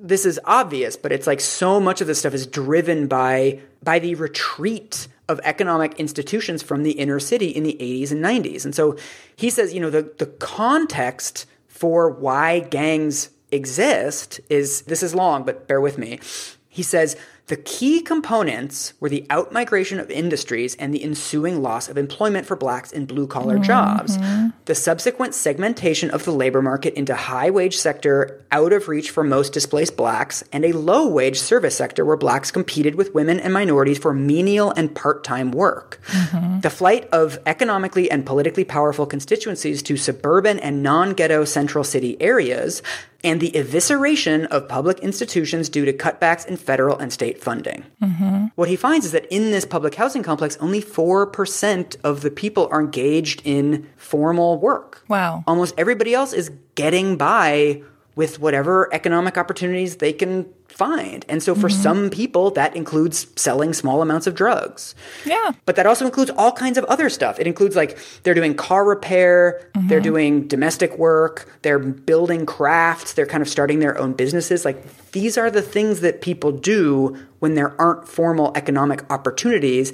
this 0.00 0.24
is 0.24 0.40
obvious, 0.44 0.96
but 0.96 1.12
it's 1.12 1.26
like 1.26 1.40
so 1.40 1.80
much 1.80 2.00
of 2.00 2.06
this 2.06 2.20
stuff 2.20 2.32
is 2.34 2.46
driven 2.46 3.06
by 3.08 3.60
by 3.82 3.98
the 3.98 4.14
retreat 4.14 5.08
of 5.28 5.40
economic 5.44 5.98
institutions 6.00 6.62
from 6.62 6.82
the 6.82 6.92
inner 6.92 7.20
city 7.20 7.48
in 7.48 7.62
the 7.62 7.76
80s 7.80 8.10
and 8.10 8.24
90s. 8.24 8.64
And 8.64 8.74
so 8.74 8.96
he 9.36 9.50
says, 9.50 9.74
you 9.74 9.80
know, 9.80 9.90
the 9.90 10.12
the 10.18 10.26
context 10.26 11.46
for 11.66 12.10
why 12.10 12.60
gangs 12.60 13.30
exist 13.52 14.40
is 14.48 14.82
this 14.82 15.02
is 15.02 15.14
long, 15.14 15.44
but 15.44 15.68
bear 15.68 15.80
with 15.80 15.98
me. 15.98 16.20
He 16.68 16.82
says 16.82 17.16
the 17.48 17.56
key 17.56 18.02
components 18.02 18.92
were 19.00 19.08
the 19.08 19.26
outmigration 19.30 19.98
of 19.98 20.10
industries 20.10 20.74
and 20.76 20.92
the 20.92 21.02
ensuing 21.02 21.62
loss 21.62 21.88
of 21.88 21.96
employment 21.96 22.46
for 22.46 22.56
blacks 22.56 22.92
in 22.92 23.06
blue 23.06 23.26
collar 23.26 23.54
mm-hmm. 23.54 23.64
jobs. 23.64 24.18
The 24.66 24.74
subsequent 24.74 25.34
segmentation 25.34 26.10
of 26.10 26.24
the 26.24 26.30
labor 26.30 26.60
market 26.60 26.92
into 26.94 27.14
high 27.14 27.48
wage 27.48 27.76
sector 27.76 28.44
out 28.52 28.74
of 28.74 28.88
reach 28.88 29.10
for 29.10 29.24
most 29.24 29.54
displaced 29.54 29.96
blacks 29.96 30.44
and 30.52 30.64
a 30.64 30.72
low 30.72 31.08
wage 31.08 31.40
service 31.40 31.74
sector 31.74 32.04
where 32.04 32.18
blacks 32.18 32.50
competed 32.50 32.96
with 32.96 33.14
women 33.14 33.40
and 33.40 33.52
minorities 33.52 33.98
for 33.98 34.12
menial 34.12 34.70
and 34.72 34.94
part 34.94 35.24
time 35.24 35.50
work. 35.50 36.00
Mm-hmm. 36.08 36.60
The 36.60 36.70
flight 36.70 37.08
of 37.12 37.38
economically 37.46 38.10
and 38.10 38.26
politically 38.26 38.64
powerful 38.64 39.06
constituencies 39.06 39.82
to 39.84 39.96
suburban 39.96 40.58
and 40.58 40.82
non 40.82 41.14
ghetto 41.14 41.46
central 41.46 41.82
city 41.82 42.20
areas 42.20 42.82
and 43.24 43.40
the 43.40 43.50
evisceration 43.52 44.46
of 44.46 44.68
public 44.68 45.00
institutions 45.00 45.68
due 45.68 45.84
to 45.84 45.92
cutbacks 45.92 46.46
in 46.46 46.56
federal 46.56 46.96
and 46.98 47.12
state 47.12 47.42
funding. 47.42 47.84
Mm-hmm. 48.00 48.46
What 48.54 48.68
he 48.68 48.76
finds 48.76 49.06
is 49.06 49.12
that 49.12 49.26
in 49.26 49.50
this 49.50 49.64
public 49.64 49.96
housing 49.96 50.22
complex, 50.22 50.56
only 50.60 50.80
4% 50.80 51.96
of 52.04 52.20
the 52.20 52.30
people 52.30 52.68
are 52.70 52.80
engaged 52.80 53.42
in 53.44 53.88
formal 53.96 54.58
work. 54.58 55.04
Wow. 55.08 55.42
Almost 55.46 55.74
everybody 55.76 56.14
else 56.14 56.32
is 56.32 56.52
getting 56.76 57.16
by 57.16 57.82
with 58.18 58.40
whatever 58.40 58.92
economic 58.92 59.38
opportunities 59.38 59.98
they 59.98 60.12
can 60.12 60.44
find. 60.66 61.24
And 61.28 61.40
so 61.40 61.54
for 61.54 61.68
mm-hmm. 61.68 61.82
some 61.82 62.10
people, 62.10 62.50
that 62.50 62.74
includes 62.74 63.28
selling 63.36 63.72
small 63.72 64.02
amounts 64.02 64.26
of 64.26 64.34
drugs. 64.34 64.96
Yeah. 65.24 65.52
But 65.66 65.76
that 65.76 65.86
also 65.86 66.04
includes 66.04 66.32
all 66.36 66.50
kinds 66.50 66.78
of 66.78 66.84
other 66.86 67.10
stuff. 67.10 67.38
It 67.38 67.46
includes 67.46 67.76
like 67.76 67.96
they're 68.24 68.34
doing 68.34 68.56
car 68.56 68.84
repair, 68.84 69.70
mm-hmm. 69.72 69.86
they're 69.86 70.00
doing 70.00 70.48
domestic 70.48 70.98
work, 70.98 71.48
they're 71.62 71.78
building 71.78 72.44
crafts, 72.44 73.12
they're 73.12 73.24
kind 73.24 73.40
of 73.40 73.48
starting 73.48 73.78
their 73.78 73.96
own 73.96 74.14
businesses. 74.14 74.64
Like 74.64 75.12
these 75.12 75.38
are 75.38 75.48
the 75.48 75.62
things 75.62 76.00
that 76.00 76.20
people 76.20 76.50
do 76.50 77.16
when 77.38 77.54
there 77.54 77.80
aren't 77.80 78.08
formal 78.08 78.50
economic 78.56 79.08
opportunities. 79.12 79.92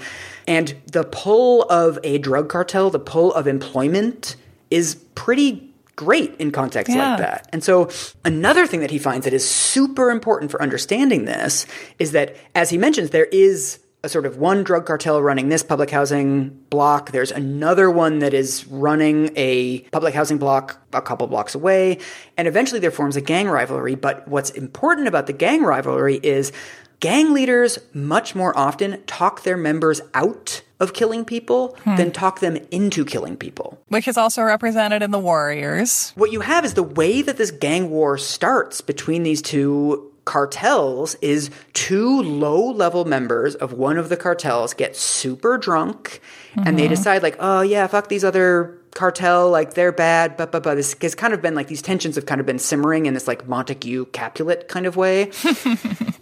And 0.48 0.74
the 0.90 1.04
pull 1.04 1.64
of 1.64 1.98
a 2.02 2.16
drug 2.16 2.48
cartel, 2.48 2.88
the 2.88 2.98
pull 2.98 3.34
of 3.34 3.46
employment 3.46 4.36
is 4.70 4.94
pretty 5.14 5.73
great 5.96 6.34
in 6.38 6.50
contexts 6.50 6.94
Yeah. 6.94 7.10
like 7.10 7.18
that. 7.18 7.48
And 7.52 7.62
so 7.62 7.88
another 8.24 8.66
thing 8.66 8.80
that 8.80 8.90
he 8.90 8.98
finds 8.98 9.24
that 9.24 9.32
is 9.32 9.48
super 9.48 10.10
important 10.10 10.50
for 10.50 10.60
understanding 10.60 11.24
this 11.24 11.66
is 11.98 12.12
that 12.12 12.36
as 12.54 12.70
he 12.70 12.78
mentions 12.78 13.10
there 13.10 13.26
is 13.26 13.78
a 14.02 14.08
sort 14.08 14.26
of 14.26 14.36
one 14.36 14.62
drug 14.62 14.84
cartel 14.84 15.22
running 15.22 15.48
this 15.48 15.62
public 15.62 15.88
housing 15.90 16.50
block. 16.68 17.10
There's 17.10 17.32
another 17.32 17.90
one 17.90 18.18
that 18.18 18.34
is 18.34 18.66
running 18.66 19.30
a 19.34 19.78
public 19.92 20.12
housing 20.12 20.36
block 20.36 20.78
a 20.92 21.00
couple 21.00 21.26
blocks 21.26 21.54
away. 21.54 21.98
And 22.36 22.46
eventually 22.46 22.80
there 22.80 22.90
forms 22.90 23.16
a 23.16 23.22
gang 23.22 23.48
rivalry. 23.48 23.94
But 23.94 24.28
what's 24.28 24.50
important 24.50 25.08
about 25.08 25.26
the 25.26 25.32
gang 25.32 25.62
rivalry 25.62 26.20
is 26.22 26.52
gang 27.00 27.32
leaders 27.32 27.78
much 27.94 28.34
more 28.34 28.56
often 28.58 29.02
talk 29.06 29.42
their 29.42 29.56
members 29.56 30.02
out 30.12 30.60
of 30.84 30.94
killing 30.94 31.24
people 31.24 31.76
hmm. 31.82 31.96
than 31.96 32.12
talk 32.12 32.38
them 32.38 32.56
into 32.70 33.04
killing 33.04 33.36
people. 33.36 33.78
Which 33.88 34.06
is 34.06 34.16
also 34.16 34.42
represented 34.42 35.02
in 35.02 35.10
the 35.10 35.18
Warriors. 35.18 36.12
What 36.14 36.30
you 36.30 36.40
have 36.40 36.64
is 36.64 36.74
the 36.74 36.84
way 36.84 37.22
that 37.22 37.36
this 37.36 37.50
gang 37.50 37.90
war 37.90 38.16
starts 38.16 38.80
between 38.80 39.24
these 39.24 39.42
two 39.42 40.12
cartels 40.24 41.16
is 41.16 41.50
two 41.74 42.22
low 42.22 42.70
level 42.70 43.04
members 43.04 43.54
of 43.54 43.74
one 43.74 43.98
of 43.98 44.08
the 44.08 44.16
cartels 44.16 44.72
get 44.72 44.96
super 44.96 45.58
drunk 45.58 46.20
and 46.56 46.78
they 46.78 46.84
mm-hmm. 46.84 46.94
decide 46.94 47.22
like 47.22 47.36
oh 47.40 47.60
yeah 47.60 47.86
fuck 47.86 48.08
these 48.08 48.24
other 48.24 48.78
cartel 48.94 49.50
like 49.50 49.74
they're 49.74 49.92
bad 49.92 50.36
but 50.36 50.52
but 50.52 50.62
but 50.62 50.76
this 50.76 50.94
has 51.02 51.14
kind 51.14 51.34
of 51.34 51.42
been 51.42 51.54
like 51.54 51.66
these 51.66 51.82
tensions 51.82 52.14
have 52.14 52.26
kind 52.26 52.40
of 52.40 52.46
been 52.46 52.58
simmering 52.58 53.06
in 53.06 53.14
this 53.14 53.26
like 53.26 53.46
montague 53.48 54.06
capulet 54.06 54.68
kind 54.68 54.86
of 54.86 54.96
way. 54.96 55.30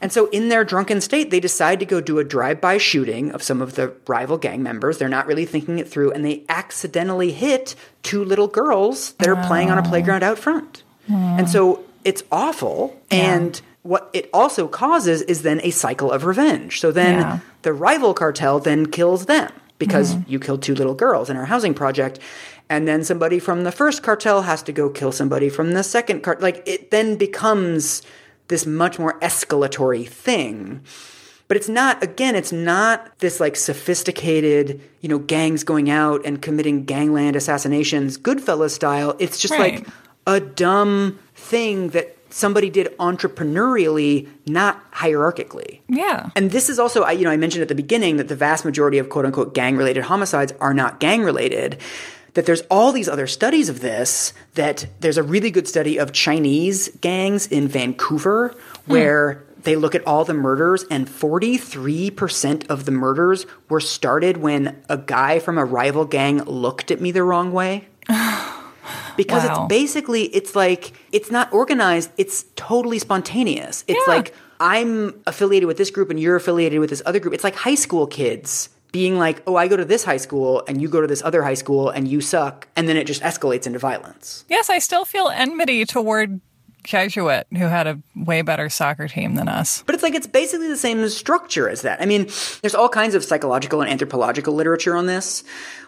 And 0.03 0.13
so 0.13 0.29
in 0.31 0.49
their 0.49 0.65
drunken 0.65 1.01
state 1.01 1.31
they 1.31 1.39
decide 1.39 1.79
to 1.79 1.87
go 1.87 2.01
do 2.01 2.19
a 2.19 2.25
drive-by 2.25 2.79
shooting 2.79 3.31
of 3.31 3.41
some 3.41 3.63
of 3.63 3.77
the 3.77 3.95
rival 4.09 4.37
gang 4.37 4.61
members. 4.61 4.99
They're 4.99 5.09
not 5.09 5.29
really 5.29 5.45
thinking 5.45 5.79
it 5.79 5.89
through 5.89 6.11
and 6.11 6.25
they 6.25 6.43
accidentally 6.49 7.31
hit 7.31 7.77
two 8.03 8.25
little 8.25 8.49
girls 8.49 9.13
that 9.15 9.29
are 9.29 9.47
playing 9.47 9.71
on 9.71 9.79
a 9.79 9.83
playground 9.85 10.25
out 10.25 10.41
front. 10.41 10.83
Hmm. 11.07 11.15
And 11.15 11.49
so 11.49 11.85
it's 12.05 12.25
awful 12.33 13.01
and 13.13 13.61
what 13.83 14.11
it 14.13 14.29
also 14.33 14.67
causes 14.69 15.23
is 15.23 15.43
then 15.43 15.61
a 15.63 15.71
cycle 15.71 16.11
of 16.11 16.25
revenge. 16.25 16.81
So 16.81 16.91
then 16.93 17.21
Yeah. 17.21 17.39
the 17.63 17.73
rival 17.73 18.15
cartel 18.15 18.59
then 18.59 18.87
kills 18.87 19.27
them 19.27 19.53
because 19.79 20.15
mm-hmm. 20.15 20.31
you 20.31 20.39
killed 20.39 20.63
two 20.63 20.75
little 20.75 20.95
girls 20.95 21.29
in 21.29 21.37
our 21.37 21.47
housing 21.47 21.75
project 21.75 22.19
and 22.73 22.89
then 22.89 23.05
somebody 23.05 23.39
from 23.39 23.65
the 23.65 23.71
first 23.73 24.03
cartel 24.03 24.43
has 24.43 24.63
to 24.63 24.73
go 24.73 24.89
kill 24.89 25.13
somebody 25.13 25.49
from 25.51 25.73
the 25.73 25.83
second 25.85 26.23
cartel. 26.23 26.43
like 26.43 26.63
it 26.67 26.91
then 26.91 27.17
becomes 27.17 28.01
this 28.49 28.65
much 28.67 28.99
more 28.99 29.19
escalatory 29.21 30.09
thing 30.09 30.81
but 31.49 31.57
it's 31.59 31.69
not 31.69 32.03
again 32.03 32.35
it's 32.35 32.51
not 32.53 32.97
this 33.19 33.41
like 33.41 33.57
sophisticated 33.57 34.81
you 35.03 35.09
know 35.09 35.19
gangs 35.19 35.63
going 35.65 35.91
out 35.91 36.25
and 36.25 36.41
committing 36.41 36.85
gangland 36.85 37.37
assassinations 37.37 38.17
goodfellas 38.19 38.71
style 38.71 39.15
it's 39.19 39.39
just 39.39 39.53
Right. 39.55 39.75
like 39.85 39.87
a 40.27 40.41
dumb 40.41 41.19
thing 41.35 41.91
that 41.91 42.17
somebody 42.31 42.71
did 42.71 42.87
entrepreneurially 42.99 44.27
not 44.47 44.91
hierarchically 44.93 45.81
Yeah. 45.89 46.31
and 46.35 46.51
this 46.51 46.71
is 46.71 46.79
also, 46.79 47.03
I- 47.03 47.13
you 47.13 47.25
know, 47.25 47.31
I 47.31 47.37
mentioned 47.37 47.61
at 47.63 47.69
the 47.69 47.75
beginning 47.75 48.17
that 48.17 48.29
the 48.29 48.37
vast 48.37 48.65
majority 48.65 48.97
of 48.99 49.11
quote 49.11 49.27
unquote 49.27 49.53
gang 49.53 49.77
related 49.77 50.05
homicides 50.05 50.53
are 50.61 50.73
not 50.73 50.99
gang 51.01 51.23
related. 51.23 51.77
That 52.35 52.47
there's 52.47 52.63
all 52.71 52.93
these 52.93 53.09
other 53.09 53.27
studies 53.27 53.69
of 53.69 53.81
this, 53.81 54.33
that 54.55 54.87
there's 55.01 55.19
a 55.19 55.23
really 55.23 55.51
good 55.51 55.69
study 55.69 55.99
of 55.99 56.13
Chinese 56.13 56.89
gangs 57.01 57.47
in 57.47 57.69
Vancouver 57.69 58.49
hmm. 58.87 58.93
where 58.93 59.45
they 59.63 59.77
look 59.77 59.95
at 59.95 60.07
all 60.07 60.25
the 60.25 60.35
murders 60.35 60.85
and 60.91 61.07
43% 61.07 62.69
of 62.69 62.85
the 62.85 62.91
murders 62.91 63.47
were 63.69 63.81
started 63.81 64.39
when 64.39 64.83
a 64.89 64.97
guy 64.97 65.39
from 65.39 65.59
a 65.59 65.65
rival 65.65 66.05
gang 66.05 66.43
looked 66.45 66.91
at 66.91 67.01
me 67.01 67.11
the 67.13 67.23
wrong 67.23 67.53
way 67.53 67.87
because 69.17 69.45
Wow. 69.45 69.67
it's 69.67 69.69
basically 69.69 70.23
it's 70.25 70.57
like 70.57 70.93
it's 71.13 71.31
not 71.31 71.53
organized 71.53 72.11
it's 72.17 72.45
totally 72.57 72.99
spontaneous 72.99 73.85
it's 73.87 74.01
Yeah. 74.07 74.15
like 74.15 74.35
i'm 74.59 75.15
affiliated 75.27 75.67
with 75.67 75.77
this 75.77 75.91
group 75.91 76.11
and 76.11 76.19
you're 76.19 76.37
affiliated 76.37 76.81
with 76.81 76.91
this 76.91 77.03
other 77.07 77.21
group 77.21 77.35
it's 77.35 77.45
like 77.45 77.55
high 77.55 77.75
school 77.77 78.07
kids 78.07 78.69
being 78.93 79.19
like 79.19 79.43
oh 79.47 79.57
i 79.57 79.67
go 79.69 79.77
to 79.77 79.85
this 79.85 80.05
high 80.05 80.17
school 80.19 80.63
and 80.69 80.81
you 80.81 80.89
go 80.89 81.01
to 81.01 81.07
this 81.07 81.23
other 81.23 81.43
high 81.43 81.55
school 81.55 81.89
and 81.91 82.07
you 82.07 82.21
suck 82.21 82.69
and 82.77 82.87
then 82.89 82.97
it 82.97 83.07
just 83.07 83.23
escalates 83.23 83.67
into 83.67 83.79
violence 83.79 84.45
Yes, 84.49 84.69
I 84.71 84.79
still 84.79 85.05
feel 85.05 85.29
enmity 85.29 85.85
toward 85.87 86.41
Jesuit, 86.85 87.47
who 87.51 87.65
had 87.67 87.87
a 87.87 88.01
way 88.17 88.43
better 88.43 88.69
soccer 88.69 89.07
team 89.07 89.37
than 89.37 89.49
us. 89.49 89.83
but 89.87 89.95
it's 89.95 90.03
like 90.03 90.15
it's 90.15 90.27
basically 90.27 90.67
the 90.69 90.77
same 90.77 91.09
structure 91.09 91.69
as 91.69 91.83
that 91.83 92.03
i 92.03 92.07
mean 92.07 92.25
there's 92.61 92.75
all 92.75 92.89
kinds 92.89 93.15
of 93.15 93.23
psychological 93.25 93.81
and 93.81 93.91
anthropological 93.91 94.53
literature 94.55 94.97
on 94.97 95.07
this 95.07 95.45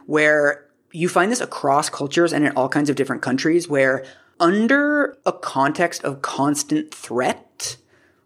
where 0.07 0.65
you 0.93 1.09
find 1.09 1.33
this 1.33 1.41
across 1.41 1.91
cultures 1.91 2.33
and 2.33 2.45
in 2.47 2.53
all 2.53 2.69
kinds 2.69 2.89
of 2.89 2.95
different 2.97 3.23
countries 3.23 3.69
where 3.69 4.05
under 4.39 5.17
a 5.27 5.33
context 5.33 6.05
of 6.05 6.23
constant 6.23 6.95
threat 6.95 7.54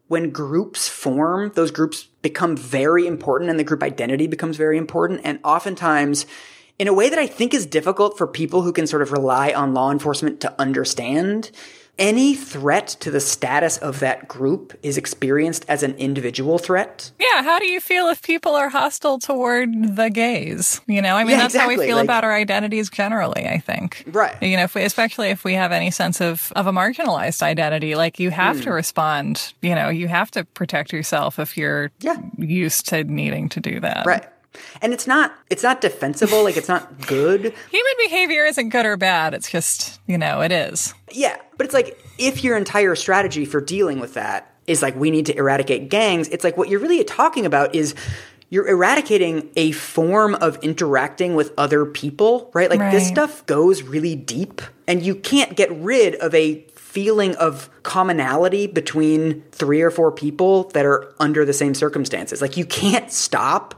when 0.08 0.30
groups 0.30 0.88
form, 0.88 1.52
those 1.54 1.70
groups 1.70 2.08
become 2.22 2.56
very 2.56 3.06
important 3.06 3.50
and 3.50 3.58
the 3.58 3.64
group 3.64 3.82
identity 3.82 4.26
becomes 4.26 4.56
very 4.56 4.76
important. 4.76 5.20
And 5.22 5.38
oftentimes, 5.44 6.26
in 6.78 6.88
a 6.88 6.92
way 6.92 7.08
that 7.08 7.18
I 7.18 7.26
think 7.26 7.54
is 7.54 7.66
difficult 7.66 8.16
for 8.16 8.26
people 8.26 8.62
who 8.62 8.72
can 8.72 8.86
sort 8.86 9.02
of 9.02 9.12
rely 9.12 9.52
on 9.52 9.74
law 9.74 9.90
enforcement 9.90 10.40
to 10.40 10.60
understand. 10.60 11.50
Any 11.98 12.36
threat 12.36 12.86
to 13.00 13.10
the 13.10 13.18
status 13.20 13.76
of 13.78 13.98
that 13.98 14.28
group 14.28 14.72
is 14.84 14.96
experienced 14.96 15.64
as 15.68 15.82
an 15.82 15.94
individual 15.96 16.58
threat. 16.58 17.10
Yeah, 17.18 17.42
how 17.42 17.58
do 17.58 17.66
you 17.66 17.80
feel 17.80 18.06
if 18.06 18.22
people 18.22 18.54
are 18.54 18.68
hostile 18.68 19.18
toward 19.18 19.96
the 19.96 20.08
gays? 20.08 20.80
You 20.86 21.02
know, 21.02 21.16
I 21.16 21.24
mean, 21.24 21.32
Yeah, 21.32 21.38
that's 21.38 21.56
how 21.56 21.66
we 21.66 21.76
feel 21.76 21.96
like- 21.96 22.04
about 22.04 22.22
our 22.22 22.32
identities 22.32 22.88
generally, 22.88 23.48
I 23.48 23.58
think. 23.58 24.04
Right. 24.06 24.40
You 24.40 24.56
know, 24.56 24.62
if 24.62 24.76
we, 24.76 24.82
especially 24.84 25.30
if 25.30 25.42
we 25.42 25.54
have 25.54 25.72
any 25.72 25.90
sense 25.90 26.20
of, 26.20 26.52
of 26.54 26.68
a 26.68 26.72
marginalized 26.72 27.42
identity, 27.42 27.96
like 27.96 28.20
you 28.20 28.30
have 28.30 28.58
Hmm. 28.58 28.62
to 28.62 28.70
respond, 28.72 29.52
you 29.60 29.74
know, 29.74 29.88
you 29.88 30.06
have 30.06 30.30
to 30.32 30.44
protect 30.44 30.92
yourself 30.92 31.40
if 31.40 31.56
you're 31.56 31.90
Yeah. 32.00 32.16
used 32.38 32.88
to 32.90 33.02
needing 33.02 33.48
to 33.50 33.60
do 33.60 33.80
that. 33.80 34.06
Right. 34.06 34.24
And 34.82 34.92
it's 34.92 35.06
not 35.06 35.34
it's 35.50 35.62
not 35.62 35.80
defensible, 35.80 36.44
like 36.44 36.56
it's 36.56 36.68
not 36.68 37.06
good. 37.06 37.42
Human 37.70 37.92
behavior 37.98 38.44
isn't 38.46 38.68
good 38.70 38.86
or 38.86 38.96
bad. 38.96 39.34
It's 39.34 39.50
just, 39.50 40.00
you 40.06 40.18
know, 40.18 40.40
it 40.40 40.52
is. 40.52 40.94
Yeah, 41.10 41.36
but 41.56 41.64
it's 41.64 41.74
like 41.74 42.02
if 42.18 42.44
your 42.44 42.56
entire 42.56 42.94
strategy 42.94 43.44
for 43.44 43.60
dealing 43.60 44.00
with 44.00 44.14
that 44.14 44.54
is 44.66 44.82
like 44.82 44.94
we 44.96 45.10
need 45.10 45.26
to 45.26 45.36
eradicate 45.36 45.88
gangs, 45.88 46.28
it's 46.28 46.44
like 46.44 46.56
what 46.56 46.68
you're 46.68 46.80
really 46.80 47.02
talking 47.04 47.46
about 47.46 47.74
is 47.74 47.94
you're 48.50 48.66
eradicating 48.66 49.50
a 49.56 49.72
form 49.72 50.34
of 50.36 50.56
interacting 50.62 51.34
with 51.34 51.52
other 51.58 51.84
people, 51.84 52.50
right? 52.54 52.70
Like 52.70 52.90
this 52.90 53.06
stuff 53.06 53.44
goes 53.46 53.82
really 53.82 54.16
deep 54.16 54.62
and 54.86 55.02
you 55.02 55.14
can't 55.14 55.54
get 55.54 55.70
rid 55.72 56.14
of 56.16 56.34
a 56.34 56.66
feeling 56.74 57.36
of 57.36 57.68
commonality 57.82 58.66
between 58.66 59.42
three 59.52 59.82
or 59.82 59.90
four 59.90 60.10
people 60.10 60.64
that 60.70 60.86
are 60.86 61.14
under 61.20 61.44
the 61.44 61.52
same 61.52 61.74
circumstances. 61.74 62.40
Like 62.40 62.56
you 62.56 62.64
can't 62.64 63.12
stop 63.12 63.74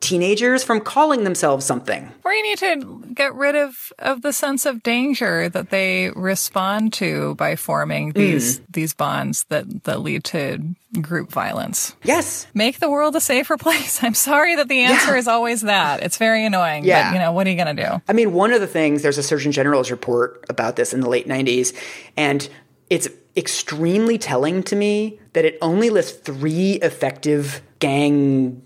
teenagers 0.00 0.64
from 0.64 0.80
calling 0.80 1.24
themselves 1.24 1.64
something. 1.66 2.10
Or 2.24 2.32
you 2.32 2.42
need 2.42 2.58
to 2.58 3.04
get 3.14 3.34
rid 3.34 3.54
of, 3.54 3.92
of 3.98 4.22
the 4.22 4.32
sense 4.32 4.64
of 4.64 4.82
danger 4.82 5.48
that 5.50 5.70
they 5.70 6.10
respond 6.16 6.92
to 6.94 7.34
by 7.34 7.54
forming 7.56 8.12
these 8.12 8.58
Hmm. 8.58 8.64
these 8.70 8.94
bonds 8.94 9.44
that, 9.50 9.84
that 9.84 10.00
lead 10.00 10.24
to 10.24 10.58
group 11.02 11.30
violence. 11.30 11.94
Yes. 12.02 12.46
Make 12.54 12.78
the 12.80 12.88
world 12.90 13.14
a 13.14 13.20
safer 13.20 13.56
place. 13.56 13.98
I'm 14.02 14.14
sorry 14.14 14.56
that 14.56 14.68
the 14.68 14.80
answer 14.80 15.12
Yeah. 15.12 15.18
is 15.18 15.28
always 15.28 15.60
that. 15.62 16.02
It's 16.02 16.16
very 16.16 16.44
annoying. 16.46 16.84
Yeah. 16.84 17.10
But 17.10 17.14
you 17.14 17.20
know, 17.20 17.32
what 17.32 17.46
are 17.46 17.50
you 17.50 17.56
gonna 17.56 17.74
do? 17.74 18.00
I 18.08 18.12
mean, 18.14 18.32
one 18.32 18.52
of 18.52 18.60
the 18.60 18.66
things, 18.66 19.02
there's 19.02 19.18
a 19.18 19.22
Surgeon 19.22 19.52
General's 19.52 19.90
report 19.90 20.44
about 20.48 20.76
this 20.76 20.92
in 20.94 21.00
the 21.00 21.08
late 21.10 21.28
90s, 21.28 21.74
and 22.16 22.48
it's 22.88 23.08
extremely 23.36 24.18
telling 24.18 24.62
to 24.64 24.74
me 24.76 25.20
that 25.34 25.44
it 25.44 25.56
only 25.62 25.90
lists 25.90 26.18
three 26.18 26.72
effective 26.82 27.62
gang 27.78 28.60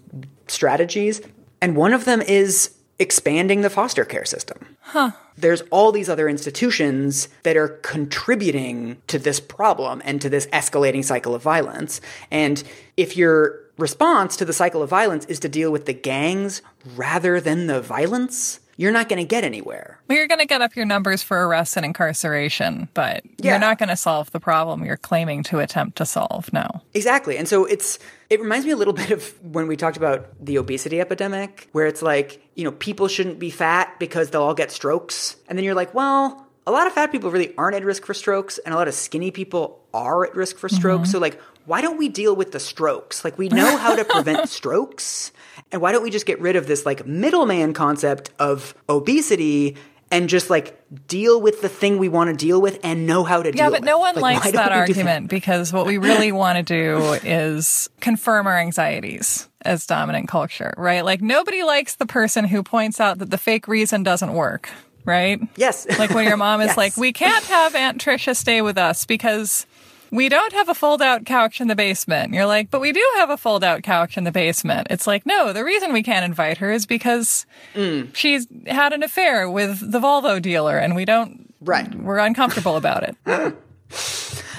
strategies, 0.47 1.21
and 1.61 1.77
one 1.77 1.93
of 1.93 2.05
them 2.05 2.21
is 2.21 2.75
expanding 2.99 3.63
the 3.63 3.71
foster 3.71 4.05
care 4.05 4.25
system. 4.25 4.77
Huh. 4.81 5.13
There's 5.37 5.63
all 5.71 5.91
these 5.91 6.09
other 6.09 6.29
institutions 6.29 7.29
that 7.43 7.57
are 7.57 7.69
contributing 7.69 8.99
to 9.09 9.19
this 9.19 9.41
problem 9.41 10.01
and 10.05 10.21
to 10.23 10.29
this 10.29 10.47
escalating 10.49 11.05
cycle 11.05 11.35
of 11.35 11.43
violence. 11.43 12.01
And 12.31 12.63
if 12.97 13.17
your 13.17 13.61
response 13.77 14.37
to 14.37 14.45
the 14.45 14.53
cycle 14.53 14.83
of 14.83 14.91
violence 14.91 15.25
is 15.27 15.41
to 15.41 15.49
deal 15.49 15.73
with 15.73 15.87
the 15.87 15.93
gangs 15.93 16.63
rather 16.95 17.41
than 17.41 17.67
the 17.67 17.81
violence, 17.81 18.61
you're 18.77 18.93
not 18.93 19.09
going 19.09 19.19
to 19.21 19.27
get 19.27 19.45
anywhere. 19.45 19.99
Well, 20.09 20.19
you're 20.19 20.29
gonna 20.29 20.47
get 20.47 20.61
up 20.61 20.77
your 20.77 20.85
numbers 20.87 21.23
for 21.23 21.47
arrests 21.47 21.77
and 21.77 21.85
incarceration, 21.87 22.89
but 22.95 23.23
Yeah. 23.39 23.53
you're 23.53 23.59
not 23.61 23.79
gonna 23.79 23.97
solve 23.97 24.31
the 24.33 24.41
problem 24.41 24.85
you're 24.85 24.97
claiming 24.97 25.43
to 25.45 25.61
attempt 25.61 25.97
to 25.99 26.07
solve. 26.07 26.53
No. 26.53 26.67
Exactly. 26.93 27.37
And 27.37 27.49
so 27.49 27.65
it's 27.65 27.99
it 28.31 28.41
reminds 28.41 28.67
me 28.67 28.73
a 28.73 28.77
little 28.77 28.93
bit 29.03 29.11
of 29.11 29.33
when 29.43 29.67
we 29.67 29.77
talked 29.77 29.97
about 29.97 30.27
the 30.45 30.59
obesity 30.59 31.01
epidemic 31.01 31.69
where 31.73 31.87
it's 31.87 32.03
like, 32.03 32.43
you 32.55 32.65
know, 32.65 32.73
people 32.73 33.09
shouldn't 33.09 33.39
be 33.39 33.51
fat 33.51 33.99
because 33.99 34.31
they'll 34.31 34.43
all 34.43 34.55
get 34.55 34.71
strokes. 34.71 35.37
And 35.49 35.57
then 35.59 35.65
you're 35.65 35.75
like, 35.75 35.95
well, 35.95 36.47
a 36.67 36.71
lot 36.73 36.87
of 36.87 36.93
fat 36.93 37.13
people 37.13 37.31
really 37.31 37.55
aren't 37.57 37.77
at 37.77 37.85
risk 37.85 38.05
for 38.07 38.15
strokes 38.15 38.59
and 38.59 38.75
a 38.75 38.77
lot 38.77 38.89
of 38.89 38.95
skinny 38.95 39.31
people 39.31 39.81
are 39.93 40.25
at 40.25 40.35
risk 40.35 40.59
for 40.59 40.69
strokes. 40.69 41.09
Mm-hmm. 41.09 41.13
So 41.13 41.19
like, 41.19 41.41
why 41.67 41.81
don't 41.81 41.99
we 41.99 42.09
deal 42.09 42.35
with 42.37 42.53
the 42.53 42.61
strokes? 42.61 43.25
Like 43.25 43.39
we 43.39 43.49
know 43.49 43.77
how 43.77 43.95
to 43.97 44.05
prevent 44.15 44.49
strokes. 44.49 45.33
And 45.73 45.81
why 45.81 45.93
don't 45.93 46.03
we 46.03 46.11
just 46.11 46.27
get 46.27 46.41
rid 46.41 46.57
of 46.57 46.67
this 46.67 46.85
like 46.87 47.07
middleman 47.07 47.73
concept 47.75 48.31
of 48.39 48.75
obesity 48.89 49.77
and 50.11 50.29
just 50.29 50.51
like 50.51 50.81
deal 51.09 51.41
with 51.41 51.61
the 51.63 51.69
thing 51.69 51.99
we 51.99 52.09
want 52.09 52.31
to 52.31 52.37
deal 52.37 52.61
with 52.61 52.79
and 52.85 53.07
know 53.07 53.25
how 53.25 53.39
to 53.43 53.51
deal 53.51 53.51
with. 53.51 53.57
Yeah, 53.59 53.71
but 53.71 53.85
no 53.85 53.99
one 53.99 54.15
Like, 54.17 54.45
likes 54.45 54.53
that 54.53 54.71
argument 54.71 55.29
because 55.29 55.73
what 55.73 55.87
we 55.87 55.99
really 55.99 56.31
want 56.31 56.57
to 56.59 56.63
do 56.63 56.99
is 57.25 57.89
confirm 58.01 58.47
our 58.47 58.57
anxieties 58.59 59.49
as 59.63 59.87
dominant 59.87 60.29
culture, 60.29 60.75
right? 60.77 61.05
Like 61.05 61.21
nobody 61.23 61.63
likes 61.63 61.97
the 61.97 62.07
person 62.07 62.45
who 62.45 62.63
points 62.63 63.01
out 63.01 63.19
that 63.19 63.31
the 63.31 63.39
fake 63.39 63.67
reason 63.67 64.03
doesn't 64.03 64.35
work, 64.35 64.69
right? 65.05 65.41
Yes. 65.57 65.87
Like 65.99 66.11
when 66.11 66.27
your 66.29 66.37
mom 66.37 66.61
is 66.61 66.67
Yes. 66.69 66.77
like, 66.77 66.97
we 66.97 67.13
can't 67.13 67.45
have 67.47 67.75
Aunt 67.75 68.01
Tricia 68.01 68.37
stay 68.37 68.61
with 68.63 68.79
us 68.79 69.07
because 69.07 69.67
we 70.15 70.29
don't 70.29 70.53
have 70.53 70.69
a 70.69 70.75
fold 70.75 71.03
out 71.03 71.25
couch 71.27 71.61
in 71.61 71.69
the 71.69 71.75
basement. 71.75 72.33
You're 72.33 72.47
like, 72.47 72.71
but 72.71 72.81
we 72.81 72.93
do 72.93 73.05
have 73.17 73.31
a 73.31 73.37
fold 73.37 73.65
out 73.65 73.83
couch 73.83 74.17
in 74.17 74.25
the 74.25 74.31
basement. 74.33 74.87
It's 74.91 75.07
like, 75.07 75.27
no, 75.27 75.53
the 75.53 75.65
reason 75.65 75.93
we 75.93 76.03
can't 76.03 76.25
invite 76.25 76.59
her 76.59 76.71
is 76.71 76.87
because 76.87 77.47
Mm. 77.75 78.15
she's 78.15 78.47
had 78.67 78.93
an 78.93 79.03
affair 79.03 79.51
with 79.51 79.91
the 79.93 79.99
Volvo 79.99 80.41
dealer 80.41 80.79
and 80.79 80.95
we 80.95 81.05
don't, 81.05 81.53
Right. 81.61 81.93
we're 81.95 82.19
uncomfortable 82.19 82.77
about 82.77 83.03
it. 83.03 83.17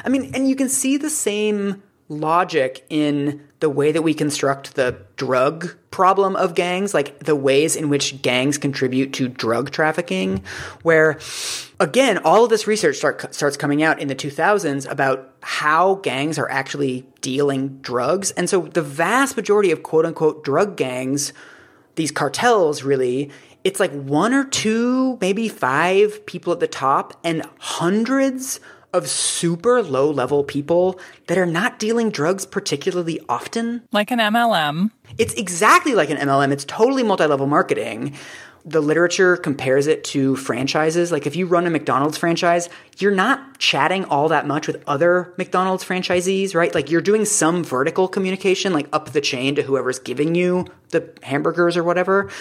I 0.03 0.09
mean, 0.09 0.31
and 0.33 0.47
you 0.49 0.55
can 0.55 0.69
see 0.69 0.97
the 0.97 1.09
same 1.09 1.81
logic 2.09 2.85
in 2.89 3.41
the 3.59 3.69
way 3.69 3.91
that 3.91 4.01
we 4.01 4.13
construct 4.13 4.75
the 4.75 4.97
drug 5.15 5.75
problem 5.91 6.35
of 6.35 6.55
gangs, 6.55 6.93
like 6.93 7.19
the 7.19 7.35
ways 7.35 7.75
in 7.75 7.87
which 7.87 8.21
gangs 8.21 8.57
contribute 8.57 9.13
to 9.13 9.29
drug 9.29 9.71
trafficking, 9.71 10.43
where 10.83 11.17
again, 11.79 12.17
all 12.19 12.43
of 12.43 12.49
this 12.49 12.67
research 12.67 12.97
start, 12.97 13.33
starts 13.33 13.55
coming 13.55 13.81
out 13.81 13.99
in 13.99 14.07
the 14.07 14.15
2000s 14.15 14.89
about 14.89 15.33
how 15.41 15.95
gangs 15.95 16.37
are 16.37 16.49
actually 16.49 17.07
dealing 17.21 17.77
drugs. 17.79 18.31
And 18.31 18.49
so 18.49 18.61
the 18.61 18.81
vast 18.81 19.37
majority 19.37 19.71
of 19.71 19.83
quote 19.83 20.05
unquote 20.05 20.43
drug 20.43 20.75
gangs, 20.75 21.31
these 21.95 22.11
cartels 22.11 22.83
really, 22.83 23.31
it's 23.63 23.79
like 23.79 23.91
one 23.93 24.33
or 24.33 24.43
two, 24.43 25.17
maybe 25.21 25.47
five 25.47 26.25
people 26.25 26.51
at 26.51 26.59
the 26.59 26.67
top 26.67 27.19
and 27.23 27.43
hundreds 27.57 28.59
of 28.95 29.09
super 29.09 29.83
low 29.83 30.09
level 30.09 30.43
people 30.43 30.99
that 31.27 31.37
are 31.37 31.45
not 31.45 31.79
dealing 31.79 32.09
drugs 32.09 32.45
particularly 32.45 33.19
often. 33.27 33.83
Like 33.91 34.09
an 34.09 34.19
MLM. 34.19 34.91
It's 35.17 35.33
exactly 35.33 35.93
like 35.93 36.09
an 36.09 36.17
MLM. 36.17 36.51
It's 36.51 36.65
totally 36.65 37.03
multi 37.03 37.25
level 37.25 37.45
marketing. 37.45 38.15
The 38.67 38.81
literature 38.81 39.37
compares 39.37 39.85
it 39.85 40.03
to 40.05 40.35
franchises. 40.37 41.11
Like 41.11 41.27
if 41.27 41.35
you 41.35 41.45
run 41.45 41.67
a 41.67 41.69
McDonald's 41.69 42.17
franchise, 42.17 42.67
you're 42.97 43.13
not 43.13 43.59
chatting 43.59 44.05
all 44.05 44.29
that 44.29 44.47
much 44.47 44.65
with 44.65 44.81
other 44.87 45.33
McDonald's 45.37 45.83
franchisees, 45.83 46.55
right? 46.55 46.73
Like 46.73 46.89
you're 46.89 47.01
doing 47.01 47.25
some 47.25 47.63
vertical 47.63 48.07
communication, 48.07 48.73
like 48.73 48.87
up 48.91 49.11
the 49.11 49.21
chain 49.21 49.55
to 49.55 49.61
whoever's 49.61 49.99
giving 49.99 50.33
you 50.33 50.65
the 50.89 51.13
hamburgers 51.21 51.77
or 51.77 51.83
whatever. 51.83 52.31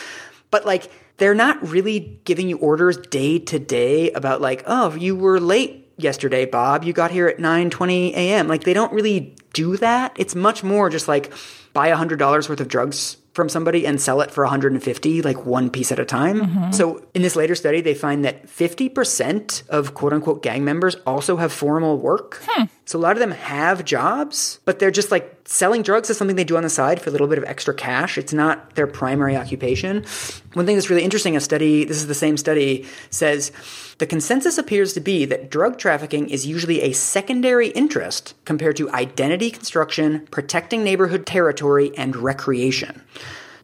But 0.51 0.64
like 0.64 0.90
they're 1.16 1.35
not 1.35 1.68
really 1.68 2.18
giving 2.24 2.48
you 2.48 2.59
orders 2.59 2.97
day 2.97 3.39
to 3.40 3.59
day 3.59 4.10
about 4.12 4.40
like, 4.40 4.62
oh, 4.66 4.94
you 4.94 5.14
were 5.14 5.40
late 5.40 5.84
yesterday, 5.96 6.44
Bob. 6.44 6.84
You 6.84 6.92
got 6.92 7.10
here 7.10 7.28
at 7.28 7.38
9:20 7.38 8.12
a.m. 8.12 8.48
Like 8.48 8.64
they 8.64 8.74
don't 8.74 8.92
really 8.92 9.34
do 9.52 9.76
that. 9.78 10.12
It's 10.16 10.34
much 10.34 10.62
more 10.64 10.90
just 10.90 11.08
like 11.08 11.32
buy 11.72 11.90
$100 11.90 12.48
worth 12.48 12.60
of 12.60 12.68
drugs 12.68 13.16
from 13.34 13.48
somebody 13.48 13.84
and 13.84 14.00
sell 14.00 14.20
it 14.20 14.30
for 14.30 14.44
150 14.44 15.22
like 15.22 15.44
one 15.44 15.68
piece 15.68 15.90
at 15.90 15.98
a 15.98 16.04
time. 16.04 16.40
Mm-hmm. 16.40 16.70
So 16.70 17.04
in 17.14 17.22
this 17.22 17.34
later 17.34 17.56
study 17.56 17.80
they 17.80 17.94
find 17.94 18.24
that 18.24 18.46
50% 18.46 19.68
of 19.68 19.94
quote 19.94 20.12
unquote 20.12 20.42
gang 20.42 20.64
members 20.64 20.94
also 21.06 21.36
have 21.36 21.52
formal 21.52 21.98
work. 21.98 22.40
Hmm. 22.46 22.64
So 22.86 22.98
a 22.98 23.01
lot 23.01 23.12
of 23.12 23.19
them 23.19 23.31
have 23.31 23.85
jobs, 23.85 24.61
but 24.66 24.78
they're 24.78 24.90
just 24.90 25.11
like 25.11 25.35
selling 25.47 25.82
drugs 25.82 26.11
is 26.11 26.19
something 26.19 26.36
they 26.36 26.44
do 26.44 26.56
on 26.56 26.62
the 26.62 26.70
side 26.70 27.01
for 27.01 27.09
a 27.09 27.12
little 27.12 27.27
bit 27.27 27.39
of 27.39 27.44
extra 27.44 27.73
cash. 27.73 28.19
It's 28.19 28.32
not 28.32 28.74
their 28.74 28.86
primary 28.86 29.36
occupation. 29.36 30.05
One 30.52 30.66
thing 30.66 30.77
that's 30.77 30.90
really 30.90 31.02
interesting, 31.02 31.35
a 31.35 31.40
study, 31.40 31.85
this 31.85 31.97
is 31.97 32.09
the 32.09 32.15
same 32.15 32.36
study, 32.36 32.86
says 33.09 33.52
the 33.98 34.06
consensus 34.06 34.59
appears 34.59 34.93
to 34.94 35.01
be 35.01 35.24
that 35.27 35.51
drug 35.51 35.78
trafficking 35.78 36.28
is 36.28 36.47
usually 36.47 36.82
a 36.82 36.93
secondary 36.93 37.69
interest 37.69 38.35
compared 38.44 38.77
to 38.77 38.90
identity 38.90 39.51
construction, 39.51 40.27
protecting 40.31 40.85
neighborhood 40.85 41.24
territory, 41.24 41.97
and 41.97 42.16
recreation. 42.16 43.02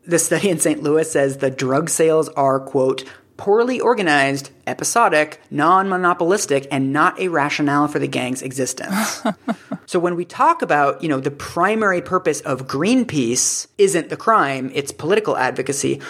The 0.06 0.18
study 0.18 0.48
in 0.48 0.58
St. 0.58 0.82
Louis 0.82 1.10
says 1.10 1.36
the 1.36 1.50
drug 1.50 1.90
sales 1.90 2.28
are, 2.30 2.58
quote, 2.58 3.04
poorly 3.40 3.80
organized, 3.80 4.50
episodic, 4.66 5.40
non 5.50 5.88
monopolistic, 5.88 6.68
and 6.70 6.92
not 6.92 7.18
a 7.18 7.28
rationale 7.28 7.88
for 7.88 7.98
the 7.98 8.06
gang's 8.06 8.42
existence. 8.42 9.22
so 9.86 9.98
when 9.98 10.14
we 10.14 10.26
talk 10.26 10.60
about, 10.60 11.02
you 11.02 11.08
know, 11.08 11.18
the 11.20 11.30
primary 11.30 12.02
purpose 12.02 12.42
of 12.42 12.66
Greenpeace 12.66 13.66
isn't 13.78 14.10
the 14.10 14.16
crime, 14.18 14.70
it's 14.74 14.92
political 14.92 15.38
advocacy. 15.38 16.02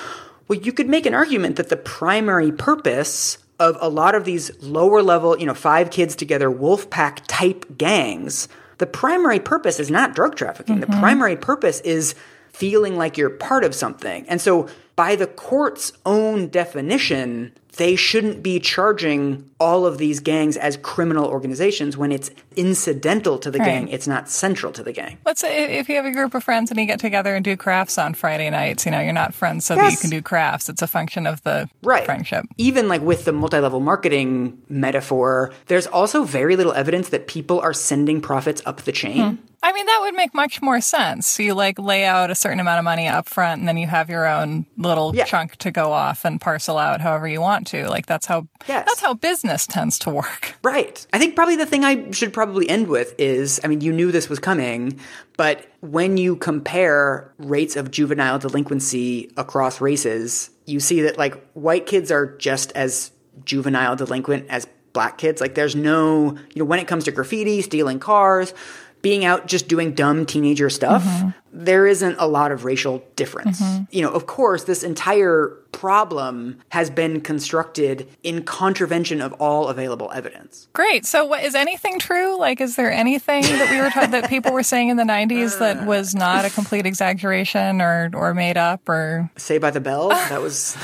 Well, 0.48 0.58
you 0.58 0.72
could 0.72 0.88
make 0.88 1.06
an 1.06 1.14
argument 1.14 1.54
that 1.54 1.68
the 1.68 1.76
primary 1.76 2.50
purpose 2.50 3.38
of 3.60 3.78
a 3.80 3.88
lot 3.88 4.16
of 4.16 4.24
these 4.24 4.50
lower 4.60 5.00
level, 5.00 5.38
you 5.38 5.46
know, 5.46 5.54
five 5.54 5.92
kids 5.92 6.16
together 6.16 6.50
wolf 6.50 6.90
pack 6.90 7.24
type 7.28 7.64
gangs, 7.78 8.48
the 8.78 8.88
primary 8.88 9.38
purpose 9.38 9.78
is 9.78 9.88
not 9.88 10.16
drug 10.16 10.34
trafficking. 10.34 10.80
The 10.80 10.86
mm-hmm. 10.86 10.98
primary 10.98 11.36
purpose 11.36 11.78
is 11.82 12.16
feeling 12.48 12.96
like 12.96 13.16
you're 13.16 13.30
part 13.30 13.62
of 13.62 13.72
something. 13.72 14.28
And 14.28 14.40
so, 14.40 14.68
by 15.00 15.16
the 15.16 15.26
court's 15.26 15.94
own 16.04 16.46
definition, 16.48 17.56
they 17.76 17.96
shouldn't 17.96 18.42
be 18.42 18.58
charging 18.60 19.48
all 19.60 19.86
of 19.86 19.98
these 19.98 20.20
gangs 20.20 20.56
as 20.56 20.76
criminal 20.78 21.26
organizations 21.26 21.96
when 21.96 22.10
it's 22.12 22.30
incidental 22.56 23.38
to 23.38 23.50
the 23.50 23.58
Right. 23.58 23.66
gang. 23.66 23.88
It's 23.88 24.06
not 24.06 24.28
central 24.30 24.72
to 24.72 24.82
the 24.82 24.92
gang. 24.92 25.18
Let's 25.26 25.40
say 25.40 25.78
if 25.78 25.88
you 25.88 25.96
have 25.96 26.04
a 26.06 26.12
group 26.12 26.34
of 26.34 26.42
friends 26.42 26.70
and 26.70 26.80
you 26.80 26.86
get 26.86 26.98
together 27.00 27.34
and 27.34 27.44
do 27.44 27.56
crafts 27.56 27.98
on 27.98 28.14
Friday 28.14 28.48
nights, 28.50 28.84
you 28.86 28.90
know, 28.92 29.00
you're 29.00 29.12
not 29.12 29.34
friends 29.34 29.64
so 29.66 29.74
that 29.76 29.90
you 29.92 29.98
can 29.98 30.10
do 30.10 30.22
crafts. 30.22 30.68
It's 30.68 30.82
a 30.82 30.86
function 30.86 31.26
of 31.26 31.42
the 31.42 31.68
Right. 31.82 32.04
friendship. 32.04 32.44
Even 32.58 32.88
like 32.88 33.02
with 33.02 33.24
the 33.24 33.32
multi 33.32 33.58
level 33.58 33.80
marketing 33.80 34.58
metaphor, 34.68 35.50
there's 35.66 35.86
also 35.86 36.24
very 36.24 36.56
little 36.56 36.72
evidence 36.72 37.10
that 37.10 37.26
people 37.26 37.60
are 37.60 37.72
sending 37.74 38.20
profits 38.20 38.62
up 38.66 38.82
the 38.82 38.92
chain. 38.92 39.20
Hmm. 39.22 39.34
I 39.62 39.72
mean, 39.74 39.84
that 39.84 39.98
would 40.00 40.14
make 40.14 40.32
much 40.32 40.62
more 40.62 40.80
sense. 40.80 41.38
You 41.38 41.52
like 41.52 41.78
lay 41.78 42.06
out 42.06 42.30
a 42.30 42.34
certain 42.34 42.60
amount 42.60 42.78
of 42.78 42.84
money 42.84 43.06
up 43.06 43.28
front 43.28 43.58
and 43.60 43.68
then 43.68 43.76
you 43.76 43.86
have 43.88 44.08
your 44.08 44.26
own 44.26 44.64
little 44.78 45.14
Yeah. 45.14 45.24
chunk 45.24 45.56
to 45.56 45.70
go 45.70 45.92
off 45.92 46.24
and 46.24 46.40
parcel 46.40 46.78
out 46.78 47.02
however 47.02 47.28
you 47.28 47.42
want 47.42 47.59
to. 47.66 47.88
Like 47.88 48.06
that's 48.06 48.26
how 48.26 48.48
Yes. 48.68 48.84
that's 48.86 49.00
how 49.00 49.14
business 49.14 49.66
tends 49.66 49.98
to 50.00 50.10
work. 50.10 50.54
Right. 50.62 51.06
I 51.12 51.18
think 51.18 51.36
probably 51.36 51.56
the 51.56 51.66
thing 51.66 51.84
I 51.84 52.10
should 52.10 52.32
probably 52.32 52.68
end 52.68 52.88
with 52.88 53.14
is 53.18 53.60
I 53.64 53.68
mean, 53.68 53.80
you 53.80 53.92
knew 53.92 54.12
this 54.12 54.28
was 54.28 54.38
coming, 54.38 55.00
but 55.36 55.66
when 55.80 56.16
you 56.16 56.36
compare 56.36 57.32
rates 57.38 57.76
of 57.76 57.90
juvenile 57.90 58.38
delinquency 58.38 59.30
across 59.36 59.80
races, 59.80 60.50
you 60.66 60.80
see 60.80 61.02
that 61.02 61.18
like 61.18 61.42
white 61.54 61.86
kids 61.86 62.10
are 62.10 62.36
just 62.36 62.72
as 62.72 63.10
juvenile 63.44 63.96
delinquent 63.96 64.46
as 64.48 64.66
black 64.92 65.18
kids. 65.18 65.40
Like 65.40 65.54
there's 65.54 65.76
no, 65.76 66.36
you 66.54 66.56
know, 66.56 66.64
when 66.64 66.78
it 66.80 66.88
comes 66.88 67.04
to 67.04 67.12
graffiti, 67.12 67.62
stealing 67.62 68.00
cars, 68.00 68.52
being 69.02 69.24
out 69.24 69.46
just 69.46 69.68
doing 69.68 69.94
dumb 69.94 70.26
teenager 70.26 70.68
stuff, 70.68 71.02
mm-hmm. 71.02 71.30
there 71.52 71.86
isn't 71.86 72.16
a 72.18 72.26
lot 72.26 72.52
of 72.52 72.64
racial 72.64 73.02
difference. 73.16 73.60
Mm-hmm. 73.60 73.84
You 73.90 74.02
know, 74.02 74.10
of 74.10 74.26
course, 74.26 74.64
this 74.64 74.82
entire 74.82 75.56
problem 75.72 76.58
has 76.70 76.90
been 76.90 77.20
constructed 77.20 78.08
in 78.22 78.42
contravention 78.42 79.20
of 79.20 79.32
all 79.34 79.68
available 79.68 80.10
evidence. 80.12 80.68
Great. 80.72 81.06
So, 81.06 81.24
what 81.24 81.44
is 81.44 81.54
anything 81.54 81.98
true? 81.98 82.38
Like, 82.38 82.60
is 82.60 82.76
there 82.76 82.92
anything 82.92 83.42
that 83.42 83.70
we 83.70 83.80
were 83.80 83.90
told 83.90 84.10
that 84.10 84.28
people 84.28 84.52
were 84.52 84.62
saying 84.62 84.88
in 84.88 84.96
the 84.96 85.04
'90s 85.04 85.58
that 85.58 85.86
was 85.86 86.14
not 86.14 86.44
a 86.44 86.50
complete 86.50 86.86
exaggeration 86.86 87.80
or 87.80 88.10
or 88.12 88.34
made 88.34 88.56
up? 88.56 88.88
Or 88.88 89.30
Saved 89.36 89.62
by 89.62 89.70
the 89.70 89.80
Bell, 89.80 90.08
that 90.28 90.40
was. 90.40 90.76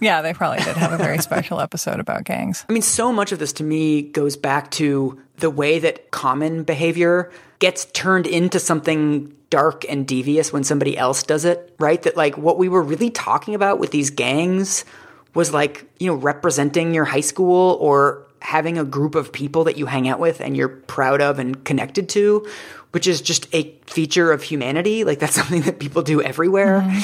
yeah, 0.00 0.22
they 0.22 0.32
probably 0.32 0.62
did 0.62 0.76
have 0.76 0.92
a 0.92 0.98
very 0.98 1.18
special 1.22 1.60
episode 1.60 2.00
about 2.00 2.24
gangs. 2.24 2.64
I 2.68 2.72
mean, 2.72 2.82
so 2.82 3.12
much 3.12 3.32
of 3.32 3.38
this 3.38 3.52
to 3.54 3.64
me 3.64 4.02
goes 4.02 4.36
back 4.36 4.70
to 4.72 5.20
the 5.38 5.50
way 5.50 5.78
that 5.80 6.10
common 6.10 6.62
behavior 6.62 7.32
gets 7.64 7.86
turned 7.86 8.26
into 8.26 8.60
something 8.60 9.34
dark 9.48 9.86
and 9.88 10.06
devious 10.06 10.52
when 10.52 10.62
somebody 10.64 10.98
else 10.98 11.22
does 11.22 11.46
it, 11.46 11.74
right? 11.78 12.02
That, 12.02 12.14
like, 12.14 12.36
what 12.36 12.58
we 12.58 12.68
were 12.68 12.82
really 12.82 13.08
talking 13.08 13.54
about 13.54 13.78
with 13.78 13.90
these 13.90 14.10
gangs 14.10 14.84
was 15.32 15.50
like, 15.50 15.86
you 15.98 16.06
know, 16.06 16.14
representing 16.14 16.92
your 16.92 17.06
high 17.06 17.22
school 17.22 17.78
or 17.80 18.26
having 18.42 18.76
a 18.76 18.84
group 18.84 19.14
of 19.14 19.32
people 19.32 19.64
that 19.64 19.78
you 19.78 19.86
hang 19.86 20.06
out 20.10 20.20
with 20.20 20.42
and 20.42 20.54
you're 20.54 20.68
proud 20.68 21.22
of 21.22 21.38
and 21.38 21.64
connected 21.64 22.10
to, 22.10 22.46
which 22.90 23.06
is 23.06 23.22
just 23.22 23.46
a 23.54 23.74
feature 23.86 24.30
of 24.30 24.42
humanity. 24.42 25.02
Like, 25.04 25.18
that's 25.18 25.34
something 25.40 25.62
that 25.62 25.78
people 25.78 26.02
do 26.02 26.20
everywhere. 26.20 26.82
Mm-hmm. 26.82 27.00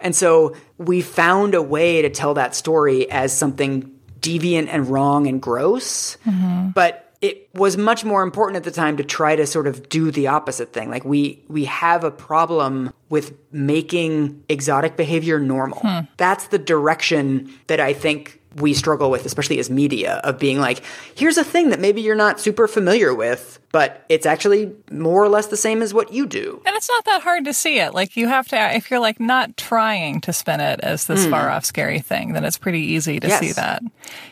And 0.00 0.16
so 0.16 0.56
we 0.76 1.02
found 1.02 1.54
a 1.54 1.62
way 1.62 2.02
to 2.02 2.10
tell 2.10 2.34
that 2.34 2.56
story 2.56 3.08
as 3.12 3.32
something 3.32 3.88
deviant 4.18 4.66
and 4.70 4.88
wrong 4.88 5.28
and 5.28 5.40
gross. 5.40 6.16
Mm-hmm. 6.26 6.70
But 6.70 7.09
it 7.20 7.48
was 7.54 7.76
much 7.76 8.04
more 8.04 8.22
important 8.22 8.56
at 8.56 8.64
the 8.64 8.70
time 8.70 8.96
to 8.96 9.04
try 9.04 9.36
to 9.36 9.46
sort 9.46 9.66
of 9.66 9.88
do 9.88 10.10
the 10.10 10.26
opposite 10.28 10.72
thing. 10.72 10.90
Like 10.90 11.04
we 11.04 11.42
we 11.48 11.66
have 11.66 12.02
a 12.02 12.10
problem 12.10 12.92
with 13.08 13.34
making 13.52 14.42
exotic 14.48 14.96
behavior 14.96 15.38
normal. 15.38 15.80
Hmm. 15.80 16.00
That's 16.16 16.46
the 16.48 16.58
direction 16.58 17.52
that 17.66 17.80
I 17.80 17.92
think 17.92 18.39
we 18.56 18.74
struggle 18.74 19.10
with, 19.10 19.26
especially 19.26 19.58
as 19.58 19.70
media, 19.70 20.20
of 20.24 20.38
being 20.38 20.58
like, 20.58 20.82
here's 21.14 21.38
a 21.38 21.44
thing 21.44 21.70
that 21.70 21.80
maybe 21.80 22.00
you're 22.00 22.16
not 22.16 22.40
super 22.40 22.66
familiar 22.66 23.14
with, 23.14 23.58
but 23.72 24.04
it's 24.08 24.26
actually 24.26 24.72
more 24.90 25.22
or 25.22 25.28
less 25.28 25.46
the 25.46 25.56
same 25.56 25.82
as 25.82 25.94
what 25.94 26.12
you 26.12 26.26
do. 26.26 26.60
And 26.66 26.74
it's 26.74 26.88
not 26.88 27.04
that 27.04 27.22
hard 27.22 27.44
to 27.44 27.54
see 27.54 27.78
it. 27.78 27.94
Like 27.94 28.16
you 28.16 28.26
have 28.26 28.48
to, 28.48 28.74
if 28.74 28.90
you're 28.90 29.00
like 29.00 29.20
not 29.20 29.56
trying 29.56 30.20
to 30.22 30.32
spin 30.32 30.60
it 30.60 30.80
as 30.80 31.06
this 31.06 31.24
hmm. 31.24 31.30
far 31.30 31.48
off 31.48 31.64
scary 31.64 32.00
thing, 32.00 32.32
then 32.32 32.44
it's 32.44 32.58
pretty 32.58 32.80
easy 32.80 33.20
to 33.20 33.28
Yes. 33.28 33.40
see 33.40 33.52
that. 33.52 33.82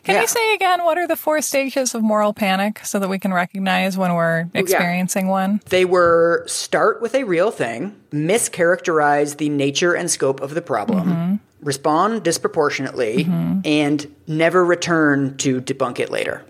Can 0.02 0.16
Yeah. 0.16 0.22
you 0.22 0.26
say 0.26 0.54
again 0.54 0.84
what 0.84 0.98
are 0.98 1.06
the 1.06 1.16
four 1.16 1.40
stages 1.40 1.94
of 1.94 2.02
moral 2.02 2.32
panic 2.32 2.80
so 2.84 2.98
that 2.98 3.08
we 3.08 3.18
can 3.18 3.32
recognize 3.32 3.96
when 3.96 4.14
we're 4.14 4.46
experiencing 4.54 5.28
one? 5.28 5.60
They 5.68 5.84
were 5.84 6.44
start 6.46 7.00
with 7.00 7.14
a 7.14 7.22
real 7.24 7.52
thing, 7.52 7.94
mischaracterize 8.12 9.36
the 9.36 9.48
nature 9.48 9.94
and 9.94 10.10
scope 10.10 10.40
of 10.40 10.54
the 10.54 10.62
problem, 10.62 11.08
mm-hmm. 11.08 11.34
Respond 11.60 12.22
disproportionately, 12.22 13.24
and 13.64 14.14
never 14.26 14.64
return 14.64 15.36
to 15.38 15.60
debunk 15.60 15.98
it 15.98 16.10
later. 16.10 16.44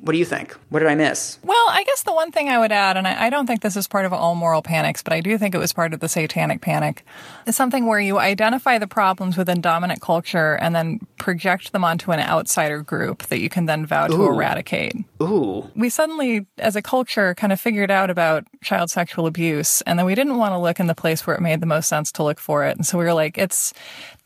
What 0.00 0.12
do 0.12 0.18
you 0.18 0.24
think? 0.24 0.56
What 0.70 0.78
did 0.78 0.88
I 0.88 0.94
miss? 0.94 1.38
Well, 1.44 1.66
I 1.68 1.84
guess 1.84 2.04
the 2.04 2.14
one 2.14 2.32
thing 2.32 2.48
I 2.48 2.58
would 2.58 2.72
add, 2.72 2.96
and 2.96 3.06
I, 3.06 3.26
I 3.26 3.30
don't 3.30 3.46
think 3.46 3.60
this 3.60 3.76
is 3.76 3.86
part 3.86 4.06
of 4.06 4.12
all 4.12 4.34
moral 4.34 4.62
panics, 4.62 5.02
but 5.02 5.12
I 5.12 5.20
do 5.20 5.36
think 5.36 5.54
it 5.54 5.58
was 5.58 5.72
part 5.72 5.92
of 5.92 6.00
the 6.00 6.08
satanic 6.08 6.62
panic, 6.62 7.04
is 7.46 7.56
something 7.56 7.84
where 7.84 8.00
you 8.00 8.18
identify 8.18 8.78
the 8.78 8.86
problems 8.86 9.36
within 9.36 9.60
dominant 9.60 10.00
culture 10.00 10.54
and 10.54 10.74
then 10.74 11.00
project 11.18 11.72
them 11.72 11.84
onto 11.84 12.10
an 12.10 12.20
outsider 12.20 12.80
group 12.82 13.24
that 13.24 13.40
you 13.40 13.50
can 13.50 13.66
then 13.66 13.84
vow 13.84 14.06
to 14.06 14.24
eradicate. 14.24 14.96
Ooh. 15.22 15.70
we 15.76 15.90
suddenly, 15.90 16.46
as 16.56 16.76
a 16.76 16.82
culture, 16.82 17.34
kind 17.34 17.52
of 17.52 17.60
figured 17.60 17.90
out 17.90 18.08
about 18.08 18.46
child 18.62 18.90
sexual 18.90 19.26
abuse, 19.26 19.82
and 19.82 19.98
then 19.98 20.06
we 20.06 20.14
didn't 20.14 20.38
want 20.38 20.52
to 20.52 20.58
look 20.58 20.80
in 20.80 20.86
the 20.86 20.94
place 20.94 21.26
where 21.26 21.36
it 21.36 21.42
made 21.42 21.60
the 21.60 21.66
most 21.66 21.88
sense 21.88 22.10
to 22.12 22.22
look 22.22 22.40
for 22.40 22.64
it. 22.64 22.76
And 22.76 22.86
so 22.86 22.96
we 22.96 23.04
were 23.04 23.12
like, 23.12 23.36
it's 23.36 23.74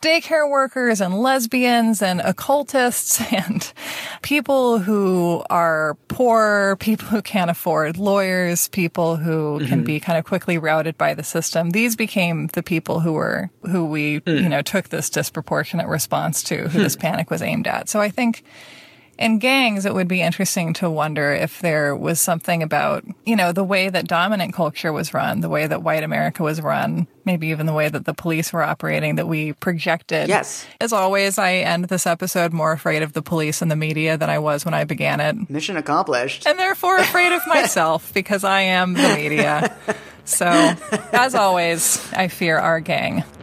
daycare 0.00 0.48
workers 0.48 1.00
and 1.00 1.20
lesbians 1.20 2.02
and 2.02 2.20
occultists 2.20 3.20
and 3.32 3.72
people 4.22 4.78
who 4.78 5.42
are 5.50 5.96
poor, 6.08 6.76
people 6.80 7.08
who 7.08 7.22
can't 7.22 7.50
afford 7.50 7.96
lawyers, 7.96 8.68
people 8.68 9.16
who 9.16 9.58
can 9.60 9.78
mm-hmm. 9.78 9.84
be 9.84 10.00
kind 10.00 10.18
of 10.18 10.24
quickly 10.24 10.58
routed 10.58 10.98
by 10.98 11.14
the 11.14 11.22
system. 11.22 11.70
These 11.70 11.96
became 11.96 12.48
the 12.48 12.62
people 12.62 13.00
who 13.00 13.12
were, 13.12 13.50
who 13.62 13.86
we, 13.86 14.14
you 14.14 14.20
mm. 14.20 14.48
know, 14.48 14.62
took 14.62 14.88
this 14.88 15.10
disproportionate 15.10 15.86
response 15.86 16.42
to, 16.44 16.68
who 16.68 16.78
hmm. 16.78 16.78
this 16.78 16.96
panic 16.96 17.30
was 17.30 17.42
aimed 17.42 17.66
at. 17.66 17.88
So 17.88 18.00
I 18.00 18.10
think, 18.10 18.44
in 19.18 19.38
gangs, 19.38 19.86
it 19.86 19.94
would 19.94 20.08
be 20.08 20.20
interesting 20.20 20.72
to 20.74 20.90
wonder 20.90 21.32
if 21.32 21.60
there 21.60 21.94
was 21.94 22.20
something 22.20 22.62
about, 22.62 23.04
you 23.24 23.36
know, 23.36 23.52
the 23.52 23.64
way 23.64 23.88
that 23.88 24.06
dominant 24.06 24.54
culture 24.54 24.92
was 24.92 25.14
run, 25.14 25.40
the 25.40 25.48
way 25.48 25.66
that 25.66 25.82
white 25.82 26.02
America 26.02 26.42
was 26.42 26.60
run, 26.60 27.06
maybe 27.24 27.48
even 27.48 27.66
the 27.66 27.72
way 27.72 27.88
that 27.88 28.04
the 28.04 28.14
police 28.14 28.52
were 28.52 28.62
operating 28.62 29.16
that 29.16 29.28
we 29.28 29.52
projected. 29.54 30.28
Yes. 30.28 30.66
As 30.80 30.92
always, 30.92 31.38
I 31.38 31.54
end 31.54 31.86
this 31.86 32.06
episode 32.06 32.52
more 32.52 32.72
afraid 32.72 33.02
of 33.02 33.12
the 33.12 33.22
police 33.22 33.62
and 33.62 33.70
the 33.70 33.76
media 33.76 34.18
than 34.18 34.30
I 34.30 34.38
was 34.38 34.64
when 34.64 34.74
I 34.74 34.84
began 34.84 35.20
it. 35.20 35.48
Mission 35.48 35.76
accomplished. 35.76 36.46
And 36.46 36.58
therefore 36.58 36.98
afraid 36.98 37.32
of 37.32 37.42
myself 37.46 38.12
because 38.14 38.44
I 38.44 38.62
am 38.62 38.94
the 38.94 39.14
media. 39.14 39.76
So, 40.24 40.46
as 41.12 41.34
always, 41.34 42.12
I 42.14 42.28
fear 42.28 42.56
our 42.58 42.80
gang. 42.80 43.24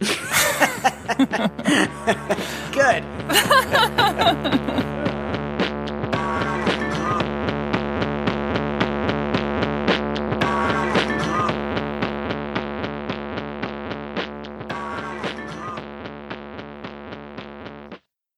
Good. 2.72 3.04